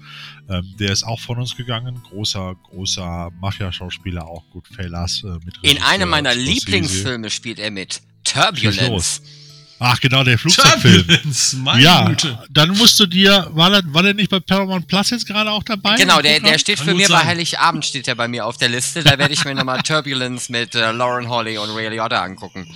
[0.48, 5.80] Ähm, der ist auch von uns gegangen, großer, großer Mafia-Schauspieler, auch Goodfellas äh, mit In
[5.82, 6.34] einem meiner.
[6.34, 8.00] Lieblingsfilme spielt er mit.
[8.24, 9.20] Turbulence.
[9.80, 11.06] Ach genau, der Flugzeugfilm.
[11.06, 12.38] Turbulence, meine Ja, Güte.
[12.48, 15.62] dann musst du dir, war der, war der nicht bei Paramount Plus jetzt gerade auch
[15.62, 15.96] dabei?
[15.96, 17.26] Genau, der, der steht Kann für mir bei sein.
[17.26, 19.02] Heiligabend steht er bei mir auf der Liste.
[19.02, 22.66] Da werde ich mir nochmal Turbulence mit äh, Lauren Holly und Ray Liotta angucken.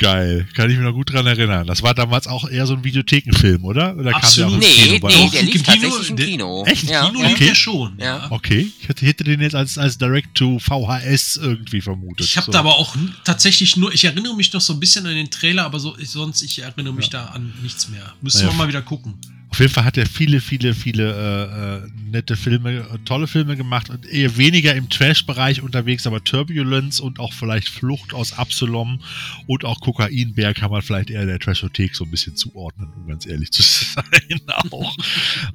[0.00, 1.66] Geil, kann ich mich noch gut dran erinnern.
[1.66, 3.94] Das war damals auch eher so ein Videothekenfilm, oder?
[3.96, 4.54] Oder Absolut.
[4.54, 4.66] im Nee,
[4.98, 6.64] Kino nee, der lief im Kino, tatsächlich im der- Kino.
[6.66, 6.82] Echt?
[6.90, 7.26] Ja, Kino ja.
[7.28, 7.46] lief Okay.
[7.46, 7.98] der schon.
[7.98, 8.04] Ja.
[8.04, 8.26] Ja.
[8.30, 12.26] Okay, ich hätte, hätte den jetzt als, als Direct-to-VHS irgendwie vermutet.
[12.26, 12.52] Ich habe So.
[12.52, 15.64] da aber auch tatsächlich nur, ich erinnere mich noch so ein bisschen an den Trailer,
[15.64, 18.14] aber so, ich, sonst, ich erinnere mich da an nichts mehr.
[18.22, 18.52] Müssen Naja.
[18.52, 19.14] wir mal wieder gucken.
[19.50, 23.56] Auf jeden Fall hat er viele, viele, viele äh, äh, nette Filme, äh, tolle Filme
[23.56, 29.00] gemacht und eher weniger im Trash-Bereich unterwegs, aber Turbulence und auch vielleicht Flucht aus Absalom
[29.46, 33.26] und auch Kokainbär kann man vielleicht eher der Trashothek so ein bisschen zuordnen, um ganz
[33.26, 34.96] ehrlich zu sein auch.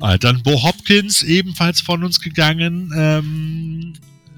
[0.01, 2.91] äh, dann Bo Hopkins, ebenfalls von uns gegangen.
[2.95, 3.93] Ähm,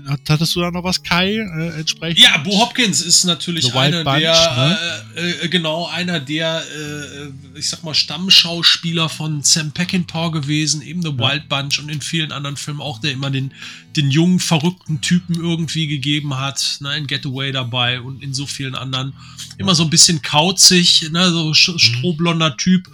[0.07, 2.19] hat- hattest du da noch was, Kai, äh, entsprechend?
[2.19, 7.69] Ja, Bo Hopkins ist natürlich einer Bunch, der, äh, äh, genau, einer der, äh, ich
[7.69, 12.57] sag mal, Stammschauspieler von Sam Peckinpah gewesen, eben The Wild Bunch und in vielen anderen
[12.57, 13.53] Filmen auch, der immer den,
[13.95, 18.75] den jungen, verrückten Typen irgendwie gegeben hat, ne, in Getaway dabei und in so vielen
[18.75, 19.13] anderen.
[19.57, 21.53] Immer so ein bisschen kauzig, ne, so Mhm.
[21.79, 22.87] strohblonder Typ,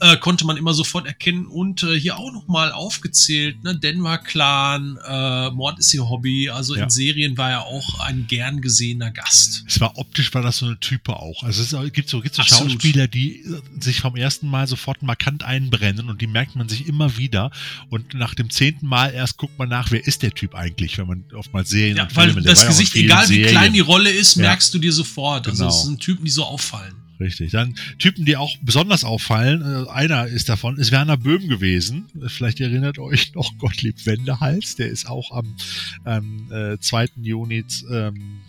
[0.00, 4.98] äh, konnte man immer sofort erkennen und äh, hier auch nochmal aufgezählt, ne, Denver Clan,
[5.06, 6.84] äh, Mord ist ihr Hobby, also Ja.
[6.84, 9.64] in Serien war er auch ein gern gesehener Gast.
[9.68, 11.42] Es war optisch, war das so eine Type auch.
[11.44, 12.72] Also es gibt so, gibt so Absolut.
[12.72, 16.86] Schauspieler, die äh, sich vom ersten Mal sofort markant einbrennen und die merkt man sich
[16.88, 17.50] immer wieder.
[17.90, 21.06] Und nach dem zehnten Mal erst guckt man nach, wer ist der Typ eigentlich, wenn
[21.06, 23.50] man oftmals Serien Ja, und weil Filme, der das Gesicht, egal wie Serien.
[23.50, 25.46] klein die Rolle ist, merkst du dir sofort.
[25.46, 25.74] Also Genau.
[25.76, 26.94] es sind Typen, die so auffallen.
[27.18, 27.52] Richtig.
[27.52, 29.62] Dann Typen, die auch besonders auffallen.
[29.62, 32.06] Äh, einer ist davon, ist Werner Böhm gewesen.
[32.26, 34.76] Vielleicht erinnert euch noch Gottlieb Wendehals.
[34.76, 35.56] Der ist auch am
[36.04, 37.08] ähm, äh, 2.
[37.22, 38.40] Juni ähm,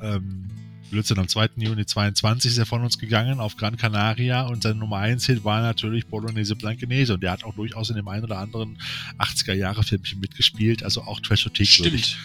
[0.00, 0.50] ähm,
[0.90, 1.50] Blödsinn, am 2.
[1.56, 5.44] Juni 22 ist er von uns gegangen auf Gran Canaria und sein Nummer 1 Hit
[5.44, 8.78] war natürlich Bolognese Blankenese und der hat auch durchaus in dem einen oder anderen
[9.18, 12.16] 80er Jahre Filmchen mitgespielt, also auch Trashothek würdig.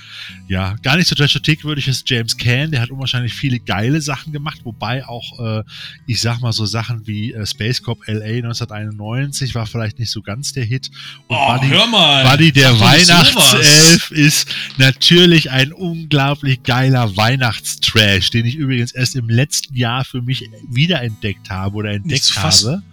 [0.47, 4.33] Ja, gar nicht so Trashothek würdig ist James Caan, der hat unwahrscheinlich viele geile Sachen
[4.33, 5.63] gemacht, wobei auch, äh,
[6.05, 10.21] ich sag mal so Sachen wie äh, Space Cop LA 1991 war vielleicht nicht so
[10.21, 10.91] ganz der Hit
[11.27, 12.25] und Oh, Buddy, hör mal.
[12.25, 14.47] Buddy der Weihnachtself ist
[14.77, 21.49] natürlich ein unglaublich geiler Weihnachtstrash, den ich übrigens erst im letzten Jahr für mich wiederentdeckt
[21.49, 22.83] habe oder entdeckt habe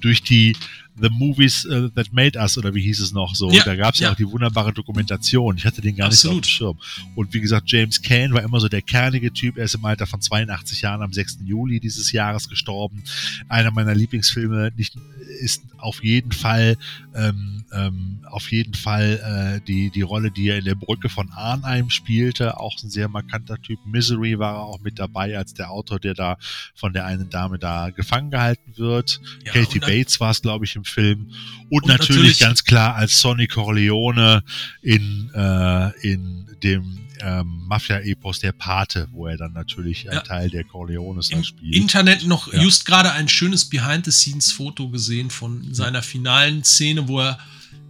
[0.00, 0.54] durch die
[1.00, 3.50] The Movies uh, That Made Us oder wie hieß es noch so.
[3.50, 5.56] Ja, da gab es ja auch die wunderbare Dokumentation.
[5.56, 6.46] Ich hatte den gar nicht so auf dem Absolut.
[6.46, 6.78] Schirm.
[7.14, 9.58] Und wie gesagt, James Caan war immer so der kernige Typ.
[9.58, 11.38] Er ist im Alter von 82 Jahren am 6.
[11.44, 13.02] Juli dieses Jahres gestorben.
[13.48, 14.96] Einer meiner Lieblingsfilme nicht,
[15.40, 16.76] ist auf jeden Fall
[17.14, 21.30] ähm, ähm, auf jeden Fall äh, die, die Rolle, die er in der Brücke von
[21.32, 22.58] Arnheim spielte.
[22.58, 23.78] Auch ein sehr markanter Typ.
[23.86, 26.38] Misery war er auch mit dabei als der Autor, der da
[26.74, 29.20] von der einen Dame da gefangen gehalten wird.
[29.44, 31.30] Ja, dann- Bates war es, glaube ich, im Film.
[31.68, 34.42] Und, Und natürlich, natürlich- ganz klar als Sonny Corleone
[34.82, 40.20] in, äh, in dem ähm, Mafia-Epos Der Pate, wo er dann natürlich ein Ja.
[40.20, 41.74] Teil der Corleones Im spielt.
[41.74, 42.60] Internet noch Ja.
[42.62, 47.38] just gerade ein schönes Behind-the-Scenes-Foto gesehen von seiner finalen Szene, wo er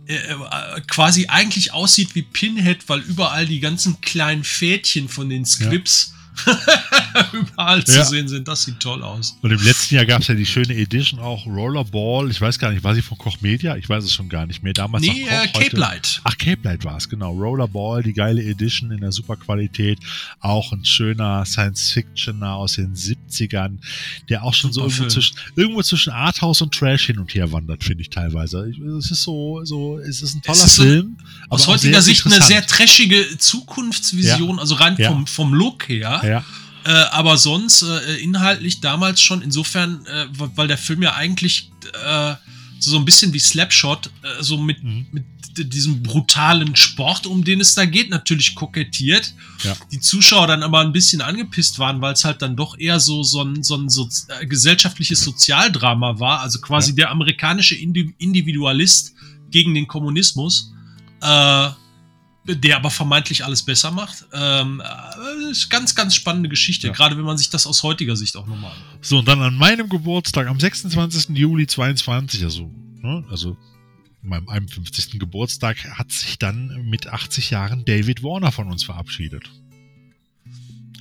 [0.09, 5.45] äh, äh, quasi eigentlich aussieht wie Pinhead, weil überall die ganzen kleinen Fädchen von den
[5.45, 6.15] Scripts
[7.33, 8.05] überall zu Ja.
[8.05, 8.47] sehen sind.
[8.49, 9.37] Das sieht toll aus.
[9.43, 12.31] Und im letzten Jahr gab es ja die schöne Edition auch Rollerball.
[12.31, 13.77] Ich weiß gar nicht, war sie von Koch Media?
[13.77, 14.73] Ich weiß es schon gar nicht mehr.
[14.73, 16.21] Damals Nee, noch äh, Koch, heute- Cape Light.
[16.25, 17.33] Ach, Cape Light war es, genau.
[17.33, 19.99] Rollerball, die geile Edition in der super Qualität.
[20.41, 23.79] Auch ein schöner Science-Fictioner aus den 70ern,
[24.29, 27.51] der auch schon Super so irgendwo zwischen, irgendwo zwischen Arthouse und Trash hin und her
[27.53, 28.71] wandert, finde ich teilweise.
[28.99, 31.17] Es ist so, so, es ist ein toller ist Film.
[31.49, 35.11] Aus heutiger Sicht eine sehr trashige Zukunftsvision, also rein Ja.
[35.11, 36.21] vom, vom Look her.
[36.25, 36.45] Ja,
[36.85, 41.73] Äh, aber sonst äh, inhaltlich damals schon insofern, äh, weil der Film ja eigentlich
[42.07, 42.35] äh,
[42.79, 45.07] so, ein bisschen wie Slapshot, äh, so mit, Mhm.
[45.11, 45.25] mit
[45.57, 49.35] diesem brutalen Sport, um den es da geht, natürlich kokettiert.
[49.65, 49.75] Ja.
[49.91, 53.25] Die Zuschauer dann aber ein bisschen angepisst waren, weil es halt dann doch eher so,
[53.25, 54.09] so ein, so ein so,
[54.41, 59.15] äh, gesellschaftliches Sozialdrama war, also quasi der amerikanische Indi Individualist
[59.51, 60.73] gegen den Kommunismus.
[61.27, 61.71] Äh,
[62.49, 64.25] der aber vermeintlich alles besser macht.
[64.33, 66.93] Ähm, äh, ist ganz, ganz spannende Geschichte, Ja.
[66.93, 69.05] gerade wenn man sich das aus heutiger Sicht auch nochmal anguckt.
[69.05, 71.37] So, und dann an meinem Geburtstag, am 26.
[71.37, 72.71] Juli 22, also,
[73.03, 73.57] ne, also
[74.23, 75.19] meinem 51.
[75.19, 79.51] Geburtstag, hat sich dann mit 80 Jahren David Warner von uns verabschiedet.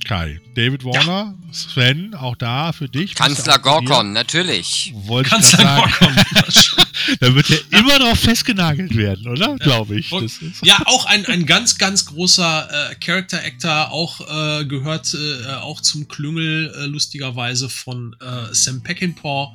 [0.04, 3.14] Kai, David Warner, Sven, auch da für dich.
[3.16, 3.58] Kanzler?
[3.58, 4.92] Gorkon, natürlich.
[4.94, 5.76] Wollte ich Kanzler.
[5.76, 6.16] Gorkon.
[7.20, 9.56] Da wird ja immer drauf festgenagelt werden, oder?
[9.56, 10.10] Glaube ich.
[10.12, 10.30] Und-
[10.62, 14.20] Ja, auch ein, ein ganz, ganz großer äh, Character Actor, auch
[14.60, 19.54] äh, gehört äh, auch zum Klüngel, äh, lustigerweise von äh, Sam Peckinpah,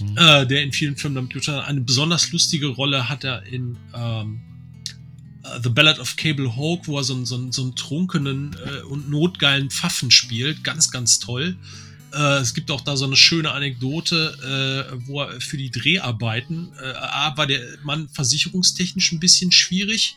[0.00, 0.16] Mhm.
[0.16, 1.66] äh, der in vielen Filmen damit getan hat.
[1.68, 4.40] Eine besonders lustige Rolle hat er in ähm,
[5.44, 8.56] äh, The Ballad of Cable Hawk, wo er so, einen- so, so einen trunkenen
[8.90, 10.62] und notgeilen Pfaffen spielt.
[10.64, 11.56] Ganz, ganz toll.
[12.12, 16.72] Äh, es gibt auch da so eine schöne Anekdote, äh, wo er für die Dreharbeiten,
[16.82, 20.16] äh, A, war der Mann versicherungstechnisch ein bisschen schwierig.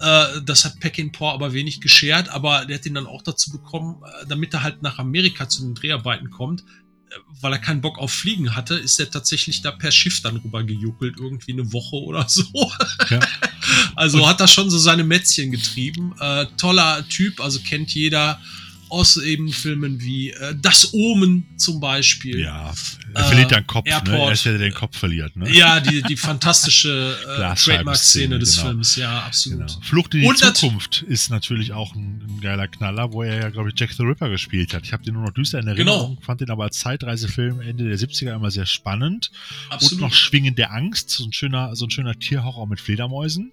[0.00, 4.02] Äh, das hat Peckinpah aber wenig geschert, aber der hat ihn dann auch dazu bekommen,
[4.04, 7.98] äh, damit er halt nach Amerika zu den Dreharbeiten kommt, äh, weil er keinen Bock
[7.98, 11.96] auf Fliegen hatte, ist er tatsächlich da per Schiff dann rüber gejuckelt, irgendwie eine Woche
[11.96, 12.44] oder so.
[13.10, 13.20] Ja.
[13.96, 16.14] Also hat er schon so seine Mätzchen getrieben.
[16.58, 18.38] Toller Typ, also kennt jeder
[18.88, 22.40] aus eben Filmen wie äh, Das Omen zum Beispiel.
[22.40, 22.72] ja,
[23.14, 23.92] er verliert Äh, den Kopf, ne?
[23.92, 24.28] Airport.
[24.28, 25.50] Er ist der, der den Kopf verliert, ne?
[25.52, 28.68] Ja, die, die fantastische äh, Trademark-Szene des genau.
[28.68, 29.66] Films, ja, absolut.
[29.66, 29.80] Genau.
[29.82, 33.48] Flucht in die Und Zukunft ist natürlich auch ein, ein geiler Knaller, wo er ja,
[33.50, 34.84] glaube ich, Jack the Ripper gespielt hat.
[34.84, 36.20] Ich habe den nur noch düster in Erinnerung, Genau.
[36.22, 39.30] fand den aber als Zeitreisefilm Ende der 70er immer sehr spannend.
[39.70, 39.94] absolut.
[39.94, 43.50] Und noch Schwingen der Angst, so ein schöner, so ein schöner Tierhorror mit Fledermäusen.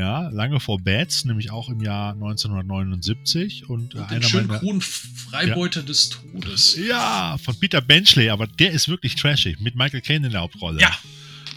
[0.00, 3.68] Ja, lange vor Bats, nämlich auch im Jahr 1979.
[3.68, 4.60] Und, äh, Und den einer schönen meiner.
[4.80, 6.76] Freibeuter des Todes.
[6.76, 10.80] Ja, von Peter Benchley, aber der ist wirklich trashig, mit Michael Caine in der Hauptrolle.
[10.80, 10.90] Ja,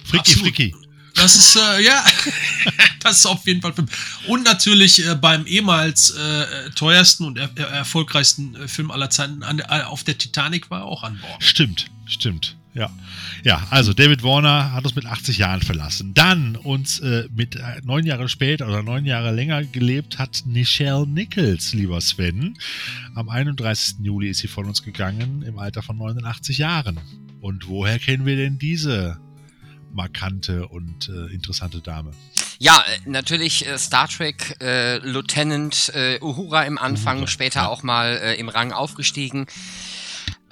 [0.03, 0.41] Fricki absolut.
[0.43, 0.75] Fricki.
[1.15, 2.03] Das ist, äh, ja,
[3.01, 3.87] das ist auf jeden Fall Film.
[4.27, 9.43] Und natürlich äh, beim ehemals äh, teuersten und er er erfolgreichsten äh, Film aller Zeiten
[9.43, 11.41] an, der- auf der Titanic war er auch an Bord.
[11.43, 12.57] Stimmt, stimmt.
[12.73, 12.89] Ja.
[13.43, 16.13] Ja, also David Warner hat uns mit 80 Jahren verlassen.
[16.13, 21.05] Dann uns äh, mit äh, neun Jahre später oder neun Jahre länger gelebt hat Nichelle
[21.05, 22.57] Nichols, lieber Sven.
[23.15, 23.97] Am 31.
[24.01, 26.99] Juli ist sie von uns gegangen im Alter von 89 Jahren.
[27.41, 29.19] Und woher kennen wir denn diese
[29.91, 32.11] markante und äh, interessante Dame?
[32.57, 37.67] Ja, äh, natürlich äh, Star Trek äh, Lieutenant äh, Uhura im Anfang, Uhura, später ja.
[37.67, 39.45] auch mal äh, im Rang aufgestiegen.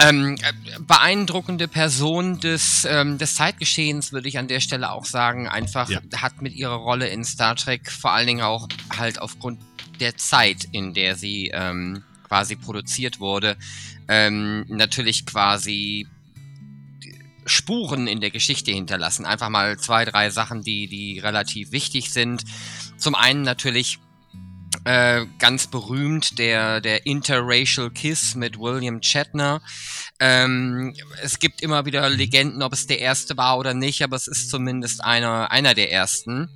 [0.02, 5.48] Ähm, äh, beeindruckende Person des, ähm, des Zeitgeschehens, würde ich an der Stelle auch sagen.
[5.48, 6.02] Einfach Ja.
[6.18, 9.60] hat mit ihrer Rolle in Star Trek vor allen Dingen auch halt aufgrund
[10.00, 13.58] der Zeit, in der sie ähm, quasi produziert wurde,
[14.08, 16.08] ähm, natürlich quasi
[17.46, 19.26] Spuren in der Geschichte hinterlassen.
[19.26, 22.44] Einfach mal zwei, drei Sachen, die, die relativ wichtig sind.
[22.98, 24.00] Zum einen natürlich
[24.86, 29.62] äh, ganz berühmt der, der Interracial Kiss mit William Shatner.
[30.20, 34.28] Ähm, es gibt immer wieder Legenden, ob es der erste war oder nicht, aber es
[34.28, 36.50] ist zumindest einer, einer der ersten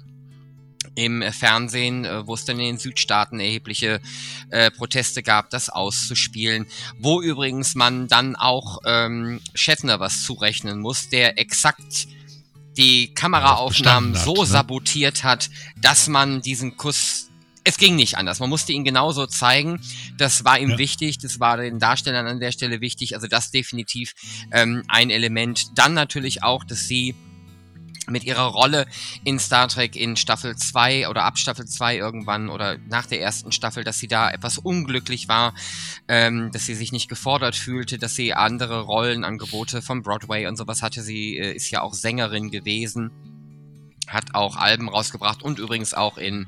[0.96, 4.02] im Fernsehen, äh, wo es dann in den Südstaaten erhebliche
[4.50, 11.10] äh, Proteste gab, das auszuspielen, wo übrigens man dann auch ähm, Shatner was zurechnen muss,
[11.10, 12.08] der exakt
[12.78, 14.46] die Kameraaufnahmen hat, so ne?
[14.46, 17.30] sabotiert hat, dass man diesen Kuss
[17.68, 18.40] es ging nicht anders.
[18.40, 19.82] Man musste ihn genauso zeigen.
[20.18, 20.78] Das war ihm Ja.
[20.78, 21.18] wichtig.
[21.18, 23.16] Das war den Darstellern an der Stelle wichtig.
[23.16, 24.14] Also das definitiv
[24.52, 25.78] ähm, ein Element.
[25.78, 27.16] Dann natürlich auch, dass sie
[28.08, 28.86] mit ihrer Rolle
[29.24, 33.52] in Star Trek in Staffel 2 oder ab Staffel 2 irgendwann oder nach der ersten
[33.52, 35.56] Staffel, dass sie da etwas unglücklich war,
[36.08, 40.84] ähm, dass sie sich nicht gefordert fühlte, dass sie andere Rollenangebote vom Broadway und sowas
[40.84, 41.02] hatte.
[41.02, 43.10] Sie äh, ist ja auch Sängerin gewesen,
[44.08, 46.46] hat auch Alben rausgebracht und übrigens auch in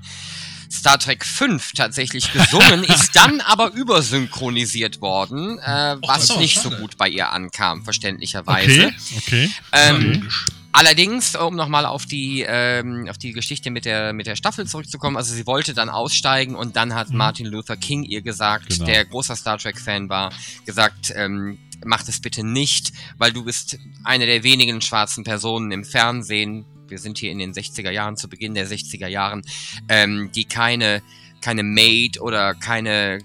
[0.72, 6.70] Star Trek 5 tatsächlich gesungen, ist dann aber übersynchronisiert worden, äh, was so, nicht so
[6.70, 6.82] schade.
[6.82, 8.88] gut bei ihr ankam, verständlicherweise.
[8.88, 9.52] Okay, okay.
[9.72, 10.30] Ähm.
[10.78, 15.18] Allerdings, um nochmal auf die ähm, auf die Geschichte mit der mit der Staffel zurückzukommen,
[15.18, 17.18] also sie wollte dann aussteigen und dann hat Mhm.
[17.18, 18.86] Martin Luther King ihr gesagt, Genau.
[18.86, 20.32] der großer Star Trek Fan war,
[20.68, 25.84] gesagt, ähm, mach das bitte nicht, weil du bist eine der wenigen schwarzen Personen im
[25.84, 26.64] Fernsehen.
[26.88, 29.42] Wir sind hier in den 60er Jahren, zu Beginn der 60er Jahren,
[29.90, 31.02] ähm, die keine
[31.42, 33.20] keine Maid oder keine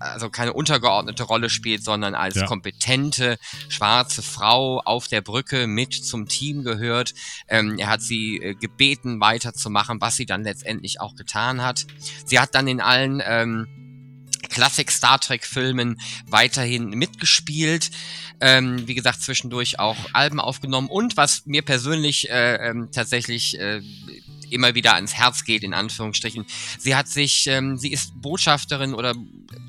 [0.00, 2.46] also keine untergeordnete Rolle spielt, sondern als Ja.
[2.46, 7.14] kompetente schwarze Frau auf der Brücke mit zum Team gehört.
[7.48, 11.86] Ähm, er hat sie äh, gebeten, weiterzumachen, was sie dann letztendlich auch getan hat.
[12.24, 13.66] Sie hat dann in allen ähm,
[14.48, 17.90] Classic Star Trek Filmen weiterhin mitgespielt.
[18.40, 23.80] Ähm, wie gesagt, zwischendurch auch Alben aufgenommen und was mir persönlich äh, ähm, tatsächlich äh,
[24.50, 26.46] immer wieder ans Herz geht, in Anführungsstrichen.
[26.78, 29.14] Sie hat sich, ähm, sie ist Botschafterin oder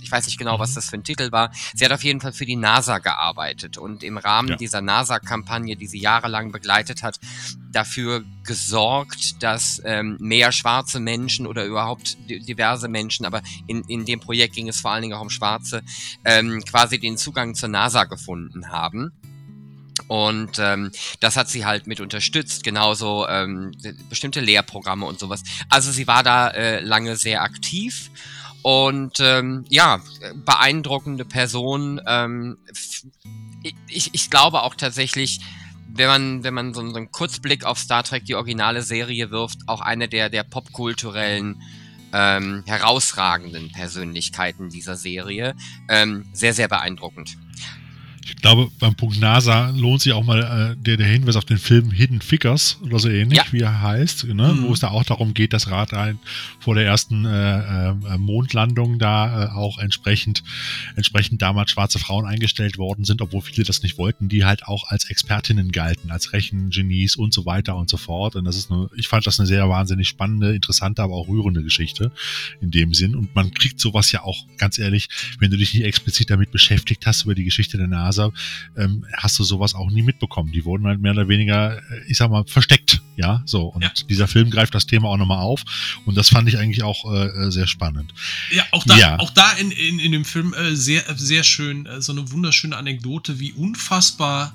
[0.02, 0.76] ich weiß nicht genau, was mhm.
[0.76, 1.52] das für ein Titel war.
[1.74, 4.56] Sie hat auf jeden Fall für die NASA gearbeitet und im Rahmen ja.
[4.56, 7.20] dieser NASA-Kampagne, die sie jahrelang begleitet hat,
[7.72, 14.20] dafür gesorgt, dass ähm, mehr schwarze Menschen oder überhaupt diverse Menschen, aber in, in dem
[14.20, 15.84] Projekt ging es vor allen Dingen auch um Schwarze,
[16.24, 19.12] ähm, quasi den Zugang zur NASA gefunden haben.
[20.08, 23.72] Und ähm, das hat sie halt mit unterstützt, genauso ähm,
[24.10, 25.44] bestimmte Lehrprogramme und sowas.
[25.70, 28.12] Also sie war da äh, lange sehr aktiv
[28.62, 30.02] und ähm, ja,
[30.46, 32.02] beeindruckende Person.
[32.06, 32.58] Ähm,
[33.88, 35.40] ich, ich glaube auch tatsächlich,
[35.88, 39.82] wenn man, wenn man so, einen Kurzblick auf Star Trek, die originale Serie wirft, auch
[39.82, 41.62] eine der, der popkulturellen
[42.14, 45.56] ähm, herausragenden Persönlichkeiten dieser Serie.
[45.90, 47.38] Ähm, sehr, sehr beeindruckend.
[48.28, 51.58] Ich glaube, beim Punkt NASA lohnt sich auch mal äh, der, der Hinweis auf den
[51.58, 53.46] Film Hidden Figures oder so ähnlich, ja.
[53.52, 54.54] wie er heißt, ne?
[54.54, 54.64] Mhm.
[54.64, 55.88] wo es da auch darum geht, dass Rad
[56.60, 60.44] vor der ersten äh, äh, Mondlandung da äh, auch entsprechend,
[60.96, 64.90] entsprechend damals schwarze Frauen eingestellt worden sind, obwohl viele das nicht wollten, die halt auch
[64.90, 68.36] als Expertinnen galten, als Rechengenies und so weiter und so fort.
[68.36, 71.64] Und das ist eine, ich fand das eine sehr wahnsinnig spannende, interessante, aber auch rührende
[71.64, 72.12] Geschichte
[72.62, 73.16] in dem Sinn.
[73.16, 75.08] Und man kriegt sowas ja auch, ganz ehrlich,
[75.40, 78.32] wenn du dich nicht explizit damit beschäftigt hast, über die Geschichte der NASA, NASA,
[78.76, 80.52] ähm, hast du sowas auch nie mitbekommen.
[80.52, 83.68] Die wurden halt mehr oder weniger, äh, ich sag mal, versteckt, ja, so.
[83.68, 83.92] Und ja.
[84.10, 85.64] dieser Film greift das Thema auch nochmal auf
[86.06, 88.14] und das fand ich eigentlich auch äh, äh, sehr spannend.
[88.52, 89.20] Ja, auch da, ja.
[89.20, 92.76] Auch da in, in, in dem Film äh, sehr, sehr schön, äh, so eine wunderschöne
[92.76, 94.54] Anekdote, wie unfassbar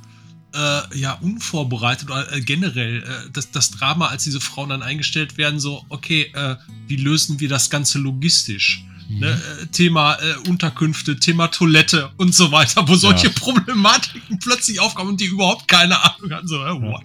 [0.55, 5.39] äh, ja, unvorbereitet oder äh, generell äh, das, das Drama, als diese Frauen dann eingestellt
[5.39, 8.85] werden, so, okay, äh, wie lösen wir das Ganze logistisch?
[9.19, 9.73] Ne, mhm.
[9.73, 13.33] Thema äh, Unterkünfte, Thema Toilette und so weiter, wo solche ja.
[13.35, 16.49] Problematiken plötzlich aufkommen und die überhaupt keine Ahnung haben.
[16.49, 17.03] So, äh, what?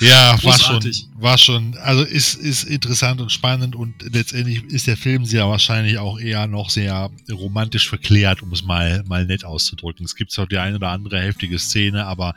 [0.00, 4.96] Ja, war schon, war schon, also ist, ist interessant und spannend und letztendlich ist der
[4.96, 10.04] Film sehr wahrscheinlich auch eher noch sehr romantisch verklärt, um es mal, mal nett auszudrücken.
[10.04, 12.34] Es gibt zwar die eine oder andere heftige Szene, aber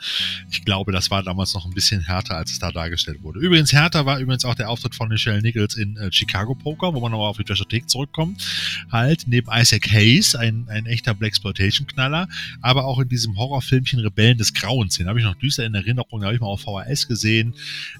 [0.51, 3.39] ich glaube, das war damals noch ein bisschen härter, als es da dargestellt wurde.
[3.39, 6.99] Übrigens, härter war übrigens auch der Auftritt von Michelle Nichols in äh, Chicago Poker, wo
[6.99, 8.43] man nochmal auf die Treasure zurückkommt.
[8.91, 12.27] Halt, neben Isaac Hayes, ein, ein echter Blaxploitation-Knaller,
[12.61, 14.97] aber auch in diesem Horrorfilmchen Rebellen des Grauens.
[14.97, 17.53] Den habe ich noch düster in Erinnerung, da habe ich mal auf VHS gesehen.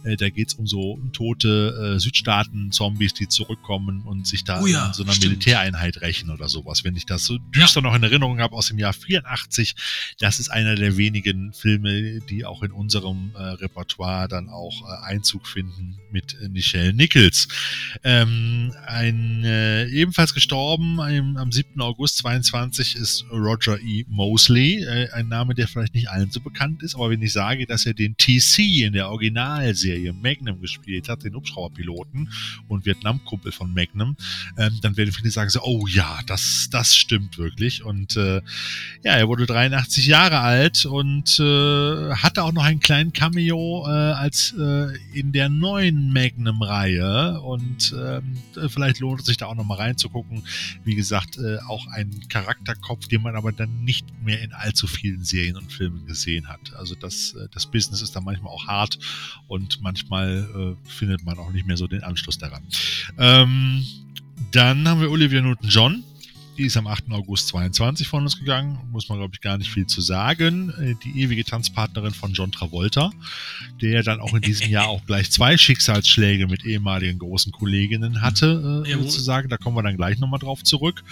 [0.03, 0.73] Äh, da geht es um so
[1.11, 5.34] tote äh, Südstaaten-Zombies, die zurückkommen und sich da oh ja, in so einer stimmt.
[5.34, 6.84] Militäreinheit rächen oder sowas.
[6.84, 7.88] Wenn ich das so düster ja.
[7.88, 9.76] noch in Erinnerung habe aus dem Jahr 84,
[10.19, 15.06] das ist einer der wenigen Filme, die auch in unserem äh, Repertoire dann auch äh,
[15.06, 17.48] Einzug finden mit äh, Michelle Nichols.
[18.03, 21.82] Ähm, ein äh, ebenfalls gestorben am, am 7.
[21.82, 24.06] August 22 ist Roger E.
[24.08, 27.66] Mosley, äh, ein Name, der vielleicht nicht allen so bekannt ist, aber wenn ich sage,
[27.66, 32.32] dass er den TC in der Originalserie Magnum gespielt hat, den Hubschrauberpiloten
[32.67, 34.16] und Vietnam-Kumpel von Magnum,
[34.58, 37.83] ähm, dann werden viele sagen so, oh ja, das, das stimmt wirklich.
[37.83, 38.42] Und äh,
[39.03, 43.90] ja, er wurde 83 Jahre alt und äh, hatte auch noch einen kleinen Cameo äh,
[43.90, 47.42] als äh, in der neuen Magnum-Reihe.
[47.42, 48.38] Und ähm,
[48.69, 50.43] vielleicht lohnt es sich da auch noch mal reinzugucken.
[50.83, 55.24] Wie gesagt, äh, auch ein Charakterkopf, den man aber dann nicht mehr in allzu vielen
[55.25, 56.74] Serien und Filmen gesehen hat.
[56.75, 58.98] Also das, äh, das Business ist da manchmal auch hart
[59.48, 62.64] und manchmal äh, findet man auch nicht mehr so den Anschluss daran.
[63.17, 63.85] Ähm,
[64.51, 66.03] dann haben wir Olivia Newton-John.
[66.57, 67.06] Die ist am 8.
[67.11, 68.77] August 22 von uns gegangen.
[68.91, 70.69] Muss man, glaube ich, gar nicht viel zu sagen.
[70.80, 73.11] Äh, die ewige Tanzpartnerin von John Travolta,
[73.82, 78.83] der dann auch in diesem Jahr auch gleich zwei Schicksalsschläge mit ehemaligen großen Kolleginnen hatte,
[78.88, 79.49] äh, sozusagen.
[79.49, 81.03] Da kommen wir dann gleich nochmal drauf zurück.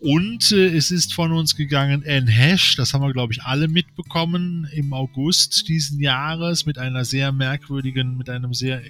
[0.00, 3.68] Und äh, es ist von uns gegangen Anne Hash, das haben wir, glaube ich, alle
[3.68, 8.82] mitbekommen im August diesen Jahres mit einer sehr merkwürdigen, mit einem sehr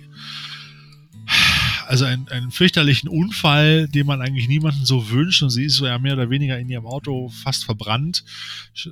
[1.89, 5.87] also ein, einen fürchterlichen Unfall, den man eigentlich niemanden so wünscht und sie ist so
[5.87, 8.25] ja mehr oder weniger in ihrem Auto fast verbrannt,
[8.85, 8.91] äh,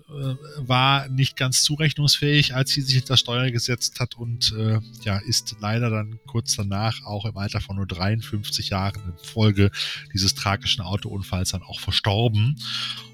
[0.59, 5.57] war nicht ganz zurechnungsfähig, als sie sich hinter Steuer gesetzt hat und äh, ja, ist
[5.61, 9.71] leider dann kurz danach auch im Alter von nur 53 Jahren in Folge
[10.15, 12.57] dieses tragischen Autounfalls dann auch verstorben.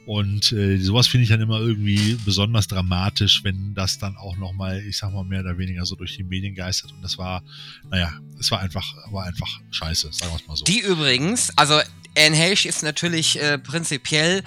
[0.04, 4.80] Und äh, sowas finde ich dann immer irgendwie besonders dramatisch, wenn das dann auch nochmal,
[4.80, 6.92] ich sag mal, mehr oder weniger so durch die Medien geistert.
[6.92, 7.42] Und das war,
[7.90, 10.64] naja, es war einfach, war einfach scheiße, sagen wir es mal so.
[10.64, 11.80] Die übrigens, also
[12.16, 14.42] Anne Heche ist natürlich äh, prinzipiell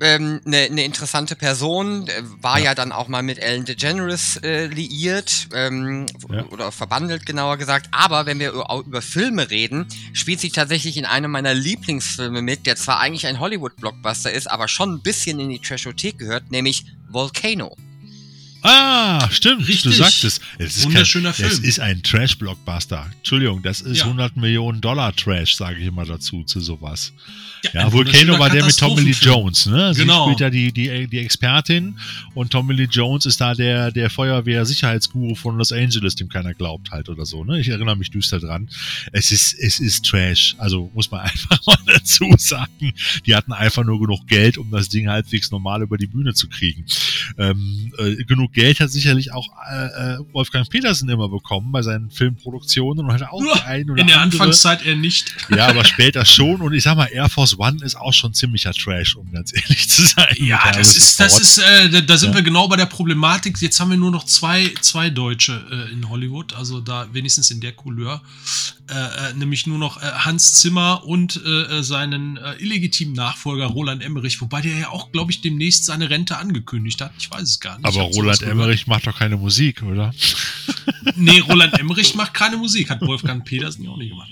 [0.00, 2.66] ähm, eine, eine interessante Person, äh, war ja.
[2.66, 2.74] ja.
[2.74, 6.44] dann auch mal mit Ellen DeGeneres äh, liiert ähm, ja.
[6.46, 7.88] oder verbandelt genauer gesagt.
[7.90, 12.66] Aber wenn wir über, über Filme reden, spielt sie tatsächlich in einem meiner Lieblingsfilme mit,
[12.66, 16.86] der zwar eigentlich ein Hollywood-Blockbuster ist, aber schon ein bisschen in die Trashothek gehört, nämlich
[17.08, 17.76] Volcano.
[18.62, 19.82] Ah, stimmt, Richtig.
[19.84, 20.40] du sagst es.
[20.58, 21.64] es ist Wunderschöner kein, Es Film.
[21.64, 23.10] ist ein Trash-Blockbuster.
[23.18, 24.04] Entschuldigung, das ist Ja.
[24.04, 27.12] 100 Millionen Dollar Trash, sage ich immer dazu, zu sowas.
[27.74, 27.98] Ja, ein Volcano
[28.32, 29.14] wunderschöner war der mit Tommy Lee.
[29.20, 29.92] Jones, ne?
[29.94, 30.24] Sie Genau.
[30.24, 31.98] spielt ja die, die, die Expertin
[32.34, 36.90] und Tommy Lee Jones ist da der, der Feuerwehr-Sicherheitsguru von Los Angeles, dem keiner glaubt
[36.90, 37.60] halt oder so, ne?
[37.60, 38.68] Ich erinnere mich düster dran.
[39.12, 40.54] Es ist, es ist Trash.
[40.58, 42.92] Also muss man einfach mal dazu sagen.
[43.26, 46.48] Die hatten einfach nur genug Geld, um das Ding halbwegs normal über die Bühne zu
[46.48, 46.86] kriegen.
[47.38, 52.10] Ähm, äh, genug Geld hat sicherlich auch äh, äh, Wolfgang Petersen immer bekommen bei seinen
[52.10, 54.40] Filmproduktionen und hat auch die ein oder In der andere.
[54.42, 55.34] Anfangszeit eher nicht.
[55.50, 56.60] Ja, aber später schon.
[56.60, 59.88] Und ich sag mal, Air Force One ist auch schon ziemlicher Trash, um ganz ehrlich
[59.88, 60.34] zu sein.
[60.38, 62.36] Ja, das ist, das ist, äh, da, da sind Ja.
[62.36, 63.60] wir genau bei der Problematik.
[63.60, 67.60] Jetzt haben wir nur noch zwei, zwei Deutsche äh, in Hollywood, also da wenigstens in
[67.60, 68.22] der Couleur,
[68.90, 73.66] äh, äh, nämlich nur noch äh, Hans Zimmer und äh, äh, seinen äh, illegitimen Nachfolger
[73.66, 77.12] Roland Emmerich, wobei der ja auch, glaube ich, demnächst seine Rente angekündigt hat.
[77.18, 77.86] Ich weiß es gar nicht.
[77.86, 78.42] Aber Roland.
[78.42, 80.12] Emmerich macht doch keine Musik, oder?
[81.16, 84.28] Nee, Roland Emmerich macht keine Musik, hat Wolfgang Petersen ja auch nicht gemacht.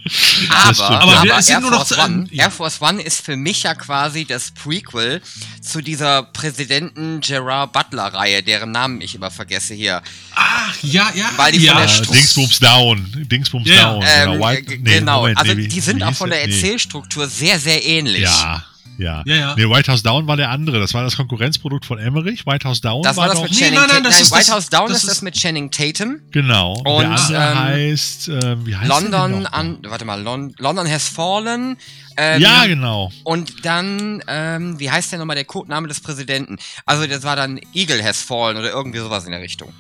[0.51, 2.45] Aber, aber, Aber wir- es sind Air, nur noch Force zwei- One, ja.
[2.45, 5.21] Air Force One ist für mich ja quasi das Prequel
[5.61, 10.03] zu dieser Präsidenten Gerard Butler-Reihe, deren Namen ich immer vergesse hier.
[10.35, 11.31] Ach, ja, ja.
[11.37, 11.75] Weil die von ja.
[11.75, 13.27] der Äh, Stru- Dingsbums Down.
[13.31, 13.93] Dingsbums Ja, ja.
[13.93, 14.05] Down.
[14.07, 16.53] Ähm, Oder White, nee, genau, Moment, also nee, die sind auch von der Nee.
[16.55, 18.23] Erzählstruktur sehr, sehr ähnlich.
[18.23, 18.65] Ja,
[18.99, 19.23] ja.
[19.25, 19.55] Ja, ja.
[19.57, 20.81] Nee, White House Down war der andere.
[20.81, 22.45] Das war das Konkurrenzprodukt von Emmerich.
[22.47, 24.03] White House Down Das war das doch, mit Nee, Channing nein, nein, Tatum.
[24.03, 26.17] das Nein, ist White das- House Down das ist das ist- mit Channing Tatum.
[26.33, 26.73] Genau.
[26.85, 30.91] Und, der andere ähm, heißt, ähm, wie heißt der London an, warte mal, Lon London
[30.91, 31.77] has fallen.
[32.17, 33.13] Ähm, Ja, genau.
[33.23, 36.57] Und dann, ähm, wie heißt der nochmal der Codename des Präsidenten?
[36.85, 39.73] Also das war dann Eagle has fallen oder irgendwie sowas in der Richtung.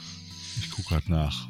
[0.60, 1.48] Ich guck grad nach.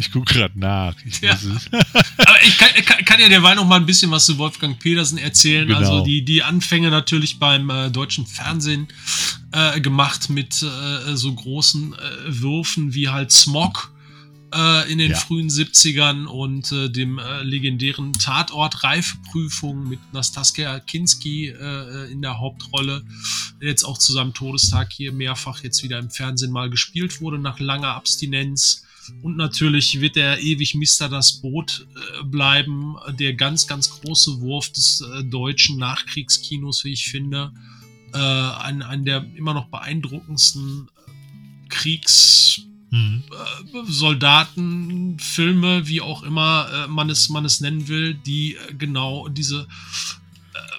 [0.00, 0.94] Ich guck grad nach.
[1.04, 1.38] Ich Ja.
[1.72, 5.18] Aber ich kann, kann, kann ja derweil noch mal ein bisschen was zu Wolfgang Petersen
[5.18, 5.68] erzählen.
[5.68, 5.78] Genau.
[5.78, 8.88] Also die, die Anfänge natürlich beim äh, deutschen Fernsehen
[9.52, 11.96] äh, gemacht mit äh, so großen äh,
[12.26, 13.92] Würfen wie halt Smog
[14.54, 15.16] äh, in den Ja.
[15.18, 22.38] frühen 70ern und äh, dem äh, legendären Tatort Reifeprüfung mit Nastasia Kinski äh, in der
[22.40, 23.04] Hauptrolle,
[23.60, 27.38] der jetzt auch zu seinem Todestag hier mehrfach jetzt wieder im Fernsehen mal gespielt wurde
[27.38, 28.86] nach langer Abstinenz.
[29.22, 32.96] Und natürlich wird er ewig Mister das Boot äh, bleiben.
[33.18, 37.52] Der ganz, ganz große Wurf des äh, deutschen Nachkriegskinos, wie ich finde.
[38.12, 42.62] Äh, ein, ein der immer noch beeindruckendsten äh, Kriegs-
[42.92, 43.22] Hm.
[43.30, 49.28] äh, Soldatenfilme, wie auch immer äh, man, es, man es nennen will, die äh, genau
[49.28, 49.66] diese äh,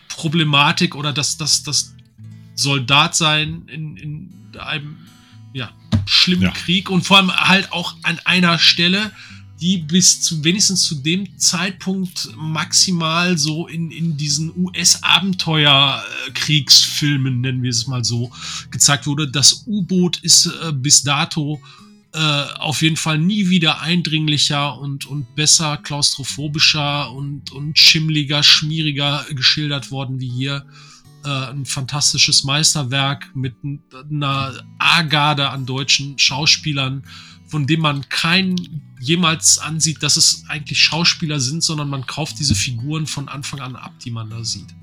[0.10, 1.96] Problematik oder das, das, das
[2.56, 4.98] Soldatsein in, in einem
[5.54, 5.72] ja,
[6.06, 6.52] schlimmen Ja.
[6.52, 9.12] Krieg und vor allem halt auch an einer Stelle,
[9.62, 17.70] die bis zu wenigstens zu dem Zeitpunkt maximal so in, in diesen US-Abenteuer-Kriegsfilmen, nennen wir
[17.70, 18.32] es mal so,
[18.72, 19.30] gezeigt wurde.
[19.30, 21.62] Das U-Boot ist äh, bis dato
[22.14, 29.26] äh, auf jeden Fall nie wieder eindringlicher und, und besser, klaustrophobischer und, und schimmliger, schmieriger
[29.30, 30.66] geschildert worden wie hier.
[31.24, 33.54] Äh, ein fantastisches Meisterwerk mit
[34.10, 37.04] einer A-Garde an deutschen Schauspielern,
[37.48, 42.56] von dem man keinen jemals ansieht, dass es eigentlich Schauspieler sind, sondern man kauft diese
[42.56, 44.74] Figuren von Anfang an ab, die man da sieht.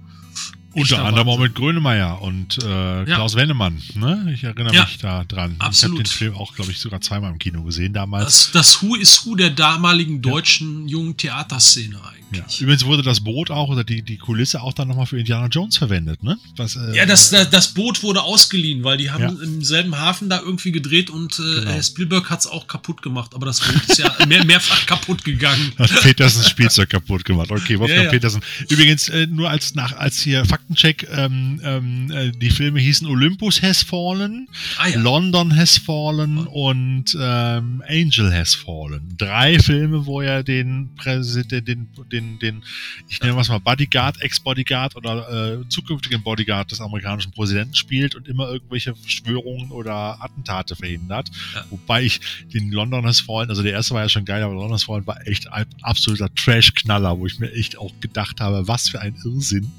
[0.75, 3.81] Unter anderem auch mit Grönemeyer und äh, Klaus Wennemann.
[3.95, 4.31] Ne?
[4.35, 4.85] Ich erinnere Ja.
[4.85, 5.57] mich da dran.
[5.59, 5.95] Absolut.
[6.01, 8.25] Ich habe den Film auch, glaube ich, sogar zweimal im Kino gesehen damals.
[8.25, 12.01] Das, das Who is Who der damaligen deutschen jungen Theaterszene Ja.
[12.41, 12.61] eigentlich.
[12.61, 15.79] Übrigens wurde das Boot auch oder die, die Kulisse auch dann nochmal für Indiana Jones
[15.79, 16.37] verwendet, ne?
[16.57, 19.29] Was, äh, Ja, das, das, das Boot wurde ausgeliehen, weil die haben Ja.
[19.43, 21.71] im selben Hafen da irgendwie gedreht und äh, Genau.
[21.71, 23.35] Herr Spielberg hat es auch kaputt gemacht.
[23.35, 25.73] Aber das Boot ist ja mehr, mehrfach kaputt gegangen.
[25.79, 27.51] Hat Petersen Spielzeug kaputt gemacht.
[27.51, 28.11] Okay, Wolfgang Ja, ja.
[28.11, 28.43] Petersen.
[28.69, 33.63] Übrigens, äh, nur als nach als hier Faktencheck, ähm, ähm, äh, die Filme hießen Olympus
[33.63, 34.99] Has Fallen, Ah ja.
[34.99, 39.15] London Has Fallen und ähm, Angel Has Fallen.
[39.17, 42.63] Drei Filme, wo er den Präsident, den, den, den,
[43.09, 48.27] ich nenne es mal Bodyguard, Ex-Bodyguard oder äh, zukünftigen Bodyguard des amerikanischen Präsidenten spielt und
[48.27, 51.31] immer irgendwelche Verschwörungen oder Attentate verhindert.
[51.55, 51.65] Ja.
[51.71, 52.21] Wobei ich
[52.53, 55.07] den London Has Fallen, also der erste war ja schon geil, aber London Has Fallen
[55.07, 59.15] war echt ein absoluter Trash-Knaller, wo ich mir echt auch gedacht habe, was für ein
[59.25, 59.71] Irrsinn,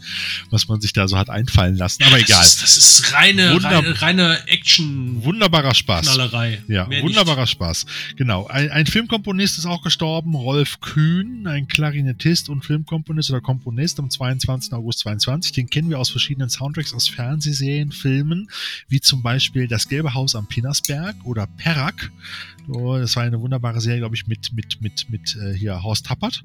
[0.49, 2.03] was man sich da so hat einfallen lassen.
[2.03, 2.39] Aber egal.
[2.39, 5.23] Das ist, das ist reine, Wunder- reine, reine Action-Knallerei.
[5.25, 6.17] Wunderbarer Spaß.
[6.67, 7.85] Ja, Mehr wunderbarer Spaß.
[8.15, 8.48] Genau.
[8.48, 14.09] Ein, ein Filmkomponist ist auch gestorben, Rolf Kühn, ein Klarinettist und Filmkomponist oder Komponist am
[14.09, 14.73] 22.
[14.73, 15.51] August 22.
[15.53, 18.49] Den kennen wir aus verschiedenen Soundtracks aus Fernsehserien, Filmen,
[18.88, 22.11] wie zum Beispiel Das Gelbe Haus am Pinnersberg oder Perak.
[22.72, 26.06] So, das war eine wunderbare Serie, glaube ich, mit, mit, mit, mit äh, hier Horst
[26.06, 26.43] Tappert,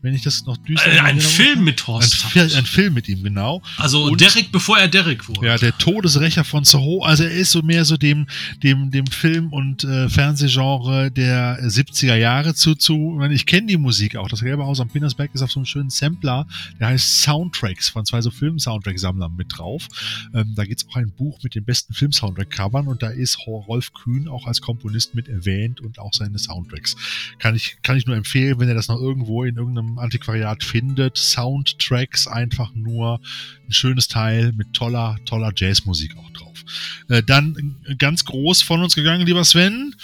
[0.00, 2.14] wenn ich das noch düster in Ein Film mit Ein, Horst.
[2.14, 3.60] Fi- ein Film mit ihm, genau.
[3.76, 5.46] Also Und- Derek, bevor er Derek wurde.
[5.46, 7.02] Ja, der Todesrächer von Soho.
[7.04, 8.26] Also er ist so mehr so dem,
[8.62, 13.20] dem, dem Film- und äh, Fernsehgenre der 70er Jahre zu, zu.
[13.30, 14.28] Ich, kenne die Musik auch.
[14.28, 16.46] Das Gelbe Haus am Pinnersberg ist auf so einem schönen Sampler,
[16.80, 19.86] der heißt Soundtracks von zwei so Film-Soundtrack-Sammlern mit drauf.
[20.34, 24.26] Ähm, da gibt's auch ein Buch mit den besten Film-Soundtrack-Covern und da ist Rolf Kühn
[24.28, 26.96] auch als Komponist mit erwähnt und auch seine Soundtracks.
[27.38, 31.16] Kann ich, kann ich nur empfehlen, wenn ihr das noch irgendwo in irgendeinem Antiquariat findet.
[31.16, 33.20] Soundtracks einfach nur
[33.66, 36.64] ein schönes Teil mit toller, toller Jazzmusik auch drauf.
[37.08, 39.94] Äh, dann ganz groß von uns gegangen, lieber Sven.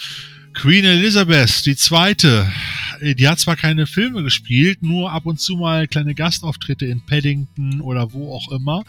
[0.53, 2.51] Queen Elizabeth, die zweite.
[3.03, 7.01] Äh, Die hat zwar keine Filme gespielt, nur ab und zu mal kleine Gastauftritte in
[7.05, 8.83] Paddington oder wo auch immer.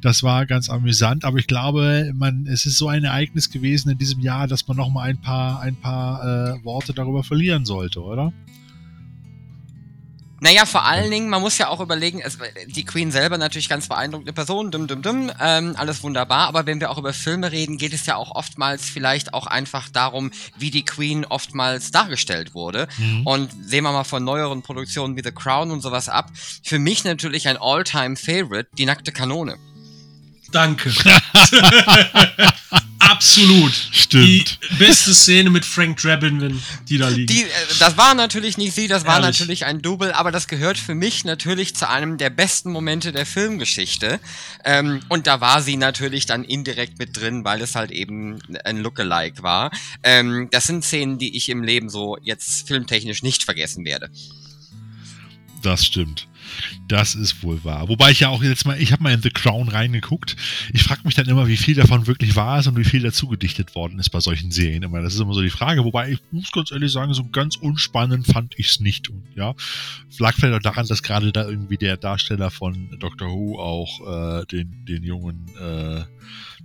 [0.00, 3.98] Das war ganz amüsant, aber ich glaube, man, es ist so ein Ereignis gewesen in
[3.98, 8.00] diesem Jahr, dass man noch mal ein paar, ein paar äh, Worte darüber verlieren sollte,
[8.02, 8.32] oder?
[10.44, 13.88] Naja, vor allen Dingen, man muss ja auch überlegen, es, die Queen selber natürlich ganz
[13.88, 17.78] beeindruckende Person, dumm, dumm, dumm, ähm, alles wunderbar, aber wenn wir auch über Filme reden,
[17.78, 22.88] geht es ja auch oftmals vielleicht auch einfach darum, wie die Queen oftmals dargestellt wurde.
[22.98, 23.26] Mhm.
[23.26, 26.30] Und sehen wir mal von neueren Produktionen wie The Crown und sowas ab.
[26.62, 29.56] Für mich natürlich ein All-Time-Favorite, die nackte Kanone.
[30.54, 30.94] Danke.
[33.00, 33.72] Absolut.
[33.90, 34.58] Stimmt.
[34.70, 37.32] Die beste Szene mit Frank Drabin, die da liegt.
[37.32, 37.44] Äh,
[37.80, 39.40] das war natürlich nicht sie, das war Ehrlich.
[39.40, 43.26] natürlich ein Double, aber das gehört für mich natürlich zu einem der besten Momente der
[43.26, 44.20] Filmgeschichte.
[44.64, 48.78] Ähm, und da war sie natürlich dann indirekt mit drin, weil es halt eben ein
[48.78, 49.72] Lookalike war.
[50.04, 54.08] Ähm, das sind Szenen, die ich im Leben so jetzt filmtechnisch nicht vergessen werde.
[55.62, 56.28] Das stimmt.
[56.88, 57.88] Das ist wohl wahr.
[57.88, 60.36] Wobei ich ja auch jetzt mal, ich habe mal in The Crown reingeguckt.
[60.72, 63.28] Ich frage mich dann immer, wie viel davon wirklich wahr ist und wie viel dazu
[63.28, 64.82] gedichtet worden ist bei solchen Serien.
[64.82, 65.84] Immer, das ist immer so die Frage.
[65.84, 69.08] Wobei ich muss ganz ehrlich sagen, so ganz unspannend fand ich es nicht.
[69.08, 69.54] Und ja,
[70.18, 74.46] lag vielleicht auch daran, dass gerade da irgendwie der Darsteller von Doctor Who auch äh,
[74.46, 76.04] den, den jungen, äh,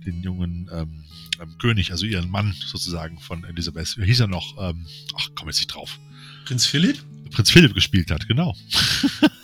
[0.04, 1.04] den jungen ähm,
[1.40, 4.56] ähm, König, also ihren Mann sozusagen von Elisabeth, wie hieß er noch?
[4.58, 4.86] Ähm,
[5.18, 5.98] ach, komm jetzt nicht drauf.
[6.44, 7.02] Prinz Philipp?
[7.30, 8.56] Prinz Philipp gespielt hat, genau.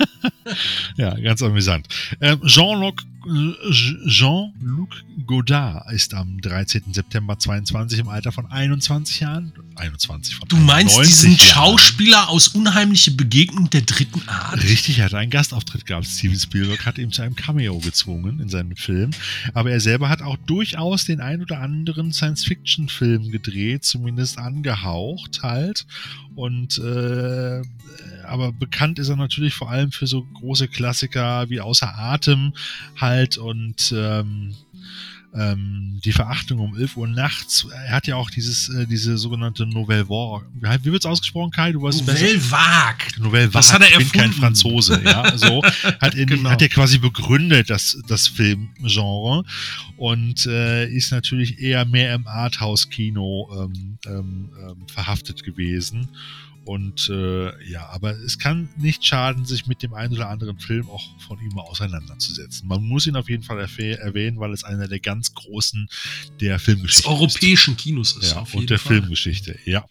[0.96, 1.86] ja, ganz amüsant.
[2.20, 3.02] Ähm, Jean-Luc
[4.06, 6.92] Jean-Luc Godard ist am 13.
[6.92, 9.52] September 22 im Alter von 21 Jahren.
[9.74, 11.70] 21 von Du meinst 91 diesen Jahren.
[11.72, 14.62] Schauspieler aus Unheimliche Begegnung der dritten Art?
[14.62, 16.06] Richtig, er hat einen Gastauftritt gehabt.
[16.06, 19.10] Steven Spielberg hat ihn zu einem Cameo gezwungen in seinem Film.
[19.54, 25.84] Aber er selber hat auch durchaus den ein oder anderen Science-Fiction-Film gedreht, zumindest angehaucht halt.
[26.36, 27.62] Und äh,
[28.24, 32.52] aber bekannt ist er natürlich vor allem für so große Klassiker wie Außer Atem
[32.96, 34.54] halt und ähm,
[35.34, 37.66] ähm, die Verachtung um 11 Uhr nachts.
[37.86, 40.48] Er hat ja auch dieses, äh, diese sogenannte Nouvelle Vague.
[40.82, 41.72] Wie wird es ausgesprochen, Kai?
[41.72, 42.06] Du weißt.
[42.06, 43.06] Nouvelle Vague.
[43.18, 43.84] Nouvelle Das Vague.
[43.86, 44.40] hat er ich bin kein erfunden.
[44.40, 45.36] Franzose, ja.
[45.36, 45.62] So
[46.00, 46.48] hat, in, Genau.
[46.50, 49.44] hat er quasi begründet, das, das Filmgenre
[49.98, 56.08] und äh, ist natürlich eher mehr im Arthouse-Kino ähm, ähm, ähm, verhaftet gewesen.
[56.66, 60.90] Und äh, ja, aber es kann nicht schaden, sich mit dem einen oder anderen Film
[60.90, 62.66] auch von ihm mal auseinanderzusetzen.
[62.68, 65.88] Man muss ihn auf jeden Fall erwäh- erwähnen, weil es einer der ganz großen
[66.40, 67.14] der Des Filmgeschichte ist.
[67.14, 68.96] europäischen Kinos ist Ja, auf jeden und der Fall.
[68.98, 69.84] Filmgeschichte, ja.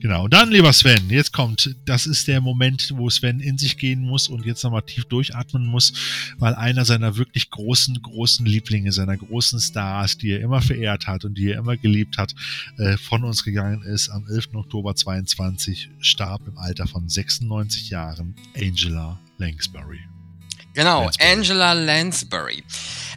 [0.00, 0.24] Genau.
[0.24, 4.00] Und dann, lieber Sven, jetzt kommt, das ist der Moment, wo Sven in sich gehen
[4.02, 5.92] muss und jetzt nochmal tief durchatmen muss,
[6.38, 11.24] weil einer seiner wirklich großen, großen Lieblinge, seiner großen Stars, die er immer verehrt hat
[11.24, 12.34] und die er immer geliebt hat,
[12.78, 14.08] äh, von uns gegangen ist.
[14.08, 14.54] Am 11.
[14.54, 20.00] Oktober 22 starb im Alter von 96 Jahren Angela Lansbury.
[20.72, 21.30] Genau, Lansbury.
[21.30, 22.64] Angela Lansbury.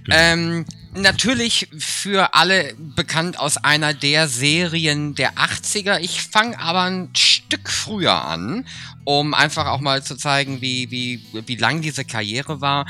[0.04, 0.18] Genau.
[0.18, 6.00] Ähm, natürlich für alle bekannt aus einer der Serien der 80er.
[6.00, 8.68] Ich fange aber ein Stück früher an,
[9.06, 12.86] um einfach auch mal zu zeigen, wie, wie, wie lang diese Karriere war.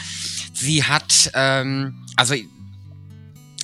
[0.53, 2.33] Sie hat, ähm, also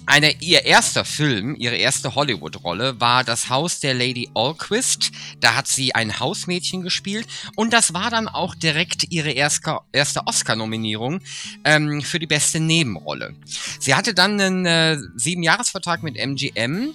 [0.07, 5.11] eine, ihr erster Film, ihre erste Hollywood-Rolle war Das Haus der Lady Alquist.
[5.39, 10.27] Da hat sie ein Hausmädchen gespielt und das war dann auch direkt ihre erste, erste
[10.27, 11.21] Oscar-Nominierung
[11.63, 13.35] ähm, für die beste Nebenrolle.
[13.79, 16.93] Sie hatte dann einen äh, Siebenjahresvertrag mit MGM.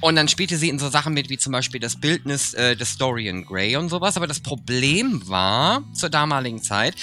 [0.00, 2.98] Und dann spielte sie in so Sachen mit, wie zum Beispiel das Bildnis äh, des
[2.98, 4.16] Dorian Gray und sowas.
[4.16, 6.96] Aber das Problem war zur damaligen Zeit,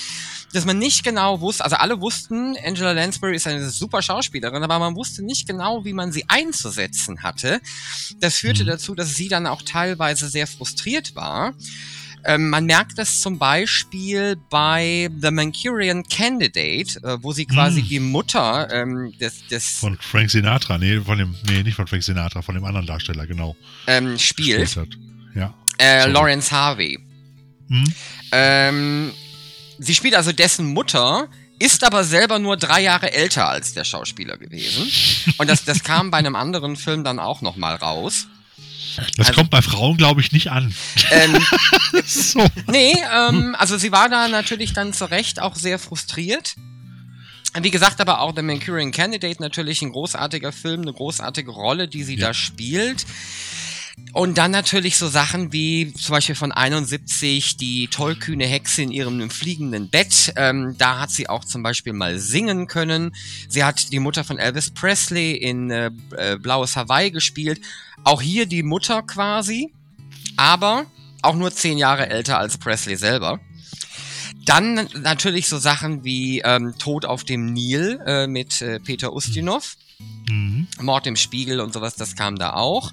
[0.53, 4.79] dass man nicht genau wusste, also alle wussten, Angela Lansbury ist eine super Schauspielerin, aber
[4.79, 7.59] man wusste nicht genau, wie man sie einzusetzen hatte.
[8.19, 8.67] Das führte Mhm.
[8.67, 11.53] dazu, dass sie dann auch teilweise sehr frustriert war.
[12.25, 17.87] Ähm, man merkt das zum Beispiel bei The Manchurian Candidate, äh, wo sie quasi Mhm.
[17.87, 22.03] die Mutter ähm, des, des Von Frank Sinatra, nee, von dem, nee, nicht von Frank
[22.03, 23.55] Sinatra, von dem anderen Darsteller, genau.
[23.87, 24.77] ähm, spielt.
[25.33, 25.53] Ja.
[25.77, 26.07] äh.
[26.09, 26.99] Lawrence Harvey.
[27.69, 27.93] Hm?
[28.33, 29.11] Ähm,
[29.79, 31.27] sie spielt also dessen Mutter,
[31.59, 34.89] ist aber selber nur drei Jahre älter als der Schauspieler gewesen.
[35.37, 38.27] Und das, das kam bei einem anderen Film dann auch nochmal raus.
[39.17, 40.73] Das Also- kommt bei Frauen, glaube ich, nicht an.
[41.11, 41.37] Ähm,
[42.05, 42.45] so.
[42.67, 46.55] nee, ähm, also sie war da natürlich dann zu Recht auch sehr frustriert.
[47.61, 52.03] Wie gesagt, aber auch The Manchurian Candidate natürlich ein großartiger Film, eine großartige Rolle, die
[52.03, 52.27] sie Ja.
[52.27, 53.05] da spielt.
[54.11, 59.29] Und dann natürlich so Sachen wie zum Beispiel von 71 die tollkühne Hexe in ihrem
[59.29, 60.33] fliegenden Bett.
[60.35, 63.15] Ähm, da hat sie auch zum Beispiel mal singen können.
[63.47, 67.61] Sie hat die Mutter von Elvis Presley in äh, äh, Blaues Hawaii gespielt.
[68.03, 69.71] Auch hier die Mutter quasi,
[70.37, 70.85] aber
[71.21, 73.39] auch nur zehn Jahre älter als Presley selber.
[74.45, 79.77] Dann natürlich so Sachen wie ähm, Tod auf dem Nil äh, mit äh, Peter Ustinov.
[80.27, 80.67] Mhm.
[80.81, 82.91] Mord im Spiegel und sowas, das kam da auch.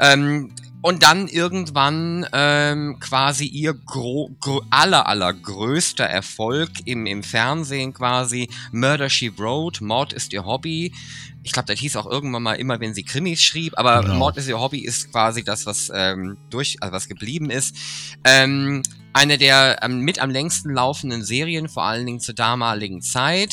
[0.00, 0.50] Ähm,
[0.82, 8.48] und dann irgendwann ähm, quasi ihr gro gro aller, allergrößter Erfolg im, im Fernsehen quasi.
[8.72, 10.94] Murder She Wrote, Mord ist ihr Hobby.
[11.42, 14.14] Ich glaube, das hieß auch irgendwann mal immer, wenn sie Krimis schrieb, aber Genau.
[14.14, 17.76] Mord ist ihr Hobby ist quasi das, was ähm, durch, also was geblieben ist.
[18.24, 23.52] Ähm, eine der ähm, mit am längsten laufenden Serien, vor allen Dingen zur damaligen Zeit.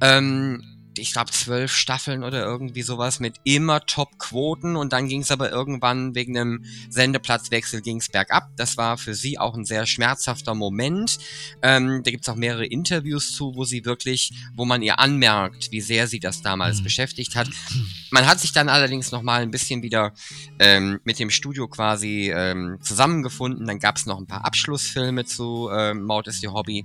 [0.00, 0.62] Ähm,
[0.98, 5.50] ich glaube, zwölf Staffeln oder irgendwie sowas mit immer Top-Quoten und dann ging es aber
[5.50, 8.48] irgendwann wegen einem Sendeplatzwechsel ging's bergab.
[8.56, 11.18] Das war für sie auch ein sehr schmerzhafter Moment.
[11.62, 15.80] Ähm, da gibt's auch mehrere Interviews zu, wo sie wirklich, wo man ihr anmerkt, wie
[15.80, 16.84] sehr sie das damals Mhm.
[16.84, 17.48] beschäftigt hat.
[18.10, 20.12] Man hat sich dann allerdings noch mal ein bisschen wieder
[20.58, 23.66] ähm, mit dem Studio quasi ähm, zusammengefunden.
[23.66, 26.84] Dann gab's noch ein paar Abschlussfilme zu ähm, Mord ist ihr Hobby.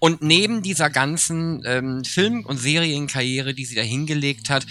[0.00, 4.64] Und neben dieser ganzen ähm, Film- und Serienkarriere, die sie da hingelegt hat,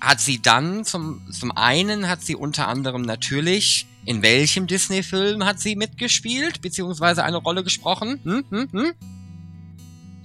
[0.00, 5.60] hat sie dann zum, zum einen hat sie unter anderem natürlich, in welchem Disney-Film hat
[5.60, 8.18] sie mitgespielt, beziehungsweise eine Rolle gesprochen?
[8.24, 8.92] Hm, hm, hm?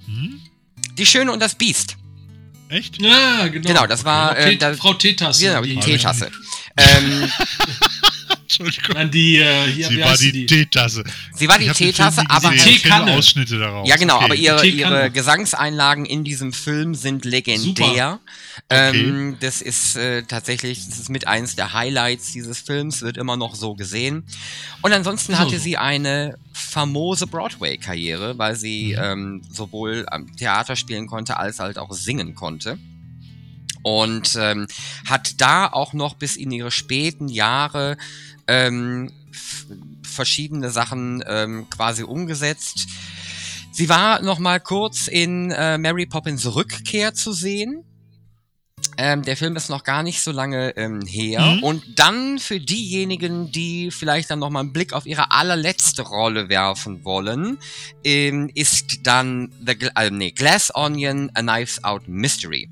[0.05, 0.41] Hm?
[0.97, 1.97] Die Schöne und das Biest.
[2.69, 2.99] Echt?
[3.01, 3.67] Ja, genau.
[3.67, 5.45] Genau, das war, Frau, äh, Tet- da- Frau Teetasse.
[5.45, 6.31] Genau, die die- Teetasse.
[6.77, 7.29] ähm,
[8.47, 8.95] Entschuldigung.
[8.95, 11.03] Nein, die, äh, hier, Sie wie war heißt die Teetasse.
[11.35, 13.11] sie war die Teetasse, aber nur Teekanne.
[13.17, 13.87] Ausschnitte daraus.
[13.89, 14.25] Ja, genau, Okay.
[14.25, 18.19] aber ihre, ihre Gesangseinlagen in diesem Film sind legendär.
[18.69, 23.35] Ähm, das ist äh, tatsächlich, das ist mit eins der Highlights dieses Films, wird immer
[23.35, 24.23] noch so gesehen.
[24.81, 29.03] Und ansonsten So, hatte sie eine famose Broadway-Karriere, weil sie Mhm.
[29.03, 32.77] ähm, sowohl am Theater spielen konnte, als halt auch singen konnte.
[33.83, 34.67] Und ähm,
[35.05, 37.95] hat da auch noch bis in ihre späten Jahre
[38.47, 39.11] ähm,
[40.03, 42.87] verschiedene Sachen ähm, quasi umgesetzt.
[43.71, 47.83] Sie war noch mal kurz in äh, Mary Poppins Rückkehr zu sehen.
[48.99, 51.41] Ähm, der Film ist noch gar nicht so lange ähm, her.
[51.41, 51.63] Mhm.
[51.63, 56.49] Und dann für diejenigen, die vielleicht dann noch mal einen Blick auf ihre allerletzte Rolle
[56.49, 57.59] werfen wollen,
[58.03, 62.69] ähm, ist dann The Gl äh, nee, Glass Onion, A Knives Out Mystery.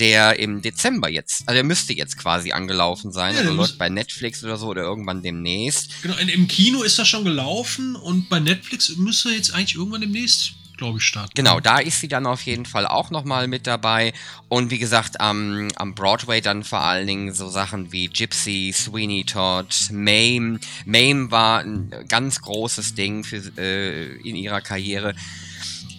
[0.00, 3.88] Der im Dezember jetzt, also der müsste jetzt quasi angelaufen sein, Ja, also läuft bei
[3.88, 6.02] Netflix oder so oder irgendwann demnächst.
[6.02, 10.54] Genau, im Kino ist das schon gelaufen und bei Netflix müsste jetzt eigentlich irgendwann demnächst,
[10.78, 11.32] glaube ich, starten.
[11.34, 14.14] Genau, da ist sie dann auf jeden Fall auch nochmal mit dabei.
[14.48, 19.24] Und wie gesagt, am, am Broadway dann vor allen Dingen so Sachen wie Gypsy, Sweeney
[19.24, 20.58] Todd, Mame.
[20.86, 25.14] Mame war ein ganz großes Ding für, äh, in ihrer Karriere.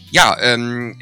[0.09, 0.99] Ja, ähm,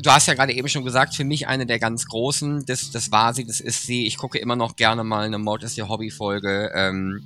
[0.00, 3.10] du hast ja gerade eben schon gesagt, für mich eine der ganz großen, das, das
[3.10, 4.06] war sie, das ist sie.
[4.06, 6.70] Ich gucke immer noch gerne mal eine Mord ist ihr Hobby-Folge.
[6.74, 7.22] Ähm,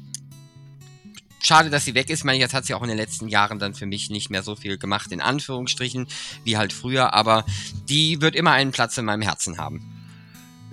[1.41, 2.21] schade, dass sie weg ist.
[2.21, 4.43] Ich meine, jetzt hat sie auch in den letzten Jahren dann für mich nicht mehr
[4.43, 6.07] so viel gemacht, in Anführungsstrichen,
[6.45, 7.45] wie halt früher, aber
[7.89, 9.96] die wird immer einen Platz in meinem Herzen haben.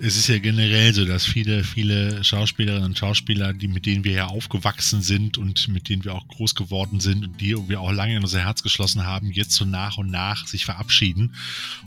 [0.00, 4.12] Es ist ja generell so, dass viele, viele Schauspielerinnen und Schauspieler, die mit denen wir
[4.12, 7.92] ja aufgewachsen sind und mit denen wir auch groß geworden sind und die wir auch
[7.92, 11.36] lange in unser Herz geschlossen haben, jetzt so nach und nach sich verabschieden.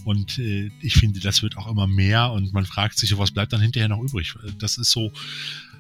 [0.06, 3.52] Und äh, ich finde, das wird auch immer mehr und man fragt sich, was bleibt
[3.52, 4.36] dann hinterher noch übrig?
[4.58, 5.12] Das ist so,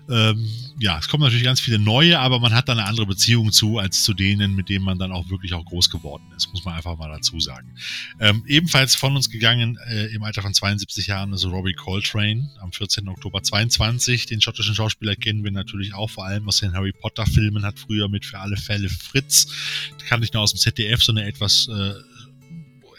[0.10, 3.52] ähm, ja, es kommen natürlich ganz viele neue, aber man hat da eine andere Beziehung
[3.52, 6.64] zu, als zu denen, mit denen man dann auch wirklich auch groß geworden ist, muss
[6.66, 7.74] man einfach mal dazu sagen.
[8.20, 12.72] Ähm, ebenfalls von uns gegangen äh, im Alter von 72 Jahren ist Robbie Coltrane am
[12.72, 13.08] 14.
[13.10, 14.28] Oktober 22.
[14.28, 17.80] Den schottischen Schauspieler kennen wir natürlich auch vor allem aus den Harry Potter Filmen, hat
[17.80, 19.48] früher mit Für alle Fälle Fritz,
[20.08, 21.94] kann ich noch aus dem ZDF, so eine etwas äh,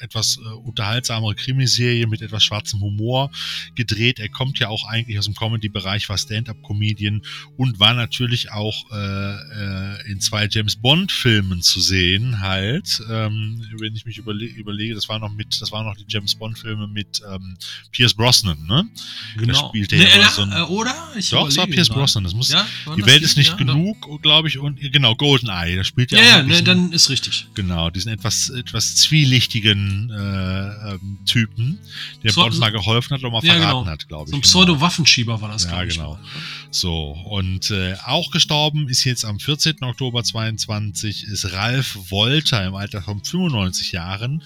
[0.01, 3.31] etwas äh, unterhaltsamere Krimiserie mit etwas schwarzem Humor
[3.75, 4.18] gedreht.
[4.18, 7.23] Er kommt ja auch eigentlich aus dem Comedy-Bereich, war Stand-up-Comedian
[7.57, 13.02] und war natürlich auch äh, äh, in zwei James Bond-Filmen zu sehen, halt.
[13.10, 16.35] Ähm, wenn ich mich überle überlege, das war noch mit, das waren noch die James
[16.35, 17.57] Bond-Filme mit ähm,
[17.93, 18.85] Pierce Brosnan, ne?
[19.36, 19.68] genau.
[19.68, 20.94] spielt er Nee, immer äh, so ein- äh, oder?
[21.17, 21.89] Ich Doch, es war Pierce.
[21.89, 22.25] Brosnan.
[22.25, 25.77] Das muss, Ja, die das Welt ist nicht ja, genug, glaube ich, und genau, Goldeneye,
[25.77, 27.47] da spielt ja Ja, auch ja, ne, dann ist richtig.
[27.55, 33.42] Genau, diesen etwas, etwas zwielichtigen Agententypen, äh, der So- Bond mal geholfen hat und mal
[33.44, 33.86] Ja, verraten genau.
[33.86, 34.31] hat, glaube ich.
[34.31, 34.50] So ein Genau.
[34.50, 36.18] Pseudo-Waffenschieber war das, Ja, genau.
[36.70, 39.76] So, und äh, auch gestorben ist jetzt am 14.
[39.83, 44.42] Oktober 22 ist Ralf Wolter im Alter von 95 Jahren.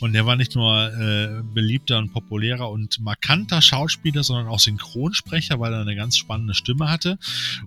[0.00, 5.60] Und der war nicht nur äh, beliebter und populärer und markanter Schauspieler, sondern auch Synchronsprecher,
[5.60, 7.18] weil er eine ganz spannende Stimme hatte.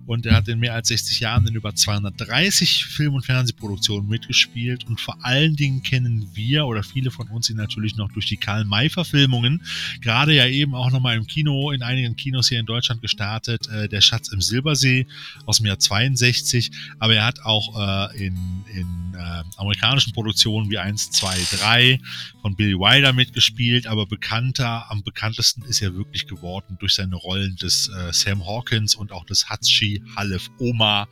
[0.06, 4.86] Und er hat in mehr als 60 Jahren in über 230 Film- und Fernsehproduktionen mitgespielt.
[4.86, 8.36] Und vor allen Dingen kennen wir oder viele von uns ihn natürlich noch durch die
[8.36, 9.62] Karl-May-Verfilmungen
[10.00, 13.88] gerade ja eben auch nochmal im Kino, in einigen Kinos hier in Deutschland gestartet, äh,
[13.88, 15.06] Der Schatz im Silbersee
[15.46, 20.78] aus dem Jahr 62, aber er hat auch äh, in, in äh, amerikanischen Produktionen wie
[20.78, 22.00] 1, 2, 3
[22.42, 27.56] von Billy Wilder mitgespielt, aber bekannter, am bekanntesten ist er wirklich geworden durch seine Rollen
[27.56, 31.08] des äh, Sam Hawkins und auch des Hatschi Halef Oma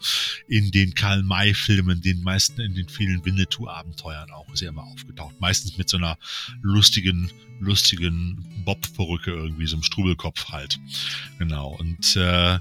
[0.49, 4.47] in den Karl-May-Filmen, den meisten in den vielen Winnetou-Abenteuern auch.
[4.61, 5.41] Er immer aufgetaucht.
[5.41, 6.18] Meistens mit so einer
[6.62, 10.78] lustigen lustigen Bob-Perücke irgendwie, so einem Strubelkopf halt.
[11.39, 11.77] Genau.
[11.78, 12.59] Und äh,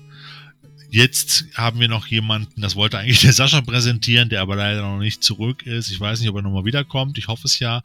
[0.89, 4.99] jetzt haben wir noch jemanden, das wollte eigentlich der Sascha präsentieren, der aber leider noch
[4.99, 5.91] nicht zurück ist.
[5.91, 7.17] Ich weiß nicht, ob er nochmal wiederkommt.
[7.17, 7.81] Ich hoffe es ja.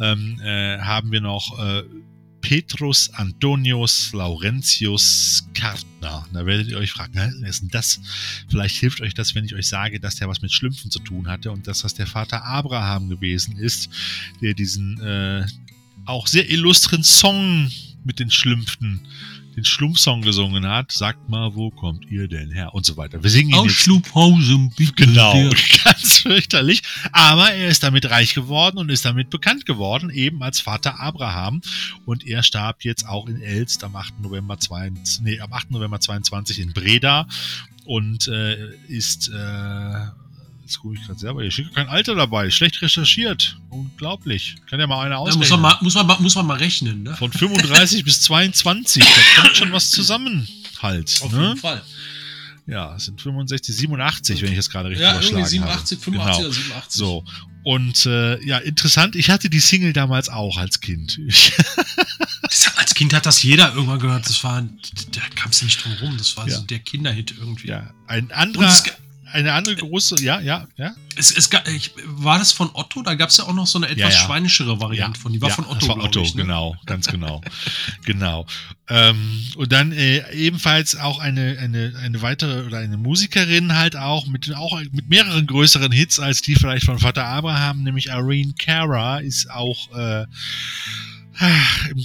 [0.00, 1.82] Ähm, äh, haben wir noch äh,
[2.46, 6.24] Petrus Antonius Laurentius Kartner.
[6.32, 8.00] Da werdet ihr euch fragen, hä, wer ist denn das?
[8.48, 11.26] Vielleicht hilft euch das, wenn ich euch sage, dass der was mit Schlümpfen zu tun
[11.26, 13.90] hatte und dass das der Vater Abraham gewesen ist,
[14.40, 15.44] der diesen äh,
[16.04, 17.68] auch sehr illustren Song
[18.04, 19.00] mit den Schlümpfen,
[19.56, 20.92] den Schlumpfsong gesungen hat.
[20.92, 22.74] Sagt mal, wo kommt ihr denn her?
[22.74, 23.22] Und so weiter.
[23.22, 25.06] Wir singen ihn Aus jetzt Schlupfhausen, bitte.
[25.06, 25.50] Genau, sehr.
[25.84, 26.82] ganz fürchterlich.
[27.12, 31.62] Aber er ist damit reich geworden und ist damit bekannt geworden, eben als Vater Abraham.
[32.04, 34.20] Und er starb jetzt auch in Elst am 8.
[34.20, 35.70] November 22, nee, am 8.
[35.70, 37.26] November 22 in Breda
[37.86, 40.06] und äh, ist, äh,
[40.66, 43.56] jetzt gucke ich gerade selber, hier steht kein Alter dabei, schlecht recherchiert.
[43.70, 44.56] Unglaublich.
[44.68, 45.40] Kann ja mal einer Ja, ausrechnen.
[45.40, 47.14] muss, man mal, muss, man, mal- muss man mal rechnen, ne?
[47.16, 50.48] Von 35 bis 22, da kommt schon was zusammen
[50.82, 51.20] halt.
[51.22, 51.48] Auf ne?
[51.48, 51.82] jeden Fall.
[52.66, 56.04] Ja, es sind 65, 87, wenn ich das gerade richtig Ja, irgendwie überschlagen 87, habe.
[56.04, 56.46] 85 Genau.
[56.48, 56.92] oder 87.
[56.92, 57.24] So.
[57.62, 61.20] Und äh, ja, interessant, ich hatte die Single damals auch als Kind.
[62.76, 64.28] Als Kind hat das jeder irgendwann gehört.
[64.28, 66.16] Das war, da kam es nicht drum rum.
[66.16, 66.56] Das war Ja.
[66.56, 67.68] so der Kinderhit irgendwie.
[67.68, 68.84] ja, ein anderer, es,
[69.36, 70.94] eine andere große, ja, ja, ja.
[71.16, 73.02] es, es, ga- ich, war das von Otto?
[73.02, 74.26] Da gab es ja auch noch so eine etwas Ja, ja.
[74.26, 75.32] schweinischere Variante ja, von.
[75.32, 76.42] Die war ja, von Otto, das war Otto, ich, ne?
[76.42, 77.40] genau, ganz genau,
[78.04, 78.46] genau.
[78.88, 84.26] Ähm, und dann äh, ebenfalls auch eine, eine, eine weitere oder eine Musikerin halt auch
[84.26, 89.18] mit auch mit mehreren größeren Hits als die vielleicht von Vater Abraham, nämlich Irene Cara
[89.18, 90.24] ist auch äh,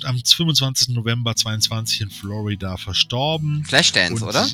[0.04, 0.90] am 25.
[0.90, 3.64] November 22 in Florida verstorben.
[3.66, 4.48] Flashdance, Und- oder?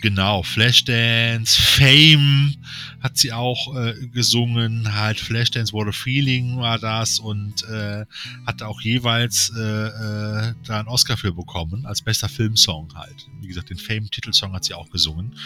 [0.00, 2.54] Genau, Flashdance, Fame
[3.00, 8.04] hat sie auch äh, gesungen, halt Flashdance What a Feeling war das und äh,
[8.46, 13.26] hat auch jeweils äh, äh, da einen Oscar für bekommen, als bester Filmsong halt.
[13.40, 15.36] Wie gesagt, den Fame-Titelsong hat sie auch gesungen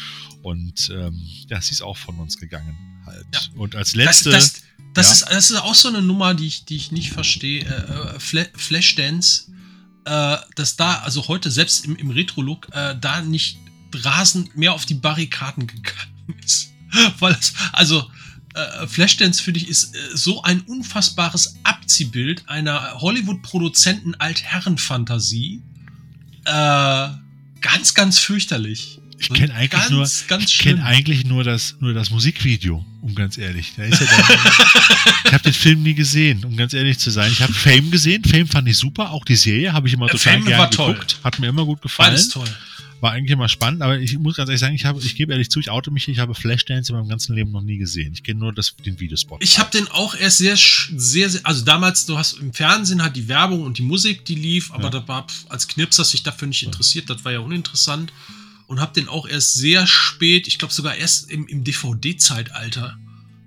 [0.42, 3.26] und ähm, ja, sie ist auch von uns gegangen halt.
[3.32, 3.40] Ja.
[3.60, 4.30] Und als Das, letzte...
[4.30, 5.12] das, das, Ja.
[5.12, 7.64] ist, das ist auch so eine Nummer, die ich, die ich nicht verstehe.
[7.64, 9.52] Äh, äh, Fla Flashdance,
[10.04, 13.58] dass da, also heute selbst im, im Retro-Look, äh, da nicht
[13.94, 16.72] rasend mehr auf die Barrikaden gegangen ist.
[17.18, 18.10] Weil es, also,
[18.54, 25.62] äh, Flashdance, finde ich, ist äh, so ein unfassbares Abziehbild einer Hollywood-Produzenten Altherren-Fantasie.
[26.44, 27.08] Äh,
[27.60, 29.00] ganz, ganz fürchterlich.
[29.18, 33.14] Ich kenne eigentlich ganz, nur, ganz ich kenne eigentlich nur das, nur das Musikvideo, um
[33.14, 33.72] ganz ehrlich.
[33.78, 37.32] Ja ich habe den Film nie gesehen, um ganz ehrlich zu sein.
[37.32, 40.10] Ich habe Fame gesehen, Fame fand ich super, auch die Serie habe ich immer Äh,
[40.10, 40.92] total Fame gerne war toll.
[40.92, 42.48] geguckt, hat mir immer gut gefallen, Beides toll.
[43.00, 45.50] War eigentlich immer spannend, aber ich muss ganz ehrlich sagen, ich habe, ich gebe ehrlich
[45.50, 48.12] zu, ich oute mich, ich habe Flashdance in meinem ganzen Leben noch nie gesehen.
[48.14, 49.42] Ich kenne nur das, den Videospot.
[49.42, 53.16] Ich habe den auch erst sehr, sehr, sehr, also damals, du hast im Fernsehen halt
[53.16, 54.90] die Werbung und die Musik, die lief, aber Ja.
[54.90, 58.12] da war als Knips hast dich dafür nicht interessiert, das war ja uninteressant
[58.66, 62.98] und habe den auch erst sehr spät, ich glaube sogar erst im, im DVD-Zeitalter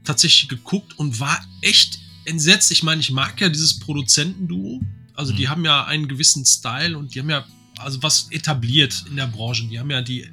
[0.04, 2.72] tatsächlich geguckt und war echt entsetzt.
[2.72, 4.82] Ich meine, ich mag ja dieses Produzentenduo,
[5.16, 5.50] also die Mhm.
[5.50, 7.46] haben ja einen gewissen Style und die haben ja
[7.80, 9.66] also was etabliert in der Branche.
[9.66, 10.28] Die haben ja die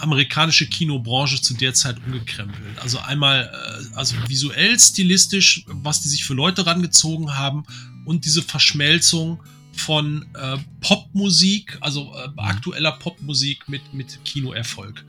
[0.00, 2.78] amerikanische Kinobranche zu der Zeit umgekrempelt.
[2.78, 7.64] Also einmal, äh, also visuell, stilistisch, was die sich für Leute rangezogen haben
[8.04, 15.04] und diese Verschmelzung von äh, Popmusik, also äh, aktueller Popmusik mit, mit Kinoerfolg.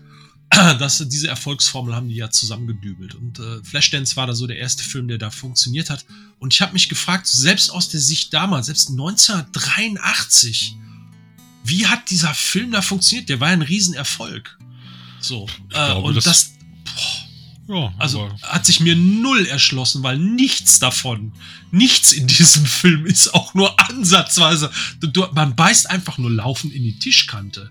[0.79, 3.15] Das, diese Erfolgsformel haben die ja zusammengedübelt.
[3.15, 6.05] Und äh, Flashdance war da so der erste Film, der da funktioniert hat.
[6.39, 10.77] Und ich habe mich gefragt, selbst aus der Sicht damals, selbst 1983,
[11.67, 13.29] wie hat dieser Film da funktioniert?
[13.29, 14.57] Der war ein Riesenerfolg.
[15.19, 15.47] So.
[15.69, 16.51] Äh, glaube, und das- das.
[17.65, 21.33] boah, Ja, Also hat sich mir null erschlossen, weil nichts davon,
[21.71, 24.71] nichts in diesem Film ist auch nur ansatzweise.
[24.99, 27.69] Du, du, man beißt einfach nur laufend in die Tischkante.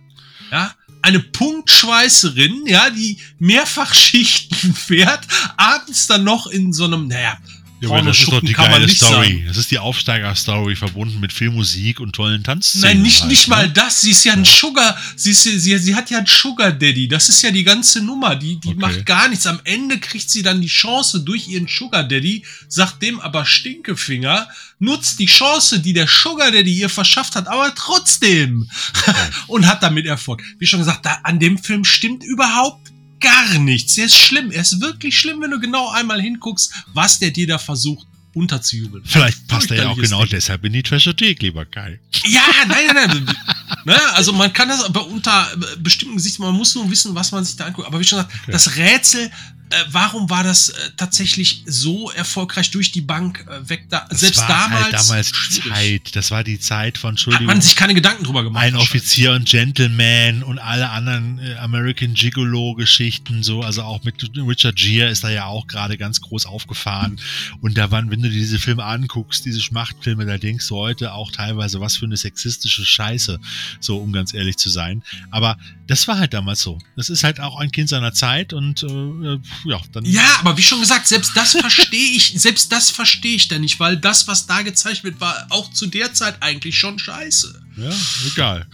[0.53, 5.27] Ja, eine Punktschweißerin, ja, die mehrfach Schichten fährt,
[5.57, 7.37] abends dann noch in so einem, naja,
[7.81, 9.27] Ja, aber das ist doch die geile Story.
[9.27, 9.45] sagen.
[9.49, 12.89] Das ist die Aufsteiger-Story, verbunden mit viel Musik und tollen Tanzszenen.
[12.89, 13.55] Nein, nicht, halt, nicht ne?
[13.55, 14.01] mal das.
[14.01, 14.97] Sie ist ja ein Sugar.
[15.15, 17.07] Sie, ist, sie, sie hat ja einen Sugar Daddy.
[17.07, 18.35] Das ist ja die ganze Nummer.
[18.35, 18.79] Die, die Okay.
[18.81, 19.47] macht gar nichts.
[19.47, 24.49] Am Ende kriegt sie dann die Chance durch ihren Sugar Daddy, sagt dem aber Stinkefinger,
[24.79, 28.71] nutzt die Chance, die der Sugar Daddy ihr verschafft hat, aber trotzdem.
[29.49, 30.43] Und hat damit Erfolg.
[30.59, 33.97] Wie schon gesagt, da, an dem Film stimmt überhaupt gar nichts.
[33.99, 34.51] Er ist schlimm.
[34.51, 39.03] Er ist wirklich schlimm, wenn du genau einmal hinguckst, was der dir da versucht unterzujubeln.
[39.07, 40.31] Vielleicht passt er ja auch genau Ding.
[40.33, 41.99] deshalb in die Trashothek, lieber Kai.
[42.27, 43.37] Ja, nein, nein, nein.
[43.87, 47.33] ne, also man kann das aber unter äh, bestimmten Gesichtspunkten, man muss nur wissen, was
[47.33, 47.87] man sich da anguckt.
[47.87, 48.53] Aber wie schon gesagt, Okay.
[48.53, 49.31] das Rätsel,
[49.71, 53.87] äh, warum war das äh, tatsächlich so erfolgreich durch die Bank äh, weg?
[53.89, 54.85] Da, Das selbst war damals.
[54.85, 55.73] Halt damals schwierig.
[55.73, 56.17] Zeit.
[56.17, 58.63] Das war die Zeit von, Hat Entschuldigung, man sich keine Gedanken drüber gemacht.
[58.63, 58.77] ein.
[58.77, 65.11] Offizier und Gentleman und alle anderen äh, American Gigolo-Geschichten, so, also auch mit Richard Gere
[65.11, 67.19] ist da ja auch gerade ganz groß aufgefahren.
[67.61, 71.13] Und da waren, wenn du dir diese Filme anguckst, diese Schmachtfilme, da denkst du heute
[71.13, 73.41] auch teilweise, was für eine sexistische Scheiße,
[73.81, 75.03] so, um ganz ehrlich zu sein.
[75.31, 76.79] Aber das war halt damals so.
[76.97, 80.05] Das ist halt auch ein Kind seiner Zeit und äh, äh, ja, dann.
[80.05, 83.79] Ja, aber wie schon gesagt, selbst das verstehe ich, selbst das verstehe ich da nicht,
[83.79, 87.63] weil das, was da gezeigt wird, war auch zu der Zeit eigentlich schon scheiße.
[87.77, 87.93] Ja,
[88.27, 88.67] egal.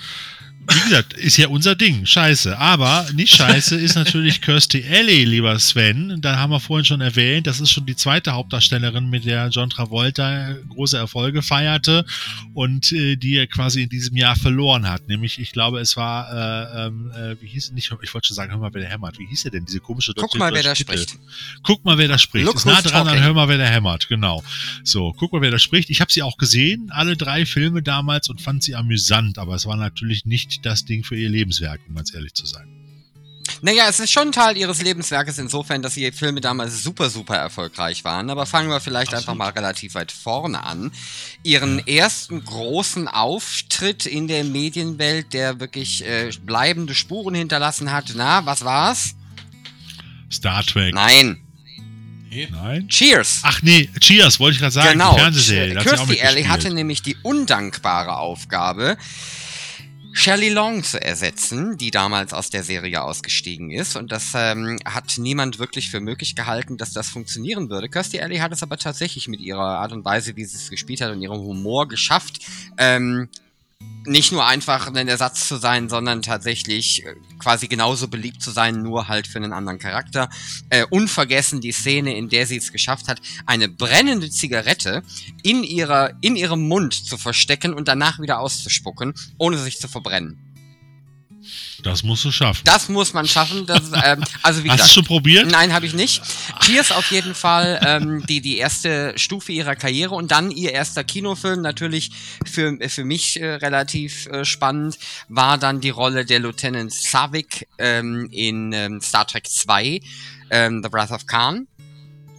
[0.69, 2.07] Wie gesagt, ist ja unser Ding.
[2.07, 2.57] Scheiße.
[2.57, 6.21] Aber nicht scheiße ist natürlich Kirstie Alley, lieber Sven.
[6.21, 9.71] Da haben wir vorhin schon erwähnt, das ist schon die zweite Hauptdarstellerin, mit der John
[9.71, 12.05] Travolta große Erfolge feierte
[12.55, 15.09] und äh, die er quasi in diesem Jahr verloren hat.
[15.09, 18.53] Nämlich, ich glaube, es war, äh, ähm, äh, wie hieß nicht, ich wollte schon sagen,
[18.53, 19.19] hör mal, wer der hämmert.
[19.19, 21.19] Wie hieß er denn, diese komische Guck mal, wer da spricht.
[21.65, 22.47] Guck mal, wer da spricht.
[22.47, 23.23] Look ist nah dran, dann talking.
[23.23, 24.09] hör mal, wer da hämmert.
[24.09, 24.45] Genau.
[24.85, 25.91] So, guck mal, wer da spricht.
[25.91, 29.67] Ich habe sie auch gesehen, alle drei Filme damals und fand sie amüsant, aber es
[29.67, 32.69] war natürlich nicht das Ding für ihr Lebenswerk, um ganz ehrlich zu sein.
[33.61, 38.05] Naja, es ist schon Teil ihres Lebenswerkes insofern, dass ihre Filme damals super, super erfolgreich
[38.05, 38.29] waren.
[38.31, 40.91] Aber fangen wir vielleicht einfach mal relativ weit vorne an.
[41.43, 48.13] Ihren ersten großen Auftritt in der Medienwelt, der wirklich äh, bleibende Spuren hinterlassen hat.
[48.17, 49.15] Na, was war's?
[50.31, 50.95] Star Trek.
[50.95, 51.39] Nein.
[52.51, 52.89] Nein?
[52.89, 53.41] Cheers.
[53.43, 54.93] Ach nee, Cheers, wollte ich gerade sagen.
[54.93, 55.13] genau.
[55.15, 55.75] Die Fernsehserie.
[55.77, 58.97] Kirstie Alley hatte nämlich die undankbare Aufgabe,
[60.15, 63.97] Shelley Long zu ersetzen, die damals aus der Serie ausgestiegen ist.
[63.97, 67.89] Und das ähm, hat niemand wirklich für möglich gehalten, dass das funktionieren würde.
[67.89, 71.01] Kirstie Alley hat es aber tatsächlich mit ihrer Art und Weise, wie sie es gespielt
[71.01, 72.41] hat und ihrem Humor geschafft,
[72.77, 73.29] ähm,
[74.05, 78.83] nicht nur einfach ein Ersatz zu sein, sondern tatsächlich äh, quasi genauso beliebt zu sein,
[78.83, 80.29] nur halt für einen anderen Charakter.
[80.71, 85.03] Äh, unvergessen die Szene, in der sie es geschafft hat, eine brennende Zigarette
[85.43, 90.52] in ihrer, in ihrem Mund zu verstecken und danach wieder auszuspucken, ohne sich zu verbrennen.
[91.83, 92.63] Das musst du schaffen.
[92.65, 93.67] Das muss man schaffen.
[93.67, 95.51] Das, ähm, also wie Hast du gesagt, schon probiert?
[95.51, 96.23] Nein, habe ich nicht.
[96.61, 101.05] Cheers auf jeden Fall ähm, die, die erste Stufe ihrer Karriere und dann ihr erster
[101.05, 102.11] Kinofilm, natürlich
[102.47, 104.99] für, für mich äh, relativ äh, spannend,
[105.29, 110.01] war dann die Rolle der Lieutenant Savik ähm, in ähm, Star Trek 2,
[110.51, 111.67] ähm, The Wrath of Khan.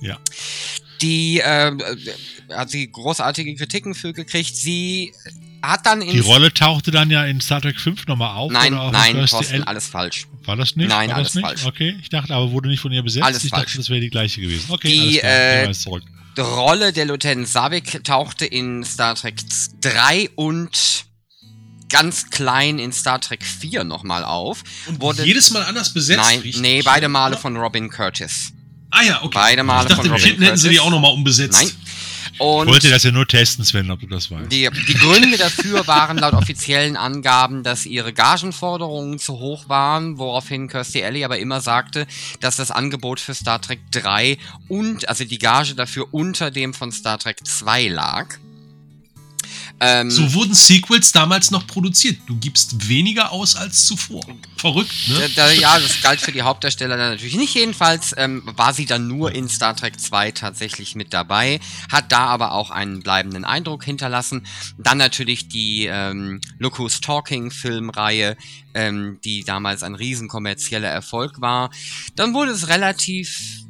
[0.01, 0.19] Ja.
[1.01, 4.56] Die ähm, äh, hat sie großartige Kritiken für gekriegt.
[4.56, 5.14] Sie
[5.64, 8.51] hat dann in Die Rolle tauchte dann ja in Star Trek 5 nochmal auf.
[8.51, 10.27] Nein, oder nein, Thorsten, alles falsch.
[10.45, 10.90] War das nicht?
[10.90, 11.45] Nein, War alles nicht?
[11.45, 11.66] falsch.
[11.66, 13.25] Okay, ich dachte, aber wurde nicht von ihr besetzt.
[13.25, 13.66] Alles ich falsch.
[13.67, 14.66] dachte, das wäre die gleiche gewesen.
[14.69, 15.98] Okay, Die, alles klar.
[15.98, 16.01] äh.
[16.35, 19.35] Die Rolle der Lieutenant Savik tauchte in Star Trek
[19.82, 21.06] 3 und
[21.90, 24.64] ganz klein in Star Trek 4 nochmal auf.
[24.88, 26.19] Und Wurde- jedes Mal anders besetzt.
[26.22, 26.61] Nein, richtig?
[26.61, 28.51] nee, beide Male von Robin Curtis.
[28.90, 29.30] Ah ja, okay.
[29.33, 30.88] beide Male ich dachte, von Robin vierten hätten sie die Curtis.
[30.88, 31.53] auch nochmal umbesetzt.
[31.59, 31.72] Nein.
[32.39, 34.51] Und Ich wollte das ja nur testen, Sven, ob du das weißt.
[34.51, 40.67] die, die Gründe dafür waren laut offiziellen Angaben, dass ihre Gagenforderungen zu hoch waren, woraufhin
[40.67, 42.07] Kirstie Alley aber immer sagte,
[42.39, 44.37] dass das Angebot für Star Trek 3
[44.67, 48.35] und, also die Gage dafür unter dem von Star Trek 2 lag.
[49.85, 52.17] Ähm, So wurden Sequels damals noch produziert.
[52.25, 54.23] Du gibst weniger aus als zuvor.
[54.55, 55.29] Verrückt, Da, ne?
[55.35, 57.53] da, ja, das galt für die Hauptdarsteller dann natürlich nicht.
[57.53, 61.59] Jedenfalls ähm, war sie dann nur in Star Trek 2 tatsächlich mit dabei,
[61.91, 64.47] hat da aber auch einen bleibenden Eindruck hinterlassen.
[64.77, 68.37] Dann natürlich die ähm, Look Who's Talking Filmreihe,
[68.73, 71.69] ähm, die damals ein riesen kommerzieller Erfolg war.
[72.15, 73.62] Dann wurde es relativ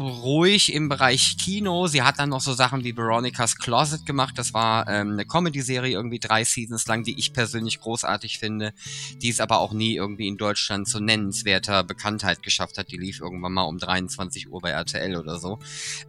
[0.00, 1.86] ruhig im Bereich Kino.
[1.86, 4.38] Sie hat dann noch so Sachen wie Veronica's Closet gemacht.
[4.38, 8.72] Das war ähm, eine Comedy-Serie, irgendwie drei Seasons lang, die ich persönlich großartig finde,
[9.20, 12.90] die es aber auch nie irgendwie in Deutschland zu nennenswerter Bekanntheit geschafft hat.
[12.90, 15.58] Die lief irgendwann mal um 23 Uhr bei RTL oder so.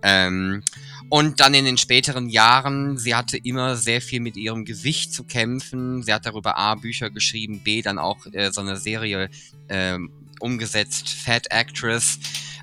[0.02, 0.64] Ähm,
[1.10, 5.24] und dann in den späteren Jahren, sie hatte immer sehr viel mit ihrem Gewicht zu
[5.24, 6.04] kämpfen.
[6.04, 9.30] Sie hat darüber A, Bücher geschrieben, B, dann auch äh, so eine Serie
[9.70, 12.20] ähm, umgesetzt, Fat Actress,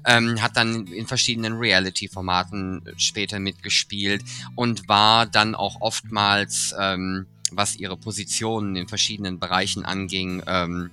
[0.06, 7.76] ähm, hat dann in verschiedenen Reality-Formaten später mitgespielt und war dann auch oftmals, ähm, was
[7.76, 10.90] ihre Positionen in verschiedenen Bereichen anging, ähm,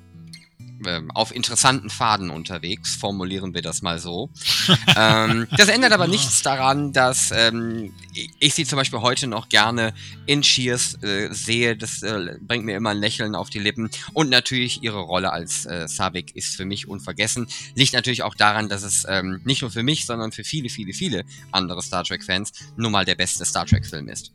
[1.13, 4.29] auf interessanten Faden unterwegs, formulieren wir das mal so.
[4.97, 7.93] ähm, das ändert aber nichts daran, dass ähm,
[8.39, 9.93] ich sie zum Beispiel heute noch gerne
[10.25, 11.75] in Cheers äh, sehe.
[11.75, 13.89] Das äh, bringt mir immer ein Lächeln auf die Lippen.
[14.13, 17.47] Und natürlich ihre Rolle als äh, Savik ist für mich unvergessen.
[17.75, 20.93] Liegt natürlich auch daran, dass es ähm, nicht nur für mich, sondern für viele, viele,
[20.93, 24.31] viele andere Star Trek-Fans nun mal der beste Star Trek-Film ist.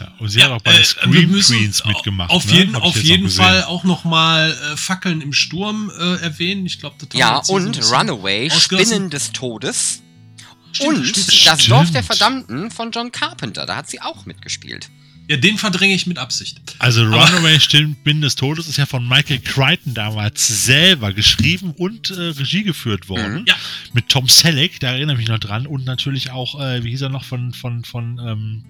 [0.00, 2.30] Ja, und sie ja, hat auch bei äh, Scream Queens mitgemacht.
[2.30, 2.58] Auf ne?
[2.58, 6.66] jeden, auf jeden Fall auch nochmal äh, Fackeln im Sturm äh, erwähnen.
[6.66, 10.02] Ich glaube, Ja, und Runaway, Spinnen des Todes.
[10.72, 11.70] Stimmt, und stimmt, das stimmt.
[11.70, 13.66] Dorf der Verdammten von John Carpenter.
[13.66, 14.90] Da hat sie auch mitgespielt.
[15.28, 16.58] Ja, den verdränge ich mit Absicht.
[16.78, 22.14] Also Runaway Spinnen des Todes ist ja von Michael Crichton damals selber geschrieben und äh,
[22.14, 23.40] Regie geführt worden.
[23.40, 23.44] Mhm.
[23.46, 23.54] Ja.
[23.92, 25.66] Mit Tom Selleck, da erinnere ich mich noch dran.
[25.66, 28.64] Und natürlich auch, äh, wie hieß er noch, von, von, von ähm,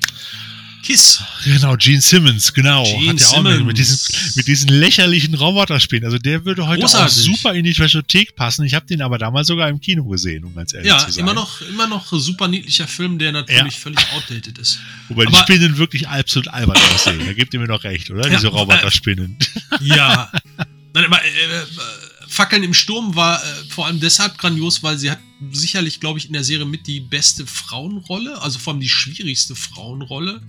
[0.82, 1.22] Kiss.
[1.44, 2.84] Genau, Gene Simmons, genau.
[2.84, 3.98] Gene hat ja auch mit, mit, diesen,
[4.36, 6.04] mit diesen lächerlichen Roboterspielen.
[6.04, 7.18] Also der würde heute Großartig.
[7.18, 8.64] auch super in die Trashothek passen.
[8.64, 11.24] Ich habe den aber damals sogar im Kino gesehen, um ganz ehrlich ja, zu sein.
[11.24, 13.80] Ja, immer noch, immer noch super niedlicher Film, der natürlich ja.
[13.80, 14.80] völlig outdated ist.
[15.08, 17.20] Wobei aber, die Spinnen wirklich absolut albern aussehen.
[17.24, 18.28] Da gebt ihr mir noch recht, oder?
[18.28, 19.36] Ja, Diese Roboterspinnen.
[19.80, 20.30] Ja.
[20.94, 25.10] Nein, aber, äh, äh, Fackeln im Sturm war äh, vor allem deshalb grandios, weil sie
[25.10, 25.18] hat
[25.50, 29.54] sicherlich, glaube ich, in der Serie mit die beste Frauenrolle, also vor allem die schwierigste
[29.54, 30.42] Frauenrolle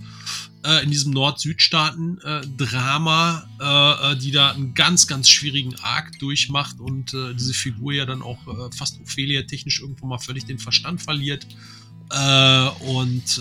[0.64, 7.14] äh, in diesem Nord-Südstaaten-Drama, äh, äh, die da einen ganz, ganz schwierigen Arc durchmacht und
[7.14, 11.00] äh, diese Figur ja dann auch äh, fast Ophelia technisch irgendwo mal völlig den Verstand
[11.02, 11.46] verliert.
[12.10, 13.40] und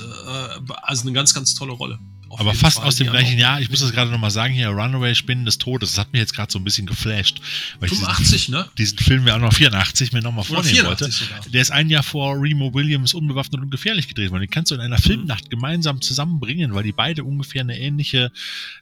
[0.84, 2.00] also eine ganz, ganz tolle Rolle.
[2.38, 5.16] Aber fast Fall, aus dem gleichen Jahr, ich muss das gerade nochmal sagen, hier, Runaway
[5.16, 7.42] Spinnen des Todes, das hat mich jetzt gerade so ein bisschen geflasht.
[7.80, 8.70] Weil 85, ich diesen, ne?
[8.78, 11.12] Diesen Film mir auch noch 84 mir nochmal vornehmen wollte.
[11.12, 11.42] Sogar.
[11.48, 14.42] Der ist ein Jahr vor Remo Williams unbewaffnet und gefährlich gedreht worden.
[14.42, 15.04] Den kannst du in einer mhm.
[15.04, 18.32] Filmnacht gemeinsam zusammenbringen, weil die beide ungefähr eine ähnliche,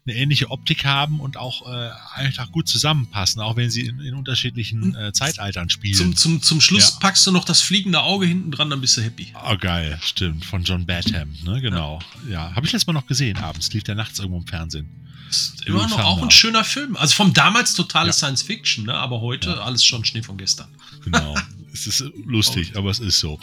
[0.06, 4.16] eine ähnliche Optik haben und auch äh, einfach gut zusammenpassen, auch wenn sie in, in
[4.16, 5.96] unterschiedlichen äh, Zeitaltern spielen.
[5.96, 7.00] Zum, zum, zum Schluss ja.
[7.00, 9.28] packst du noch das fliegende Auge hinten dran, dann bist du happy.
[9.46, 10.46] Oh, geil, stimmt.
[10.46, 11.62] Von John Badham, ne?
[11.62, 12.00] Genau.
[12.26, 12.56] Ja, ja.
[12.56, 14.90] habe ich letztes Mal noch gesehen abends, lief der nachts irgendwo im Fernsehen.
[15.30, 16.96] Ist immer noch auch ein schöner Film.
[16.96, 18.14] Also vom damals totale ja.
[18.14, 18.94] Science Fiction, ne?
[18.94, 19.56] aber heute ja.
[19.58, 20.70] alles schon Schnee von gestern.
[21.04, 21.36] Genau.
[21.78, 23.40] Es ist lustig, aber es ist so.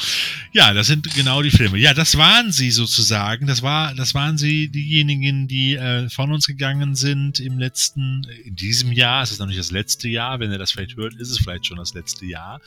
[0.52, 1.78] Ja, das sind genau die Filme.
[1.78, 3.46] Ja, das waren sie sozusagen.
[3.46, 8.56] Das war, das waren sie diejenigen, die äh, von uns gegangen sind im letzten, in
[8.56, 9.22] diesem Jahr.
[9.22, 10.40] Es ist noch nicht das letzte Jahr.
[10.40, 12.60] Wenn ihr das vielleicht hört, ist es vielleicht schon das letzte Jahr.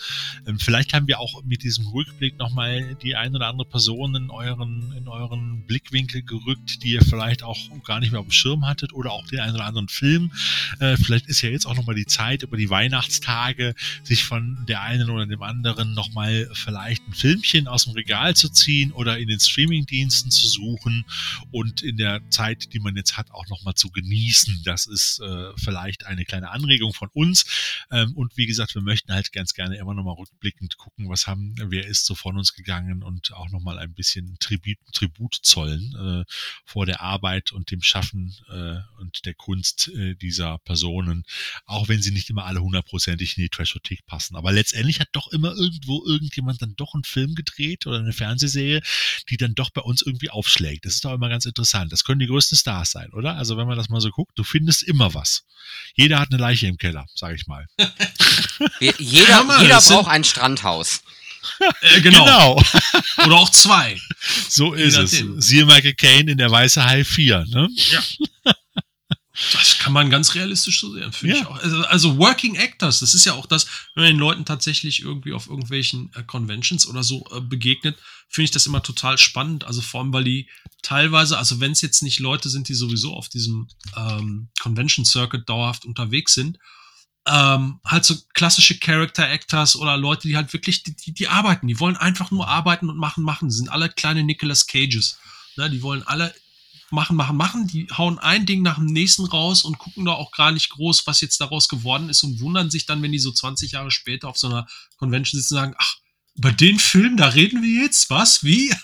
[0.47, 4.29] Ähm, vielleicht haben wir auch mit diesem Rückblick nochmal die ein oder andere Person in
[4.29, 8.65] euren, in euren Blickwinkel gerückt, die ihr vielleicht auch gar nicht mehr auf dem Schirm
[8.65, 10.31] hattet oder auch den einen oder anderen Film.
[10.79, 14.81] Äh, vielleicht ist ja jetzt auch nochmal die Zeit über die Weihnachtstage, sich von der
[14.81, 19.17] einen oder dem anderen anderen nochmal vielleicht ein Filmchen aus dem Regal zu ziehen oder
[19.17, 21.03] in den Streamingdiensten zu suchen
[21.51, 24.61] und in der Zeit, die man jetzt hat, auch nochmal zu genießen.
[24.63, 27.45] Das ist äh, vielleicht eine kleine Anregung von uns.
[27.91, 31.55] Ähm, und wie gesagt, wir möchten halt ganz gerne immer nochmal rückblickend gucken, was haben,
[31.57, 36.31] wer ist so von uns gegangen und auch nochmal ein bisschen Tribut, Tribut zollen äh,
[36.65, 41.25] vor der Arbeit und dem Schaffen äh, und der Kunst äh, dieser Personen,
[41.65, 44.35] auch wenn sie nicht immer alle hundertprozentig in die Trashothek passen.
[44.35, 48.13] Aber letztendlich hat doch immer immer irgendwo irgendjemand dann doch einen Film gedreht oder eine
[48.13, 48.81] Fernsehserie,
[49.29, 50.85] die dann doch bei uns irgendwie aufschlägt.
[50.85, 51.91] Das ist doch immer ganz interessant.
[51.91, 53.35] Das können die größten Stars sein, oder?
[53.35, 55.43] Also wenn man das mal so guckt, du findest immer was.
[55.95, 57.65] Jeder hat eine Leiche im Keller, sag ich mal.
[58.99, 61.01] jeder mal, jeder braucht ein Strandhaus.
[61.81, 62.25] Äh, genau.
[62.25, 62.63] genau.
[63.25, 63.99] Oder auch zwei.
[64.49, 65.23] So ist es.
[65.37, 67.69] Siehe Michael Caine in der Weiße Hai 4, ne?
[67.75, 68.03] Ja.
[69.53, 71.41] Das kann man ganz realistisch so sehen, finde ja.
[71.41, 71.57] ich auch.
[71.57, 75.33] Also, also, Working Actors, das ist ja auch das, wenn man den Leuten tatsächlich irgendwie
[75.33, 77.99] auf irgendwelchen äh, Conventions oder so äh, begegnet,
[78.29, 79.63] finde ich das immer total spannend.
[79.65, 80.49] Also vor allem, weil die
[80.81, 85.47] teilweise, also wenn es jetzt nicht Leute sind, die sowieso auf diesem ähm, Convention Circuit
[85.47, 86.57] dauerhaft unterwegs sind,
[87.27, 91.67] ähm, halt so klassische Character Actors oder Leute, die halt wirklich, die, die, die arbeiten,
[91.67, 93.49] die wollen einfach nur arbeiten und machen, machen.
[93.49, 95.19] Die sind alle kleine Nicolas Cages.
[95.57, 96.33] Ne, die wollen alle
[96.91, 97.67] machen, machen, machen.
[97.67, 101.05] Die hauen ein Ding nach dem nächsten raus und gucken da auch gar nicht groß,
[101.07, 104.29] was jetzt daraus geworden ist und wundern sich dann, wenn die so 20 Jahre später
[104.29, 104.67] auf so einer
[104.97, 105.95] Convention sitzen und sagen, ach,
[106.37, 108.09] Über den Film, da reden wir jetzt?
[108.09, 108.43] Was?
[108.43, 108.71] Wie?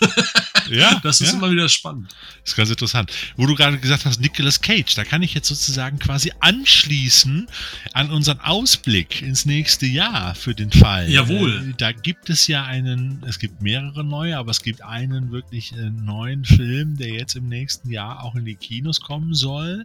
[0.70, 1.36] Ja, Das ist ja.
[1.38, 2.14] immer wieder spannend.
[2.40, 3.12] Das ist ganz interessant.
[3.36, 7.46] Wo du gerade gesagt hast, Nicolas Cage, da kann ich jetzt sozusagen quasi anschließen
[7.92, 11.10] an unseren Ausblick ins nächste Jahr für den Fall.
[11.10, 11.68] Jawohl.
[11.68, 15.72] Äh, Da gibt es ja einen, es gibt mehrere neue, aber es gibt einen wirklich
[15.74, 19.82] äh, neuen Film, der jetzt im nächsten Jahr auch in die Kinos kommen soll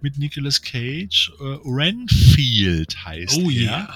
[0.00, 1.32] mit Nicolas Cage.
[1.40, 3.62] Äh, Renfield heißt Oh er.
[3.62, 3.94] ja.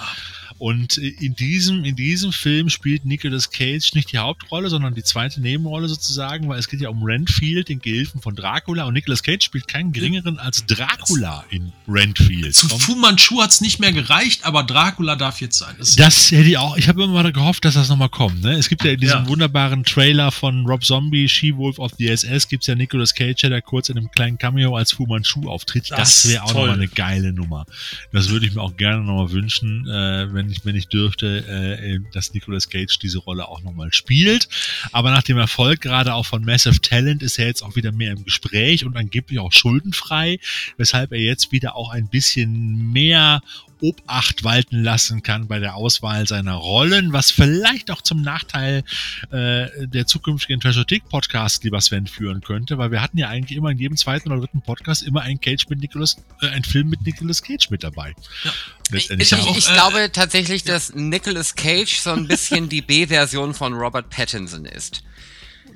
[0.64, 5.42] Und in diesem, in diesem Film spielt Nicolas Cage nicht die Hauptrolle, sondern die zweite
[5.42, 8.84] Nebenrolle sozusagen, weil es geht ja um Renfield, den Gehilfen von Dracula.
[8.84, 12.54] Und Nicolas Cage spielt keinen geringeren als Dracula in Renfield.
[12.54, 15.74] Zu Fu Manchu hat es nicht mehr gereicht, aber Dracula darf jetzt sein.
[15.78, 18.42] Das Das hätte ich auch, ich habe immer mal gehofft, dass das nochmal kommt.
[18.42, 18.52] Ne?
[18.54, 19.28] Es gibt ja in diesem Ja.
[19.28, 23.50] wunderbaren Trailer von Rob Zombie, She-Wolf of the SS, gibt es ja Nicolas Cage, der
[23.50, 25.90] da kurz in einem kleinen Cameo als Fu Manchu auftritt.
[25.90, 27.66] Das, Das wäre auch nochmal eine geile Nummer.
[28.12, 32.00] Das würde ich mir auch gerne nochmal wünschen, äh, wenn, ich, wenn ich dürfte, äh,
[32.12, 34.48] dass Nicolas Cage diese Rolle auch nochmal spielt.
[34.92, 38.12] Aber nach dem Erfolg gerade auch von Massive Talent ist er jetzt auch wieder mehr
[38.12, 40.38] im Gespräch und angeblich auch schuldenfrei,
[40.76, 43.42] weshalb er jetzt wieder auch ein bisschen mehr
[43.84, 48.82] Obacht walten lassen kann bei der Auswahl seiner Rollen, was vielleicht auch zum Nachteil
[49.30, 53.78] äh, der zukünftigen Trashothek-Podcasts, lieber Sven, führen könnte, weil wir hatten ja eigentlich immer in
[53.78, 57.42] jedem zweiten oder dritten Podcast immer einen Cage mit Nicolas, äh, einen Film mit Nicolas
[57.42, 58.14] Cage mit dabei.
[58.44, 58.52] Ja.
[58.92, 63.52] Ich, ich, auch, ich äh, glaube tatsächlich, dass Nicolas Cage so ein bisschen die B-Version
[63.52, 65.02] von Robert Pattinson ist.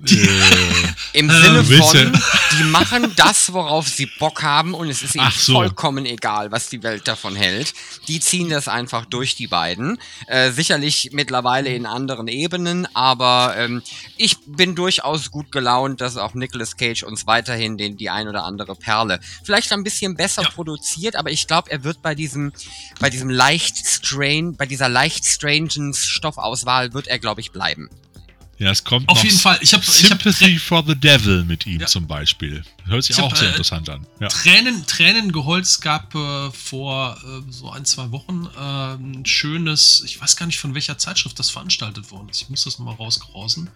[0.06, 2.20] Äh, Im Ähm, Sinne von,
[2.58, 5.54] die machen das, worauf sie Bock haben und es ist ihnen so.
[5.54, 7.72] vollkommen egal, was die Welt davon hält.
[8.06, 9.98] Die ziehen das einfach durch die beiden.
[10.26, 13.82] Äh, sicherlich mittlerweile in anderen Ebenen, aber ähm,
[14.16, 18.44] ich bin durchaus gut gelaunt, dass auch Nicolas Cage uns weiterhin den, die ein oder
[18.44, 20.50] andere Perle vielleicht ein bisschen besser Ja.
[20.50, 22.52] produziert, aber ich glaube, er wird bei diesem,
[23.00, 27.88] bei diesem leicht strain, bei dieser leicht strangen Stoffauswahl wird er, glaube ich, bleiben.
[28.58, 29.58] Ja, es kommt Auf jeden Fall.
[29.60, 31.86] Ich habe ich hab Sympathy for the Devil mit ihm Ja.
[31.86, 32.64] zum Beispiel.
[32.86, 34.04] Hört sich Ich hab, auch sehr äh, interessant an.
[34.18, 34.28] Ja.
[34.28, 35.64] Tränen, Tränen geheult.
[35.64, 40.46] Es gab äh, vor äh, so ein, zwei Wochen äh, ein schönes, ich weiß gar
[40.46, 42.42] nicht von welcher Zeitschrift das veranstaltet worden ist.
[42.42, 43.70] Ich muss das nochmal rauskrausen.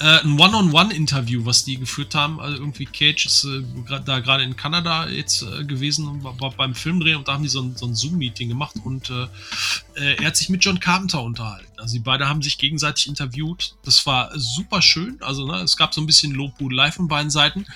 [0.00, 2.40] Äh, ein One-on-One-Interview, was die geführt haben.
[2.40, 3.62] Also irgendwie Cage ist äh,
[4.04, 7.62] da gerade in Kanada jetzt gewesen und war, beim Filmdrehen und da haben die so
[7.62, 11.67] ein, so ein Zoom-Meeting gemacht und er hat sich mit John Carpenter unterhalten.
[11.78, 13.76] Also die beiden haben sich gegenseitig interviewt.
[13.84, 15.18] Das war super schön.
[15.20, 17.66] Also ne, es gab so ein bisschen Lobhudelei von beiden Seiten.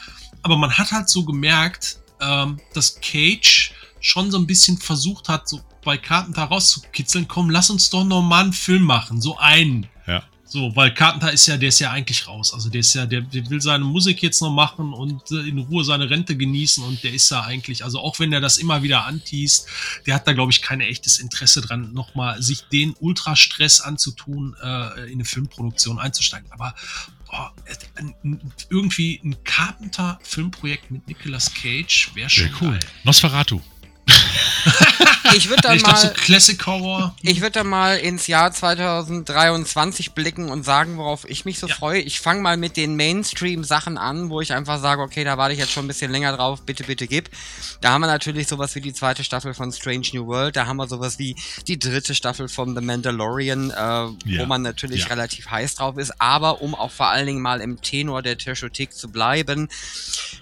[0.43, 5.49] Aber man hat halt so gemerkt, ähm, dass Cage schon so ein bisschen versucht hat,
[5.49, 9.89] so bei Carpenter rauszukitzeln, komm, lass uns doch noch mal einen Film machen, so einen.
[10.53, 10.61] Ja.
[10.61, 12.53] So, weil Carpenter ist ja, der ist ja eigentlich raus.
[12.53, 15.59] Also der ist ja, der, der will seine Musik jetzt noch machen und äh, in
[15.59, 18.83] Ruhe seine Rente genießen und der ist ja eigentlich, also auch wenn er das immer
[18.83, 19.67] wieder anteast,
[20.07, 25.07] der hat da, glaube ich, kein echtes Interesse dran, nochmal sich den Ultrastress anzutun, äh,
[25.07, 26.51] in eine Filmproduktion einzusteigen.
[26.53, 26.75] Aber
[27.31, 27.75] boah, äh,
[28.69, 32.71] irgendwie ein Carpenter-Filmprojekt mit Nicolas Cage wäre schon Sehr cool.
[32.73, 32.81] geil.
[33.05, 33.61] Nosferatu.
[35.35, 37.15] Ich würde dann Ich glaube, so mal, Classic Horror.
[37.23, 41.75] ich würde dann mal ins Jahr 2023 blicken und sagen, worauf ich mich so Ja.
[41.75, 42.01] freue.
[42.01, 45.59] Ich fange mal mit den Mainstream-Sachen an, wo ich einfach sage, okay, da warte ich
[45.61, 47.31] jetzt schon ein bisschen länger drauf, bitte, bitte gib.
[47.81, 50.77] Da haben wir natürlich sowas wie die zweite Staffel von Strange New World, da haben
[50.77, 51.35] wir sowas wie
[51.67, 54.47] die dritte Staffel von The Mandalorian, äh, wo Ja.
[54.47, 55.07] man natürlich Ja.
[55.07, 58.93] relativ heiß drauf ist, aber um auch vor allen Dingen mal im Tenor der Teschothek
[58.93, 59.69] zu bleiben,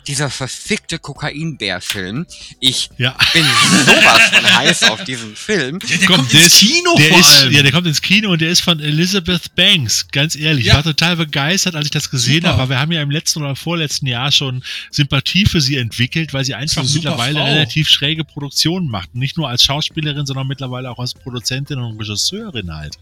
[0.09, 2.27] dieser verfickte Kokainbär-Film.
[2.59, 3.45] Ich bin
[3.85, 5.79] sowas von heiß auf diesen Film.
[5.87, 7.53] Ja, der Komm, kommt der ins Kino Der vor ist, allem.
[7.53, 10.07] ja, der kommt ins Kino und der ist von Elizabeth Banks.
[10.13, 10.73] Ganz ehrlich, Ja.
[10.73, 12.49] ich war total begeistert, als ich das gesehen Super.
[12.49, 12.63] habe.
[12.63, 16.45] Aber wir haben ja im letzten oder vorletzten Jahr schon Sympathie für sie entwickelt, weil
[16.45, 17.45] sie einfach super mittlerweile Frau.
[17.45, 19.15] relativ schräge Produktionen macht.
[19.15, 22.97] Nicht nur als Schauspielerin, sondern mittlerweile auch als Produzentin und Regisseurin halt.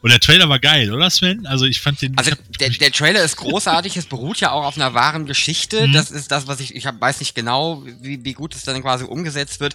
[0.00, 1.46] Und der Trailer war geil, oder Sven?
[1.46, 2.16] Also ich fand den.
[2.16, 5.88] Also der, der Trailer ist großartig, es beruht ja auch auf einer wahren Geschichte.
[5.88, 5.92] Mhm.
[5.92, 8.80] Das ist das, was ich, ich hab, weiß nicht genau, wie, wie gut es dann
[8.82, 9.74] quasi umgesetzt wird.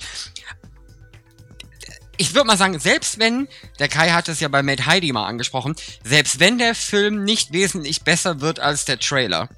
[2.18, 3.48] Ich würde mal sagen, selbst wenn,
[3.80, 7.54] der Kai hat es ja bei Made Heidi mal angesprochen, selbst wenn der Film nicht
[7.54, 9.50] wesentlich besser wird als der Trailer,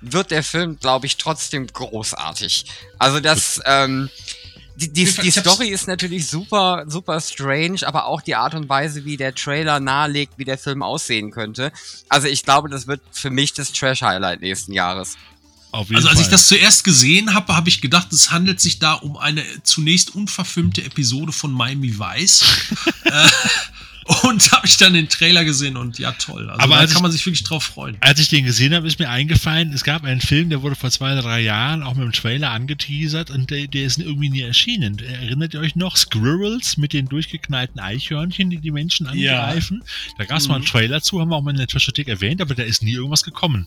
[0.00, 2.66] wird der Film, glaube ich, trotzdem großartig.
[2.98, 4.08] Also das, ähm,
[4.76, 9.04] die, die, die Story ist natürlich super, super strange, aber auch die Art und Weise,
[9.04, 11.72] wie der Trailer nahelegt, wie der Film aussehen könnte.
[12.08, 15.16] Also ich glaube, das wird für mich das Trash-Highlight nächsten Jahres.
[15.78, 16.22] Also als Fall.
[16.22, 20.14] ich das zuerst gesehen habe, habe ich gedacht, es handelt sich da um eine zunächst
[20.14, 22.44] unverfilmte Episode von Miami Vice.
[23.04, 23.28] äh,
[24.22, 26.48] und habe ich dann den Trailer gesehen und ja, toll.
[26.50, 27.96] Also Aber da kann man sich wirklich drauf freuen.
[28.00, 30.90] Als ich den gesehen habe, ist mir eingefallen, es gab einen Film, der wurde vor
[30.90, 34.42] zwei oder drei Jahren auch mit dem Trailer angeteasert und der, der ist irgendwie nie
[34.42, 34.98] erschienen.
[34.98, 35.96] Erinnert ihr euch noch?
[35.96, 39.44] Squirrels mit den durchgeknallten Eichhörnchen, die die Menschen Ja.
[39.44, 39.82] angreifen?
[40.18, 40.68] Da gab es mal einen Mhm.
[40.68, 43.22] Trailer zu, haben wir auch mal in der Trashothek erwähnt, aber da ist nie irgendwas
[43.24, 43.66] gekommen.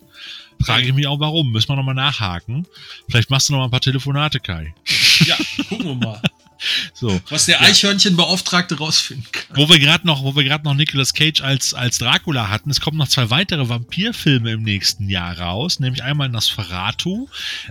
[0.61, 1.51] Frage ich mich auch, warum.
[1.51, 2.65] Müssen wir nochmal nachhaken.
[3.09, 4.73] Vielleicht machst du noch mal ein paar Telefonate, Kai.
[5.25, 5.35] Ja,
[5.69, 6.21] gucken wir mal,
[6.93, 7.21] So.
[7.29, 9.57] was der Eichhörnchenbeauftragte rausfinden kann.
[9.57, 12.81] Wo wir gerade noch, wo wir gerade noch Nicolas Cage als, als Dracula hatten, es
[12.81, 17.27] kommen noch zwei weitere Vampirfilme im nächsten Jahr raus, nämlich einmal Nosferatu,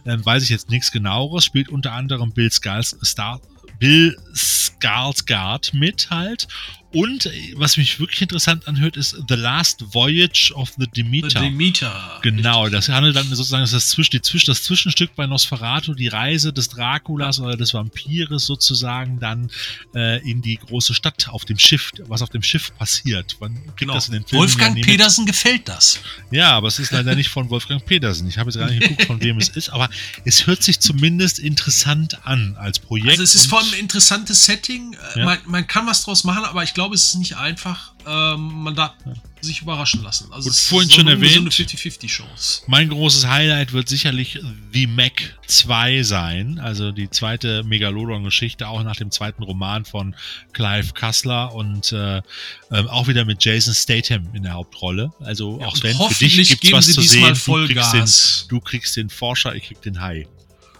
[0.06, 3.40] ähm, weiß ich jetzt nichts genaueres, spielt unter anderem Bill Skars, Star,
[3.78, 6.48] Bill Skarsgård mit halt.
[6.90, 11.40] Und äh, was mich wirklich interessant anhört, ist The Last Voyage of the Demeter.
[11.40, 12.18] Demeter.
[12.22, 16.52] Genau, das handelt dann sozusagen das, das, Zwisch- Zwisch- das Zwischenstück bei Nosferatu, die Reise
[16.52, 19.50] des Draculas oder des Vampires sozusagen dann
[19.94, 23.36] äh, in die große Stadt auf dem Schiff, was auf dem Schiff passiert.
[23.76, 23.92] Genau.
[23.94, 24.80] das in den Filmen ja Wolfgang.
[24.82, 26.00] Petersen gefällt das.
[26.30, 28.26] Ja, aber es ist leider nicht von Wolfgang Petersen.
[28.28, 29.90] Ich habe jetzt gar nicht geguckt, von wem es ist, aber
[30.24, 33.10] es hört sich zumindest interessant an als Projekt.
[33.10, 34.94] Also es ist vor allem ein interessantes Setting.
[35.14, 35.24] Äh, Ja.
[35.26, 37.92] Man, man kann was draus machen, aber ich glaube, es ist nicht einfach.
[38.06, 38.92] Ähm, man darf
[39.40, 40.32] sich überraschen lassen.
[40.32, 42.62] Also es vorhin schon erwähnt- 50-50-Chance.
[42.68, 44.38] Mein großes Highlight wird sicherlich
[44.72, 50.14] The Mac 2 sein, also die zweite Megalodon-Geschichte, auch nach dem zweiten Roman von
[50.52, 52.18] Clive Cussler und äh,
[52.70, 55.10] ähm, auch wieder mit Jason Statham in der Hauptrolle.
[55.18, 57.34] Also auch und Sven, für dich gibt's geben was zu sehen.
[57.44, 60.28] Du kriegst, den, du kriegst den Forscher, ich krieg den Hai.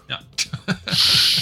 [0.09, 0.19] Ja.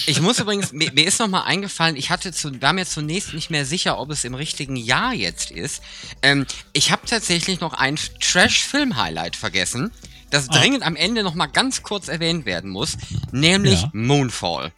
[0.05, 3.49] Ich muss übrigens, mir, mir ist nochmal eingefallen, ich hatte zu, war mir zunächst nicht
[3.49, 5.81] mehr sicher, ob es im richtigen Jahr jetzt ist.
[6.21, 9.91] Ähm, ich habe tatsächlich noch ein Trash-Film-Highlight vergessen,
[10.29, 10.53] das Ah.
[10.59, 12.97] dringend am Ende nochmal ganz kurz erwähnt werden muss,
[13.31, 13.89] nämlich Ja.
[13.93, 14.71] Moonfall.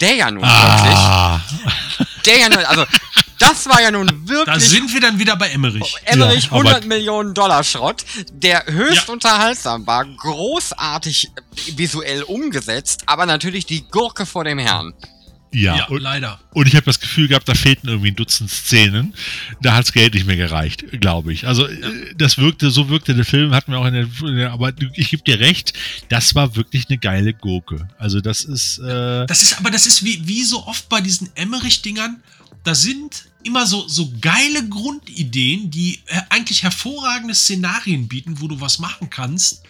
[0.00, 2.84] Der ja nun Ah, wirklich, der ja nun, also
[3.38, 5.94] das war ja nun Da wirklich sind wir dann wieder bei Emmerich.
[6.04, 9.12] Emmerich Ja, aber- 100 Millionen Dollar Schrott, der höchst Ja.
[9.12, 11.30] unterhaltsam war, großartig
[11.76, 14.94] visuell umgesetzt, aber natürlich die Gurke vor dem Herrn.
[15.52, 16.38] ja, Ja, und, leider.
[16.52, 19.14] und ich habe das Gefühl gehabt, da fehlten irgendwie ein Dutzend Szenen.
[19.62, 21.46] Da hat's Geld nicht mehr gereicht, glaube ich.
[21.46, 24.52] Also äh, das wirkte, so wirkte der Film, hatten wir auch in der, in der
[24.52, 25.72] aber ich gebe dir recht,
[26.10, 27.88] das war wirklich eine geile Gurke.
[27.96, 31.30] Also das ist, äh, Das ist aber, das ist wie, wie so oft bei diesen
[31.36, 32.22] Emmerich-Dingern,
[32.66, 38.60] da sind immer so, so geile Grundideen, die äh, eigentlich hervorragende Szenarien bieten, wo du
[38.60, 39.62] was machen kannst,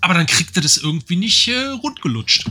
[0.00, 2.50] aber dann kriegt er das irgendwie nicht äh, rundgelutscht.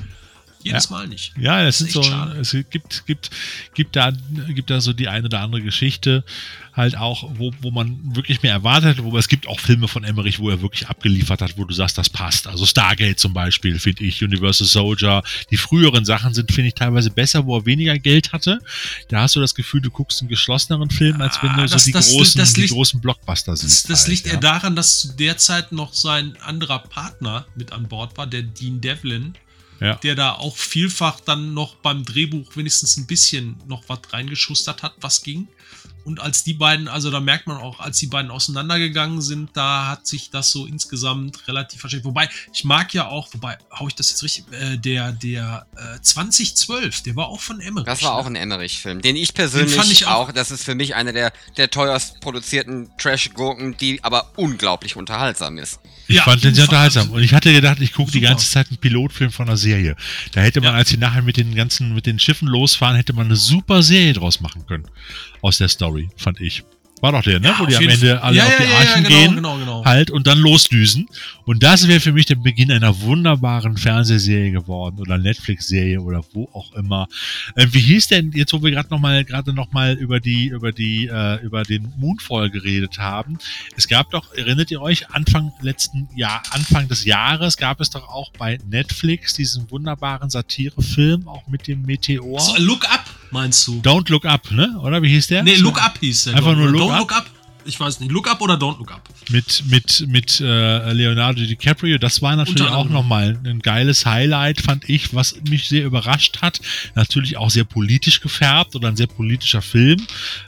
[0.62, 1.32] Jedes Mal nicht.
[1.40, 2.38] Ja, es Das sind ist so, schade.
[2.40, 3.30] es gibt, gibt,
[3.74, 4.12] gibt da,
[4.54, 6.26] gibt da so die eine oder andere Geschichte,
[6.74, 10.04] halt auch, wo, wo man wirklich mehr erwartet hat, wobei es gibt auch Filme von
[10.04, 12.46] Emmerich, wo er wirklich abgeliefert hat, wo du sagst, das passt.
[12.46, 15.24] Also Stargate zum Beispiel, finde ich, Universal Soldier.
[15.50, 18.60] Die früheren Sachen sind, finde ich, teilweise besser, wo er weniger Geld hatte.
[19.08, 21.76] Da hast du das Gefühl, du guckst einen geschlosseneren Film, als wenn du Ah, so
[21.76, 23.90] das- die das- großen, das die liegt- großen Blockbuster Das, siehst.
[23.90, 24.34] das halt, liegt ja.
[24.34, 28.42] eher daran, dass zu der Zeit noch sein anderer Partner mit an Bord war, der
[28.44, 29.36] Dean Devlin,
[29.80, 29.96] Ja.
[29.96, 34.94] der da auch vielfach dann noch beim Drehbuch wenigstens ein bisschen noch was reingeschustert hat,
[35.02, 35.48] was ging.
[36.06, 39.88] Und als die beiden, also da merkt man auch, als die beiden auseinandergegangen sind, da
[39.88, 42.06] hat sich das so insgesamt relativ versteckt.
[42.06, 46.00] Wobei, ich mag ja auch, wobei, hau ich das jetzt richtig, äh, der, der äh,
[46.02, 47.86] 2012, der war auch von Emmerich.
[47.86, 48.18] Das war ne?
[48.18, 51.14] auch ein Emmerich-Film, den ich persönlich fand ich auch- auch, das ist für mich einer
[51.14, 55.80] der, der teuerst produzierten Trash-Gurken, die aber unglaublich unterhaltsam ist.
[56.10, 57.12] Ich Ja, fand den sehr unterhaltsam.
[57.12, 59.96] Und ich hatte gedacht, ich gucke die ganze Zeit einen Pilotfilm von einer Serie.
[60.32, 60.78] Da hätte man, Ja.
[60.78, 64.14] als sie nachher mit den ganzen, mit den Schiffen losfahren, hätte man eine super Serie
[64.14, 64.88] draus machen können.
[65.42, 66.64] Aus der Story, fand ich.
[67.02, 67.48] War doch der, ne?
[67.48, 69.36] Ja, Wo die am Ende alle Ja, auf die ja, Archen genau, gehen.
[69.36, 69.86] genau, genau.
[69.86, 71.08] Halt und dann losdüsen.
[71.46, 76.50] Und das wäre für mich der Beginn einer wunderbaren Fernsehserie geworden oder Netflix-Serie oder wo
[76.54, 77.08] auch immer.
[77.56, 80.48] Äh, wie hieß denn, jetzt wo wir gerade noch mal, gerade noch mal über die,
[80.48, 83.38] über die, äh, über den Moonfall geredet haben.
[83.78, 88.08] Es gab doch, erinnert ihr euch, Anfang letzten Jahr, Anfang des Jahres gab es doch
[88.10, 92.40] auch bei Netflix diesen wunderbaren Satirefilm, auch mit dem Meteor.
[92.40, 92.99] So, look Up,
[93.32, 93.80] meinst du?
[93.82, 94.78] Don't Look Up, ne?
[94.82, 95.44] Oder wie hieß der?
[95.44, 96.36] Nee, Look Up hieß der.
[96.36, 97.26] Einfach nur Look Don't Look Up?
[97.66, 98.12] Ich weiß nicht.
[98.12, 99.08] Look Up oder Don't Look Up?
[99.30, 102.00] mit mit mit äh, Leonardo DiCaprio.
[102.00, 106.42] Das war natürlich Unter auch nochmal ein geiles Highlight, fand ich, was mich sehr überrascht
[106.42, 106.60] hat.
[106.96, 110.00] Natürlich auch sehr politisch gefärbt oder ein sehr politischer Film.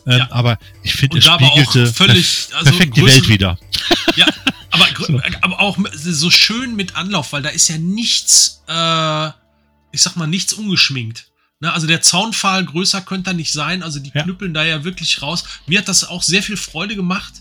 [0.08, 0.32] Ähm, Ja.
[0.32, 3.58] Aber ich finde, es spiegelte völlig, also perfekt die Welt wieder.
[4.16, 4.26] Ja,
[4.72, 9.28] aber, gr- aber auch so schön mit Anlauf, weil da ist ja nichts, äh,
[9.92, 11.28] ich sag mal, nichts ungeschminkt.
[11.62, 13.84] Ne, also der Zaunpfahl größer könnte er nicht sein.
[13.84, 14.24] Also die Ja.
[14.24, 15.44] knüppeln da ja wirklich raus.
[15.68, 17.34] Mir hat das auch sehr viel Freude gemacht.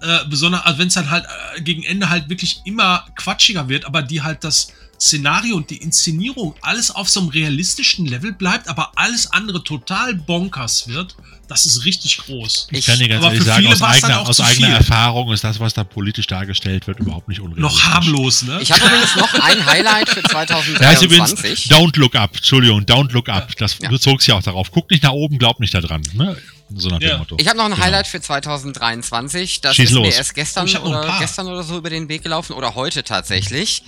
[0.00, 1.24] Äh, besonders, also wenn es dann halt
[1.56, 5.78] äh, gegen Ende halt wirklich immer quatschiger wird, aber die halt das Szenario und die
[5.78, 11.16] Inszenierung alles auf so einem realistischen Level bleibt, aber alles andere total bonkers wird,
[11.48, 12.68] das ist richtig groß.
[12.70, 14.68] Ich, kann dir ganz aber ehrlich für sagen, viele aus eigener, aus eigener.
[14.68, 17.84] Erfahrung ist das, was da politisch dargestellt wird, überhaupt nicht unrealistisch.
[17.84, 18.60] Noch harmlos, ne?
[18.62, 20.38] Ich habe übrigens noch ein Highlight für Da
[20.86, 21.66] heißt übrigens 2023.
[21.72, 23.56] Don't Look Up, Entschuldigung, Don't Look Up.
[23.56, 23.88] Das Ja.
[23.90, 24.70] bezog sich ja auch darauf.
[24.70, 26.02] Guck nicht nach oben, glaub nicht da dran.
[26.14, 26.36] Ne?
[26.76, 27.18] So nach dem Ja.
[27.18, 27.36] Motto.
[27.38, 27.84] Ich habe noch ein Genau.
[27.84, 29.60] Highlight für 2023.
[29.60, 30.16] Das Schieß ist mir los.
[30.16, 33.82] erst gestern Oh, oder gestern oder so über den Weg gelaufen oder heute tatsächlich.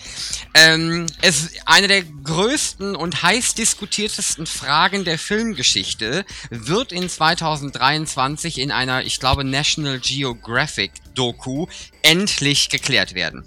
[0.54, 8.70] Ähm, es eine der größten und heiß diskutiertesten Fragen der Filmgeschichte wird in 2023 in
[8.70, 11.66] einer, ich glaube, National Geographic Doku
[12.02, 13.44] endlich geklärt werden.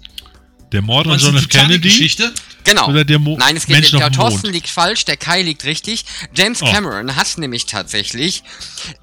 [0.72, 1.48] Der Mord an John F.
[1.48, 2.32] Kennedy Titanic-Geschichte?
[2.64, 2.88] Genau.
[2.88, 4.54] oder der Mo Nein, es geht Mensch der auf dem Thorsten Mond?
[4.54, 6.04] liegt falsch, der Kai liegt richtig.
[6.36, 6.66] James Oh.
[6.70, 8.42] Cameron hat nämlich tatsächlich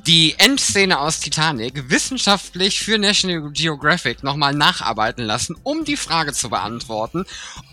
[0.05, 6.49] die Endszene aus Titanic wissenschaftlich für National Geographic nochmal nacharbeiten lassen, um die Frage zu
[6.49, 7.25] beantworten,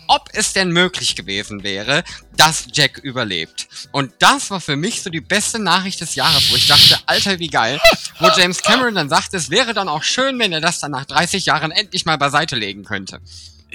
[0.07, 2.03] ob es denn möglich gewesen wäre,
[2.35, 3.67] dass Jack überlebt.
[3.91, 7.37] Und das war für mich so die beste Nachricht des Jahres, wo ich dachte, Alter,
[7.37, 7.79] wie geil.
[8.19, 11.05] Wo James Cameron dann sagt, es wäre dann auch schön, wenn er das dann nach
[11.05, 13.19] 30 Jahren endlich mal beiseite legen könnte.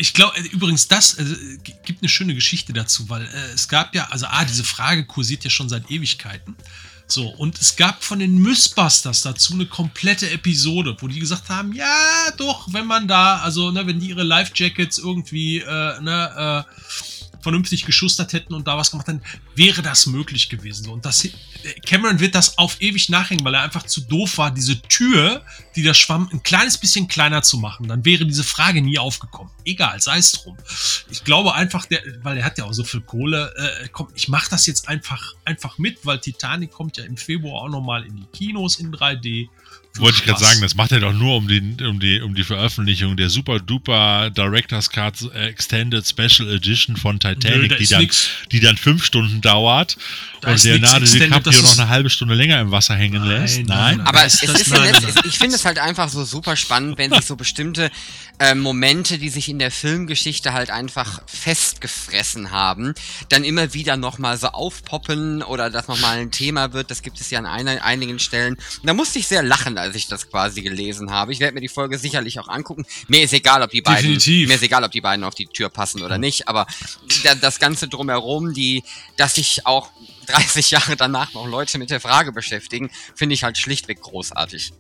[0.00, 1.24] Ich glaube, übrigens, das äh,
[1.62, 5.04] g- gibt eine schöne Geschichte dazu, weil äh, es gab ja, also A, diese Frage
[5.04, 6.56] kursiert ja schon seit Ewigkeiten.
[7.10, 11.72] So, und es gab von den Mythbusters dazu eine komplette Episode, wo die gesagt haben,
[11.72, 17.17] ja, doch, wenn man da, also, ne, wenn die ihre Life-Jackets irgendwie, äh, ne, äh,
[17.40, 19.22] vernünftig geschustert hätten und da was gemacht hätten,
[19.54, 20.88] wäre das möglich gewesen.
[20.88, 21.28] Und das,
[21.86, 25.44] Cameron wird das auf ewig nachhängen, weil er einfach zu doof war, diese Tür,
[25.76, 27.88] die da schwamm, ein kleines bisschen kleiner zu machen.
[27.88, 29.52] Dann wäre diese Frage nie aufgekommen.
[29.64, 30.56] Egal, sei es drum.
[31.10, 34.28] Ich glaube einfach, der, weil er hat ja auch so viel Kohle, äh, komm, ich
[34.28, 38.16] mache das jetzt einfach, einfach mit, weil Titanic kommt ja im Februar auch nochmal in
[38.16, 39.48] die Kinos in 3D.
[39.98, 42.44] Wollte ich gerade sagen, das macht er doch nur um die, um die, um die
[42.44, 48.00] Veröffentlichung der super duper Director's Cut Extended Special Edition von Nö, Titanic, da die, dann,
[48.02, 48.28] nix.
[48.52, 49.96] die dann fünf Stunden dauert
[50.40, 53.56] Da und Leonardo DiCaprio noch eine halbe Stunde länger im Wasser hängen Nein, lässt.
[53.58, 54.00] nein, Nein.
[54.02, 54.84] Aber Das- es ist ja
[55.24, 57.90] ich finde es halt einfach so super spannend, wenn sich so bestimmte
[58.40, 62.94] äh, Momente, die sich in der Filmgeschichte halt einfach festgefressen haben,
[63.28, 66.90] dann immer wieder nochmal so aufpoppen oder das nochmal ein Thema wird.
[66.90, 68.54] Das gibt es ja an einer, einigen Stellen.
[68.54, 71.32] Und da musste ich sehr lachen, als ich das quasi gelesen habe.
[71.32, 72.86] Ich werde mir die Folge sicherlich auch angucken.
[73.08, 74.48] Mir ist egal, ob die beiden, Definitiv.
[74.48, 76.66] mir ist egal, ob die beiden auf die Tür passen oder nicht, aber
[77.24, 78.84] da, das Ganze drumherum, die,
[79.16, 79.90] dass sich auch
[80.26, 84.72] 30 Jahre danach noch Leute mit der Frage beschäftigen, finde ich halt schlichtweg großartig.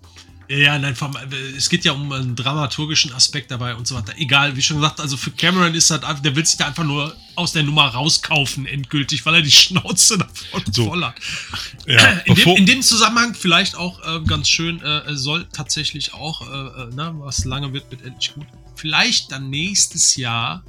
[0.48, 4.14] Ja, nein, vom, äh, es geht ja um einen dramaturgischen Aspekt dabei und so weiter.
[4.16, 6.84] Egal, wie schon gesagt, also für Cameron ist das einfach, der will sich da einfach
[6.84, 10.86] nur aus der Nummer rauskaufen, endgültig, weil er die Schnauze davon So.
[10.86, 11.16] voll hat.
[11.86, 16.40] Ja, in, dem, in dem Zusammenhang vielleicht auch äh, ganz schön, äh, soll tatsächlich auch,
[16.40, 18.46] äh, äh, na, was lange wird, wird endlich gut.
[18.74, 20.64] Vielleicht dann nächstes Jahr,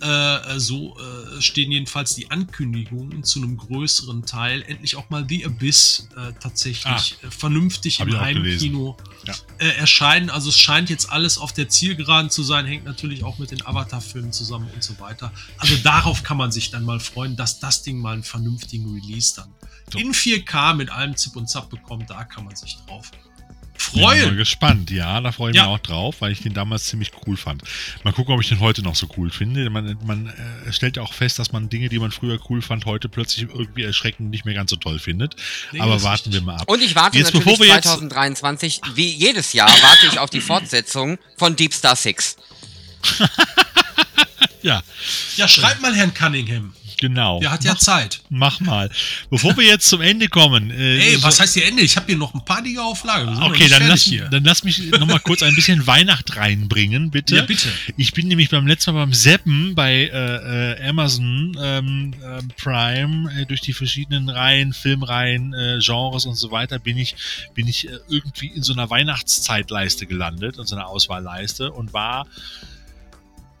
[0.00, 5.44] äh, so äh, stehen jedenfalls die Ankündigungen zu einem größeren Teil, endlich auch mal The
[5.46, 8.96] Abyss äh, tatsächlich äh, vernünftig im Heimkino
[9.26, 9.34] Ja.
[9.58, 10.30] äh, erscheinen.
[10.30, 13.64] Also es scheint jetzt alles auf der Zielgeraden zu sein, hängt natürlich auch mit den
[13.66, 15.32] Avatar-Filmen zusammen und so weiter.
[15.58, 19.34] Also darauf kann man sich dann mal freuen, dass das Ding mal einen vernünftigen Release
[19.36, 19.48] dann
[19.92, 19.98] So.
[19.98, 22.10] in 4K mit allem Zip und Zap bekommt.
[22.10, 23.10] Da kann man sich drauf
[23.92, 24.36] Bin mal freuen.
[24.36, 25.62] gespannt, ja, da freue ich Ja.
[25.64, 27.62] mich auch drauf, weil ich den damals ziemlich cool fand.
[28.04, 29.70] Mal gucken, ob ich den heute noch so cool finde.
[29.70, 30.26] Man, man
[30.66, 33.48] äh, stellt ja auch fest, dass man Dinge, die man früher cool fand, heute plötzlich
[33.48, 35.36] irgendwie erschreckend nicht mehr ganz so toll findet.
[35.72, 36.68] Nee, Aber warten wir mal ab.
[36.68, 40.30] Und ich warte Jetzt, natürlich bevor wir jetzt- 2023, wie jedes Jahr, warte ich auf
[40.30, 42.36] die Fortsetzung von Deep Star 6.
[44.60, 44.82] Ja,
[45.36, 46.74] Ja, schreibt mal Herrn Cunningham.
[47.00, 47.40] Genau.
[47.40, 48.20] Der hat ja mach, Zeit.
[48.28, 48.90] mach mal.
[49.30, 50.70] Bevor wir jetzt zum Ende kommen.
[50.70, 51.82] Äh, Ey, so- was heißt hier Ende?
[51.82, 53.40] Ich habe hier noch ein paar Dinge auf Lager.
[53.46, 54.28] Okay, dann lass, hier.
[54.28, 57.36] dann lass mich noch mal kurz ein bisschen Weihnacht reinbringen, bitte.
[57.36, 57.68] Ja, bitte.
[57.96, 63.32] Ich bin nämlich beim letzten Mal beim Seppen bei äh, äh, Amazon ähm, ähm, Prime
[63.40, 67.14] äh, durch die verschiedenen Reihen, Filmreihen, äh, Genres und so weiter bin ich
[67.54, 72.26] bin ich äh, irgendwie in so einer Weihnachtszeitleiste gelandet, in so einer Auswahlleiste und war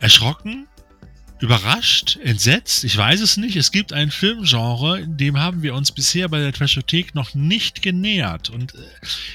[0.00, 0.66] erschrocken,
[1.40, 3.56] überrascht, entsetzt, ich weiß es nicht.
[3.56, 8.50] Es gibt ein Filmgenre, dem haben wir uns bisher bei der Trashothek noch nicht genähert.
[8.50, 8.78] Und äh,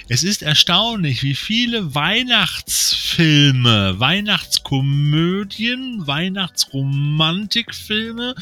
[0.09, 8.35] es ist erstaunlich, wie viele Weihnachtsfilme, Weihnachtskomödien, Weihnachtsromantikfilme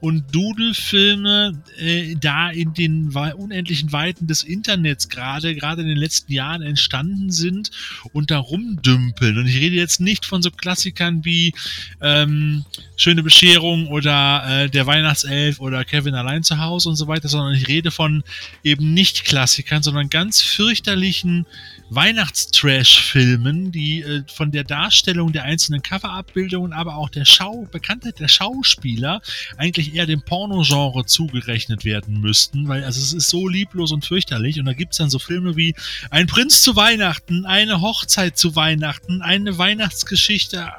[0.00, 6.32] und Dudelfilme äh, da in den unendlichen Weiten des Internets gerade, gerade in den letzten
[6.32, 7.70] Jahren entstanden sind
[8.12, 9.38] und da rumdümpeln.
[9.38, 11.54] Und ich rede jetzt nicht von so Klassikern wie
[12.00, 12.64] ähm,
[13.04, 17.52] Schöne Bescherung oder äh, Der Weihnachtself oder Kevin allein zu Hause und so weiter, sondern
[17.52, 18.24] ich rede von
[18.62, 21.44] eben nicht Klassikern, sondern ganz fürchterlichen
[21.90, 28.28] Weihnachtstrash-Filmen, die äh, von der Darstellung der einzelnen Coverabbildungen, aber auch der Schau Bekanntheit der
[28.28, 29.20] Schauspieler
[29.58, 34.58] eigentlich eher dem Pornogenre zugerechnet werden müssten, weil also es ist so lieblos und fürchterlich
[34.58, 35.74] und da gibt's dann so Filme wie
[36.08, 40.72] Ein Prinz zu Weihnachten, eine Hochzeit zu Weihnachten, eine Weihnachtsgeschichte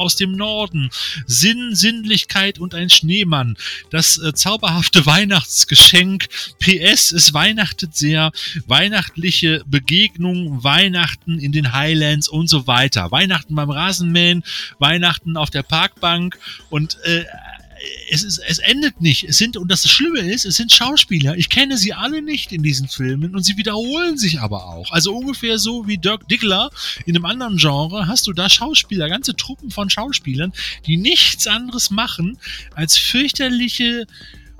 [0.00, 0.90] aus dem Norden,
[1.26, 3.56] Sinn, Sinnlichkeit und ein Schneemann,
[3.90, 8.32] das äh, zauberhafte Weihnachtsgeschenk, PS, es weihnachtet sehr,
[8.66, 14.42] weihnachtliche Begegnung, Weihnachten in den Highlands und so weiter, Weihnachten beim Rasenmähen,
[14.78, 16.38] Weihnachten auf der Parkbank
[16.70, 17.24] und äh,
[18.10, 19.24] es, ist, es endet nicht.
[19.24, 21.36] Es sind, und das Schlimme ist, es sind Schauspieler.
[21.36, 24.90] Ich kenne sie alle nicht in diesen Filmen und sie wiederholen sich aber auch.
[24.90, 26.70] Also ungefähr so wie Dirk Diggler
[27.06, 30.52] in einem anderen Genre hast du da Schauspieler, ganze Truppen von Schauspielern,
[30.86, 32.38] die nichts anderes machen,
[32.74, 34.06] als fürchterliche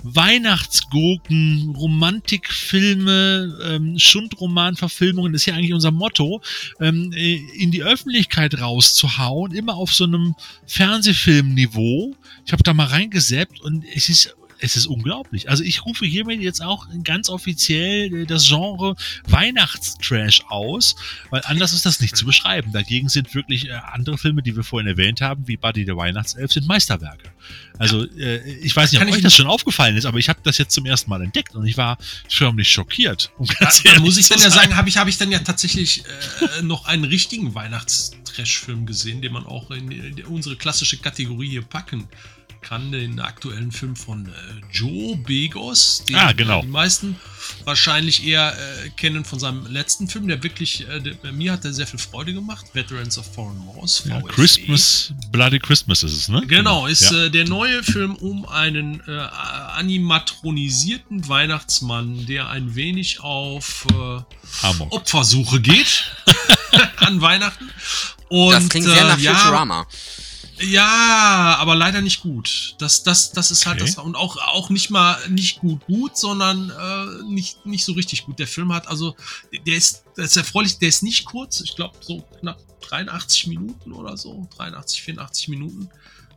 [0.03, 6.41] Weihnachtsgurken, Romantikfilme, ähm, Schundromanverfilmungen, ist ja eigentlich unser Motto,
[6.79, 12.15] ähm, äh, in die Öffentlichkeit rauszuhauen, immer auf so einem Fernsehfilmniveau.
[12.45, 15.49] Ich habe da mal reingesäppt und es ist es ist unglaublich.
[15.49, 18.95] Also ich rufe hiermit jetzt auch ganz offiziell äh, das Genre
[19.27, 20.95] Weihnachtstrash aus,
[21.31, 22.71] weil anders ist das nicht zu beschreiben.
[22.71, 26.51] Dagegen sind wirklich äh, andere Filme, die wir vorhin erwähnt haben, wie Buddy the Weihnachtself,
[26.51, 27.31] sind Meisterwerke.
[27.79, 30.59] Also äh, ich weiß nicht, ob euch das schon aufgefallen ist, aber ich habe das
[30.59, 31.97] jetzt zum ersten Mal entdeckt und ich war
[32.29, 33.31] förmlich schockiert.
[33.37, 33.47] Um
[33.83, 36.03] ja, muss ich dann ja sagen, habe ich, hab ich dann ja tatsächlich
[36.59, 41.63] äh, noch einen richtigen Weihnachtstrash-Film gesehen, den man auch in, in unsere klassische Kategorie hier
[41.63, 42.07] packen
[42.61, 44.31] kann, den aktuellen Film von äh,
[44.71, 46.61] Joe Begos, den ah, genau.
[46.61, 47.17] die meisten
[47.65, 51.73] wahrscheinlich eher äh, kennen von seinem letzten Film, der wirklich, äh, der, mir hat er
[51.73, 56.43] sehr viel Freude gemacht, Veterans of Foreign Wars, ja, Christmas, Bloody Christmas ist es, ne?
[56.47, 57.25] Genau, ist ja.
[57.25, 64.21] äh, der neue Film um einen äh, animatronisierten Weihnachtsmann, der ein wenig auf äh,
[64.89, 66.11] Opfersuche geht
[66.97, 67.69] an Weihnachten.
[68.29, 69.87] Und, das klingt sehr nach äh, Futurama.
[69.89, 70.20] Ja,
[70.61, 72.75] ja, aber leider nicht gut.
[72.79, 73.91] Das, das, das ist halt okay.
[73.95, 74.03] das.
[74.03, 78.39] Und auch, auch nicht mal nicht gut gut, sondern äh, nicht, nicht so richtig gut.
[78.39, 79.15] Der Film hat also,
[79.65, 81.61] der ist, das ist erfreulich, der ist nicht kurz.
[81.61, 84.47] Ich glaube, so knapp 83 Minuten oder so.
[84.57, 85.89] 83, 84 Minuten.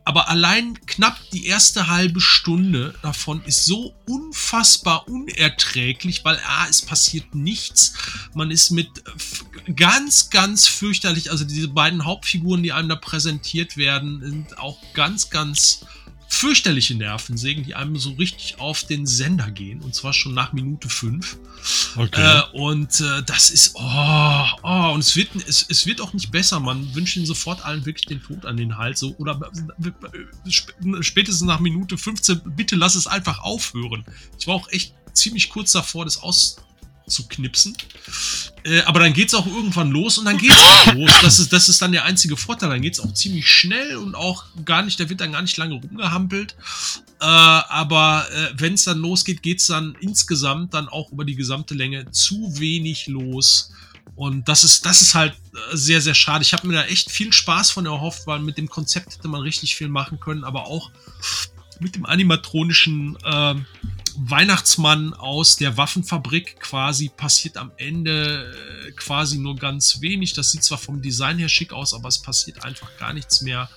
[0.05, 6.83] Aber allein knapp die erste halbe Stunde davon ist so unfassbar unerträglich, weil A, es
[6.83, 7.93] passiert nichts.
[8.35, 8.87] Man ist mit
[9.75, 15.31] ganz, ganz fürchterlich, also diese beiden Hauptfiguren, die einem da präsentiert werden, sind auch ganz,
[15.31, 15.83] ganz
[16.27, 19.81] fürchterliche Nervensägen, die einem so richtig auf den Sender gehen.
[19.81, 21.37] Und zwar schon nach Minute 5.
[21.95, 22.21] Okay.
[22.21, 26.31] Äh, und äh, das ist, oh, oh, und es wird, es, es wird auch nicht
[26.31, 26.59] besser.
[26.59, 28.99] Man wünscht ihnen sofort allen wirklich den Tod an den Hals.
[28.99, 29.39] So, oder
[29.83, 34.03] äh, spätestens nach Minute 15, bitte lass es einfach aufhören.
[34.39, 36.57] Ich war auch echt ziemlich kurz davor, das aus,
[37.07, 37.75] zu knipsen.
[38.65, 41.11] Äh, aber dann geht es auch irgendwann los und dann geht es auch los.
[41.21, 42.69] Das ist, das ist dann der einzige Vorteil.
[42.69, 45.55] Dann geht es auch ziemlich schnell und auch gar nicht, da wird dann gar nicht
[45.57, 46.55] lange rumgehampelt.
[47.21, 51.35] Äh, aber äh, wenn es dann losgeht, geht es dann insgesamt dann auch über die
[51.35, 53.71] gesamte Länge zu wenig los.
[54.15, 56.41] Und das ist, das ist halt äh, sehr, sehr schade.
[56.41, 59.41] Ich habe mir da echt viel Spaß von erhofft, weil mit dem Konzept hätte man
[59.41, 60.89] richtig viel machen können, aber auch
[61.79, 63.55] mit dem animatronischen äh,
[64.17, 68.53] Weihnachtsmann aus der Waffenfabrik quasi passiert am Ende
[68.87, 70.33] äh, quasi nur ganz wenig.
[70.33, 73.69] Das sieht zwar vom Design her schick aus, aber es passiert einfach gar nichts mehr.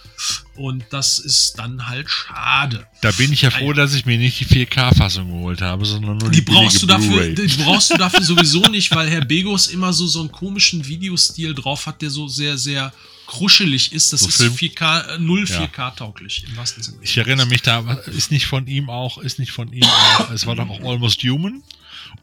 [0.54, 2.86] Und das ist dann halt schade.
[3.00, 6.30] Da bin ich ja froh, dass ich mir nicht die 4K-Fassung geholt habe, sondern nur
[6.30, 7.28] die, die brauchst du dafür.
[7.28, 11.54] Die brauchst du dafür sowieso nicht, weil Herr Begos immer so so einen komischen Videostil
[11.54, 12.92] drauf hat, der so sehr sehr
[13.28, 16.98] kruschelig ist, das so ist 4K, 0 4K tauglich im wahrsten Sinne.
[17.02, 20.46] Ich erinnere mich da, ist nicht von ihm auch, ist nicht von ihm auch, es
[20.46, 21.62] war doch auch Almost Human.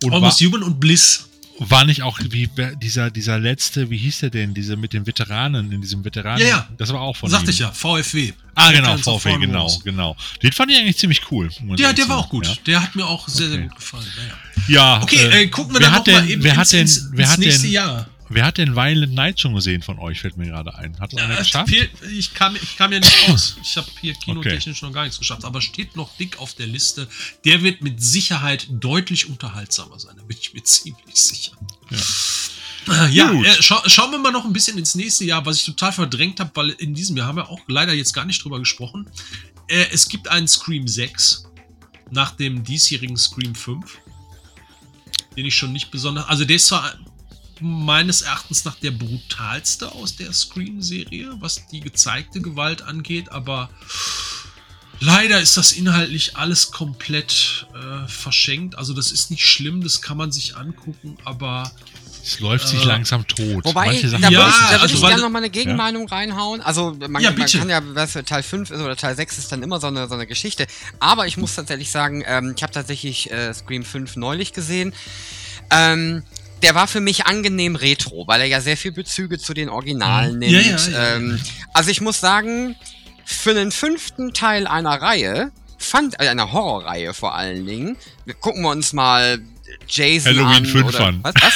[0.03, 1.29] Und Almost war, Human und Bliss.
[1.57, 2.49] War nicht auch wie
[2.81, 6.41] dieser, dieser letzte, wie hieß der denn, diese mit den Veteranen, in diesem Veteranen?
[6.41, 6.69] Ja, ja.
[6.77, 7.51] Das war auch von Sagte ihm.
[7.51, 8.33] ich ja, VFW.
[8.55, 10.17] Ah, genau, VFW, genau, genau.
[10.43, 11.49] Den fand ich eigentlich ziemlich cool.
[11.77, 12.45] Ja, der war auch gut.
[12.45, 12.53] Ja.
[12.65, 13.55] Der hat mir auch sehr, okay.
[13.55, 14.07] sehr gut gefallen.
[14.17, 14.33] Naja.
[14.67, 17.09] Ja, okay, äh, äh, gucken wir dann noch mal eben wer ins, hat denn, ins,
[17.11, 18.09] wer ins hat nächste denn, Jahr.
[18.27, 20.21] Wer hat denn Violent Night schon gesehen von euch?
[20.21, 20.99] Fällt mir gerade ein.
[20.99, 21.69] Hat es einer geschafft?
[21.69, 23.55] Viel, ich, kam, ich kam ja nicht raus.
[23.61, 24.85] Ich habe hier kinotechnisch okay.
[24.85, 25.45] noch gar nichts geschafft.
[25.45, 27.07] Aber steht noch dick auf der Liste.
[27.43, 30.15] Der wird mit Sicherheit deutlich unterhaltsamer sein.
[30.17, 31.51] Da bin ich mir ziemlich sicher.
[31.91, 31.97] Ja.
[33.07, 35.91] Ja, äh, scha schauen wir mal noch ein bisschen ins nächste Jahr, was ich total
[35.91, 39.09] verdrängt habe, weil in diesem Jahr haben wir auch leider jetzt gar nicht drüber gesprochen.
[39.67, 41.45] Äh, es gibt einen Scream 6
[42.11, 43.97] nach dem diesjährigen Scream 5,
[45.35, 46.27] den ich schon nicht besonders.
[46.27, 46.93] Also, der ist zwar
[47.61, 53.69] meines Erachtens nach der brutalste aus der Scream-Serie, was die gezeigte Gewalt angeht, aber
[55.01, 58.77] Leider ist das inhaltlich alles komplett äh, verschenkt.
[58.77, 61.69] Also das ist nicht schlimm, das kann man sich angucken, aber
[62.23, 63.65] Es läuft sich Äh, langsam tot.
[63.65, 65.49] Wobei, Manche da Sachen- würde Ja, ich, da würde also ich gerne noch mal eine
[65.49, 66.61] Gegenmeinung reinhauen.
[66.61, 69.51] Also man, Ja, man kann ja, was für Teil 5 ist oder Teil 6 ist
[69.51, 70.65] dann immer so eine, so eine Geschichte.
[71.01, 74.93] Aber ich muss tatsächlich sagen, ähm, ich habe tatsächlich äh, Scream 5 neulich gesehen.
[75.71, 76.23] Ähm,
[76.61, 80.33] der war für mich angenehm retro, weil er ja sehr viel Bezüge zu den Originalen
[80.33, 80.39] Mhm.
[80.39, 80.51] nimmt.
[80.53, 80.77] Ja, ja,
[81.09, 81.15] ja.
[81.15, 81.39] Ähm,
[81.73, 82.75] also ich muss sagen,
[83.23, 87.97] für den fünften Teil einer Reihe, fand, äh, einer Horrorreihe vor allen Dingen,
[88.39, 89.39] gucken wir uns mal
[89.87, 90.65] Jason Halloween an.
[90.65, 91.19] 5 oder, an.
[91.23, 91.53] Was, was?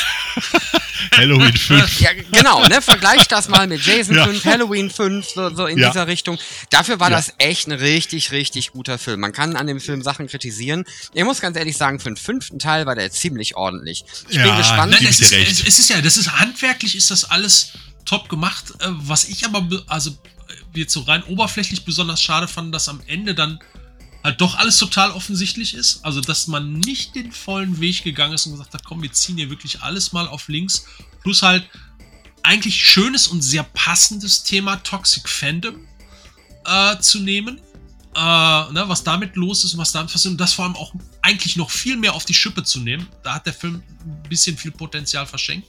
[1.18, 2.00] Halloween 5.
[2.02, 2.82] Ja, genau, ne?
[2.82, 4.26] Vergleich das mal mit Jason Ja.
[4.26, 5.90] 5, Halloween 5, so, so in Ja.
[5.90, 6.38] dieser Richtung.
[6.70, 7.18] Dafür war Ja.
[7.18, 9.20] das echt ein richtig, richtig guter Film.
[9.22, 10.86] Man kann an dem Film Sachen kritisieren.
[11.14, 14.04] Ich muss ganz ehrlich sagen, für den fünften Teil war der ziemlich ordentlich.
[14.30, 14.92] Ich bin gespannt.
[14.92, 17.74] Nein, es, ist, es, es ist ja, das ist handwerklich ist das alles
[18.06, 18.66] top gemacht.
[18.80, 22.88] Äh, was ich aber, be- also äh, jetzt so rein oberflächlich besonders schade fand, dass
[22.90, 23.60] am Ende dann
[24.24, 26.04] halt doch alles total offensichtlich ist.
[26.04, 29.38] Also, dass man nicht den vollen Weg gegangen ist und gesagt hat, komm, wir ziehen
[29.38, 30.86] hier wirklich alles mal auf links.
[31.22, 31.70] Plus halt
[32.44, 35.88] eigentlich schönes und sehr passendes Thema Toxic Fandom
[36.66, 37.60] äh, zu nehmen.
[38.16, 40.32] Äh, ne, was damit los ist und was damit passiert.
[40.34, 43.08] Und das vor allem auch eigentlich noch viel mehr auf die Schippe zu nehmen.
[43.24, 45.68] Da hat der Film ein bisschen viel Potenzial verschenkt.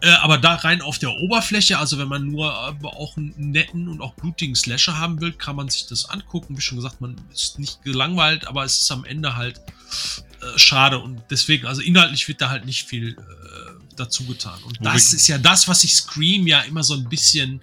[0.00, 3.88] Äh, aber da rein auf der Oberfläche, also wenn man nur aber auch einen netten
[3.88, 6.56] und auch blutigen Slasher haben will, kann man sich das angucken.
[6.56, 10.98] Wie schon gesagt, man ist nicht gelangweilt, aber es ist am Ende halt äh, schade.
[10.98, 14.60] Und deswegen, also inhaltlich wird da halt nicht viel äh, dazu getan.
[14.64, 17.60] Und Wo das ist ja das, was sich Scream ja immer so ein bisschen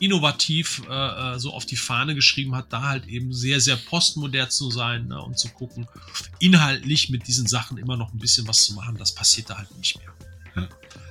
[0.00, 4.50] innovativ äh, äh, so auf die Fahne geschrieben hat, da halt eben sehr, sehr postmodern
[4.50, 5.86] zu sein ne, und zu gucken,
[6.38, 9.76] inhaltlich mit diesen Sachen immer noch ein bisschen was zu machen, das passiert da halt
[9.76, 10.12] nicht mehr.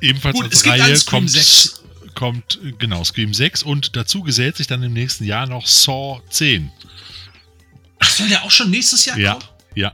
[0.01, 1.83] Ebenfalls Gut, als Reihe kommt, 6.
[2.15, 6.71] kommt, genau, Scream 6 und dazu gesellt sich dann im nächsten Jahr noch Saw 10.
[7.99, 9.45] Ach, soll der auch schon nächstes Jahr Ja, kommen?
[9.75, 9.93] ja.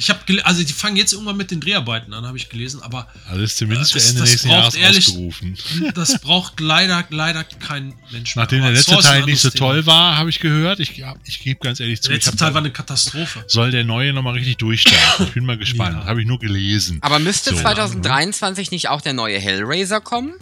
[0.00, 3.06] Ich habe also die fangen jetzt irgendwann mit den Dreharbeiten an, habe ich gelesen, aber
[3.36, 5.58] ist zumindest Äh, das- für Ende das nächsten Jahres ehrlich- ausgerufen.
[5.94, 8.44] das braucht leider, leider kein Mensch mehr.
[8.46, 9.58] Nachdem Aber der letzte Teil nicht so Thema.
[9.66, 10.80] toll war, habe ich gehört.
[10.80, 13.44] Ich, ich gebe ganz ehrlich zu, Der letzte Teil war eine Katastrophe.
[13.46, 15.26] soll der neue nochmal richtig durchstarten.
[15.26, 15.98] Ich bin mal gespannt.
[15.98, 16.06] Ja.
[16.06, 16.98] Habe ich nur gelesen.
[17.02, 17.56] Aber müsste So.
[17.60, 20.32] 2023 nicht auch der neue Hellraiser kommen?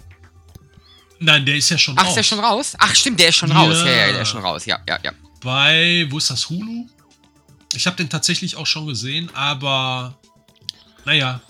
[1.20, 2.08] Nein, der ist ja schon Ach, raus.
[2.10, 2.74] ist der schon raus?
[2.78, 3.56] Ach, stimmt, der ist schon Ja.
[3.60, 3.78] raus.
[3.84, 4.66] Ja, ja, der ist schon raus.
[4.66, 5.10] Ja, ja, ja.
[5.42, 6.86] Bei, wo ist das, Hulu?
[7.74, 10.18] Ich habe den tatsächlich auch schon gesehen, aber
[11.04, 11.40] naja,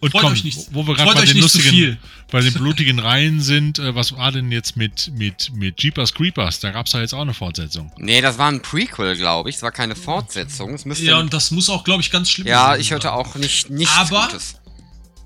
[0.00, 1.76] Und freut komm, euch nicht, wo wir gerade freut bei euch den nicht zu lustigen,
[1.76, 1.98] viel.
[2.30, 6.60] bei den blutigen Reihen sind, äh, was war denn jetzt mit, mit, mit Jeepers Creepers?
[6.60, 7.92] Da gab es ja jetzt auch eine Fortsetzung.
[7.98, 9.56] Nee, das war ein Prequel, glaube ich.
[9.56, 10.78] Es war keine Fortsetzung.
[10.96, 12.80] Ja, und das muss auch, glaube ich, ganz schlimm ja, sein.
[12.80, 14.56] ich hörte auch nicht nichts Aber- Gutes.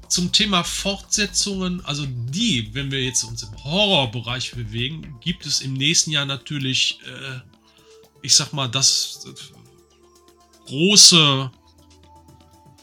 [0.08, 5.74] Zum Thema Fortsetzungen, also die, wenn wir jetzt uns im Horrorbereich bewegen, gibt es im
[5.74, 7.40] nächsten Jahr natürlich, äh,
[8.22, 9.26] ich sag mal, das
[10.68, 11.50] große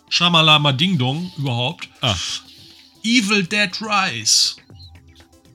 [0.10, 1.88] Shamalama Ding Dong überhaupt.
[2.02, 2.16] Ah,
[3.04, 4.56] Evil Dead Rise.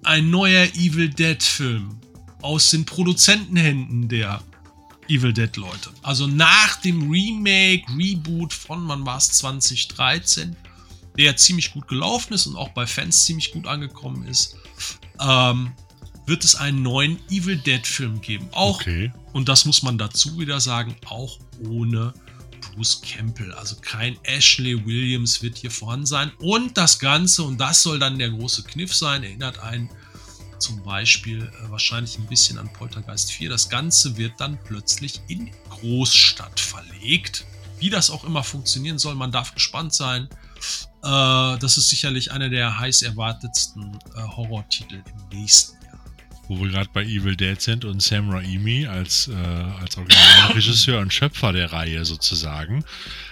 [0.05, 1.99] Ein neuer Evil Dead Film
[2.41, 4.43] aus den Produzentenhänden der
[5.09, 5.91] Evil Dead Leute.
[6.03, 10.57] Also nach dem Remake, Reboot von, man war es 2013,
[11.19, 14.57] der ja ziemlich gut gelaufen ist und auch bei Fans ziemlich gut angekommen ist,
[15.21, 15.73] ähm,
[16.27, 18.49] wird es einen neuen Evil Dead Film geben.
[18.53, 19.13] Auch okay.
[19.33, 21.39] und das muss man dazu wieder sagen, auch
[21.69, 22.13] ohne
[22.61, 23.53] Bruce Campbell.
[23.53, 26.33] Also kein Ashley Williams wird hier vorhanden sein.
[26.39, 29.91] Und das Ganze, und das soll dann der große Kniff sein, erinnert einen
[30.59, 33.49] zum Beispiel äh, wahrscheinlich ein bisschen an Poltergeist 4.
[33.49, 37.47] Das Ganze wird dann plötzlich in Großstadt verlegt.
[37.79, 40.29] Wie das auch immer funktionieren soll, man darf gespannt sein.
[41.03, 45.80] Äh, das ist sicherlich einer der heiß erwartetsten äh, Horrortitel im nächsten.
[46.51, 51.15] Wo wir gerade bei Evil Dead sind und Sam Raimi als, äh, als Originalregisseur und
[51.15, 52.85] Schöpfer der Reihe sozusagen.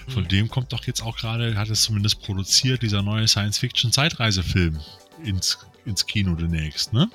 [0.06, 0.28] Von Mhm.
[0.28, 4.78] dem kommt doch jetzt auch gerade, hat es zumindest produziert, dieser neue Science-Fiction-Zeitreisefilm
[5.24, 7.10] ins, ins Kino demnächst, ne?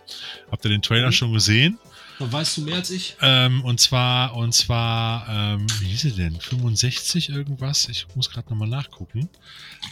[0.52, 1.12] Habt ihr den Trailer Mhm.
[1.14, 1.80] schon gesehen?
[2.20, 3.16] Weißt du mehr als ich?
[3.22, 6.38] Ähm, und zwar, und zwar, ähm, wie hieß er denn?
[6.40, 7.88] 65 irgendwas?
[7.88, 9.30] Ich muss gerade nochmal nachgucken.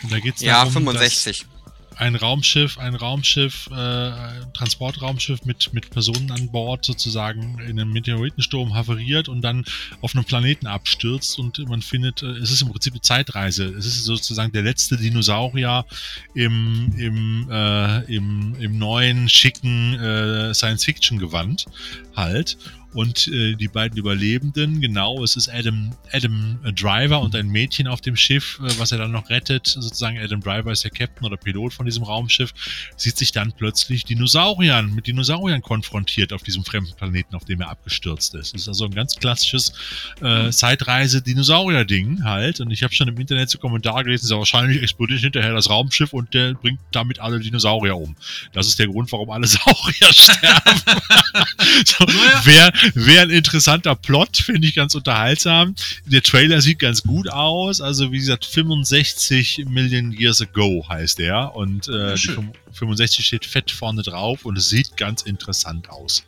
[0.03, 1.39] Und da geht's Ja, darum, 65.
[1.39, 1.60] dass
[2.01, 4.11] ein Raumschiff, ein Raumschiff, äh,
[4.53, 9.63] Transportraumschiff mit, mit Personen an Bord sozusagen in einem Meteoritensturm haveriert und dann
[10.01, 13.65] auf einem Planeten abstürzt und man findet, äh, es ist im Prinzip eine Zeitreise.
[13.65, 15.85] Es ist sozusagen der letzte Dinosaurier
[16.33, 21.67] im, im, äh, im, im neuen, schicken äh, Science-Fiction-Gewand
[22.15, 22.57] halt.
[22.93, 28.01] Und äh, die beiden Überlebenden, genau, es ist Adam, Adam Driver und ein Mädchen auf
[28.01, 31.37] dem Schiff, äh, was er dann noch rettet, sozusagen Adam Driver ist der Captain oder
[31.37, 32.53] Pilot von diesem Raumschiff,
[32.97, 37.69] sieht sich dann plötzlich Dinosauriern, mit Dinosauriern konfrontiert auf diesem fremden Planeten, auf dem er
[37.69, 38.55] abgestürzt ist.
[38.55, 39.73] Es ist also ein ganz klassisches
[40.21, 45.21] äh, Zeitreise-Dinosaurier-Ding halt und ich habe schon im Internet so Kommentare gelesen, so wahrscheinlich explodiert
[45.21, 48.15] hinterher das Raumschiff und der bringt damit alle Dinosaurier um.
[48.53, 50.81] Das ist der Grund, warum alle Saurier sterben.
[51.85, 52.71] so, naja.
[52.81, 55.75] Wäre wär ein interessanter Plot, finde ich ganz unterhaltsam.
[56.05, 57.81] Der Trailer sieht ganz gut aus.
[57.81, 61.55] Also wie gesagt, 65 Million Years Ago heißt der.
[61.55, 62.37] Und äh, die
[62.73, 66.23] 65 steht fett vorne drauf und es sieht ganz interessant aus.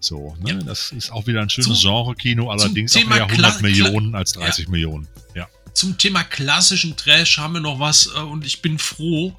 [0.00, 0.52] So, ne?
[0.52, 0.58] Ja.
[0.58, 4.70] Das ist auch wieder ein schönes Genre-Kino, allerdings auch mehr 100 Millionen als 30 ja.
[4.70, 5.08] Millionen.
[5.34, 5.48] Ja.
[5.72, 9.36] Zum Thema klassischen Trash haben wir noch was äh, und ich bin froh,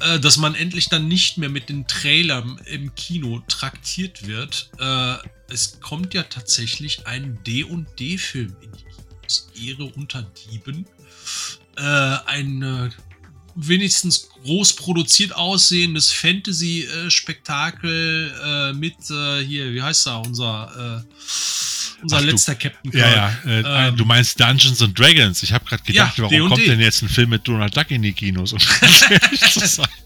[0.00, 4.70] äh, dass man endlich dann nicht mehr mit den Trailern im Kino traktiert wird.
[5.48, 9.48] Äh, es kommt ja tatsächlich ein D&D-Film in die Kinos.
[9.60, 10.86] Ehre unter Dieben.
[11.76, 12.88] Äh, ein äh,
[13.54, 21.04] wenigstens groß produziert aussehendes Fantasy-Spektakel äh, mit äh, hier, wie heißt er, unser
[22.02, 23.06] unser Ach, letzter du, Captain Kirk.
[23.06, 23.50] Ja, ja.
[23.50, 25.42] Äh, ähm, du meinst Dungeons and Dragons.
[25.42, 28.02] Ich habe gerade gedacht, ja, warum kommt denn jetzt ein Film mit Donald Duck in
[28.02, 28.52] die Kinos?
[28.52, 28.58] Um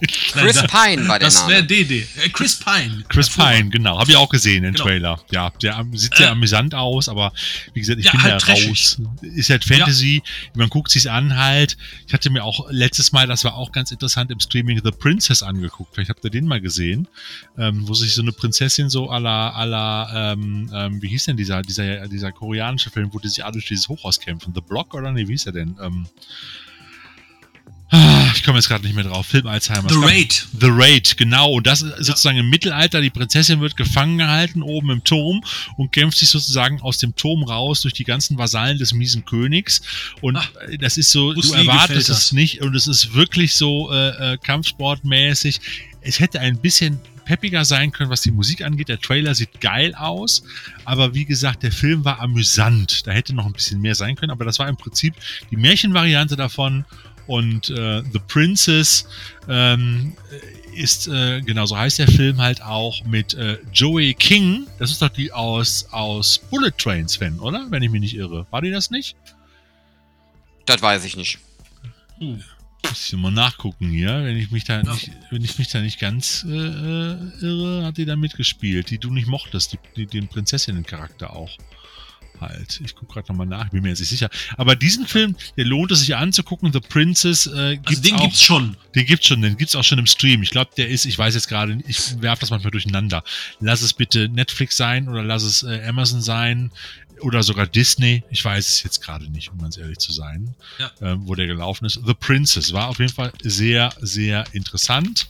[0.32, 1.48] Chris Pine war der das Name.
[1.48, 2.00] Das wäre DD.
[2.00, 3.04] Äh, Chris Pine.
[3.08, 3.98] Chris Pine, genau.
[3.98, 4.84] Habe ich auch gesehen, den genau.
[4.84, 5.20] Trailer.
[5.30, 7.32] Ja, der sieht sehr äh, amüsant aus, aber
[7.74, 9.00] wie gesagt, ich ja, bin halt da raus.
[9.22, 10.22] Ist halt Fantasy.
[10.54, 11.76] Man guckt sich's an halt.
[12.06, 15.42] Ich hatte mir auch letztes Mal, das war auch ganz interessant, im Streaming The Princess
[15.42, 15.94] angeguckt.
[15.94, 17.08] Vielleicht habt ihr den mal gesehen,
[17.58, 21.26] ähm, wo sich so eine Prinzessin so à la, à la ähm, ähm, wie hieß
[21.26, 24.52] denn dieser, dieser dieser, dieser koreanische Film, wo die sich alle durch dieses Hochhaus kämpfen.
[24.54, 25.76] The Block oder nee, wie ist er denn?
[25.80, 26.06] Ähm,
[27.90, 29.26] ah, ich komme jetzt gerade nicht mehr drauf.
[29.26, 29.88] Film Alzheimer.
[29.88, 30.46] The Raid.
[30.58, 31.52] The Raid, genau.
[31.52, 33.00] Und das ist sozusagen im Mittelalter.
[33.00, 35.42] Die Prinzessin wird gefangen gehalten oben im Turm
[35.76, 39.82] und kämpft sich sozusagen aus dem Turm raus durch die ganzen Vasallen des miesen Königs.
[40.20, 42.62] Und Ach, das ist so, du erwartest es nicht.
[42.62, 45.60] Und es ist wirklich so äh, äh, Kampfsportmäßig.
[46.00, 48.89] Es hätte ein bisschen peppiger sein können, was die Musik angeht.
[48.89, 50.42] Der Trailer sieht geil aus,
[50.84, 53.07] aber wie gesagt, der Film war amüsant.
[53.07, 55.15] Da hätte noch ein bisschen mehr sein können, aber das war im Prinzip
[55.51, 56.84] die Märchenvariante davon.
[57.26, 59.07] Und äh, The Princess
[59.49, 60.15] ähm,
[60.75, 64.67] ist, äh, genau so heißt der Film halt auch mit äh, Joey King.
[64.78, 67.67] Das ist doch die aus, aus Bullet Trains Fan, oder?
[67.70, 68.47] Wenn ich mich nicht irre.
[68.51, 69.17] War die das nicht?
[70.67, 71.39] Das weiß ich nicht.
[72.18, 72.42] Hm.
[72.88, 75.98] Muss ich mal nachgucken hier, wenn ich mich da nicht, wenn ich mich da nicht
[75.98, 80.28] ganz äh, äh, irre, hat die da mitgespielt, die du nicht mochtest, die, die, den
[80.28, 81.56] Prinzessinnencharakter auch.
[82.42, 82.80] Halt.
[82.84, 84.28] Ich gucke gerade nochmal nach, bin mir jetzt nicht sicher.
[84.56, 86.72] Aber diesen Film, der lohnt es sich anzugucken.
[86.72, 88.76] The Princess äh, gibt's also den auch, gibt's schon.
[88.96, 90.42] Den gibt's schon, den gibt's auch schon im Stream.
[90.42, 93.22] Ich glaube, der ist, ich weiß jetzt gerade, ich werfe das manchmal durcheinander.
[93.60, 96.72] Lass es bitte Netflix sein oder lass es äh, Amazon sein
[97.23, 100.91] oder sogar Disney, ich weiß es jetzt gerade nicht, um ganz ehrlich zu sein, ja.
[101.01, 102.01] ähm, wo der gelaufen ist.
[102.05, 105.28] The Princess war auf jeden Fall sehr, sehr interessant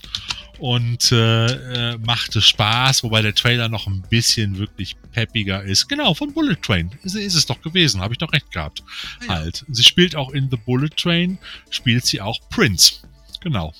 [0.58, 5.88] und äh, äh, machte Spaß, wobei der Trailer noch ein bisschen wirklich peppiger ist.
[5.88, 6.90] Genau, von Bullet Train.
[7.02, 8.82] Ist, ist es doch gewesen, habe ich doch recht gehabt.
[9.20, 9.28] Ah, ja.
[9.30, 9.64] Halt.
[9.68, 11.38] Sie spielt auch in The Bullet Train,
[11.70, 12.94] spielt sie auch Prince.
[13.40, 13.74] Genau.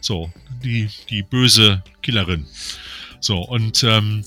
[0.00, 0.32] So,
[0.64, 2.46] die, die böse Killerin.
[3.20, 4.24] So, und ähm,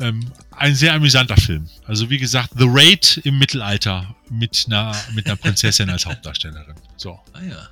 [0.00, 1.68] ähm, ein sehr amüsanter Film.
[1.86, 6.74] Also wie gesagt, The Raid im Mittelalter mit einer, mit einer Prinzessin als Hauptdarstellerin.
[6.96, 7.18] So.
[7.32, 7.68] Ah ja.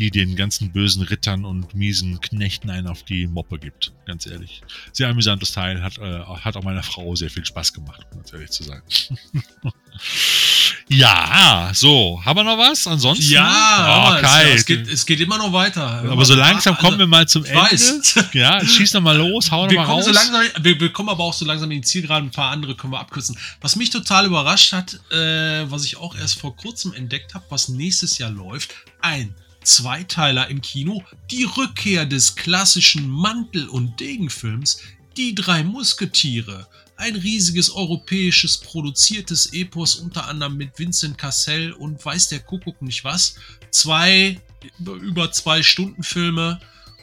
[0.00, 3.92] Die den ganzen bösen Rittern und miesen Knechten einen auf die Moppe gibt.
[4.06, 4.62] Ganz ehrlich.
[4.92, 5.82] Sehr amüsantes Teil.
[5.82, 8.80] Hat, äh, hat auch meiner Frau sehr viel Spaß gemacht, um ganz ehrlich zu sein.
[10.88, 12.20] Ja, so.
[12.24, 12.86] Haben wir noch was?
[12.86, 13.30] Ansonsten?
[13.30, 14.54] Ja, oh, Kai.
[14.54, 15.86] Es, geht, es geht immer noch weiter.
[15.86, 17.60] Aber so langsam kommen wir mal zum Ende.
[17.60, 18.14] Weiß.
[18.32, 20.06] Ja, schieß noch mal los, hau noch mal raus.
[20.06, 22.28] So langsam, wir, wir kommen aber auch so langsam in die Zielgeraden.
[22.28, 23.38] Ein paar andere können wir abkürzen.
[23.60, 27.68] Was mich total überrascht hat, äh, was ich auch erst vor kurzem entdeckt habe, was
[27.68, 29.34] nächstes Jahr läuft, ein
[29.70, 34.78] Zweiteiler im Kino, die Rückkehr des klassischen Mantel- und Degenfilms,
[35.16, 36.66] die drei Musketiere
[36.96, 43.04] ein riesiges europäisches produziertes Epos, unter anderem mit Vincent Cassell und weiß der Kuckuck nicht
[43.04, 43.36] was.
[43.70, 44.40] Zwei
[44.84, 46.60] über zwei Stunden Filme,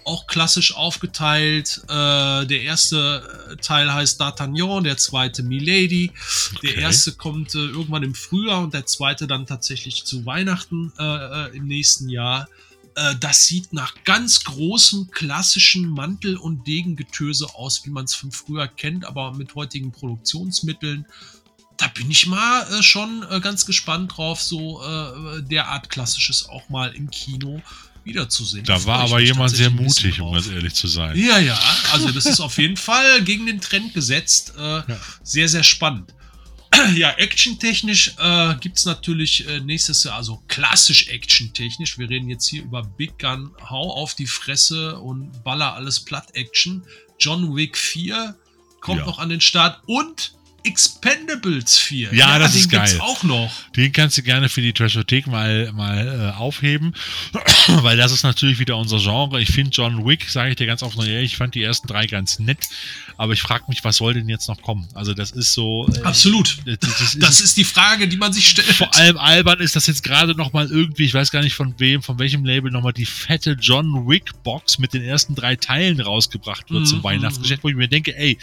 [0.08, 1.82] auch klassisch aufgeteilt.
[1.84, 6.12] Äh, der erste äh, Teil heißt D'Artagnan, der zweite Milady.
[6.56, 6.68] Okay.
[6.68, 11.04] Der erste kommt äh, irgendwann im Frühjahr und der zweite dann tatsächlich zu Weihnachten äh,
[11.04, 12.48] äh im nächsten Jahr.
[12.96, 18.32] Äh, das sieht nach ganz großem klassischen Mantel- und Degengetöse aus, wie man es von
[18.32, 21.06] früher kennt, aber mit heutigen Produktionsmitteln.
[21.78, 26.70] Da bin ich mal äh, schon äh, ganz gespannt drauf, so äh, derart klassisches auch
[26.70, 27.62] mal im Kino
[28.08, 28.64] wiederzusehen.
[28.66, 31.18] Da war aber jemand sehr mutig, um ganz ehrlich zu sein.
[31.18, 31.60] Ja, ja,
[31.92, 34.54] also das ist auf jeden Fall gegen den Trend gesetzt.
[34.58, 34.82] Äh,
[35.24, 36.14] Sehr, sehr spannend.
[36.96, 41.98] Ja, actiontechnisch äh, gibt es natürlich äh, nächstes Jahr, also klassisch actiontechnisch.
[41.98, 46.28] Wir reden jetzt hier über Big Gun, hau auf die Fresse und baller alles platt
[46.36, 46.84] Action.
[47.20, 48.36] John Wick 4
[48.82, 49.06] kommt Ja.
[49.06, 50.34] noch an den Start und
[50.68, 52.14] Expendables 4.
[52.14, 53.02] Ja, das den ist gibt's geil.
[53.02, 53.52] auch noch.
[53.76, 56.94] Den kannst du gerne für die Trashothek mal, mal äh, aufheben,
[57.68, 59.42] weil das ist natürlich wieder unser Genre.
[59.42, 62.40] Ich finde John Wick, sage ich dir ganz offen ich fand die ersten drei ganz
[62.40, 62.60] nett,
[63.18, 64.88] aber ich frage mich, was soll denn jetzt noch kommen?
[64.94, 65.88] Also das ist so...
[65.96, 66.58] Äh, Absolut.
[66.66, 68.68] Das, das ist, Das ist die Frage, die man sich stellt.
[68.74, 71.74] vor allem albern ist das jetzt gerade noch mal irgendwie, ich weiß gar nicht von
[71.80, 75.56] wem, von welchem Label noch mal die fette John Wick Box mit den ersten drei
[75.56, 78.38] Teilen rausgebracht wird Mhm, zum Weihnachtsgeschäft, wo ich mir denke, ey,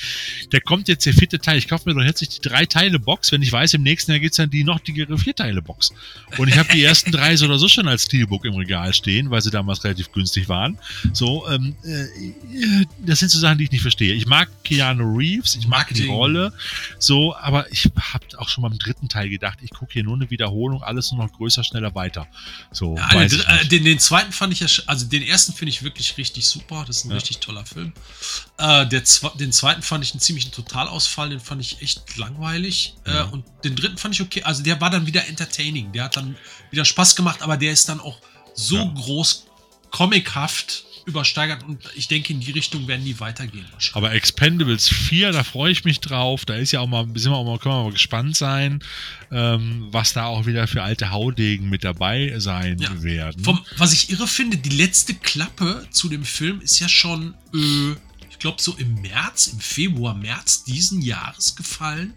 [0.52, 2.98] der kommt jetzt der vierte Teil, ich kaufe mir doch jetzt nicht die drei Teile
[2.98, 5.92] Box, wenn ich weiß, im nächsten Jahr gibt's dann die noch dickere vier Teile Box.
[6.38, 9.30] Und ich habe die ersten drei so oder so schon als Steelbook im Regal stehen,
[9.30, 10.78] weil sie damals relativ günstig waren.
[11.12, 14.14] So, ähm, äh, das sind so Sachen, die ich nicht verstehe.
[14.14, 16.10] Ich mag Keanu Reeves, ich mag die Marketing.
[16.14, 16.52] Rolle,
[16.98, 20.30] so, aber ich habe auch schon beim dritten Teil gedacht, ich gucke hier nur eine
[20.30, 22.26] Wiederholung, alles nur noch größer, schneller, weiter.
[22.72, 26.16] So, Ja, weiß den, den, zweiten fand ich ja, also den ersten finde ich wirklich
[26.16, 26.84] richtig super.
[26.86, 27.16] Das ist ein Ja.
[27.16, 27.92] richtig toller Film.
[28.56, 29.02] Äh, der,
[29.40, 32.94] den zweiten fand ich einen ziemlichen Totalausfall, den fand ich echt langweilig.
[33.06, 33.22] Ja.
[33.22, 34.42] Äh, und den dritten fand ich okay.
[34.44, 35.90] Also der war dann wieder entertaining.
[35.92, 36.36] Der hat dann
[36.70, 38.18] wieder Spaß gemacht, aber der ist dann auch
[38.54, 38.92] so Ja.
[38.94, 39.46] groß
[39.90, 43.66] comichaft übersteigert und ich denke, in die Richtung werden die weitergehen.
[43.72, 43.96] wahrscheinlich.
[43.96, 46.46] Aber Expendables 4, da freue ich mich drauf.
[46.46, 48.82] Da ist ja auch mal, sind wir auch mal, können wir mal gespannt sein,
[49.30, 53.02] ähm, was da auch wieder für alte Haudegen mit dabei sein Ja.
[53.02, 53.44] werden.
[53.44, 57.94] Vom, was ich irre finde, die letzte Klappe zu dem Film ist ja schon, äh,
[58.34, 62.14] ich glaube, so im März, im Februar, März diesen Jahres gefallen.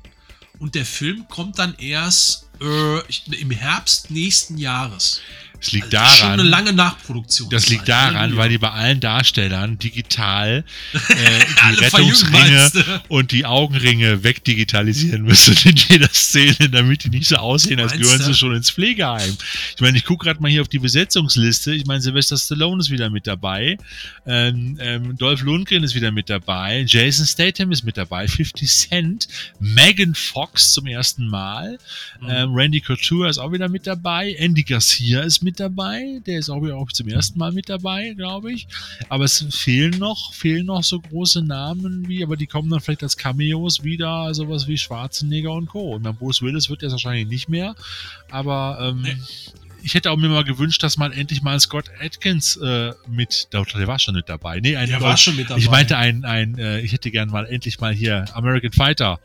[0.60, 3.00] Und der Film kommt dann erst äh,
[3.40, 5.22] im Herbst nächsten Jahres.
[5.60, 6.40] Es liegt Also Schon daran.
[6.40, 7.50] eine lange Nachproduktion.
[7.50, 10.64] Das liegt daran, weil die bei allen Darstellern digital
[10.94, 11.00] äh,
[11.72, 12.72] die Rettungsringe
[13.08, 18.22] und die Augenringe wegdigitalisieren müssen in jeder Szene, damit die nicht so aussehen, als gehören
[18.22, 19.38] sie schon ins Pflegeheim.
[19.76, 21.74] Ich meine, ich gucke gerade mal hier auf die Besetzungsliste.
[21.74, 23.78] Ich meine, Sylvester Stallone ist wieder mit dabei.
[24.26, 26.86] Ähm, ähm, Dolph Lundgren ist wieder mit dabei.
[26.88, 28.28] Jason Statham ist mit dabei.
[28.28, 29.28] 50 Cent.
[29.60, 31.78] Megan Fox zum ersten Mal.
[32.22, 32.28] Mhm.
[32.30, 34.34] Ähm, Randy Couture ist auch wieder mit dabei.
[34.34, 36.20] Andy Garcia ist mit dabei.
[36.26, 38.68] Der ist auch auch zum ersten Mal mit dabei, glaube ich.
[39.10, 43.04] Aber es fehlen noch, fehlen noch so große Namen wie, aber die kommen dann vielleicht
[43.04, 45.96] als Cameos wieder, sowas wie Schwarzenegger und Co.
[45.96, 47.76] Und dann Bruce Willis wird jetzt wahrscheinlich nicht mehr.
[48.30, 49.16] Aber ähm, Nee.
[49.84, 53.64] ich hätte auch mir mal gewünscht, dass man endlich mal Scott Atkins äh, mit, der,
[53.64, 54.60] der war schon nicht dabei.
[54.60, 55.60] Nee, ein, Der war schon mit dabei.
[55.60, 59.20] ich meinte ein, ein äh, ich hätte gern mal endlich mal hier American Fighter.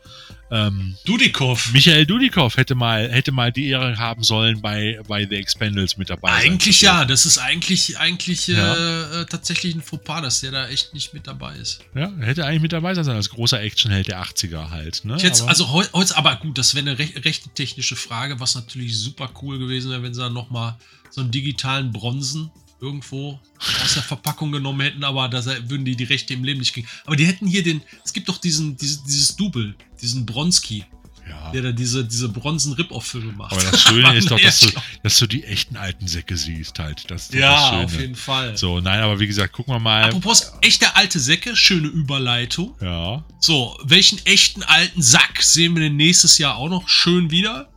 [0.53, 1.71] Ähm, Dudikoff.
[1.73, 6.09] Michael Dudikoff hätte mal, hätte mal die Ehre haben sollen, bei, bei The Expendables mit
[6.11, 8.75] dabei sein Eigentlich ja, das ist eigentlich, eigentlich Ja.
[8.75, 11.79] äh, äh, tatsächlich ein Fauxpas, dass der da echt nicht mit dabei ist.
[11.95, 15.03] Ja, er hätte eigentlich mit dabei sein sollen, als großer Actionheld der 80er halt.
[15.05, 15.17] Ne?
[15.19, 18.55] Jetzt, Aber- also heu- heute, aber gut, das wäre eine recht, rechte technische Frage, was
[18.55, 20.75] natürlich super cool gewesen wäre, wenn sie dann nochmal
[21.09, 22.51] so einen digitalen Bronzen
[22.83, 23.39] irgendwo
[23.81, 26.87] aus der Verpackung genommen hätten, aber da würden die die Rechte im Leben nicht kriegen.
[27.05, 30.83] Aber die hätten hier den, es gibt doch diesen, dieses, dieses Double, diesen Bronski,
[31.27, 31.51] ja.
[31.51, 33.53] der da diese, diese Bronzen-Rip-Off-Filme macht.
[33.53, 34.67] Aber das Schöne ist doch, dass du,
[35.01, 37.09] dass du die echten alten Säcke siehst halt.
[37.09, 38.57] Das Ja, das auf jeden Fall.
[38.57, 40.03] So, nein, aber wie gesagt, gucken wir mal.
[40.03, 42.75] Apropos echte alte Säcke, schöne Überleitung.
[42.81, 43.23] Ja.
[43.39, 47.69] So, welchen echten alten Sack sehen wir denn nächstes Jahr auch noch schön wieder?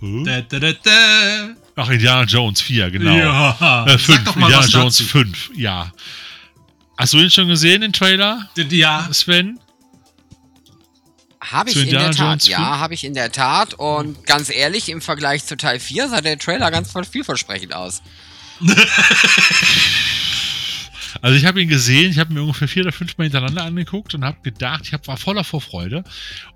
[0.00, 0.24] Hm?
[0.24, 1.54] Da, da, da.
[1.76, 3.16] Ach, Indiana Jones 4, genau.
[3.16, 5.10] Ja, Äh, 5, sag doch mal Indiana was Jones dazu.
[5.10, 5.92] 5, ja.
[6.96, 9.58] Hast du ihn schon gesehen, den Trailer, Ja, Sven?
[11.40, 12.68] Habe ich in der Tat, Jones ja, 5?
[12.68, 13.74] habe ich in der Tat.
[13.74, 18.02] Und ganz ehrlich, im Vergleich zu Teil 4 sah der Trailer ganz vielversprechend aus.
[21.20, 24.14] Also ich habe ihn gesehen, ich habe mir ungefähr vier oder fünf Mal hintereinander angeguckt
[24.14, 26.04] und habe gedacht, ich hab, war voller Vorfreude.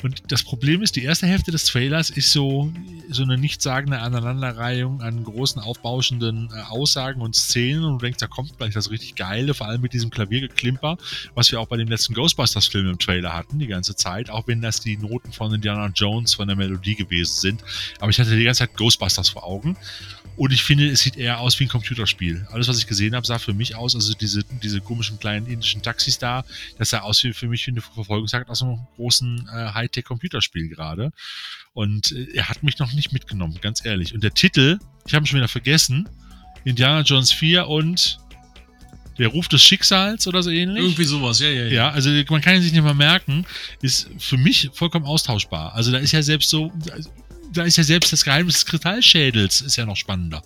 [0.02, 2.72] Und das Problem ist, die erste Hälfte des Trailers ist so,
[3.10, 8.26] so eine nichtssagende Aneinanderreihung an großen, aufbauschenden äh, Aussagen und Szenen und du denkst, da
[8.26, 10.98] kommt gleich das richtig Geile, vor allem mit diesem Klaviergeklimper,
[11.34, 14.60] was wir auch bei dem letzten Ghostbusters-Film im Trailer hatten, die ganze Zeit, auch wenn
[14.60, 17.64] das die Noten von Indiana Jones von der Melodie gewesen sind.
[18.00, 19.76] Aber ich hatte die ganze Zeit Ghostbusters vor Augen.
[20.38, 22.46] Und ich finde, es sieht eher aus wie ein Computerspiel.
[22.52, 25.82] Alles, was ich gesehen habe, sah für mich aus, also diese, diese komischen kleinen indischen
[25.82, 26.44] Taxis da,
[26.78, 31.10] das sah aus wie für mich wie eine Verfolgungsjagd aus einem großen äh, Hightech-Computerspiel gerade.
[31.72, 34.14] Und äh, er hat mich noch nicht mitgenommen, ganz ehrlich.
[34.14, 36.08] Und der Titel, ich habe ihn schon wieder vergessen,
[36.62, 38.20] Indiana Jones 4 und
[39.18, 40.84] der Ruf des Schicksals oder so ähnlich.
[40.84, 41.72] irgendwie sowas, ja, ja, ja.
[41.72, 43.44] Ja, also man kann ihn sich nicht mal merken,
[43.82, 45.74] ist für mich vollkommen austauschbar.
[45.74, 46.72] Also da ist ja selbst so,
[47.52, 50.42] da ist ja selbst das Geheimnis des Kristallschädels ist ja noch spannender.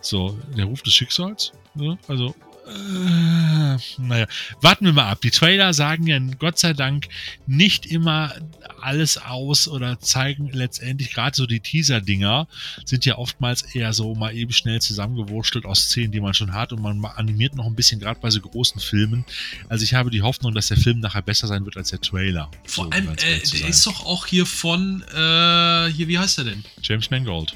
[0.00, 1.52] So, der Ruf des Schicksals?
[1.74, 1.98] Ne?
[2.08, 2.34] Also,
[2.70, 4.26] äh, naja,
[4.60, 5.20] warten wir mal ab.
[5.22, 7.08] Die Trailer sagen ja Gott sei Dank
[7.46, 8.32] nicht immer
[8.80, 12.48] alles aus oder zeigen letztendlich gerade so die Teaser-Dinger
[12.84, 16.72] sind ja oftmals eher so mal eben schnell zusammengewurschtelt aus Szenen, die man schon hat
[16.72, 19.24] und man animiert noch ein bisschen gerade bei so großen Filmen.
[19.68, 22.50] Also ich habe die Hoffnung, dass der Film nachher besser sein wird als der Trailer.
[22.64, 26.44] Vor So, allem, äh, der ist doch auch hier von, äh, hier, wie heißt er
[26.44, 26.64] denn?
[26.82, 27.54] James Mangold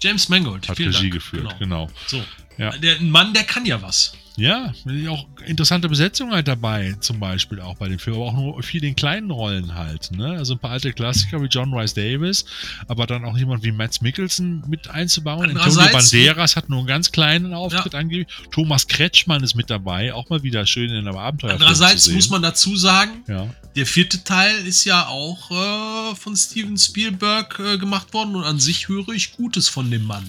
[0.00, 0.68] James Mangold.
[0.68, 1.14] hat Vielen Regie Dank.
[1.14, 1.88] geführt, genau.
[2.06, 2.22] So.
[2.58, 2.70] Ja.
[2.78, 4.12] Der ein Mann, der kann ja was.
[4.36, 4.72] Ja,
[5.08, 8.84] auch interessante Besetzung halt dabei, zum Beispiel auch bei dem Film, aber auch nur viel
[8.84, 10.10] in kleinen Rollen halt.
[10.12, 10.32] Ne?
[10.32, 12.44] Also ein paar alte Klassiker wie John Rice Davis,
[12.86, 15.56] aber dann auch jemand wie Matt Mikkelsen mit einzubauen.
[15.56, 18.26] Antonio Banderas hat nur einen ganz kleinen Auftritt angeblich.
[18.50, 21.52] Thomas Kretschmann ist mit dabei, auch mal wieder schön in einem Abenteuer.
[21.52, 26.76] Andererseits muss man dazu sagen, Ja, der vierte Teil ist ja auch äh, von Steven
[26.76, 30.24] Spielberg äh, gemacht worden und an sich höre ich Gutes von dem Mann.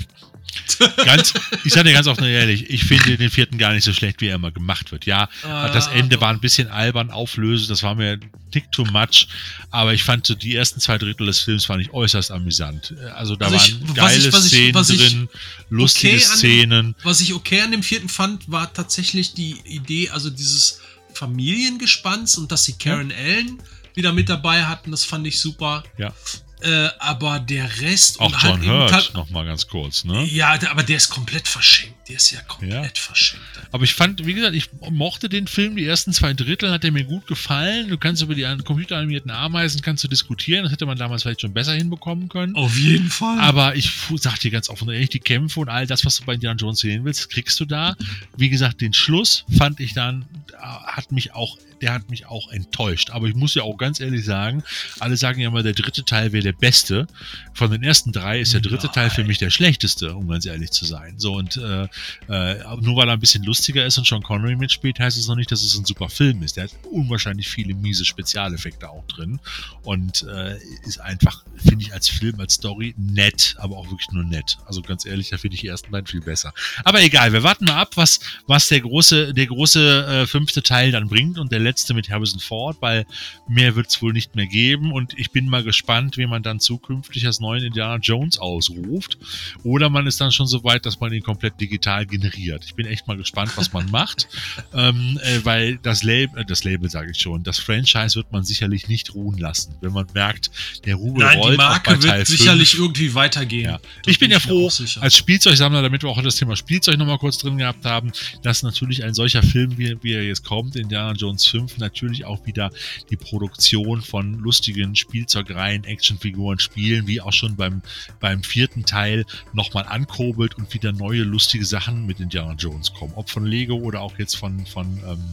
[1.06, 3.94] Ganz, ich sage dir ganz offen und ehrlich, ich finde den vierten gar nicht so
[3.94, 5.06] schlecht, wie er immer gemacht wird.
[5.06, 8.86] Ja, Ah, das Ende war ein bisschen albern, auflösend, das war mir ein Tick too
[8.86, 9.28] much,
[9.72, 12.94] aber ich fand so die ersten zwei Drittel des Films fand ich äußerst amüsant.
[13.16, 15.30] Also da Also ich- waren was geile ich- was Szenen was ich drin,
[15.70, 16.96] lustige okay an Szenen.
[17.04, 20.80] Was ich okay an dem vierten fand, war tatsächlich die Idee, also dieses
[21.14, 23.60] Familiengespanns und dass sie Karen Allen
[23.96, 25.84] wieder mit dabei hatten, das fand ich super.
[25.98, 26.14] Ja.
[26.62, 30.24] Äh, aber der Rest Auch und John Hurt, tat- noch mal ganz kurz, ne?
[30.26, 31.96] Ja, aber der ist komplett verschenkt.
[32.10, 33.46] Der ist ja komplett verschenkt.
[33.72, 36.92] Aber ich fand, wie gesagt, ich mochte den Film, die ersten zwei Drittel hat er
[36.92, 37.90] mir gut gefallen.
[37.90, 41.42] Du kannst über die an- computeranimierten Ameisen kannst du diskutieren, das hätte man damals vielleicht
[41.42, 42.56] schon besser hinbekommen können.
[42.56, 43.40] Auf jeden Fall.
[43.40, 46.26] Aber ich sag dir ganz offen und ehrlich, die Kämpfe und all das, was du
[46.26, 47.96] bei Indiana Jones sehen willst, kriegst du da.
[48.36, 52.52] Wie gesagt, den Schluss fand ich dann, äh, hat mich auch, der hat mich auch
[52.52, 53.12] enttäuscht.
[53.12, 54.64] Aber ich muss ja auch ganz ehrlich sagen,
[55.00, 57.08] alle sagen ja immer, der dritte Teil wäre der beste.
[57.54, 58.94] Von den ersten drei ist der dritte Nein.
[58.94, 61.16] Teil für mich der schlechteste, um ganz ehrlich zu sein.
[61.18, 61.88] So und äh,
[62.30, 65.36] äh, nur weil er ein bisschen lustiger ist und Sean Connery mitspielt, heißt es noch
[65.36, 66.58] nicht, dass es ein super Film ist.
[66.58, 69.40] Der hat unwahrscheinlich viele miese Spezialeffekte auch drin
[69.84, 74.24] und äh, ist einfach, finde ich, als Film, als Story nett, aber auch wirklich nur
[74.24, 74.58] nett.
[74.66, 76.54] Also ganz ehrlich, da finde ich die ersten beiden viel besser.
[76.84, 80.92] Aber egal, wir warten mal ab, was, was der große, der große äh, fünfte Teil
[80.92, 83.06] dann bringt und der letzte mit Harrison Ford, weil
[83.48, 86.60] mehr wird es wohl nicht mehr geben und ich bin mal gespannt, wie man dann
[86.60, 89.18] zukünftig als neuen Indiana Jones ausruft.
[89.64, 92.64] Oder man ist dann schon so weit, dass man ihn komplett digital generiert.
[92.66, 94.28] Ich bin echt mal gespannt, was man macht,
[94.74, 98.44] ähm, äh, weil das Label, äh, das Label sage ich schon, das Franchise wird man
[98.44, 100.50] sicherlich nicht ruhen lassen, wenn man merkt,
[100.86, 102.40] der Rubel Nein, rollt die Marke bei Teil wird 5.
[102.40, 103.72] sicherlich irgendwie weitergehen.
[103.72, 103.80] Ja.
[104.06, 104.72] Ich bin ja froh,
[105.02, 109.04] als Spielzeugsammler, damit wir auch das Thema Spielzeug nochmal kurz drin gehabt haben, dass natürlich
[109.04, 112.72] ein solcher Film, wie, wie er jetzt kommt, Indiana Jones 5, natürlich auch wieder
[113.10, 117.82] die Produktion von lustigen Spielzeugreihen, Actionfiguren, Spielen, wie auch schon beim,
[118.20, 123.14] beim vierten Teil, nochmal ankurbelt und wieder neue lustige Sachen mit Indiana Jones kommen.
[123.16, 125.24] Ob von Lego oder auch jetzt von, von ähm,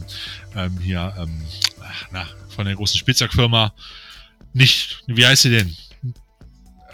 [0.55, 1.41] ähm, hier, ähm,
[2.11, 3.73] na, von der großen Spielzeugfirma.
[4.53, 5.75] Nicht, wie heißt sie denn?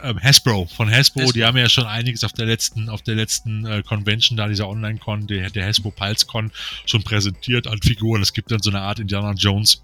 [0.03, 1.31] Ähm, Hasbro, von Hasbro, Hasbro.
[1.33, 4.67] die haben ja schon einiges auf der letzten, auf der letzten äh, Convention, da dieser
[4.67, 6.51] Online-Con, der, der Hasbro Pulse Con,
[6.85, 8.21] schon präsentiert an Figuren.
[8.21, 9.81] Es gibt dann so eine Art Indiana Jones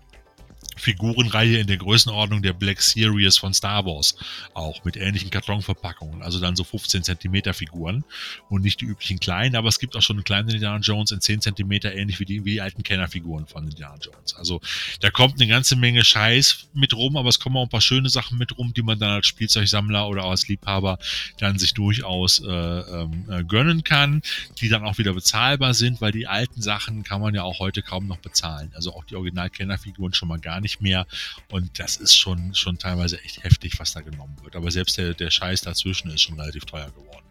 [0.75, 4.15] Figurenreihe in der Größenordnung der Black Series von Star Wars.
[4.53, 6.21] Auch mit ähnlichen Kartonverpackungen.
[6.21, 8.03] Also dann so 15 Zentimeter Figuren
[8.49, 11.21] und nicht die üblichen kleinen, aber es gibt auch schon einen kleinen Indiana Jones in
[11.21, 14.35] 10 Zentimeter, ähnlich wie die, wie die alten Kennerfiguren von Indiana Jones.
[14.35, 14.61] Also
[14.99, 18.09] da kommt eine ganze Menge Scheiß mit rum, aber es kommen auch ein paar schöne
[18.09, 20.99] Sachen mit rum, die man dann als Spielzeugsammler oder als Liebhaber
[21.37, 24.21] dann sich durchaus äh, ähm, äh, gönnen kann,
[24.59, 27.81] die dann auch wieder bezahlbar sind, weil die alten Sachen kann man ja auch heute
[27.81, 28.71] kaum noch bezahlen.
[28.75, 31.05] Also auch die Original-Kennerfiguren schon mal gar nicht mehr.
[31.49, 34.55] Und das ist schon, schon teilweise echt heftig, was da genommen wird.
[34.55, 37.25] Aber selbst der, der Scheiß dazwischen ist schon relativ teuer geworden.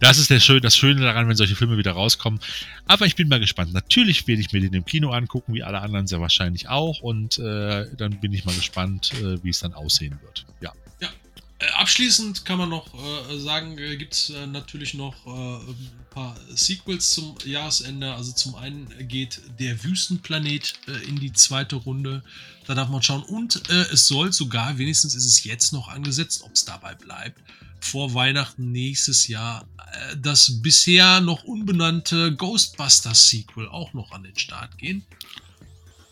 [0.00, 2.40] Das ist der Schön, das Schöne daran, wenn solche Filme wieder rauskommen.
[2.86, 3.72] Aber ich bin mal gespannt.
[3.72, 7.00] Natürlich werde ich mir den im Kino angucken, wie alle anderen sehr wahrscheinlich auch.
[7.00, 10.46] Und äh, dann bin ich mal gespannt, äh, wie es dann aussehen wird.
[10.60, 10.72] Ja.
[11.58, 15.30] Äh, abschließend kann man noch äh, sagen, äh, gibt es äh, natürlich noch äh,
[15.70, 18.12] ein paar Sequels zum Jahresende.
[18.12, 22.22] Also zum einen geht der Wüstenplanet äh, in die zweite Runde.
[22.66, 23.22] Da darf man schauen.
[23.22, 27.40] Und es soll sogar, wenigstens ist es jetzt noch angesetzt, ob es dabei bleibt,
[27.78, 29.68] vor Weihnachten nächstes Jahr
[30.20, 35.04] das bisher noch unbenannte Ghostbusters Sequel auch noch an den Start gehen.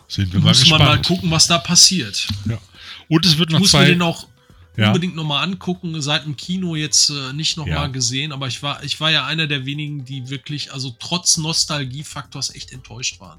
[0.06, 1.06] Sind wir mal Muss man mal gespannt.
[1.08, 2.28] gucken, was da passiert.
[2.44, 2.56] ja.
[3.08, 3.90] Und es wird noch Muss man zwei.
[3.90, 4.28] den auch
[4.76, 4.88] Ja.
[4.88, 6.00] unbedingt nochmal angucken.
[6.02, 7.86] Seit dem Kino jetzt äh, nicht nochmal Ja.
[7.88, 12.54] gesehen, aber ich war, ich war ja einer der wenigen, die wirklich, also trotz Nostalgiefaktors
[12.54, 13.38] echt enttäuscht waren.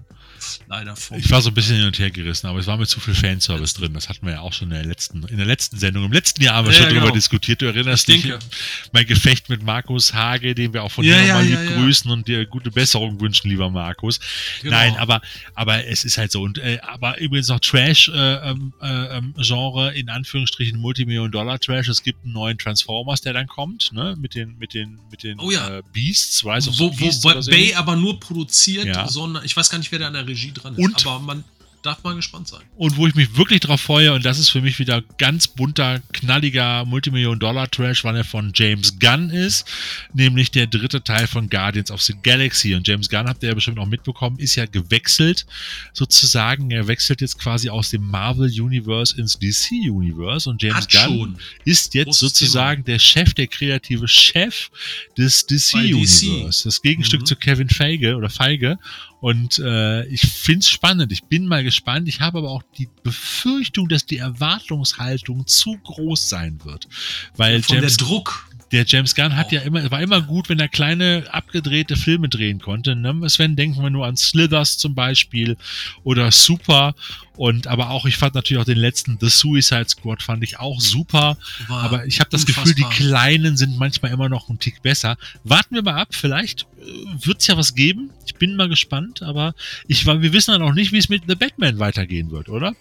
[0.68, 1.18] Leider vom.
[1.18, 3.16] Ich war so ein bisschen hin und her gerissen, aber es war mir zu viel
[3.16, 3.94] Fanservice drin.
[3.94, 6.04] Das hatten wir ja auch schon in der letzten, in der letzten Sendung.
[6.06, 7.14] Im letzten Jahr haben wir Ja, schon drüber genau.
[7.16, 7.62] diskutiert.
[7.62, 8.46] Du erinnerst Ich dich denke.
[8.92, 12.12] mein Gefecht mit Markus Hage, den wir auch von Ja, dir nochmal ja, lieb grüßen
[12.12, 14.20] und dir gute Besserung wünschen, lieber Markus.
[14.62, 14.76] Genau.
[14.76, 15.22] Nein, aber,
[15.54, 16.42] aber es ist halt so.
[16.42, 20.80] Und, äh, aber übrigens noch Trash-Genre, äh, ähm, äh, ähm, Genre, in Anführungsstrichen
[21.26, 21.88] Multimillion-Dollar-Trash.
[21.90, 24.16] Es gibt einen neuen Transformers, der dann kommt, ne?
[24.20, 25.78] Mit den, mit den, mit den Oh ja.
[25.80, 29.08] äh, Beasts, Rise of wo, the wo Beasts Bay aber nur produziert, Ja.
[29.08, 30.80] sondern ich weiß gar nicht, wer da an der Regie dran ist.
[30.84, 31.44] Und- aber man
[31.86, 32.62] darf mal gespannt sein.
[32.76, 36.02] Und wo ich mich wirklich drauf freue, und das ist für mich wieder ganz bunter,
[36.14, 39.66] knalliger Multimillion-Dollar-Trash, weil er von James Gunn ist,
[40.14, 42.74] nämlich der dritte Teil von Guardians of the Galaxy.
[42.76, 45.46] Und James Gunn, habt ihr ja bestimmt auch mitbekommen, ist ja gewechselt,
[45.94, 46.72] sozusagen.
[46.72, 50.50] Er wechselt jetzt quasi aus dem Marvel-Universe ins DC-Universe.
[50.50, 51.38] Und James Hat Gunn schon.
[51.66, 54.70] ist jetzt Großes sozusagen der Chef, der kreative Chef
[55.18, 56.64] des DC-Universe.
[56.66, 57.26] Das Gegenstück Mhm.
[57.26, 58.78] zu Kevin Feige oder Feige.
[59.22, 61.12] Und äh, ich find's spannend.
[61.12, 62.08] Ich bin mal gespannt.
[62.08, 66.88] Ich habe aber auch die Befürchtung, dass die Erwartungshaltung zu groß sein wird.
[67.36, 68.48] Weil Von James, der Druck.
[68.72, 72.60] Der James Gunn hat ja immer, war immer gut, wenn er kleine abgedrehte Filme drehen
[72.60, 72.96] konnte.
[72.96, 73.30] Ne?
[73.30, 75.58] Sven, denken wir nur an Slithers zum Beispiel
[76.04, 76.96] oder Super.
[77.38, 80.80] Und aber auch, ich fand natürlich auch den letzten The Suicide Squad fand ich auch
[80.80, 81.38] super.
[81.68, 83.10] War Aber ich habe das Gefühl, die unfassbar.
[83.10, 85.18] Kleinen sind manchmal immer noch einen Tick besser.
[85.44, 88.10] Warten wir mal ab, vielleicht äh, wird's ja was geben.
[88.26, 89.54] Ich bin mal gespannt, aber
[89.88, 92.74] ich war, wir wissen ja noch nicht, wie es mit The Batman weitergehen wird, oder?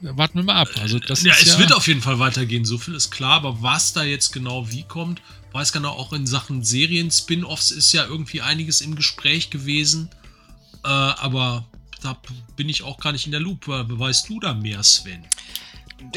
[0.00, 0.68] Warten wir mal ab.
[0.80, 3.62] Also das ja, es ja, wird auf jeden Fall weitergehen, so viel ist klar, aber
[3.62, 5.20] was da jetzt genau wie kommt,
[5.52, 10.08] weiß genau, auch in Sachen Serien-Spin-Offs ist ja irgendwie einiges im Gespräch gewesen,
[10.84, 11.66] äh, aber
[12.02, 12.16] da
[12.56, 13.68] bin ich auch gar nicht in der Loop.
[13.68, 15.24] Weißt du da mehr, Sven?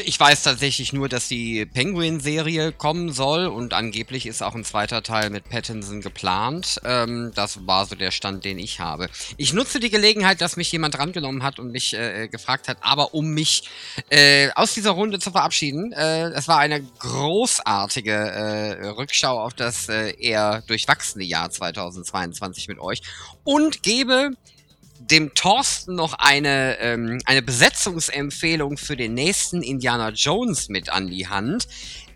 [0.04, 5.02] Ich weiß tatsächlich nur, dass die Penguin-Serie kommen soll und angeblich ist auch ein zweiter
[5.02, 6.80] Teil mit Pattinson geplant.
[6.84, 9.08] Ähm, das war so der Stand, den ich habe.
[9.36, 13.14] Ich nutze die Gelegenheit, dass mich jemand drangenommen hat und mich äh, gefragt hat, aber
[13.14, 13.68] um mich
[14.10, 15.92] äh, aus dieser Runde zu verabschieden.
[15.92, 22.78] Äh, es war eine großartige äh, Rückschau auf das äh, eher durchwachsene Jahr 2022 mit
[22.78, 23.02] euch
[23.44, 24.30] und gebe
[25.10, 31.28] dem Thorsten noch eine, ähm, eine Besetzungsempfehlung für den nächsten Indiana Jones mit an die
[31.28, 31.68] Hand.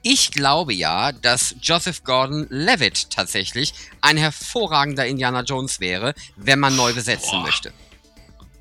[0.03, 6.93] Ich glaube ja, dass Joseph Gordon-Levitt tatsächlich ein hervorragender Indiana Jones wäre, wenn man neu
[6.95, 7.43] besetzen Boah.
[7.43, 7.73] möchte.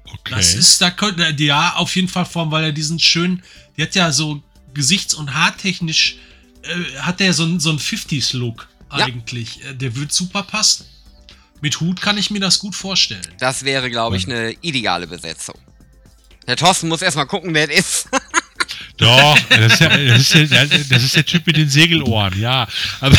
[0.05, 0.33] okay.
[0.35, 3.43] Das ist, da könnte, ja, auf jeden Fall allem, weil er diesen schönen,
[3.77, 4.41] der hat ja so
[4.73, 6.17] gesichts- und haartechnisch,
[6.63, 9.05] äh, hat der so, so einen 50s-Look Ja.
[9.05, 9.63] eigentlich.
[9.63, 10.85] Äh, Der wird super passen.
[11.61, 13.27] Mit Hut kann ich mir das gut vorstellen.
[13.39, 15.55] Das wäre, glaube ich, eine ideale Besetzung.
[16.47, 18.09] Der Thorsten muss erstmal gucken, wer es ist.
[18.97, 22.67] Doch, das ist, ja, das, ist ja, das ist der Typ mit den Segelohren, ja.
[22.99, 23.15] Aber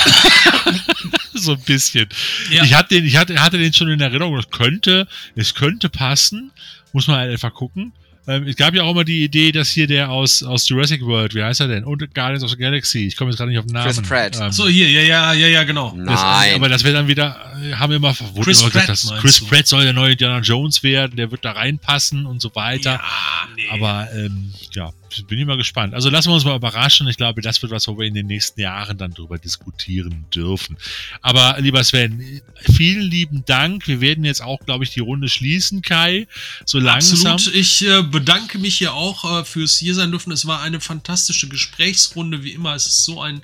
[1.34, 2.08] so ein bisschen.
[2.50, 2.64] Ja.
[2.64, 4.36] Ich, hatte den, ich hatte, hatte den schon in Erinnerung.
[4.38, 6.50] Es könnte, es könnte passen.
[6.92, 7.92] Muss man halt einfach gucken.
[8.28, 11.34] Ähm, es gab ja auch immer die Idee, dass hier der aus, aus Jurassic World,
[11.34, 11.84] wie heißt er denn?
[11.84, 13.06] Und Guardians of the Galaxy.
[13.06, 13.86] Ich komme jetzt gerade nicht auf den Namen.
[13.86, 14.38] Chris Pratt.
[14.40, 15.94] Ähm, So, hier, ja, ja, ja, ja, genau.
[15.96, 16.54] das, Nein.
[16.54, 17.36] aber das wäre dann wieder,
[17.74, 19.46] haben wir immer, wurde Chris immer gesagt, Pratt dass Chris du?
[19.46, 22.92] Pratt soll der neue Indiana Jones werden, der wird da reinpassen und so weiter.
[22.92, 23.62] Ja, nee.
[23.70, 24.92] Aber ähm, ja,
[25.26, 25.94] bin ich mal gespannt.
[25.94, 27.08] Also lassen wir uns mal überraschen.
[27.08, 30.76] Ich glaube, das wird was, wo wir in den nächsten Jahren dann drüber diskutieren dürfen.
[31.22, 33.88] Aber lieber Sven, vielen lieben Dank.
[33.88, 36.26] Wir werden jetzt auch, glaube ich, die Runde schließen, Kai.
[36.64, 37.32] So langsam.
[37.32, 37.58] Absolut.
[37.58, 40.32] Ich äh, bedanke mich hier auch äh, fürs hier sein dürfen.
[40.32, 42.74] Es war eine fantastische Gesprächsrunde, wie immer.
[42.74, 43.42] Es ist so ein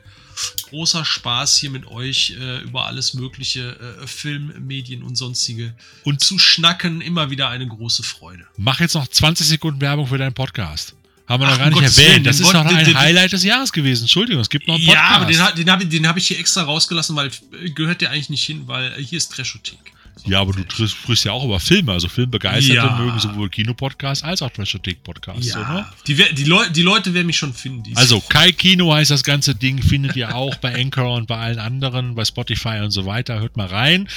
[0.69, 6.21] großer Spaß hier mit euch äh, über alles mögliche äh, Film, Medien und sonstige Und
[6.21, 7.01] zu schnacken.
[7.01, 8.45] Immer wieder eine große Freude.
[8.57, 10.95] mach jetzt noch 20 Sekunden Werbung für deinen Podcast.
[11.27, 12.13] Haben wir Ach, noch gar nicht Gottes erwähnt.
[12.15, 14.03] Willen, das ist noch ein den- Highlight des Jahres gewesen.
[14.03, 15.09] Entschuldigung, es gibt noch einen Podcast.
[15.11, 17.31] Ja, aber den, den habe ich, hab ich extra rausgelassen, weil
[17.63, 19.94] äh, gehört der eigentlich nicht hin, weil äh, hier ist Trashothek.
[20.25, 21.93] Ja, aber du sprichst ja auch über Filme.
[21.93, 22.97] Also Filmbegeisterte Ja.
[22.97, 25.93] mögen sowohl Kinopodcasts als auch Trashothek-Podcasts, Ja, oder?
[26.07, 27.83] die, die, Leu die Leute werden mich schon finden.
[27.83, 31.37] die- Also Kai Kino heißt das ganze Ding, findet ihr auch bei Anchor und bei
[31.37, 33.41] allen anderen, bei Spotify und so weiter.
[33.41, 34.09] Hört mal rein.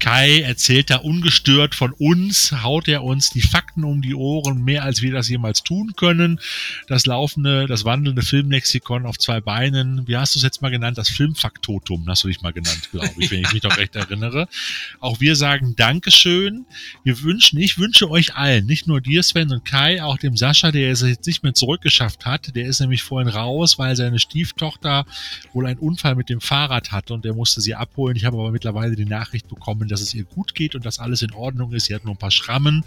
[0.00, 4.82] Kai erzählt da ungestört von uns, haut er uns die Fakten um die Ohren, mehr
[4.82, 6.40] als wir das jemals tun können.
[6.88, 10.06] Das laufende, das wandelnde Filmlexikon auf zwei Beinen.
[10.08, 10.98] Wie hast du es jetzt mal genannt?
[10.98, 14.48] Das Filmfaktotum hast du dich mal genannt, glaube ich, wenn ich mich doch recht erinnere.
[15.00, 16.64] Auch wir sagen Dankeschön.
[17.02, 20.72] Wir wünschen, ich wünsche euch allen, nicht nur dir, Sven und Kai, auch dem Sascha,
[20.72, 22.56] der es jetzt nicht mehr zurückgeschafft hat.
[22.56, 25.04] Der ist nämlich vorhin raus, weil seine Stieftochter
[25.52, 28.16] wohl einen Unfall mit dem Fahrrad hatte und der musste sie abholen.
[28.16, 31.20] Ich habe aber mittlerweile die Nachricht bekommen, dass es ihr gut geht und dass alles
[31.20, 31.86] in Ordnung ist.
[31.86, 32.82] Sie hat nur ein paar Schrammen.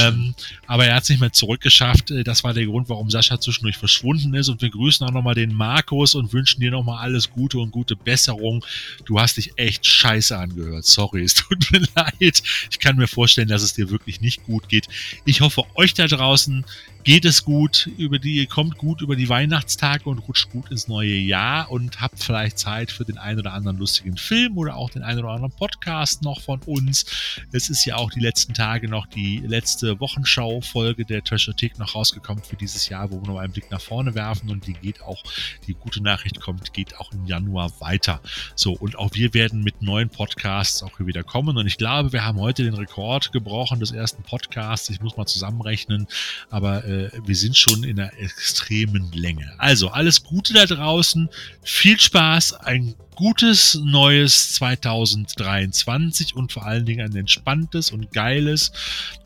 [0.00, 0.34] Ähm,
[0.66, 2.10] aber er hat es nicht mehr zurückgeschafft.
[2.10, 4.48] Äh, das war der Grund, warum Sascha zwischendurch verschwunden ist.
[4.48, 7.94] Und wir grüßen auch nochmal den Markus und wünschen dir nochmal alles Gute und gute
[7.94, 8.64] Besserung.
[9.04, 10.86] Du hast dich echt scheiße angehört.
[10.86, 12.42] Sorry, es tut mir leid.
[12.70, 14.88] Ich kann mir vorstellen, dass es dir wirklich nicht gut geht.
[15.24, 16.64] Ich hoffe, euch da draußen
[17.04, 21.14] geht es gut, über die, kommt gut über die Weihnachtstage und rutscht gut ins neue
[21.14, 25.02] Jahr und habt vielleicht Zeit für den einen oder anderen lustigen Film oder auch den
[25.02, 27.06] einen oder anderen Podcast noch von uns.
[27.52, 32.44] Es ist ja auch die letzten Tage noch die letzte Wochenschau-Folge der Trashothek noch rausgekommen
[32.44, 35.22] für dieses Jahr, wo wir noch einen Blick nach vorne werfen und die geht auch,
[35.66, 38.20] die gute Nachricht kommt, geht auch im Januar weiter.
[38.54, 42.12] So, und auch wir werden mit neuen Podcasts auch hier wieder kommen und ich glaube,
[42.12, 44.90] wir haben heute den Rekord gebrochen des ersten Podcasts.
[44.90, 46.06] Ich muss mal zusammenrechnen,
[46.50, 49.52] aber äh, wir sind schon in einer extremen Länge.
[49.58, 51.28] Also alles Gute da draußen,
[51.62, 58.72] viel Spaß, ein gutes neues 2023 und vor allen Dingen ein entspanntes und geiles,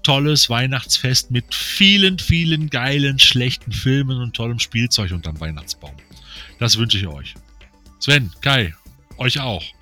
[0.02, 5.94] tolles Weihnachtsfest mit vielen, vielen geilen, schlechten Filmen und tollem Spielzeug unterm Weihnachtsbaum.
[6.59, 7.34] Das wünsche ich euch.
[8.01, 8.75] Sven, Kai,
[9.17, 9.62] euch auch.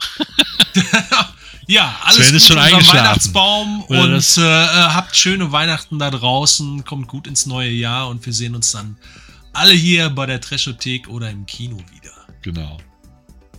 [1.73, 2.99] Ja, alles Sven ist schon eingeschlafen.
[2.99, 8.09] Weihnachtsbaum Oder und äh, äh, habt schöne Weihnachten da draußen, kommt gut ins neue Jahr
[8.09, 8.99] und wir sehen uns dann
[9.55, 12.13] alle hier bei der Trashothek oder im Kino wieder.
[12.43, 12.77] Genau.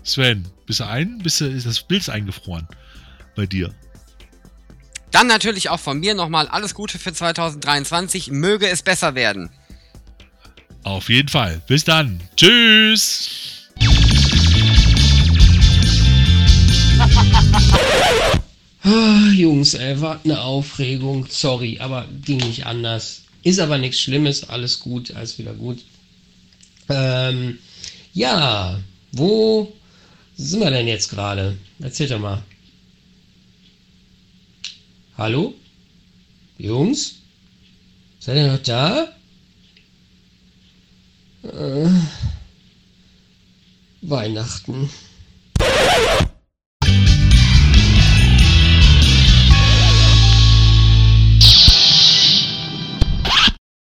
[0.03, 1.17] Sven, bist du ein?
[1.23, 2.67] Bist du, ist das Bild eingefroren
[3.35, 3.73] bei dir?
[5.09, 8.29] Dann natürlich auch von mir nochmal alles Gute für 2023.
[8.29, 9.49] Möge es besser werden.
[10.83, 11.63] Auf jeden Fall.
[11.65, 12.21] Bis dann.
[12.35, 13.71] Tschüss.
[18.85, 21.25] Ah, Jungs, ey, war eine Aufregung.
[21.29, 23.23] Sorry, aber ging nicht anders.
[23.41, 25.83] Ist aber nichts Schlimmes, alles gut, alles wieder gut.
[26.89, 27.59] Ähm,
[28.13, 28.79] ja,
[29.11, 29.73] wo
[30.35, 31.57] sind wir denn jetzt gerade?
[31.79, 32.43] Erzählt doch mal.
[35.17, 35.53] Hallo?
[36.57, 37.15] Jungs?
[38.19, 39.07] Seid ihr noch da?
[41.43, 41.89] Äh,
[44.01, 44.89] Weihnachten.